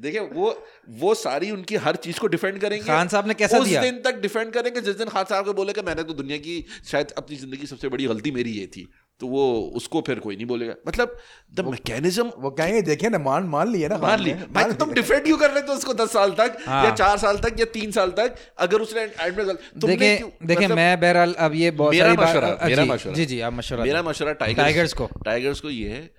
देखिए 0.00 0.20
वो 0.20 0.64
वो 0.90 1.14
सारी 1.14 1.50
उनकी 1.50 1.76
हर 1.76 1.96
चीज़ 1.96 2.18
को 2.20 2.26
डिफेंड 2.26 2.58
करेंगे। 2.58 2.84
खान 2.86 3.08
साहब 3.08 3.28
ने 3.28 3.34
कैसा 3.34 3.58
उस 3.58 3.68
दिया? 3.68 3.82
दिन 3.82 4.00
तक 4.04 4.20
डिफेंड 4.20 4.52
करेंगे 4.52 4.80
जिस 4.80 4.96
दिन 4.96 5.08
खान 5.08 5.24
साहब 5.24 5.44
को 5.44 5.52
बोले 5.52 5.72
कि 5.72 5.82
मैंने 5.82 6.02
तो 6.02 6.12
दुनिया 6.14 6.38
की 6.38 6.64
शायद 6.84 7.10
अपनी 7.18 7.36
ज़िंदगी 7.36 7.66
सबसे 7.66 7.88
बड़ी 7.88 8.06
गलती 8.06 8.30
मेरी 8.30 8.50
ये 8.50 8.66
थी। 8.66 8.88
तो 9.20 9.26
वो 9.26 9.42
उसको 9.74 10.00
फिर 10.00 10.18
कोई 10.18 10.36
नहीं 10.36 10.46
बोलेगा। 10.46 10.74
मतलब 10.88 11.16
द 11.54 11.60
मैकेनिज्म 11.60 12.30
वो 12.38 12.50
कहेंगे 12.50 12.80
देखे 12.82 13.08
ना 13.08 13.18
मान 13.18 13.44
मान 13.44 13.68
लिया 13.72 13.88
ना 13.88 13.98
मान 13.98 14.20
ली 14.20 14.32
भाई 14.54 14.72
तुम 14.72 14.92
डिफेंड 14.92 15.22
क्यों 15.24 15.36
कर 15.38 15.50
रहे 15.50 15.62
थे 15.62 15.72
उसको 15.72 15.94
दस 15.94 16.12
साल 16.12 16.30
तक 16.30 16.56
हाँ। 16.66 16.84
या 16.84 16.94
चार 16.94 17.18
साल 17.18 17.38
तक 17.38 17.60
या 17.60 17.64
तीन 17.74 17.90
साल 17.90 18.10
तक? 18.10 18.34
अगर 18.58 18.80
उसने 18.80 19.02
एंड 19.02 19.36
में 19.36 19.46
गलत- 19.46 19.80
तुमने 19.80 19.96
देखिए 19.96 20.26
देखिए 20.42 20.56
मतलब- 20.56 20.76
मैं 20.76 21.00
बहरहाल 21.00 21.34
अब 21.38 21.54
ये 21.54 21.70
बहुत 21.70 21.92
मेरा 21.92 22.06
सारी 22.06 22.16
बात- 22.16 22.30
मशवरा 22.30 22.68
मेरा 22.68 22.84
मशवरा। 22.84 23.14
जी 23.14 23.26
जी 23.26 23.40
आप 23.40 23.52
मशवरा 23.52 23.84
मेरा। 23.84 24.02
मशवरा 24.02 24.32
टाइगर्स 24.32 24.64
टाइगर्स 24.64 24.92
को। 24.92 25.06
टाइगर्स 25.24 25.60
को 25.60 25.70
ये 25.70 25.88
है 25.88 26.10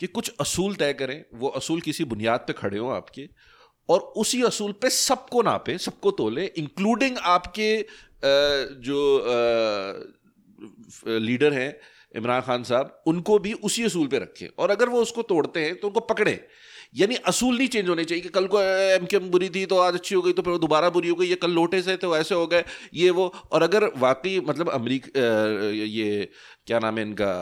कि 0.00 0.06
कुछ 0.06 0.32
असूल 0.40 0.74
तय 0.74 0.92
करें 0.92 1.24
वो 1.34 1.48
असूल 1.48 1.80
किसी 1.80 2.04
बुनियाद 2.04 2.40
पे 2.40 2.52
खड़े 2.52 2.78
हो 2.78 2.88
आपके 2.90 3.28
और 3.88 4.00
उसी 4.00 4.42
असूल 4.42 4.72
पे 4.72 4.90
सबको 4.90 5.42
नापे 5.42 5.78
सबको 5.78 6.10
तोले 6.10 6.44
इंक्लूडिंग 6.56 7.16
आपके 7.36 7.70
जो 8.82 9.00
लीडर 11.18 11.52
हैं 11.52 11.76
इमरान 12.14 12.40
खान 12.42 12.62
साहब, 12.64 13.02
उनको 13.06 13.38
भी 13.38 13.52
उसी 13.54 13.84
असूल 13.84 14.06
पे 14.06 14.18
रखें। 14.18 14.46
और 14.58 14.70
अगर 14.70 14.88
वो 14.88 15.02
उसको 15.02 15.22
तोड़ते 15.24 15.60
हैं 15.60 15.74
तो 15.76 15.88
उनको 15.88 16.00
पकड़े। 16.06 16.40
यानी 16.94 17.14
असूल 17.26 17.56
नहीं 17.56 17.68
चेंज 17.68 17.88
होने 17.88 18.04
चाहिए 18.04 18.22
कि 18.22 18.28
कल 18.30 18.46
को 18.46 18.60
एम 18.60 19.04
के 19.06 19.16
एम 19.16 19.30
बुरी 19.30 19.48
थी 19.50 19.64
तो 19.66 19.78
आज 19.78 19.94
अच्छी 19.94 20.14
हो 20.14 20.22
गई 20.22 20.32
तो 20.32 20.42
फिर 20.42 20.52
वो 20.52 20.58
दोबारा 20.58 20.90
बुरी 20.90 21.08
हो 21.08 21.14
गई, 21.14 21.26
ये 21.26 21.34
कल 21.36 21.50
लोटे 21.52 21.82
से 21.82 21.96
तो 21.96 22.16
ऐसे 22.16 22.34
हो 22.34 22.46
गए, 22.46 22.64
ये 22.94 23.10
वो। 23.10 23.26
और 23.52 23.62
अगर 23.62 23.90
वाकई 23.98 24.38
मतलब 24.42 24.70
अमरीक 24.70 25.06
ये, 25.16 26.28
क्या 26.66 26.78
नाम 26.78 26.98
है 26.98 27.04
इनका, 27.04 27.32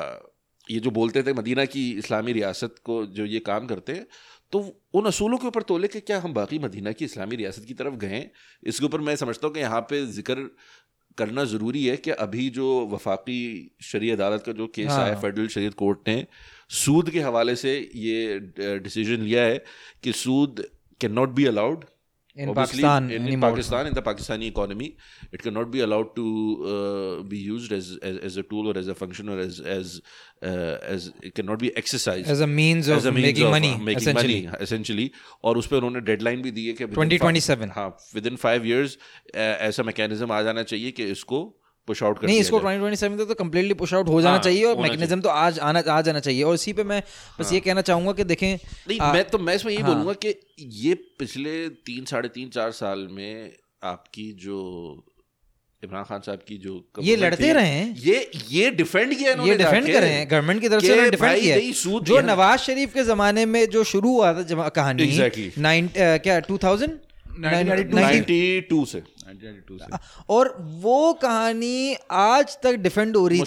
ये 0.66 0.80
जो 0.80 0.90
बोलते 0.92 1.22
थे 1.22 1.32
मदीना 1.34 1.64
की 1.66 1.90
इस्लामी 1.98 2.32
रियासत 2.32 2.74
को 2.84 3.04
जो 3.08 3.24
ये 3.26 3.38
काम 3.42 3.66
करते 3.66 3.92
हैं 3.92 4.06
तो 4.52 4.58
उन 4.94 5.06
असूलों 5.06 5.38
के 5.38 5.46
ऊपर 5.46 5.62
तोले 5.62 5.88
कि 5.88 6.00
क्या 6.00 6.18
हम 6.20 6.32
बाकी 6.34 6.58
मदीना 6.58 6.92
की 6.92 7.04
इस्लामी 7.04 7.36
रियासत 7.36 7.64
की 7.68 7.74
तरफ़ 7.74 7.94
गए 7.96 8.20
इसके 8.62 8.86
ऊपर 8.86 9.00
मैं 9.00 9.16
समझता 9.16 9.46
हूँ 9.46 9.54
कि 9.54 9.60
यहाँ 9.60 9.80
पे 9.90 10.04
ज़िक्र 10.08 10.48
करना 11.18 11.44
ज़रूरी 11.44 11.84
है 11.84 11.96
कि 11.96 12.10
अभी 12.18 12.48
जो 12.50 12.68
वफाकी 12.92 13.40
शरी 13.82 14.10
अदालत 14.10 14.42
का 14.46 14.52
जो 14.52 14.66
केस 14.74 14.88
हाँ। 14.88 15.04
आया 15.04 15.14
फेडरल 15.20 15.48
शरीय 15.48 15.70
कोर्ट 15.76 16.08
ने 16.08 16.26
सूद 16.76 17.10
के 17.10 17.20
हवाले 17.20 17.54
से 17.56 17.76
ये 17.96 18.38
डिसीज़न 18.58 19.22
लिया 19.22 19.42
है 19.42 19.62
कि 20.02 20.12
सूद 20.14 20.64
can 21.00 21.12
not 21.12 21.30
be 21.30 21.44
allowed 21.46 21.84
In 22.44 22.50
Pakistan, 22.56 23.10
in, 23.10 23.26
in. 23.26 23.40
Pakistan 23.40 23.88
in 23.88 23.94
the 23.94 24.02
Pakistani 24.08 24.46
economy 24.46 24.88
it 25.32 25.42
cannot 25.46 25.70
be 25.72 25.80
allowed 25.86 26.10
to 26.18 26.26
uh, 26.72 27.22
be 27.32 27.38
used 27.38 27.72
as, 27.72 27.88
as 28.10 28.18
as 28.28 28.36
a 28.42 28.44
tool 28.52 28.68
or 28.72 28.74
as 28.82 28.90
a 28.94 28.94
function 29.00 29.32
or 29.34 29.38
as 29.44 29.58
as 29.76 29.94
uh, 30.42 30.76
as 30.96 31.08
it 31.30 31.34
cannot 31.40 31.58
be 31.64 31.70
exercised 31.82 32.30
As 32.36 32.40
a 32.40 32.46
means 32.46 32.90
of 32.96 33.04
a 33.04 33.12
means 33.12 33.26
making 33.26 33.46
of, 33.46 33.50
money, 33.56 33.72
uh, 33.74 33.78
making 33.78 34.02
essentially. 34.04 34.40
money 34.46 34.62
essentially 34.68 35.08
और 35.44 35.58
उस 35.58 35.66
पर 35.72 35.76
उन्होंने 35.76 36.00
deadline 36.10 36.42
भी 36.42 36.50
दी 36.60 36.66
है 36.66 36.74
कि 36.82 36.86
2027 36.98 37.66
ha 37.68 37.74
हाँ 37.78 37.88
with 38.14 38.26
in 38.26 38.36
five 38.44 38.66
years 38.66 38.98
ऐसा 39.34 39.82
mechanism 39.90 40.32
आ 40.32 40.42
जाना 40.50 40.62
चाहिए 40.74 40.90
कि 41.00 41.10
इसको 41.16 41.42
पुश 41.88 42.02
आउट 42.02 42.24
नहीं 42.24 42.38
इसको 42.40 42.60
जाए। 42.60 42.78
2027 42.78 43.18
तक 43.18 43.28
तो 43.28 43.34
कम्प्लीटली 43.34 43.74
पुश 43.82 43.94
आउट 43.94 44.08
हो 44.08 44.20
जाना 44.22 44.34
हाँ, 44.34 44.42
चाहिए 44.42 44.64
और 44.64 44.80
मैकेनिज्म 44.82 45.20
तो 45.20 45.28
आज 45.40 45.58
आना 45.68 45.82
आ 45.88 46.00
जाना 46.02 46.20
चाहिए। 46.20 46.42
और 46.42 46.54
इसी 46.54 46.72
पे 46.72 46.84
मैं 46.84 47.02
बस 47.40 47.52
ये 47.52 47.60
कहना 47.60 47.82
चाहूँगा 47.82 48.12
कि 48.12 48.24
देखें 48.30 48.54
नहीं 48.54 49.00
मैं 49.12 49.24
तो 49.30 49.38
मैं 49.40 49.54
इसमें 49.54 49.72
यही 49.72 49.82
हाँ। 49.82 49.92
बोलूँगा 49.92 50.12
कि 50.24 50.34
ये 50.80 50.94
पिछले 51.18 51.68
तीन 51.90 52.04
साढ़े 52.04 52.28
तीन 52.34 52.48
चार 52.50 52.70
साल 52.78 53.06
में 53.12 53.52
आपकी 53.84 54.32
जो 54.38 54.58
इमरान 55.82 56.04
खान 56.04 56.20
साहब 56.20 56.38
की 56.48 56.56
जो 56.58 56.72
ये 57.02 57.16
लड़ते 57.16 57.52
रहे 57.52 57.66
हैं। 57.68 57.96
ये 57.98 58.30
ये 58.50 58.70
डिफेंड 58.72 59.14
किया 59.14 59.32
ये 59.42 59.54
डिफेंड 59.56 59.86
कर 59.86 60.00
रहे 60.00 60.12
हैं 60.12 60.26
गवर्नमेंट 60.30 60.60
की 60.60 60.68
तरफ़ 60.68 60.84
से 60.84 60.92
उन्होंने 60.92 61.10
डिफेंड 61.10 61.40
किया 61.40 62.00
जो 62.04 62.20
नवाज़ 62.22 62.60
शरीफ 62.60 62.94
के 62.94 63.04
जमाने 63.04 63.44
में 63.46 63.68
जो 63.70 63.84
शुरू 63.90 64.12
हुआ 64.12 64.32
था 64.34 64.42
जमा 64.48 64.68
कहानी. 64.78 65.06
नाइन 65.58 65.90
क्या 65.96 66.40
2000 66.42 66.98
92 67.40 68.84
से। 68.86 69.02
और 70.30 70.54
वो 70.82 71.12
कहानी 71.22 71.96
आज 72.10 72.56
तक 72.62 72.74
डिफेंड 72.80 73.16
हो 73.16 73.26
रही 73.28 73.38
थी 73.40 73.42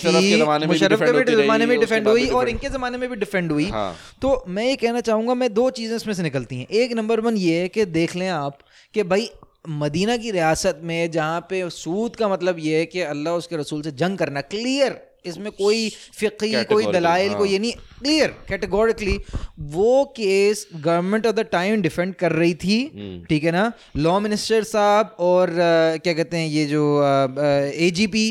मुशरफ 0.68 1.02
के 1.02 1.12
भी 1.14 1.36
जमाने 1.36 1.66
में 1.66 1.80
डिफेंड 1.80 2.08
हुई 2.08 2.28
और 2.30 2.50
इनके 2.50 2.70
जमाने 2.70 2.98
में 2.98 3.10
भी 3.10 3.16
डिफेंड 3.16 3.52
हुई। 3.52 3.70
हाँ। 3.70 3.96
तो 4.22 4.44
मैं 4.48 4.66
ये 4.66 4.76
कहना 4.76 5.02
चाहूँगा 5.02 5.34
मैं 5.34 5.54
दो 5.54 5.70
चीज़ें 5.70 5.96
इसमें 5.96 6.14
से 6.14 6.24
निकलती 6.24 6.60
हैं। 6.60 6.68
एक 6.68 6.94
नंबर 6.94 7.20
वन 7.20 7.38
ये 7.38 7.62
है 7.62 7.68
कि 7.68 7.86
देख 7.86 8.16
लें 8.16 8.28
आप 8.30 8.60
कि 8.94 9.04
भाई 9.04 9.30
मदीना 9.70 10.18
की 10.18 10.32
रियासत 10.32 10.80
में 10.84 11.12
जहाँ 11.12 11.40
पे 11.50 11.70
सूद 11.70 12.16
का 12.16 12.28
मतलब 12.30 12.60
ये 12.60 12.78
है 12.78 12.86
कि 12.86 13.02
अल्लाह 13.02 13.34
उसके 13.34 13.58
रसूल 13.58 13.82
से 13.82 13.92
जंग 13.92 14.18
करना 14.18 14.42
क्लियर 14.54 15.00
इसमें 15.26 15.52
कोई 15.52 15.90
फ़िकी 16.14 16.64
कोई 16.66 16.86
दलाइल 16.92 17.30
हाँ। 17.30 17.38
कोई 17.38 17.50
यानी 17.50 17.68
नहीं 17.68 18.02
क्लियर 18.02 18.36
कैटेगोरिकली 18.48 19.18
वो 19.72 20.04
case 20.18 20.68
government 20.76 21.28
of 21.28 21.36
the 21.36 21.46
time 21.52 21.82
defend 21.82 22.14
कर 22.16 22.32
रही 22.32 22.54
थी 22.56 22.80
हम्म। 22.96 23.24
ठीक 23.26 23.44
है 23.44 23.52
ना 23.52 23.72
लॉ 23.98 24.20
मिनिस्टर 24.20 24.64
साहब 24.66 25.16
और 25.20 25.56
क्या 26.04 26.14
कहते 26.14 26.38
हैं 26.38 26.48
ये 26.48 26.66
जो 26.66 26.86
A 27.76 27.92
G 27.92 28.08
P 28.08 28.26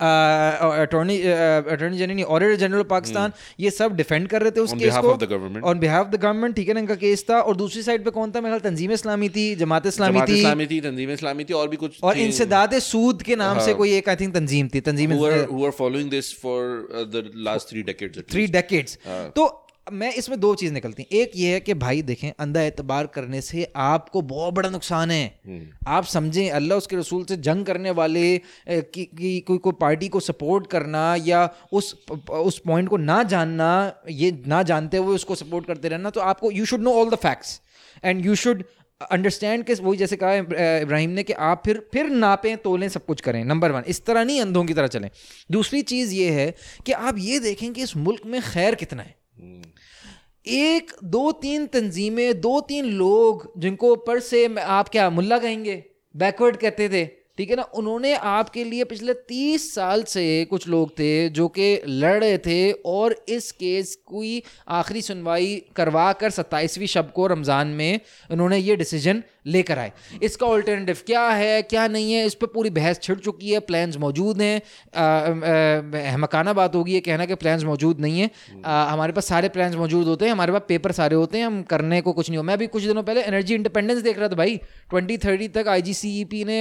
attorney 0.00 1.16
attorney 1.20 1.98
general 1.98 2.14
नहीं 2.14 2.24
ऑडिटर 2.24 2.56
जनरल 2.56 2.82
पाकिस्तान 2.90 3.32
ये 3.60 3.70
सब 3.70 3.96
डिफेंड 3.96 4.28
कर 4.28 4.42
रहे 4.42 4.50
थे 4.50 4.60
उस 4.60 4.72
केस 4.72 4.94
को 4.96 5.68
ऑन 5.68 5.78
बिहाफ 5.78 6.06
द 6.06 6.20
गवर्नमेंट 6.22 6.56
ठीक 6.56 6.68
है 6.68 6.74
ना 6.74 6.80
इनका 6.80 6.94
केस 6.94 7.24
था 7.30 7.40
और 7.40 7.56
दूसरी 7.56 7.82
साइड 7.82 8.04
पे 8.04 8.10
कौन 8.10 8.32
था 8.32 8.40
मेरा 8.40 8.58
तंजीम 8.58 8.92
इस्लामी 8.92 9.28
थी 9.28 9.54
जमात 9.54 9.86
इस्लामी 9.86 10.20
थी 10.28 10.38
इस्लामी 10.38 10.66
थी 10.66 10.80
तंजीम 10.80 11.10
इस्लामी 11.10 11.44
थी 11.44 11.54
और 11.54 11.68
भी 11.68 11.76
कुछ 11.76 11.98
और। 12.02 12.18
इंसदाद 12.18 12.78
सूद 12.80 13.22
के 13.22 13.36
नाम 13.36 13.58
से 13.58 13.70
हाँ। 13.70 13.78
कोई 13.78 13.96
एक 13.96 14.08
आई 14.08 14.16
थिंक 14.16 14.34
तंजीम 14.34 14.68
थी 14.74 14.80
Tanzeem 14.80 15.16
were 15.58 15.72
following 15.72 16.10
this 16.10 16.32
for 16.32 16.58
uh, 16.90 17.04
the 17.04 17.22
last 17.48 17.68
three 17.68 17.84
three 17.84 18.08
least. 18.34 18.52
Decades 18.52 18.98
हाँ। 19.06 19.30
तो 19.36 19.46
मैं 19.92 20.12
इसमें 20.14 20.38
दो 20.40 20.54
चीज़ 20.54 20.72
निकलती 20.72 21.02
हैं। 21.02 21.20
एक 21.20 21.32
ये 21.36 21.52
है 21.52 21.60
कि 21.60 21.74
भाई 21.76 22.02
देखें 22.02 22.30
अंधा 22.38 22.62
एतबार 22.62 23.06
करने 23.08 23.40
से 23.40 23.66
आपको 23.76 24.22
बहुत 24.24 24.54
बड़ा 24.54 24.70
नुकसान 24.70 25.10
है। 25.10 25.70
आप 25.88 26.04
समझें 26.06 26.50
अल्लाह 26.50 26.78
उसके 26.78 26.96
रसूल 26.96 27.24
से 27.24 27.36
जंग 27.38 27.66
करने 27.66 27.90
वाले 27.92 28.26
की, 28.38 29.04
की 29.04 29.40
कोई 29.40 29.58
कोई 29.58 29.72
पार्टी 29.80 30.08
को 30.08 30.20
सपोर्ट 30.22 30.66
करना 30.70 31.14
या 31.24 31.48
उस 31.72 31.94
उस 32.30 32.58
पॉइंट 32.66 32.88
को 32.88 32.96
ना 32.96 33.22
जानना 33.24 33.70
ये 34.10 34.30
ना 34.46 34.62
जानते 34.64 34.96
हुए 34.96 35.14
उसको 35.14 35.34
सपोर्ट 35.36 35.66
करते 35.66 35.88
रहना 35.88 36.10
तो 36.10 36.20
आपको 36.22 36.50
you 36.52 36.64
should 36.64 36.82
know 36.82 36.92
all 36.94 37.10
the 37.10 37.14
facts 37.18 37.60
and 38.04 38.26
you 38.26 38.34
should 38.36 38.64
understand 39.00 39.64
के 39.64 39.74
वही 39.74 39.98
जैसे 39.98 40.16
कहा 40.16 40.30
है, 40.30 40.82
इब्राहिम 40.82 41.10
ने 41.10 41.22
कि 41.22 41.32
आप 41.32 41.62
फिर 41.64 41.78
फिर 41.92 42.08
नापें 42.12 42.56
तोलें 42.58 42.88
सब 42.88 43.04
कुछ 43.04 43.20
करें 43.20 43.44
नंबर 43.44 43.72
वन 43.72 43.82
इस 43.88 44.04
तरह 44.06 44.24
नहीं 44.24 44.40
अंधों 44.40 44.64
की 44.64 44.74
तरह 44.74 44.86
चलें। 44.88 45.08
दूसरी 45.50 45.82
चीज़ 45.84 46.14
ये 46.14 46.30
है 46.30 46.54
कि 46.86 46.92
आप 46.92 47.18
ये 47.18 47.38
देखें 47.40 47.72
कि 47.72 47.82
इस 47.82 47.96
मुल्क 47.98 48.26
में 48.26 48.40
खैर 48.42 48.74
कितना 48.74 49.02
है। 49.02 49.14
एक, 49.40 50.92
दो, 51.04 51.32
तीन 51.32 51.66
तंजीमें, 51.66 52.40
दो, 52.40 52.60
तीन 52.60 52.84
लोग 52.84 53.52
जिनको 53.58 53.92
ऊपर 53.92 54.20
से 54.20 54.54
आप 54.54 54.88
क्या, 54.88 55.10
मुल्ला 55.10 55.38
कहेंगे? 55.38 55.84
बैकवर्ड 56.16 56.56
कहते 56.56 56.88
थे, 56.88 57.04
ठीक 57.38 57.50
है 57.50 57.56
ना? 57.56 57.62
उन्होंने 57.62 58.14
आपके 58.14 58.64
लिए 58.64 58.84
पिछले 58.84 59.14
तीस 59.14 59.74
साल 59.74 60.02
से 60.02 60.44
कुछ 60.44 60.68
लोग 60.68 60.90
थे 60.90 61.28
जो 61.28 61.48
कि 61.48 61.82
लड़ 61.86 62.20
रहे 62.20 62.38
थे 62.38 62.72
और 62.72 63.24
इस 63.28 63.52
केस 63.52 63.94
की 63.96 64.42
आखिरी 64.68 65.02
सुनवाई 65.02 65.62
करवा 65.76 66.12
कर 66.12 66.30
सत्ताईसवीं 66.30 66.86
शब 66.86 67.12
को 67.12 67.26
रमज़ान 67.26 67.68
में 67.68 68.00
उन्होंने 68.30 68.58
ये 68.58 68.76
डिसीज़न 68.76 69.22
लेकर 69.48 69.78
आए। 69.78 69.92
इसका 70.22 70.46
ऑल्टरनेटिव 70.48 70.96
क्या 71.06 71.26
है 71.30 71.62
क्या 71.64 71.86
नहीं 71.88 72.12
है 72.12 72.24
इस 72.26 72.34
पर 72.34 72.46
पूरी 72.48 72.70
बहस 72.72 73.00
छिड़ 73.02 73.18
चुकी 73.18 73.50
है 73.50 73.60
प्लान्स 73.62 73.96
मौजूद 73.98 74.42
हैं। 74.42 76.16
मकाना 76.18 76.52
बात 76.54 76.74
होगी 76.74 76.92
ये 76.92 77.00
कहना 77.02 77.26
कि 77.26 77.34
प्लान्स 77.36 77.64
मौजूद 77.64 78.00
नहीं 78.00 78.20
है। 78.20 78.30
आ, 78.64 78.84
हमारे 78.84 79.12
पास 79.12 79.26
सारे 79.26 79.48
प्लान्स 79.50 79.76
मौजूद 79.76 80.06
होते 80.06 80.24
हैं 80.24 80.32
हमारे 80.32 80.52
पास 80.52 80.62
पेपर 80.68 80.92
सारे 80.92 81.16
होते 81.16 81.38
हैं 81.38 81.46
हम 81.46 81.62
करने 81.70 82.00
को 82.00 82.12
कुछ 82.12 82.30
नहीं 82.30 82.38
हो। 82.38 82.42
मैं 82.44 82.58
भी 82.58 82.66
कुछ 82.68 82.84
दिनों 82.84 83.02
पहले 83.02 83.22
एनर्जी 83.24 83.54
इंडिपेंडेंस 83.54 84.02
देख 84.02 84.18
रहा 84.18 84.28
था 84.28 84.36
भाई। 84.36 84.56
ट्वेंटी 84.90 85.18
थर्टी 85.18 85.48
तक 85.50 85.68
आईजीसीईपी 85.68 86.44
ने 86.44 86.58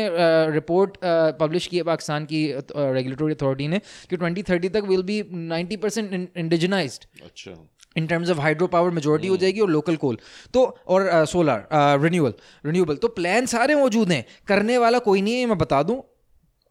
रिपोर्ट 0.53 0.97
पब्लिश 1.39 1.67
की 1.67 1.77
है 1.77 1.83
पाकिस्तान 1.85 2.25
की 2.25 2.45
रेगुलेटरी 2.77 3.33
अथॉरिटी 3.33 3.67
ने 3.67 3.79
कि 4.09 4.17
ट्वेंटी 4.17 4.43
थर्टी 4.43 4.69
तक 4.69 4.83
will 4.87 5.03
be 5.03 5.23
ninety 5.33 5.77
percent 5.77 6.29
indigenize 6.37 6.99
अच्छा। 7.23 7.51
In 7.97 8.07
terms 8.07 8.29
of 8.29 8.39
hydro 8.39 8.67
power 8.67 8.91
majority 8.91 9.27
हो 9.27 9.37
जाएगी 9.37 9.59
और 9.59 9.69
लोकल 9.69 9.95
कोल 9.95 10.17
तो 10.53 10.63
और 10.87 11.25
सोलर 11.25 11.67
रिन्यूअल 12.03 12.33
रिन्यूएबल 12.65 12.95
तो 12.95 13.07
प्लान 13.09 13.45
सारे 13.45 13.75
मौजूद 13.75 14.11
हैं. 14.11 14.23
करने 14.47 14.77
वाला 14.77 14.99
कोई 14.99 15.21
नहीं 15.21 15.39
है 15.39 15.45
मैं 15.45 15.57
बता 15.57 15.81
दूँ. 15.83 16.01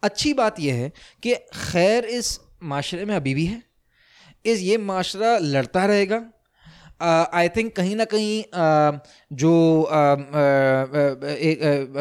अच्छी 0.02 0.32
बात 0.34 0.60
यह 0.60 0.74
है 0.74 0.92
कि 1.22 1.34
खैर 1.34 2.04
इस 2.04 2.38
माशरे 2.62 3.04
में 3.04 3.14
अभी 3.16 3.34
भी 3.34 3.46
है. 3.46 3.62
इस 4.44 4.60
ये 4.60 4.76
माशरा 4.78 5.36
लड़ता 5.38 5.84
रहेगा. 5.86 6.24
आई 7.00 7.48
थिंक 7.48 7.74
कहीं 7.76 7.96
ना 7.96 8.04
कहीं 8.04 8.42
जो 9.32 9.52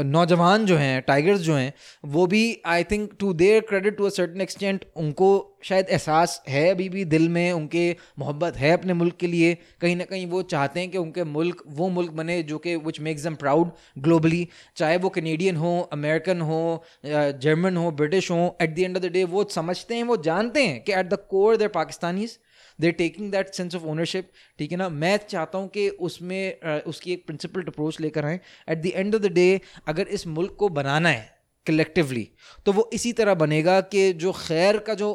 नौजवान 0.06 0.66
जो 0.66 0.76
हैं 0.78 1.02
टाइगर्स 1.08 1.40
जो 1.42 1.54
हैं, 1.54 1.74
वो 2.06 2.28
भी 2.28 2.44
I 2.66 2.84
think 2.84 3.12
to 3.20 3.34
their 3.36 3.62
credit 3.70 3.98
to 3.98 4.06
a 4.06 4.10
certain 4.12 4.42
extent 4.42 4.86
उनको 4.98 5.30
शायद 5.66 5.88
एहसास 5.90 6.42
है 6.50 6.70
अभी 6.70 6.88
भी 6.90 7.04
दिल 7.06 7.28
में, 7.30 7.52
उनके 7.52 7.96
मोहब्बत 8.20 8.58
है 8.58 8.72
अपने 8.72 8.94
मुल्क 8.94 9.16
के 9.20 9.28
लिए। 9.28 9.54
कहीं 9.82 9.96
ना 9.96 10.04
कहीं 10.06 10.26
वो 10.28 10.42
चाहते 10.46 10.80
हैं 10.80 10.90
कि 10.92 10.98
उनके 10.98 11.24
मुल्क, 11.26 11.64
वो 11.68 11.90
मुल्क 11.90 12.12
बने 12.14 12.42
जो 12.44 12.58
कि 12.58 12.76
which 12.78 13.00
makes 13.02 13.24
them 13.24 13.36
proud 13.36 13.72
globally 14.00 14.48
चाहे 14.78 14.98
वो 14.98 15.10
कनेडियन 15.12 15.56
हो 15.56 15.78
अमेरिकन 15.94 16.42
हो 16.42 16.84
जर्मन 17.06 17.78
हो 17.78 17.92
ब्रिटिश 17.94 18.32
हो 18.32 18.58
at 18.62 18.76
the 18.76 18.80
end 18.80 18.98
of 18.98 19.04
the 19.04 19.12
day 19.12 19.24
वो 19.26 19.44
समझते 19.52 19.96
हैं, 19.96 20.04
वो 20.04 20.18
जानते 20.24 20.66
हैं 20.66 20.84
कि 20.84 20.94
at 20.94 21.10
the 21.10 21.18
core 21.30 21.58
they're 21.58 21.68
Pakistanis 21.76 22.38
they 22.80 22.92
taking 22.94 23.32
that 23.32 23.54
sense 23.54 23.76
of 23.76 23.84
ownership 23.86 24.30
ठीक 24.60 24.72
है 24.72 24.78
ना? 24.78 24.90
मैं 24.90 25.18
चाहता 25.30 25.58
हूँ 25.58 25.68
कि 25.70 25.88
उसमें 25.90 26.82
उसकी 26.84 27.14
एक 27.14 27.26
प्रिंसिपल्ड 27.26 27.70
अप्रोच 27.70 28.00
लेकर 28.02 28.26
आएँ। 28.26 28.40
At 28.70 28.82
the 28.82 28.92
end 28.96 29.16
of 29.16 29.22
the 29.22 29.32
day 29.34 29.50
अगर 29.88 30.08
इस 30.10 30.28
मुल्क 30.30 30.56
को 30.60 30.70
बनाना 30.72 31.10
है 31.10 31.30
कलेक्टिवली 31.66 32.28
तो 32.66 32.72
वो 32.72 32.90
इसी 32.94 33.12
तरह 33.14 33.34
बनेगा 33.36 33.80
कि 33.84 34.12
जो 34.16 34.32
खैर 34.32 34.78
का 34.80 34.94
जो 34.96 35.14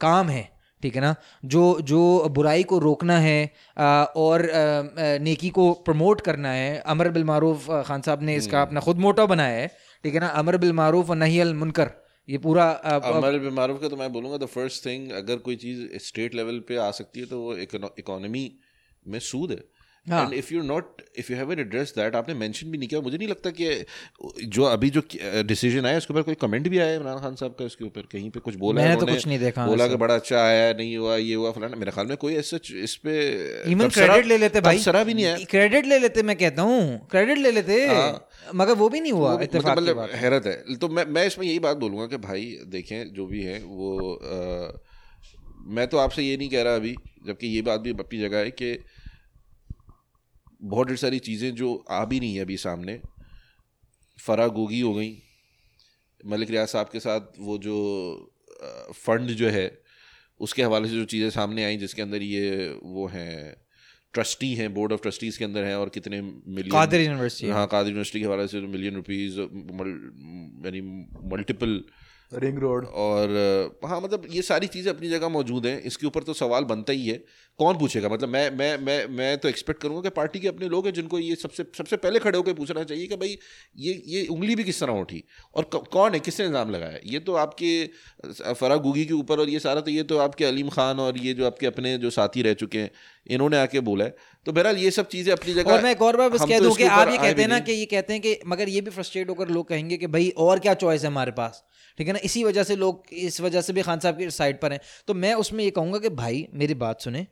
काम 0.00 0.28
है 0.28 0.48
ठीक 0.82 0.94
है 0.94 1.00
ना? 1.00 1.14
जो 1.44 1.80
जो 1.82 2.28
बुराई 2.30 2.62
को 2.62 2.78
रोकना 2.78 3.18
है 3.18 3.52
आ, 3.78 4.02
और 4.04 4.42
आ, 4.42 5.18
नेकी 5.18 5.48
को 5.50 5.72
प्रमोट 5.86 6.20
करना 6.20 6.50
है। 6.52 6.78
अमर 6.86 7.08
बिल 7.10 7.24
मारूफ 7.24 7.66
खान 7.86 8.02
साहब 8.02 8.22
ने 8.22 8.36
इसका 8.36 8.62
अपना 8.62 8.80
खुद 8.80 8.98
मोटा 8.98 9.26
बनाया 9.26 9.56
है 9.56 9.66
ठीक 10.04 10.14
है 10.14 10.20
ना? 10.20 10.26
अमर 10.28 10.56
बिल 10.56 10.72
मारूफ 10.72 11.10
और 11.10 11.16
नही 11.16 11.40
अल 11.40 11.54
मुनकर। 11.54 11.90
ये 12.28 12.38
पूरा 12.38 12.64
हमारे 13.04 13.50
मारूफ 13.50 13.80
का 13.80 13.88
तो 13.88 13.96
मैं 13.96 14.12
बोलूँगा 14.12 14.36
द 14.36 14.46
फ़र्स्ट 14.46 14.84
थिंग 14.86 15.10
अगर 15.12 15.36
कोई 15.44 15.56
चीज़ 15.56 15.96
स्टेट 16.06 16.34
लेवल 16.34 16.58
पे 16.68 16.76
आ 16.76 16.90
सकती 16.92 17.20
है 17.20 17.26
तो 17.26 17.40
वो 17.40 17.56
इकोनॉमी 17.56 18.50
में 19.06 19.18
सूद 19.20 19.50
है। 19.50 19.62
And 20.12 20.32
if 20.34 20.52
you 20.54 20.62
not 20.64 21.02
if 21.18 21.32
you 21.32 21.38
have 21.38 21.52
address 21.52 21.92
that 21.96 22.14
आपने 22.16 22.34
मेंशन 22.36 22.70
भी 22.70 22.78
नहीं 22.78 22.88
किया 22.88 23.00
मुझे 23.00 23.16
नहीं 23.16 23.28
लगता 23.28 23.50
कि 23.50 24.46
जो 24.48 24.64
अभी 24.64 24.90
जो 24.90 25.02
डिसीज़न 25.46 25.86
आया 25.86 25.98
उसके 25.98 26.14
ऊपर 26.14 26.22
कोई 26.22 26.34
कमेंट 26.40 26.68
भी 26.68 26.78
आया 26.78 26.94
इमरान 26.94 27.18
खान 27.20 27.34
साहब 27.36 27.54
का 27.58 27.64
इसके 27.64 27.84
ऊपर 27.84 28.08
कहीं 28.12 28.30
पे 28.30 28.40
कुछ 28.40 28.54
बोला 28.56 28.82
मैंने 28.82 28.96
तो 29.00 29.06
कुछ 29.06 29.26
नहीं 29.26 29.38
देखा 29.38 29.66
बोला 29.66 29.86
कि 29.88 29.96
बड़ा 30.04 30.14
अच्छा 30.14 30.38
आया 30.38 30.72
नहीं 30.72 30.96
हुआ 30.96 31.16
ये 31.16 31.34
हुआ 31.34 31.50
फलाना। 31.52 31.76
मेरे 31.76 31.92
ख्याल 31.92 32.06
में 32.06 32.16
कोई 32.16 32.34
ऐसा 32.36 32.58
इस 32.82 32.96
पे 33.04 33.14
इवन 33.72 33.88
क्रेडिट 33.90 34.26
ले 34.26 34.38
लेते 34.38 34.60
भाई। 34.60 34.78
सरा 34.80 35.02
भी 35.04 35.14
नहीं 35.14 35.24
है 35.24 35.44
क्रेडिट 35.46 35.86
ले 35.86 35.98
लेते 35.98 36.22
मैं 36.22 36.36
कहता 36.36 36.62
हूँ। 36.62 37.06
क्रेडिट 37.10 37.38
ले 37.38 37.50
लेते 37.50 37.74
मगर 38.54 38.74
वो 38.74 38.88
भी 38.88 39.00
नहीं 39.00 39.12
हुआ 39.12 39.34
मतलब 39.34 40.00
हैरत 40.14 40.46
है। 40.46 40.76
तो 40.76 40.88
मैं 40.88 41.04
मैं 41.08 41.26
इसमें 41.26 41.46
यही 41.46 41.58
बात 41.60 41.76
बोलूँगा 41.76 42.06
कि 42.06 42.16
भाई 42.18 42.44
देखें 42.68 43.12
जो 43.14 43.26
भी 43.26 43.42
है 43.42 43.58
वो 43.62 43.90
मैं 45.76 45.86
तो 45.88 45.98
आपसे 45.98 46.22
ये 46.22 46.36
नहीं 46.36 46.48
कह 46.48 46.62
रहा 46.62 46.74
अभी 46.76 46.94
जबकि 47.26 47.46
ये 47.48 47.62
बात 47.62 47.80
भी 47.80 47.90
अपनी 48.00 48.20
जगह 48.20 48.38
है 48.38 48.50
कि 48.52 48.72
बहुत 50.60 50.88
ढेर 50.88 50.96
सारी 50.96 51.18
चीज़ें 51.18 51.54
जो 51.54 51.84
आ 51.90 52.04
भी 52.04 52.20
नहीं 52.20 52.34
है 52.34 52.42
अभी 52.42 52.56
सामने। 52.56 53.00
फरा 54.18 54.46
गोगी 54.46 54.80
हो 54.80 54.94
गई। 54.94 55.16
मलिक 56.26 56.50
रियाज 56.50 56.68
साहब 56.68 56.88
के 56.92 57.00
साथ 57.00 57.38
वो 57.38 57.58
जो 57.58 57.76
फंड 58.94 59.30
जो 59.30 59.48
है 59.48 59.70
उसके 60.40 60.62
हवाले 60.62 60.88
से 60.88 60.94
जो 60.94 61.04
चीज़ें 61.04 61.30
सामने 61.30 61.64
आई 61.64 61.76
जिसके 61.76 62.02
अंदर 62.02 62.22
ये 62.22 62.78
वो 62.82 63.06
हैं 63.06 63.56
ट्रस्टी 64.14 64.54
हैं 64.54 64.72
बोर्ड 64.74 64.92
ऑफ़ 64.92 65.02
ट्रस्टीज़ 65.02 65.38
के 65.38 65.44
अंदर 65.44 65.64
हैं 65.64 65.74
और 65.76 65.88
कितने 65.88 66.20
मिलियन 66.20 66.70
कादिर 66.70 67.00
यूनिवर्सिटी 67.00 67.50
हाँ। 67.52 67.66
कादिर 67.66 67.88
यूनिवर्सिटी 67.88 68.20
के 68.20 68.26
हवाले 68.26 68.46
से 68.48 68.60
मिलियन 68.60 68.94
रुपीज़ 68.94 69.40
यानी 69.40 70.80
मल्टीपल 71.32 71.82
रिंग 72.32 72.58
रोड 72.58 72.86
और 72.86 73.30
हाँ 73.84 74.00
मतलब 74.00 74.26
ये 74.30 74.42
सारी 74.42 74.66
चीज़ें 74.68 74.92
अपनी 74.92 75.08
जगह 75.08 75.28
मौजूद 75.30 75.66
हैं। 75.66 75.80
इसके 75.82 76.06
ऊपर 76.06 76.22
तो 76.22 76.32
सवाल 76.34 76.64
बनता 76.64 76.92
ही 76.92 77.06
है। 77.06 77.22
कौन 77.58 77.78
पूछेगा? 77.78 78.08
मतलब 78.08 78.28
मैं 78.28 78.50
मैं 78.56 78.76
मैं 78.78 79.06
मैं 79.10 79.36
तो 79.38 79.48
एक्सपेक्ट 79.48 79.80
करूँगा 79.82 80.02
कि 80.02 80.10
पार्टी 80.16 80.40
के 80.40 80.48
अपने 80.48 80.68
लोग 80.68 80.86
हैं 80.86 80.92
जिनको 80.94 81.18
ये 81.18 81.34
सबसे 81.36 81.64
सबसे 81.76 81.96
पहले 81.96 82.18
खड़े 82.18 82.36
होकर 82.38 82.52
पूछना 82.54 82.82
चाहिए 82.84 83.06
कि 83.06 83.16
भाई 83.16 83.38
ये 83.78 84.02
ये 84.06 84.26
उंगली 84.26 84.54
भी 84.56 84.64
किस 84.64 84.80
तरह 84.80 85.00
उठी? 85.00 85.22
और 85.54 85.64
कौन 85.92 86.14
है? 86.14 86.20
किसने 86.20 86.46
इल्ज़ाम 86.46 86.70
लगाया? 86.70 86.98
ये 87.06 87.18
तो 87.20 87.34
आपके 87.36 88.52
फरा 88.54 88.76
गुगी 88.78 89.04
के 89.04 89.14
ऊपर 89.14 89.40
और 89.40 89.48
ये 89.48 89.58
सारा 89.60 89.80
तो 89.80 89.90
ये 89.90 90.02
तो 90.04 90.18
आपके 90.20 90.44
अलीम 90.44 90.68
खान 90.70 91.00
और 91.00 91.18
ये 91.18 91.34
जो 91.34 91.46
आपके 91.46 91.66
अपने 91.66 91.96
जो 91.98 92.10
साथी 92.10 92.42
रह 92.42 92.54
चुके 92.56 92.78
हैं 92.78 92.90
इन्होंने 93.30 93.58
आके 93.58 93.80
बोला 93.82 94.04
है। 94.04 94.16
तो 94.46 94.52
बहरहाल 94.52 94.76
ये 94.78 94.90
सब 94.90 95.08
चीज़ें 95.08 95.32
अपनी 95.32 95.54
जगह 95.54 95.72
और 95.72 95.82
मैं 95.82 95.90
एक 95.90 96.02
और 96.02 96.16
बार 96.16 96.28
बस 96.30 96.40
कह 96.42 96.58
तो 96.58 96.64
दूँ 96.64 96.74
कि 96.76 96.84
आप 96.84 97.08
ये 97.08 97.16
कहते 97.18 97.42
हैं 97.42 97.48
ना 97.48 97.58
कि 97.60 97.72
ये 97.72 97.86
कहते 97.86 98.12
हैं 98.12 98.22
कि 98.22 98.38
मगर 98.46 98.68
ये 98.68 98.80
भी 98.80 98.90
फ्रस्ट्रेट 98.90 99.28
होकर 99.30 99.48
लोग 99.48 99.68
कहेंगे 99.68 99.96
कि 99.96 100.06
भाई 100.08 100.28
और 100.38 100.58
क्या 100.58 100.74
चॉइस 100.76 101.02
है 101.02 101.08
हमारे 101.08 101.32
पास? 101.32 101.62
ठीक 101.98 102.06
है 102.06 102.12
ना? 102.12 102.18
इसी 102.24 102.44
वजह 102.44 102.62
से 102.64 102.76
लोग 102.76 103.14
इस 103.20 103.40
वजह 103.40 103.60
से 103.60 103.72
भी 103.72 103.82
खान 103.82 103.98
साहब 104.00 104.18
की 104.18 104.30
साइड 104.32 104.60
पर 104.60 104.72
हैं। 104.72 104.80
तो 105.08 105.14
मैं 105.16 105.34
उसमें 105.36 105.64
ये 105.64 105.70
कहूँगा 105.72 105.98
कि 105.98 106.08
भाई 106.16 106.46
मेरी 106.54 106.74
बात 106.76 107.00
सुने। 107.00 107.26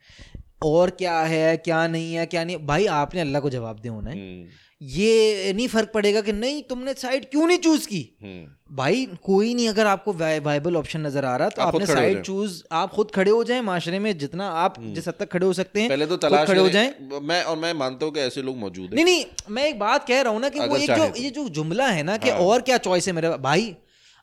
और 0.64 0.90
क्या 0.98 1.18
है 1.22 1.56
क्या 1.58 1.86
नहीं 1.88 2.14
है 2.14 2.26
क्या 2.26 2.44
नहीं? 2.44 2.56
भाई 2.66 2.86
आपने 2.98 3.20
अल्लाह 3.20 3.40
को 3.42 3.50
जवाब 3.50 3.80
दे 3.80 3.88
होना 3.88 4.10
है। 4.10 4.16
हम्म। 4.16 4.64
ये 4.82 5.52
नहीं 5.52 5.66
फ़र्क 5.68 5.90
पड़ेगा 5.92 6.20
कि 6.20 6.32
नहीं 6.32 6.62
तुमने 6.70 6.92
साइड 6.94 7.24
क्यों 7.30 7.46
नहीं 7.46 7.58
चूज़ 7.58 7.86
की? 7.88 8.00
हम्म। 8.22 8.74
भाई 8.76 9.06
कोई 9.24 9.54
नहीं 9.54 9.68
अगर 9.68 9.86
आपको 9.86 10.12
वाइबल 10.14 10.76
ऑप्शन 10.76 11.06
नज़र 11.06 11.24
आ 11.24 11.36
रहा 11.36 11.48
तो 11.48 11.62
आप 11.62 11.74
आपने 11.74 11.86
साइड 11.86 12.20
चूज़ 12.22 12.62
आप 12.72 12.92
खुद 12.92 13.10
खड़े 13.10 13.30
हो 13.30 13.44
जाएँ 13.44 13.60
माशरे 13.62 13.98
में 13.98 14.16
जितना 14.18 14.48
आप 14.64 14.78
हम्म। 14.78 14.92
जिस 14.94 15.08
हद 15.08 15.14
तक 15.20 15.30
खड़े 15.32 15.46
हो 15.46 15.52
सकते 15.52 15.80
हैं 15.80 15.88
पहले 15.88 16.06
तो 16.06 16.16
तलाश 16.18 16.46
खड़े 16.48 16.60
हो 16.60 16.68
जाएँ। 16.68 16.92
मैं 17.22 17.42
और 17.44 17.56
मैं 17.56 17.72
मानता 17.74 18.06
हूँ 18.06 18.14
कि 18.14 18.20
ऐसे 18.20 18.42
लोग 18.42 18.56
मौजूद 18.58 18.84
हैं। 18.84 18.94
नहीं 18.94 19.04
नहीं 19.04 19.54
मैं 19.54 19.68
एक 19.68 19.78
बात 19.78 20.06
कह 20.08 20.20
रहा 20.20 20.32
हूँ 20.32 20.40
ना 20.40 20.48
कि 20.48 20.60
वो 20.60 20.76
एक 20.76 20.90
जो 20.92 21.12
ये 21.16 21.30
जो 21.30 21.48
जुमला 21.50 21.86
है 21.88 22.02
ना 22.02 22.16
कि 22.16 22.30
हाँ। 22.30 22.38
और 22.40 22.62
क्या 22.62 22.78
चॉइस 22.80 23.08
है 23.08 23.12
मेरे 23.12 23.36
भाई 23.42 23.74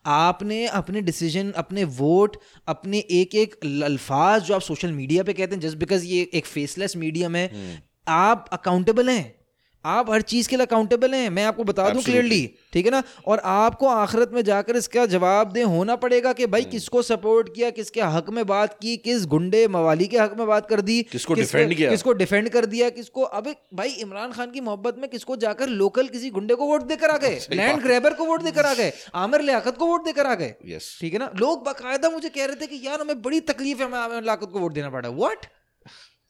आपने 0.06 0.66
अपने 0.68 1.00
डिसीज़न 1.02 1.50
अपने 1.56 1.84
वोट 1.94 2.36
अपने 2.68 2.98
एक 3.12 3.34
एक 3.34 3.54
अल्फाज 3.84 4.42
जो 4.42 4.54
आप 4.54 4.60
सोशल 4.62 4.92
मीडिया 4.92 5.22
पे 5.22 5.32
कहते 5.32 5.54
हैं 5.54 5.62
जस्ट 5.62 5.78
बिकॉज़ 5.78 6.04
ये 6.06 6.28
एक 6.34 6.46
फेसलेस 6.46 6.96
मीडियम 6.96 7.36
है 7.36 7.46
हम्म। 7.46 7.78
आप 8.12 8.48
अकाउंटेबल 8.52 9.10
हैं 9.10 9.43
आप 9.84 10.10
हर 10.10 10.22
चीज़ 10.22 10.48
के 10.48 10.56
लिए 10.56 10.66
अकाउंटेबल 10.66 11.14
हैं 11.14 11.28
मैं 11.30 11.44
आपको 11.44 11.64
बता 11.64 11.88
दूँ 11.90 12.02
क्लियरली 12.02 12.40
ठीक 12.72 12.84
है 12.86 12.90
ना? 12.90 13.02
और 13.26 13.38
आपको 13.44 13.88
आखिरत 13.88 14.30
में 14.34 14.42
जाकर 14.44 14.76
इसका 14.76 15.04
जवाब 15.06 15.50
दे 15.52 15.62
होना 15.64 15.96
पड़ेगा 15.96 16.32
कि 16.32 16.46
भाई 16.46 16.60
हम्म। 16.60 16.70
किसको 16.70 17.02
सपोर्ट 17.02 17.48
किया 17.54 17.70
किसके 17.70 18.00
हक 18.14 18.30
में 18.30 18.44
बात 18.46 18.78
की 18.82 18.96
किस 18.98 19.26
गुंडे 19.26 19.66
मवाली 19.68 20.06
के 20.06 20.18
हक 20.18 20.34
में 20.38 20.46
बात 20.46 20.68
कर 20.68 20.80
दी 20.80 21.00
किसको 21.12 21.34
डिफेंड 21.34 21.74
किया? 21.74 21.90
किसको 21.90 22.12
डिफेंड 22.12 22.48
कर 22.48 22.66
दिया 22.66 22.88
किसको 22.90 23.22
अब 23.22 23.54
भाई 23.74 23.88
इमरान 24.04 24.32
खान 24.32 24.50
की 24.50 24.60
मोहब्बत 24.60 24.98
में 24.98 25.08
किसको 25.10 25.36
जाकर 25.36 25.68
लोकल 25.68 26.08
किसी 26.08 26.30
गुंडे 26.30 26.54
को 26.54 26.66
वोट 26.66 26.82
देकर 26.84 27.10
आ 27.10 27.16
गए 27.18 27.40
लैंड 27.52 27.82
ग्रेबर 27.82 28.14
को 28.14 28.24
वोट 28.24 28.42
देकर 28.42 28.66
आ 28.66 28.74
गए 28.74 28.92
आमिर 29.14 29.40
लियाकत 29.40 29.76
को 29.76 29.86
वोट 29.86 30.04
देकर 30.04 30.26
आ 30.26 30.34
गए 30.34 30.54
ठीक 31.00 31.12
है 31.12 31.18
ना? 31.18 31.30
लोग 31.36 31.64
बाकायदा 31.64 32.10
मुझे 32.10 32.28
कह 32.28 32.44
रहे 32.44 32.56
थे 32.56 32.66
कि 32.66 32.86
यार 32.86 33.00
हमें 33.00 33.22
बड़ी 33.22 33.40
तकलीफ़ 33.52 33.82
है 33.82 33.90
हमें 33.92 34.20
लियाकत 34.20 34.50
को 34.52 34.58
वोट 34.58 34.72
देना 34.72 34.90
पड़ा 34.90 35.08
वट 35.18 35.46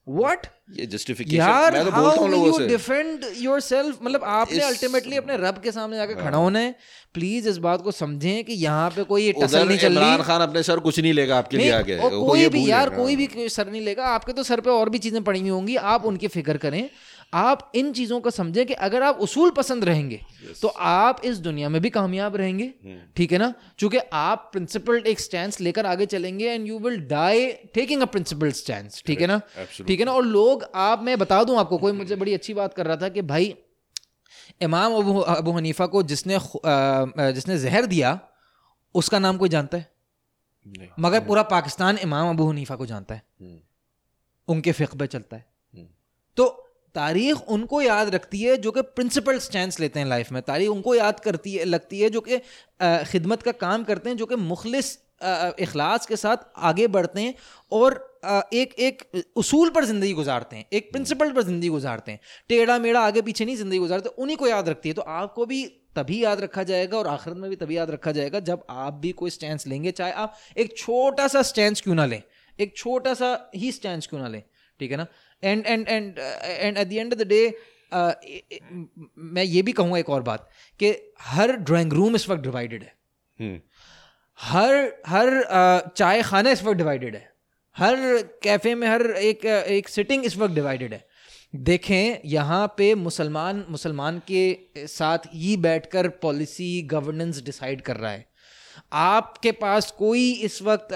व्हाट 0.06 0.46
ये 0.70 0.86
जस्टिफिकेशन 0.86 1.36
यार 1.36 1.72
मैं 1.72 1.84
तो 1.84 1.90
बोलता 1.90 2.20
हाउ 2.20 2.26
लोगों 2.28 2.58
से। 2.58 2.66
डिफेंड 2.66 3.24
योरसेल्फ 3.38 3.98
मतलब 4.02 4.24
आपने 4.24 4.60
अल्टीमेटली 4.62 5.16
अपने 5.16 5.36
रब 5.38 5.60
के 5.64 5.72
सामने 5.72 5.96
जाकर 5.96 6.22
खड़ा 6.22 6.36
होना 6.36 6.58
है। 6.58 6.74
प्लीज़ 7.14 7.48
इस 7.48 7.58
बात 7.58 7.82
को 7.82 7.92
समझें 7.92 8.44
कि 8.44 8.52
यहाँ 8.54 8.90
पे 8.90 9.02
कोई 9.04 9.32
टसल 9.34 9.66
नहीं 9.68 9.78
चल 9.78 9.98
रही। 9.98 10.22
खान 10.22 10.40
अपने 10.40 10.62
सर 10.62 10.78
कुछ 10.80 10.98
नहीं 11.00 11.12
लेगा 11.12 11.38
आपके 11.38 11.56
लिए 11.56 11.70
आगे। 11.72 11.96
कोई 12.02 12.48
भी 12.48 12.68
यार 12.70 12.90
कोई 12.90 13.16
भी 13.16 13.48
सर 13.48 13.70
नहीं 13.70 13.82
लेगा। 13.82 14.04
आपके 14.08 14.32
तो 14.32 14.42
सर 14.42 14.60
पे 14.60 14.70
और 14.70 14.88
भी 14.88 14.98
चीज़ें 14.98 15.22
पड़ी 15.24 15.40
हुई 15.40 15.50
होंगी। 15.50 15.76
आप 15.76 16.04
उनकी 16.04 16.28
फ़िक्र 16.28 16.56
करें। 16.58 16.88
आप 17.32 17.72
इन 17.74 17.92
चीज़ों 17.92 18.20
को 18.20 18.30
समझें 18.30 18.64
कि 18.66 18.74
अगर 18.74 19.02
आप 19.02 19.18
उसूल 19.18 19.50
पसंद 19.50 19.84
रहेंगे 19.84 20.20
yes. 20.46 20.60
तो 20.62 20.68
आप 20.68 21.20
इस 21.24 21.38
दुनिया 21.38 21.68
में 21.68 21.80
भी 21.82 21.90
कामयाब 21.90 22.36
रहेंगे। 22.36 22.64
हम्म। 22.64 23.00
ठीक 23.16 23.32
है 23.32 23.38
ना? 23.38 23.52
क्योंकि 23.78 23.98
आप 24.12 24.48
प्रिंसिपल्ड 24.52 25.06
एक 25.06 25.20
स्टैंड 25.20 25.52
लेकर 25.60 25.86
आगे 25.86 26.06
चलेंगे 26.06 26.50
and 26.50 26.66
you 26.66 26.78
will 26.78 27.00
die 27.06 27.52
taking 27.74 28.02
a 28.02 28.04
principled 28.04 28.54
stand 28.54 28.90
ठीक 29.06 29.20
है 29.20 29.26
ना? 29.26 29.40
ठीक 29.86 29.98
है 30.00 30.06
ना? 30.06 30.12
और 30.12 30.24
लोग 30.24 30.64
आप 30.74 31.02
मैं 31.02 31.18
बता 31.18 31.42
दूँ 31.44 31.58
आपको 31.58 31.78
कोई 31.78 31.92
मुझे 31.92 32.16
बड़ी 32.16 32.34
अच्छी 32.34 32.54
बात 32.54 32.74
कर 32.74 32.86
रहा 32.86 32.96
था 32.96 33.08
कि 33.08 33.22
भाई 33.22 33.54
इमाम 34.62 34.94
अबू 34.94 35.18
अबू 35.18 35.52
हनीफा 35.52 35.86
को 35.86 36.02
जिसने 36.02 36.38
जिसने 37.34 37.58
जहर 37.58 37.86
दिया 37.86 38.18
उसका 38.94 39.18
नाम 39.18 39.36
कोई 39.36 39.48
जानता 39.48 39.78
है? 39.78 39.92
नहीं। 40.66 40.88
मगर 41.00 41.20
पूरा 41.20 41.42
पाकिस्तान 41.42 41.98
इमाम 41.98 42.28
अबू 42.30 42.50
हनीफा 42.50 42.76
को 42.76 42.86
जानता 42.86 43.14
है। 43.14 43.22
हम्म। 43.40 43.58
उनके 44.48 44.72
फ़िक़ 44.72 44.96
पे 44.96 45.06
चलता 45.06 45.36
है। 45.36 45.44
हम्म। 45.74 45.86
तो 46.36 46.63
तारीख 46.94 47.48
उनको 47.50 47.80
याद 47.82 48.14
रखती 48.14 48.40
है 48.40 48.56
जो 48.58 48.70
कि 48.70 48.82
प्रिंसिपल 48.92 49.38
स्टैंड 49.40 49.72
लेते 49.80 50.00
हैं 50.00 50.06
लाइफ 50.06 50.32
में। 50.32 50.40
तारीख 50.42 50.68
उनको 50.70 50.94
याद 50.94 51.20
करती 51.20 51.54
है, 51.54 51.64
लगती 51.66 52.00
है 52.00 52.10
जो 52.10 52.20
कि 52.20 52.38
खिदमत 52.80 53.42
का 53.42 53.52
काम 53.60 53.84
करते 53.84 54.10
हैं, 54.10 54.16
जो 54.16 54.26
कि 54.26 54.36
मुखलिस 54.36 54.98
इखलास 55.60 56.06
के 56.06 56.16
साथ 56.16 56.36
आगे 56.64 56.86
बढ़ते 56.88 57.20
हैं 57.20 57.34
और 57.72 57.94
एक 58.54 58.74
एक 58.80 59.02
उसूल 59.36 59.70
पर 59.70 59.84
ज़िंदगी 59.84 60.12
गुजारते 60.14 60.56
हैं, 60.56 60.64
एक 60.72 60.90
प्रिंसिपल 60.92 61.32
पर 61.32 61.42
ज़िंदगी 61.42 61.68
गुजारते 61.70 62.12
हैं। 62.12 62.20
टेढ़ा 62.48 62.78
मेढ़ा 62.78 63.00
आगे 63.02 63.22
पीछे 63.22 63.44
नहीं 63.44 63.56
ज़िंदगी 63.56 63.78
गुजारते, 63.78 64.08
उन्हीं 64.10 64.36
को 64.36 64.46
याद 64.46 64.68
रखती 64.68 64.88
है। 64.88 64.94
तो 64.94 65.02
आपको 65.02 65.46
भी 65.46 65.64
तभी 65.96 66.22
याद 66.22 66.40
रखा 66.40 66.62
जाएगा 66.64 66.98
और 66.98 67.06
आखिरत 67.08 67.36
में 67.36 67.48
भी 67.50 67.56
तभी 67.56 67.76
याद 67.76 67.90
रखा 67.90 68.12
जाएगा 68.12 68.40
जब 68.42 68.64
आप 68.70 68.94
भी 68.94 69.12
कोई 69.14 69.30
स्टैंड 69.30 69.60
लेंगे, 69.66 69.90
चाहे 69.92 70.12
आप 70.12 70.36
एक 70.56 70.76
छोटा 70.78 71.28
सा 71.28 71.42
स्टैंड 71.44 71.80
क्यों 71.80 71.94
ना 71.94 72.06
लें, 72.06 72.22
एक 72.58 72.76
छोटा 72.76 73.14
सा 73.14 73.50
ही 73.54 73.72
स्टैंड 73.72 74.06
क्यों 74.06 74.20
ना 74.20 74.28
लें, 74.28 74.42
ठीक 74.80 74.90
है 74.90 74.96
ना? 74.96 75.06
And 75.44 75.66
and 75.66 75.88
and 75.88 76.18
and 76.18 76.78
at 76.78 76.88
the 76.88 76.92
end 76.92 77.12
of 77.14 77.22
the 77.22 77.26
day 77.28 77.46
मैं 77.94 79.42
ये 79.42 79.62
भी 79.62 79.72
कहूँगा 79.72 79.98
एक 79.98 80.10
और 80.10 80.22
बात 80.22 80.48
कि 80.80 80.90
हर 81.22 81.52
ड्राइंग 81.52 81.92
रूम 81.92 82.14
इस 82.16 82.28
वक्त 82.28 82.42
डिवाइडेड 82.42 82.82
है। 82.82 82.94
हम्म। 83.38 83.60
हर 84.38 84.74
हर 85.06 85.28
अ, 85.28 85.88
चाय 85.96 86.22
खाना 86.22 86.50
इस 86.50 86.62
वक्त 86.64 86.76
डिवाइडेड 86.78 87.14
है। 87.14 87.32
हर 87.76 87.96
कैफ़े 88.42 88.74
में 88.74 88.88
हर 88.88 89.02
एक 89.02 89.44
एक 89.46 89.88
सिटिंग 89.88 90.24
इस 90.24 90.36
वक्त 90.36 90.54
डिवाइडेड 90.54 90.92
है। 90.92 91.06
देखें 91.54 92.20
यहाँ 92.24 92.66
पे 92.78 92.94
मुसलमान 92.94 93.64
मुसलमान 93.70 94.20
के 94.30 94.86
साथ 94.86 95.18
ही 95.34 95.56
बैठकर 95.56 96.08
पॉलिसी 96.08 96.82
गवर्नेंस 96.82 97.42
डिसाइड 97.42 97.80
कर 97.80 97.96
रहा 97.96 98.10
है। 98.10 98.26
आपके 98.92 99.52
पास 99.52 99.90
कोई 99.90 100.30
इस 100.42 100.60
वक्त 100.62 100.88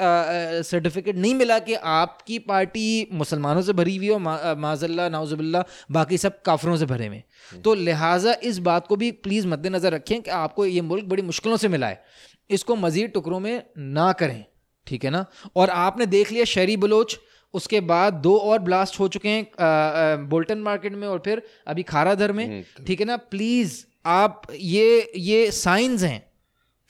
सर्टिफिकेट 0.66 1.16
नहीं 1.16 1.34
मिला 1.34 1.58
कि 1.58 1.74
आपकी 1.74 2.38
पार्टी 2.38 3.08
मुसलमानों 3.12 3.62
से 3.62 3.72
भरी 3.72 3.96
हुई 3.96 4.08
हो 4.08 4.18
माजल्ला 4.18 5.08
नाउजुबिल्ला 5.08 5.64
बाकी 5.90 6.18
सब 6.18 6.40
काफरों 6.42 6.76
से 6.76 6.86
भरे 6.86 7.06
हुए। 7.06 7.22
तो 7.64 7.74
लिहाजा 7.74 8.34
इस 8.42 8.58
बात 8.60 8.86
को 8.86 8.96
भी 8.96 9.10
प्लीज़ 9.12 9.46
मद्देनज़र 9.46 9.92
रखें 9.92 10.20
कि 10.22 10.30
आपको 10.30 10.66
ये 10.66 10.80
मुल्क 10.82 11.04
बड़ी 11.04 11.22
मुश्किलों 11.22 11.56
से 11.56 11.68
मिला 11.68 11.86
है। 11.86 12.04
इसको 12.50 12.76
मज़ीद 12.76 13.10
टुकड़ों 13.10 13.40
में 13.40 13.62
ना 13.78 14.12
करें 14.12 14.44
ठीक 14.86 15.04
है 15.04 15.10
ना? 15.10 15.24
और 15.56 15.70
आपने 15.70 16.06
देख 16.06 16.32
लिया 16.32 16.44
शहरी 16.44 16.76
बलोच 16.76 17.18
उसके 17.54 17.80
बाद 17.80 18.14
दो 18.14 18.36
और 18.36 18.58
ब्लास्ट 18.58 18.98
हो 19.00 19.08
चुके 19.08 19.28
हैं 19.28 20.28
बोल्टन 20.28 20.58
मार्केट 20.58 20.94
में 20.94 21.06
और 21.08 21.22
फिर 21.24 21.42
अभी 21.66 21.82
खाराधर 21.82 22.32
में 22.32 22.62
ठीक 22.86 23.00
है 23.00 23.06
ना? 23.06 23.16
प्लीज़ 23.16 23.84
आप 24.06 24.42
ये 24.52 25.12
ये 25.16 25.50
साइंस 25.50 26.02
हैं 26.02 26.27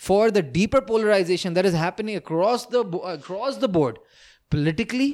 for 0.01 0.31
the 0.31 0.43
deeper 0.55 0.81
polarization 0.83 1.55
that 1.55 1.67
is 1.67 1.75
happening 1.75 2.17
across 2.17 2.67
the 2.67 2.85
across 3.13 3.57
the 3.59 3.69
board, 3.69 3.99
politically 4.53 5.11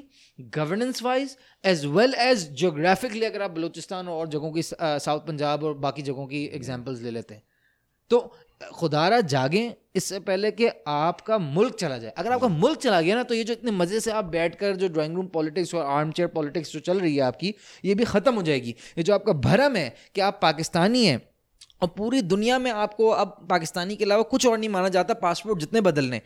governance 0.50 1.02
wise 1.02 1.36
as 1.64 1.86
well 1.88 2.14
as 2.18 2.46
geographically, 2.60 3.24
अगर 3.24 3.42
आप 3.42 3.50
बलूचिस्तान 3.50 4.08
और 4.08 4.28
जगहों 4.28 4.52
की 4.52 4.62
साउथ 4.62 5.26
पंजाब 5.26 5.64
और 5.64 5.74
बाकी 5.84 6.02
जगहों 6.02 6.26
की 6.26 6.44
एग्जांपल्स 6.54 7.02
ले 7.02 7.10
लेते 7.10 7.34
हैं। 7.34 7.42
तो 8.10 8.18
खुदारा 8.74 9.20
जागें, 9.22 9.72
इससे 9.96 10.18
पहले 10.20 10.50
कि 10.50 10.68
आपका 10.88 11.38
मुल्क 11.38 11.74
चला 11.76 11.98
जाए। 11.98 12.12
अगर 12.18 12.32
आपका 12.32 12.48
मुल्क 12.48 12.78
चला 12.80 13.00
गया 13.00 13.14
ना 13.16 13.22
तो 13.22 13.34
ये 13.34 13.44
जो 13.44 13.52
इतने 13.52 13.70
मज़े 13.72 14.00
से 14.00 14.10
आप 14.12 14.24
बैठकर 14.32 14.76
जो 14.76 14.88
ड्राइंग 14.88 15.14
रूम 15.16 15.26
पॉलिटिक्स 15.34 15.74
और 15.74 15.86
आर्म 15.86 16.10
चेयर 16.10 16.28
पॉलिटिक्स 16.34 16.72
जो 16.72 16.80
चल 16.80 17.00
रही 17.00 17.14
है 17.16 17.22
आपकी, 17.22 17.54
ये 17.84 17.94
भी 17.94 18.04
ख़त्म 18.04 18.34
हो 18.34 18.42
जाएगी। 18.42 18.74
ये 18.98 19.02
जो 19.02 19.14
आपका 19.14 19.32
भरम 19.46 19.76
है 19.76 19.94
कि 20.14 20.20
आप 20.20 20.38
पाकिस्तानी 20.42 21.04
हैं 21.06 21.20
और 21.84 21.92
पूरी 21.96 22.22
दुनिया 22.32 22.58
में 22.58 22.70
आपको 22.84 23.08
अब 23.22 23.36
पाकिस्तानी 23.50 23.96
के 23.96 24.04
अलावा 24.04 24.22
कुछ 24.32 24.46
और 24.46 24.58
नहीं 24.58 24.70
माना 24.70 24.88
जाता 24.96 25.14
पासपोर्ट 25.22 25.60
जितने 25.60 25.80
बदलने। 25.80 26.20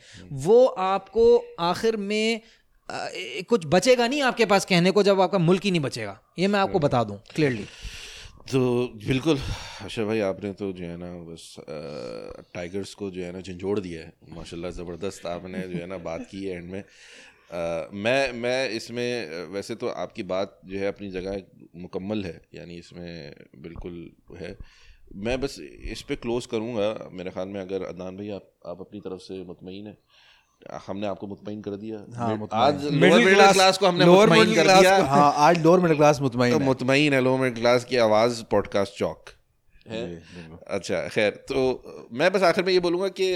वो 0.47 0.65
आपको 0.87 1.27
आखिर 1.61 1.97
में 2.09 2.41
ए- 2.89 3.45
कुछ 3.49 3.67
बचेगा 3.67 4.07
नहीं 4.09 4.23
आपके 4.23 4.47
पास 4.47 4.65
कहने 4.65 4.91
को 4.91 5.03
जब 5.03 5.21
आपका 5.21 5.39
मुल्क 5.39 5.65
ही 5.65 5.71
नहीं 5.71 5.81
बचेगा। 5.83 6.19
ये 6.39 6.49
मैं 6.49 6.61
आपको 6.61 6.79
बता 6.79 7.03
दूँ 7.05 7.21
क्लियरली 7.35 7.65
तो 8.51 8.61
बिल्कुल 9.07 9.41
अशर 9.83 10.05
भाई 10.05 10.21
आपने 10.27 10.53
तो 10.53 10.73
जो 10.73 10.85
है 10.85 10.97
ना 10.97 11.09
बस 11.25 11.43
टाइगर्स 12.55 12.95
को 12.95 13.11
जो 13.11 13.23
है 13.23 13.33
ना 13.33 13.41
झंझोड़ 13.41 13.79
दिया 13.81 14.01
है। 14.01 14.13
माशाल्लाह 14.37 14.71
ज़बरदस्त 14.71 15.27
आपने 15.27 15.61
जो 15.69 15.79
है 15.79 15.87
ना 15.87 15.99
बात 16.07 16.27
की 16.31 16.45
है 16.45 16.57
एंड 16.57 16.71
में। 16.73 16.81
अ, 16.81 17.61
मैं 18.07 18.33
मैं 18.33 18.59
इसमें 18.71 19.11
वैसे 19.53 19.75
तो 19.75 19.89
आपकी 20.05 20.23
बात 20.33 20.59
जो 20.65 20.79
है 20.79 20.89
अपनी 20.89 21.11
जगह 21.11 21.43
मुकम्मल 21.77 22.25
है 22.25 22.37
यानी 22.55 22.79
इसमें 22.79 23.11
बिल्कुल 23.59 24.01
है। 24.41 24.57
मैं 25.17 25.41
बस 25.41 25.57
इस 25.93 26.03
पर 26.03 26.15
क्लोज 26.17 26.47
करूँगा। 26.47 27.09
मेरे 27.13 27.31
ख्याल 27.31 27.49
में 27.49 27.61
अगर 27.61 27.83
अदनान 27.85 28.17
भाई 28.17 28.29
आप 28.31 28.51
आप 28.67 28.81
अपनी 28.81 29.01
तरफ़ 29.01 29.21
से 29.23 29.45
मुतमिन 29.45 29.87
है 29.87 29.97
हमने 30.87 31.07
आपको 31.07 31.27
मुतमिन 31.27 31.61
कर 31.63 31.77
दिया। 31.77 31.99
हाँ, 32.17 32.49
आज 32.53 32.85
लोअर 32.85 33.25
मिडिल 33.25 33.53
क्लास 33.53 33.79
को 33.79 33.87
हमने 33.87 34.05
मुतमिन 34.05 34.55
कर 34.55 34.81
दिया। 34.81 34.97
हाँ 35.07 35.33
आज 35.39 35.63
लोअर 35.65 35.81
मिडिल 35.81 35.97
क्लास 35.97 36.19
तो 36.19 36.25
मुतमिन 36.25 36.53
है। 36.53 36.59
मुतमिन 36.59 37.13
है 37.15 37.21
लोअर 37.21 37.41
मिडिल 37.41 37.61
क्लास 37.61 37.85
की 37.85 37.97
आवाज़ 37.97 38.43
पॉडकास्ट 38.51 38.99
चौक 38.99 39.31
है। 39.89 40.03
अच्छा 40.69 41.07
खैर 41.09 41.31
तो 41.49 42.09
मैं 42.13 42.33
बस 42.33 42.43
आखिर 42.43 42.65
में 42.65 42.73
ये 42.73 42.81
बोलूँगा 42.81 43.09
कि 43.21 43.31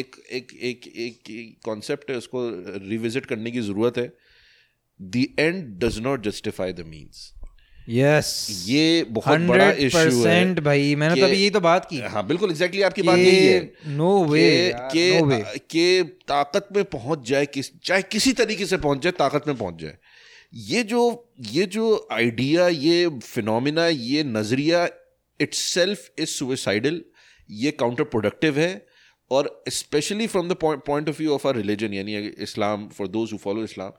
एक 0.00 0.16
एक 0.30 0.52
एक 0.64 0.88
एक 0.96 1.56
कॉन्सेप्ट 1.64 2.10
है 2.10 2.16
उसको 2.16 2.48
रिविजिट 2.88 3.26
करने 3.26 3.50
की 3.50 3.60
ज़रूरत 3.62 3.98
है। 3.98 4.12
The 5.00 5.26
end 5.38 5.64
does 5.78 5.98
not 6.00 6.22
justify 6.24 6.72
the 6.72 6.80
means 6.88 7.32
yes 7.88 8.64
ये 8.66 9.04
बहुत 9.10 9.40
बड़ा 9.40 9.70
इशू 9.70 10.24
है 10.24 10.54
भाई 10.60 10.94
मैंने 10.94 11.20
तो 11.20 11.26
अभी 11.26 11.36
यही 11.36 11.50
तो 11.50 11.60
बात 11.60 11.86
की। 11.90 11.98
हाँ 12.12 12.26
बिल्कुल 12.26 12.50
एग्जैक्टली 12.50 12.82
आपकी 12.82 13.02
बात 13.02 13.18
यही 13.18 13.46
है। 13.46 13.72
नो 13.88 14.12
वे 14.24 14.72
कि 14.92 15.10
नो 15.12 15.26
वे 15.26 15.42
कि 15.42 15.58
कि 15.70 16.02
ताकत 16.28 16.68
में 16.76 16.84
पहुँच 16.86 17.28
जाए 17.28 17.46
किस 17.46 17.70
चाहे 17.84 18.02
किसी 18.02 18.32
तरीके 18.32 18.66
से 18.66 18.76
पहुँच 18.78 19.02
जाए 19.02 19.12
ताकत 19.18 19.48
में 19.48 19.56
पहुँच 19.56 19.80
जाए। 19.80 19.96
ये 20.54 20.82
जो 20.84 21.02
ये 21.50 21.66
जो 21.66 22.08
आइडिया 22.12 22.68
ये 22.68 23.08
फिनोमिना 23.22 23.86
ये 23.88 24.24
नज़रिया 24.24 24.88
इट्स 25.40 25.58
सेल्फ 25.74 26.10
इज़ 26.18 26.28
सुसाइडल 26.28 27.00
ये 27.48 27.70
काउंटर 27.70 28.04
प्रोडक्टिव 28.04 28.58
है। 28.58 28.86
और 29.30 29.48
especially 29.68 30.26
from 30.26 30.48
the 30.48 30.56
point 30.62 31.08
of 31.08 31.18
view 31.18 31.32
of 31.34 31.46
our 31.48 31.54
religion 31.56 31.94
यानी 31.94 32.16
Islam 32.42 32.88
for 32.88 33.08
those 33.08 33.32
who 33.32 33.38
follow 33.38 33.62
Islam 33.64 33.92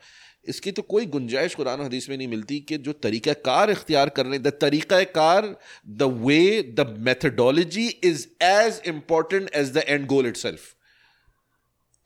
इसकी 0.47 0.71
तो 0.71 0.81
कोई 0.81 1.05
गुंजाइश 1.05 1.55
कुरान 1.55 1.81
हदीस 1.81 2.09
में 2.09 2.17
नहीं 2.17 2.27
मिलती 2.27 2.59
कि 2.59 2.77
जो 2.77 2.93
तरीका 2.93 3.33
कार 3.33 3.71
इख्तियार 3.71 4.09
कर 4.09 4.23
रहे 4.23 4.33
हैं 4.33 4.43
द 4.43 4.47
तरीका 4.47 5.03
car 5.03 5.57
the 5.87 6.03
way 6.03 6.61
the 6.61 6.95
methodology 6.99 7.87
is 7.87 8.27
as 8.43 8.81
important 8.87 9.49
as 9.55 9.69
the 9.69 9.77
end 9.77 10.07
goal 10.07 10.27
it 10.27 10.59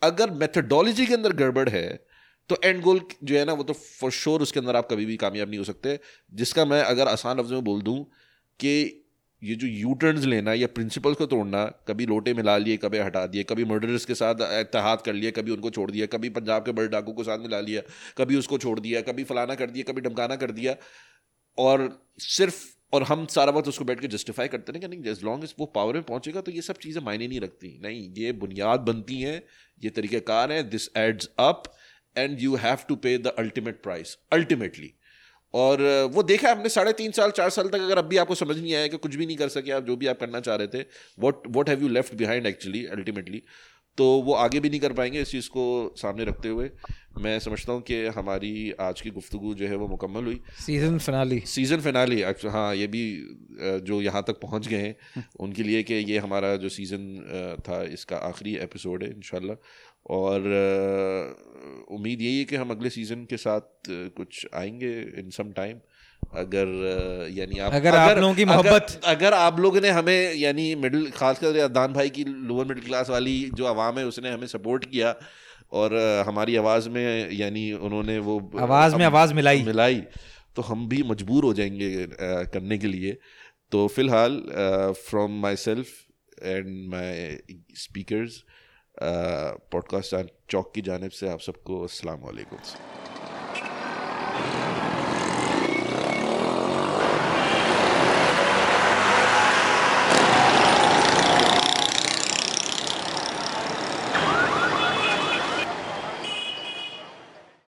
अगर 0.03 0.29
मेथडोलॉजी 0.29 1.05
के 1.05 1.13
अंदर 1.13 1.33
गड़बड़ 1.33 1.69
है 1.69 2.05
तो 2.49 2.57
एंड 2.63 2.81
गोल 2.81 3.01
जो 3.23 3.37
है 3.37 3.45
ना, 3.45 3.53
वो 3.53 3.63
तो 3.63 3.73
फॉर 3.73 4.11
श्योर 4.11 4.41
उसके 4.41 4.59
अंदर 4.59 4.75
आप 4.75 4.87
कभी 4.91 5.05
भी 5.05 5.17
कामयाब 5.17 5.49
नहीं 5.49 5.59
हो 5.59 5.63
सकते। 5.63 5.99
जिसका 6.33 6.65
मैं 6.65 6.83
अगर 6.83 7.07
आसान 7.07 7.39
लफ्ज़ 7.39 7.53
में 7.53 7.63
बोल 7.63 7.81
दूँ 7.81 8.03
कि 8.59 8.98
ये 9.41 9.55
जो 9.55 9.67
यू 9.67 9.93
टर्न्स 9.93 10.25
लेना, 10.25 10.53
या 10.53 10.67
प्रिंसिपल्स 10.69 11.17
को 11.17 11.25
तोड़ना, 11.25 11.65
कभी 11.87 12.05
लोटे 12.05 12.33
मिला 12.33 12.57
लिए, 12.57 12.77
कभी 12.77 12.97
हटा 12.99 13.25
दिए, 13.25 13.43
कभी 13.43 13.65
मर्डरर्स 13.65 14.05
के 14.05 14.15
साथ 14.15 14.41
इत्तेहाद 14.59 15.01
कर 15.01 15.13
लिया 15.13 15.31
कभी 15.31 15.51
उनको 15.51 15.69
छोड़ 15.69 15.89
दिया, 15.91 16.05
कभी 16.07 16.29
पंजाब 16.31 16.65
के 16.65 16.71
बड़े 16.71 16.87
डाकू 16.87 17.13
को 17.13 17.23
साथ 17.23 17.39
मिला 17.39 17.59
लिया, 17.61 17.81
कभी 18.17 18.35
उसको 18.35 18.57
छोड़ 18.57 18.79
दिया, 18.79 19.01
कभी 19.01 19.23
फलाना 19.23 19.55
कर 19.55 19.69
दिया, 19.69 19.91
कभी 19.91 20.01
धमकाना 20.01 20.35
कर 20.35 20.51
दिया, 20.51 20.75
और 21.57 21.87
सिर्फ़, 22.19 22.65
और 22.93 23.03
हम 23.03 23.25
सारा 23.27 23.51
वक्त 23.51 23.67
उसको 23.67 23.85
बैठ 23.85 23.99
के 23.99 24.07
जस्टिफाई 24.07 24.47
करते 24.47 24.71
हैं 24.71 24.81
कि 24.81 24.87
नहीं 24.87 25.11
एज 25.11 25.23
लॉन्ग 25.23 25.43
एज 25.43 25.53
वो 25.59 25.65
पावर 25.75 25.93
में 25.93 26.03
पहुंचेगा 26.03 26.41
तो 26.41 26.51
ये 26.51 26.61
सब 26.61 26.77
चीज़ें 26.77 27.01
मायने 27.03 27.27
नहीं 27.27 27.39
रखती। 27.41 27.77
नहीं, 27.83 28.13
ये 28.17 28.31
बुनियाद 28.33 28.79
बनती 28.81 29.19
हैं, 29.21 29.41
ये 29.81 29.89
तरीक़ाकार 29.91 30.51
हैं 30.51 30.69
this 30.69 30.89
adds 30.97 31.29
up 31.39 31.63
and 32.15 32.41
you 32.41 32.55
have 32.57 32.77
to 32.87 32.95
pay 32.97 33.17
the 33.17 33.33
ultimate 33.39 33.81
price 33.83 34.17
ultimately 34.33 34.91
और 35.53 35.81
वो 36.13 36.23
देखा 36.23 36.51
हमने 36.51 36.69
साढ़े 36.69 36.93
तीन 36.93 37.11
साल 37.11 37.31
चार 37.31 37.49
साल 37.49 37.69
तक 37.69 37.81
अगर 37.81 37.97
अब 37.97 38.05
भी 38.05 38.17
आपको 38.17 38.35
समझ 38.35 38.57
नहीं 38.57 38.73
आया 38.75 38.87
कि 38.87 38.97
कुछ 38.97 39.15
भी 39.15 39.25
नहीं 39.25 39.37
कर 39.37 39.49
सके 39.49 39.71
आप 39.71 39.83
जो 39.83 39.95
भी 39.95 40.07
आप 40.07 40.19
करना 40.19 40.39
चाह 40.39 40.55
रहे 40.55 40.67
थे 40.67 40.85
what 41.19 41.43
what 41.47 41.69
have 41.69 41.81
you 41.81 41.89
left 41.89 42.15
behind 42.15 42.45
actually 42.45 42.85
ultimately 42.85 43.41
तो 43.97 44.05
वो 44.21 44.33
आगे 44.33 44.59
भी 44.59 44.69
नहीं 44.69 44.79
कर 44.79 44.93
पाएँगे 44.93 45.21
इस 45.21 45.31
चीज़ 45.31 45.47
को 45.49 45.93
सामने 45.97 46.25
रखते 46.25 46.49
हुए। 46.49 46.69
मैं 47.17 47.39
समझता 47.39 47.73
हूँ 47.73 47.81
कि 47.81 47.95
हमारी 48.05 48.71
आज 48.79 49.01
की 49.01 49.09
गुफ्तु 49.09 49.53
जो 49.53 49.67
है 49.67 49.75
वो 49.75 49.87
मुकम्मल 49.87 50.25
हुई। 50.25 50.39
सीज़न 50.59 50.97
फिनाली 50.99 51.39
सीज़न 51.39 51.81
फिनाली 51.81 52.21
हाँ 52.45 52.75
ये 52.75 52.87
भी 52.87 53.03
जो 53.59 54.01
यहाँ 54.01 54.23
तक 54.27 54.39
पहुँच 54.39 54.67
गए 54.67 54.77
हैं 54.77 55.23
उनके 55.39 55.63
लिए 55.63 55.83
कि 55.83 55.93
ये 55.93 56.17
हमारा 56.17 56.55
जो 56.55 56.69
सीज़न 56.69 57.59
था 57.67 57.83
इसका 57.83 58.17
आखिरी 58.17 58.55
एपिसोड 58.57 59.03
है 59.03 59.09
इंशाल्लाह। 59.09 59.55
और 60.05 60.41
उम्मीद 61.91 62.21
यही 62.21 62.37
है 62.37 62.43
कि 62.43 62.55
हम 62.55 62.69
अगले 62.69 62.89
सीज़न 62.89 63.25
के 63.25 63.37
साथ 63.37 63.61
कुछ 63.89 64.47
आएँगे 64.55 65.01
इन 65.01 65.29
सम 65.29 65.51
टाइम 65.51 65.77
अगर 66.33 66.67
यानी 67.33 67.59
आप 67.59 67.73
अगर 67.73 67.95
आप 67.95 68.17
लोगों 68.17 68.35
की 68.35 68.45
मोहब्बत- 68.45 68.95
अगर 68.95 69.15
अगर 69.15 69.33
आप 69.33 69.59
लोगों 69.59 69.81
ने 69.81 69.89
हमें 69.89 70.33
यानी 70.33 70.75
मिडिल 70.75 71.11
खासकर 71.11 71.57
अदनान 71.57 71.93
भाई 71.93 72.09
की 72.09 72.23
लोअर 72.23 72.65
मिडिल 72.65 72.83
क्लास 72.83 73.09
वाली 73.09 73.51
जो 73.53 73.65
आवाम 73.65 73.99
है 73.99 74.05
उसने 74.05 74.29
हमें 74.29 74.47
सपोर्ट 74.47 74.85
किया 74.85 75.15
और 75.71 75.95
हमारी 76.27 76.55
आवाज़ 76.55 76.89
में 76.89 77.31
यानी 77.31 77.73
उन्होंने 77.73 78.19
वो 78.19 78.51
आवाज़ 78.59 78.95
में 78.95 79.05
आवाज़ 79.05 79.33
मिलाई। 79.33 79.63
मिलाई 79.63 80.01
तो 80.55 80.61
हम 80.61 80.87
भी 80.87 81.03
मजबूर 81.03 81.43
हो 81.43 81.53
जाएँगे 81.53 82.07
करने 82.53 82.77
के 82.77 82.87
लिए 82.87 83.17
तो 83.71 83.87
फ़िलहाल 83.87 84.43
from 85.09 85.31
myself 85.55 85.87
and 86.43 86.89
my 86.89 87.37
speakers 87.75 88.43
podcast 89.01 90.15
Chowk 90.49 90.71
की 90.75 90.81
जानब 90.81 91.09
से 91.09 91.29
आप 91.29 91.39
सबको 91.39 91.83
अस्सलाम 91.83 92.19
वालेकुम। 92.19 92.59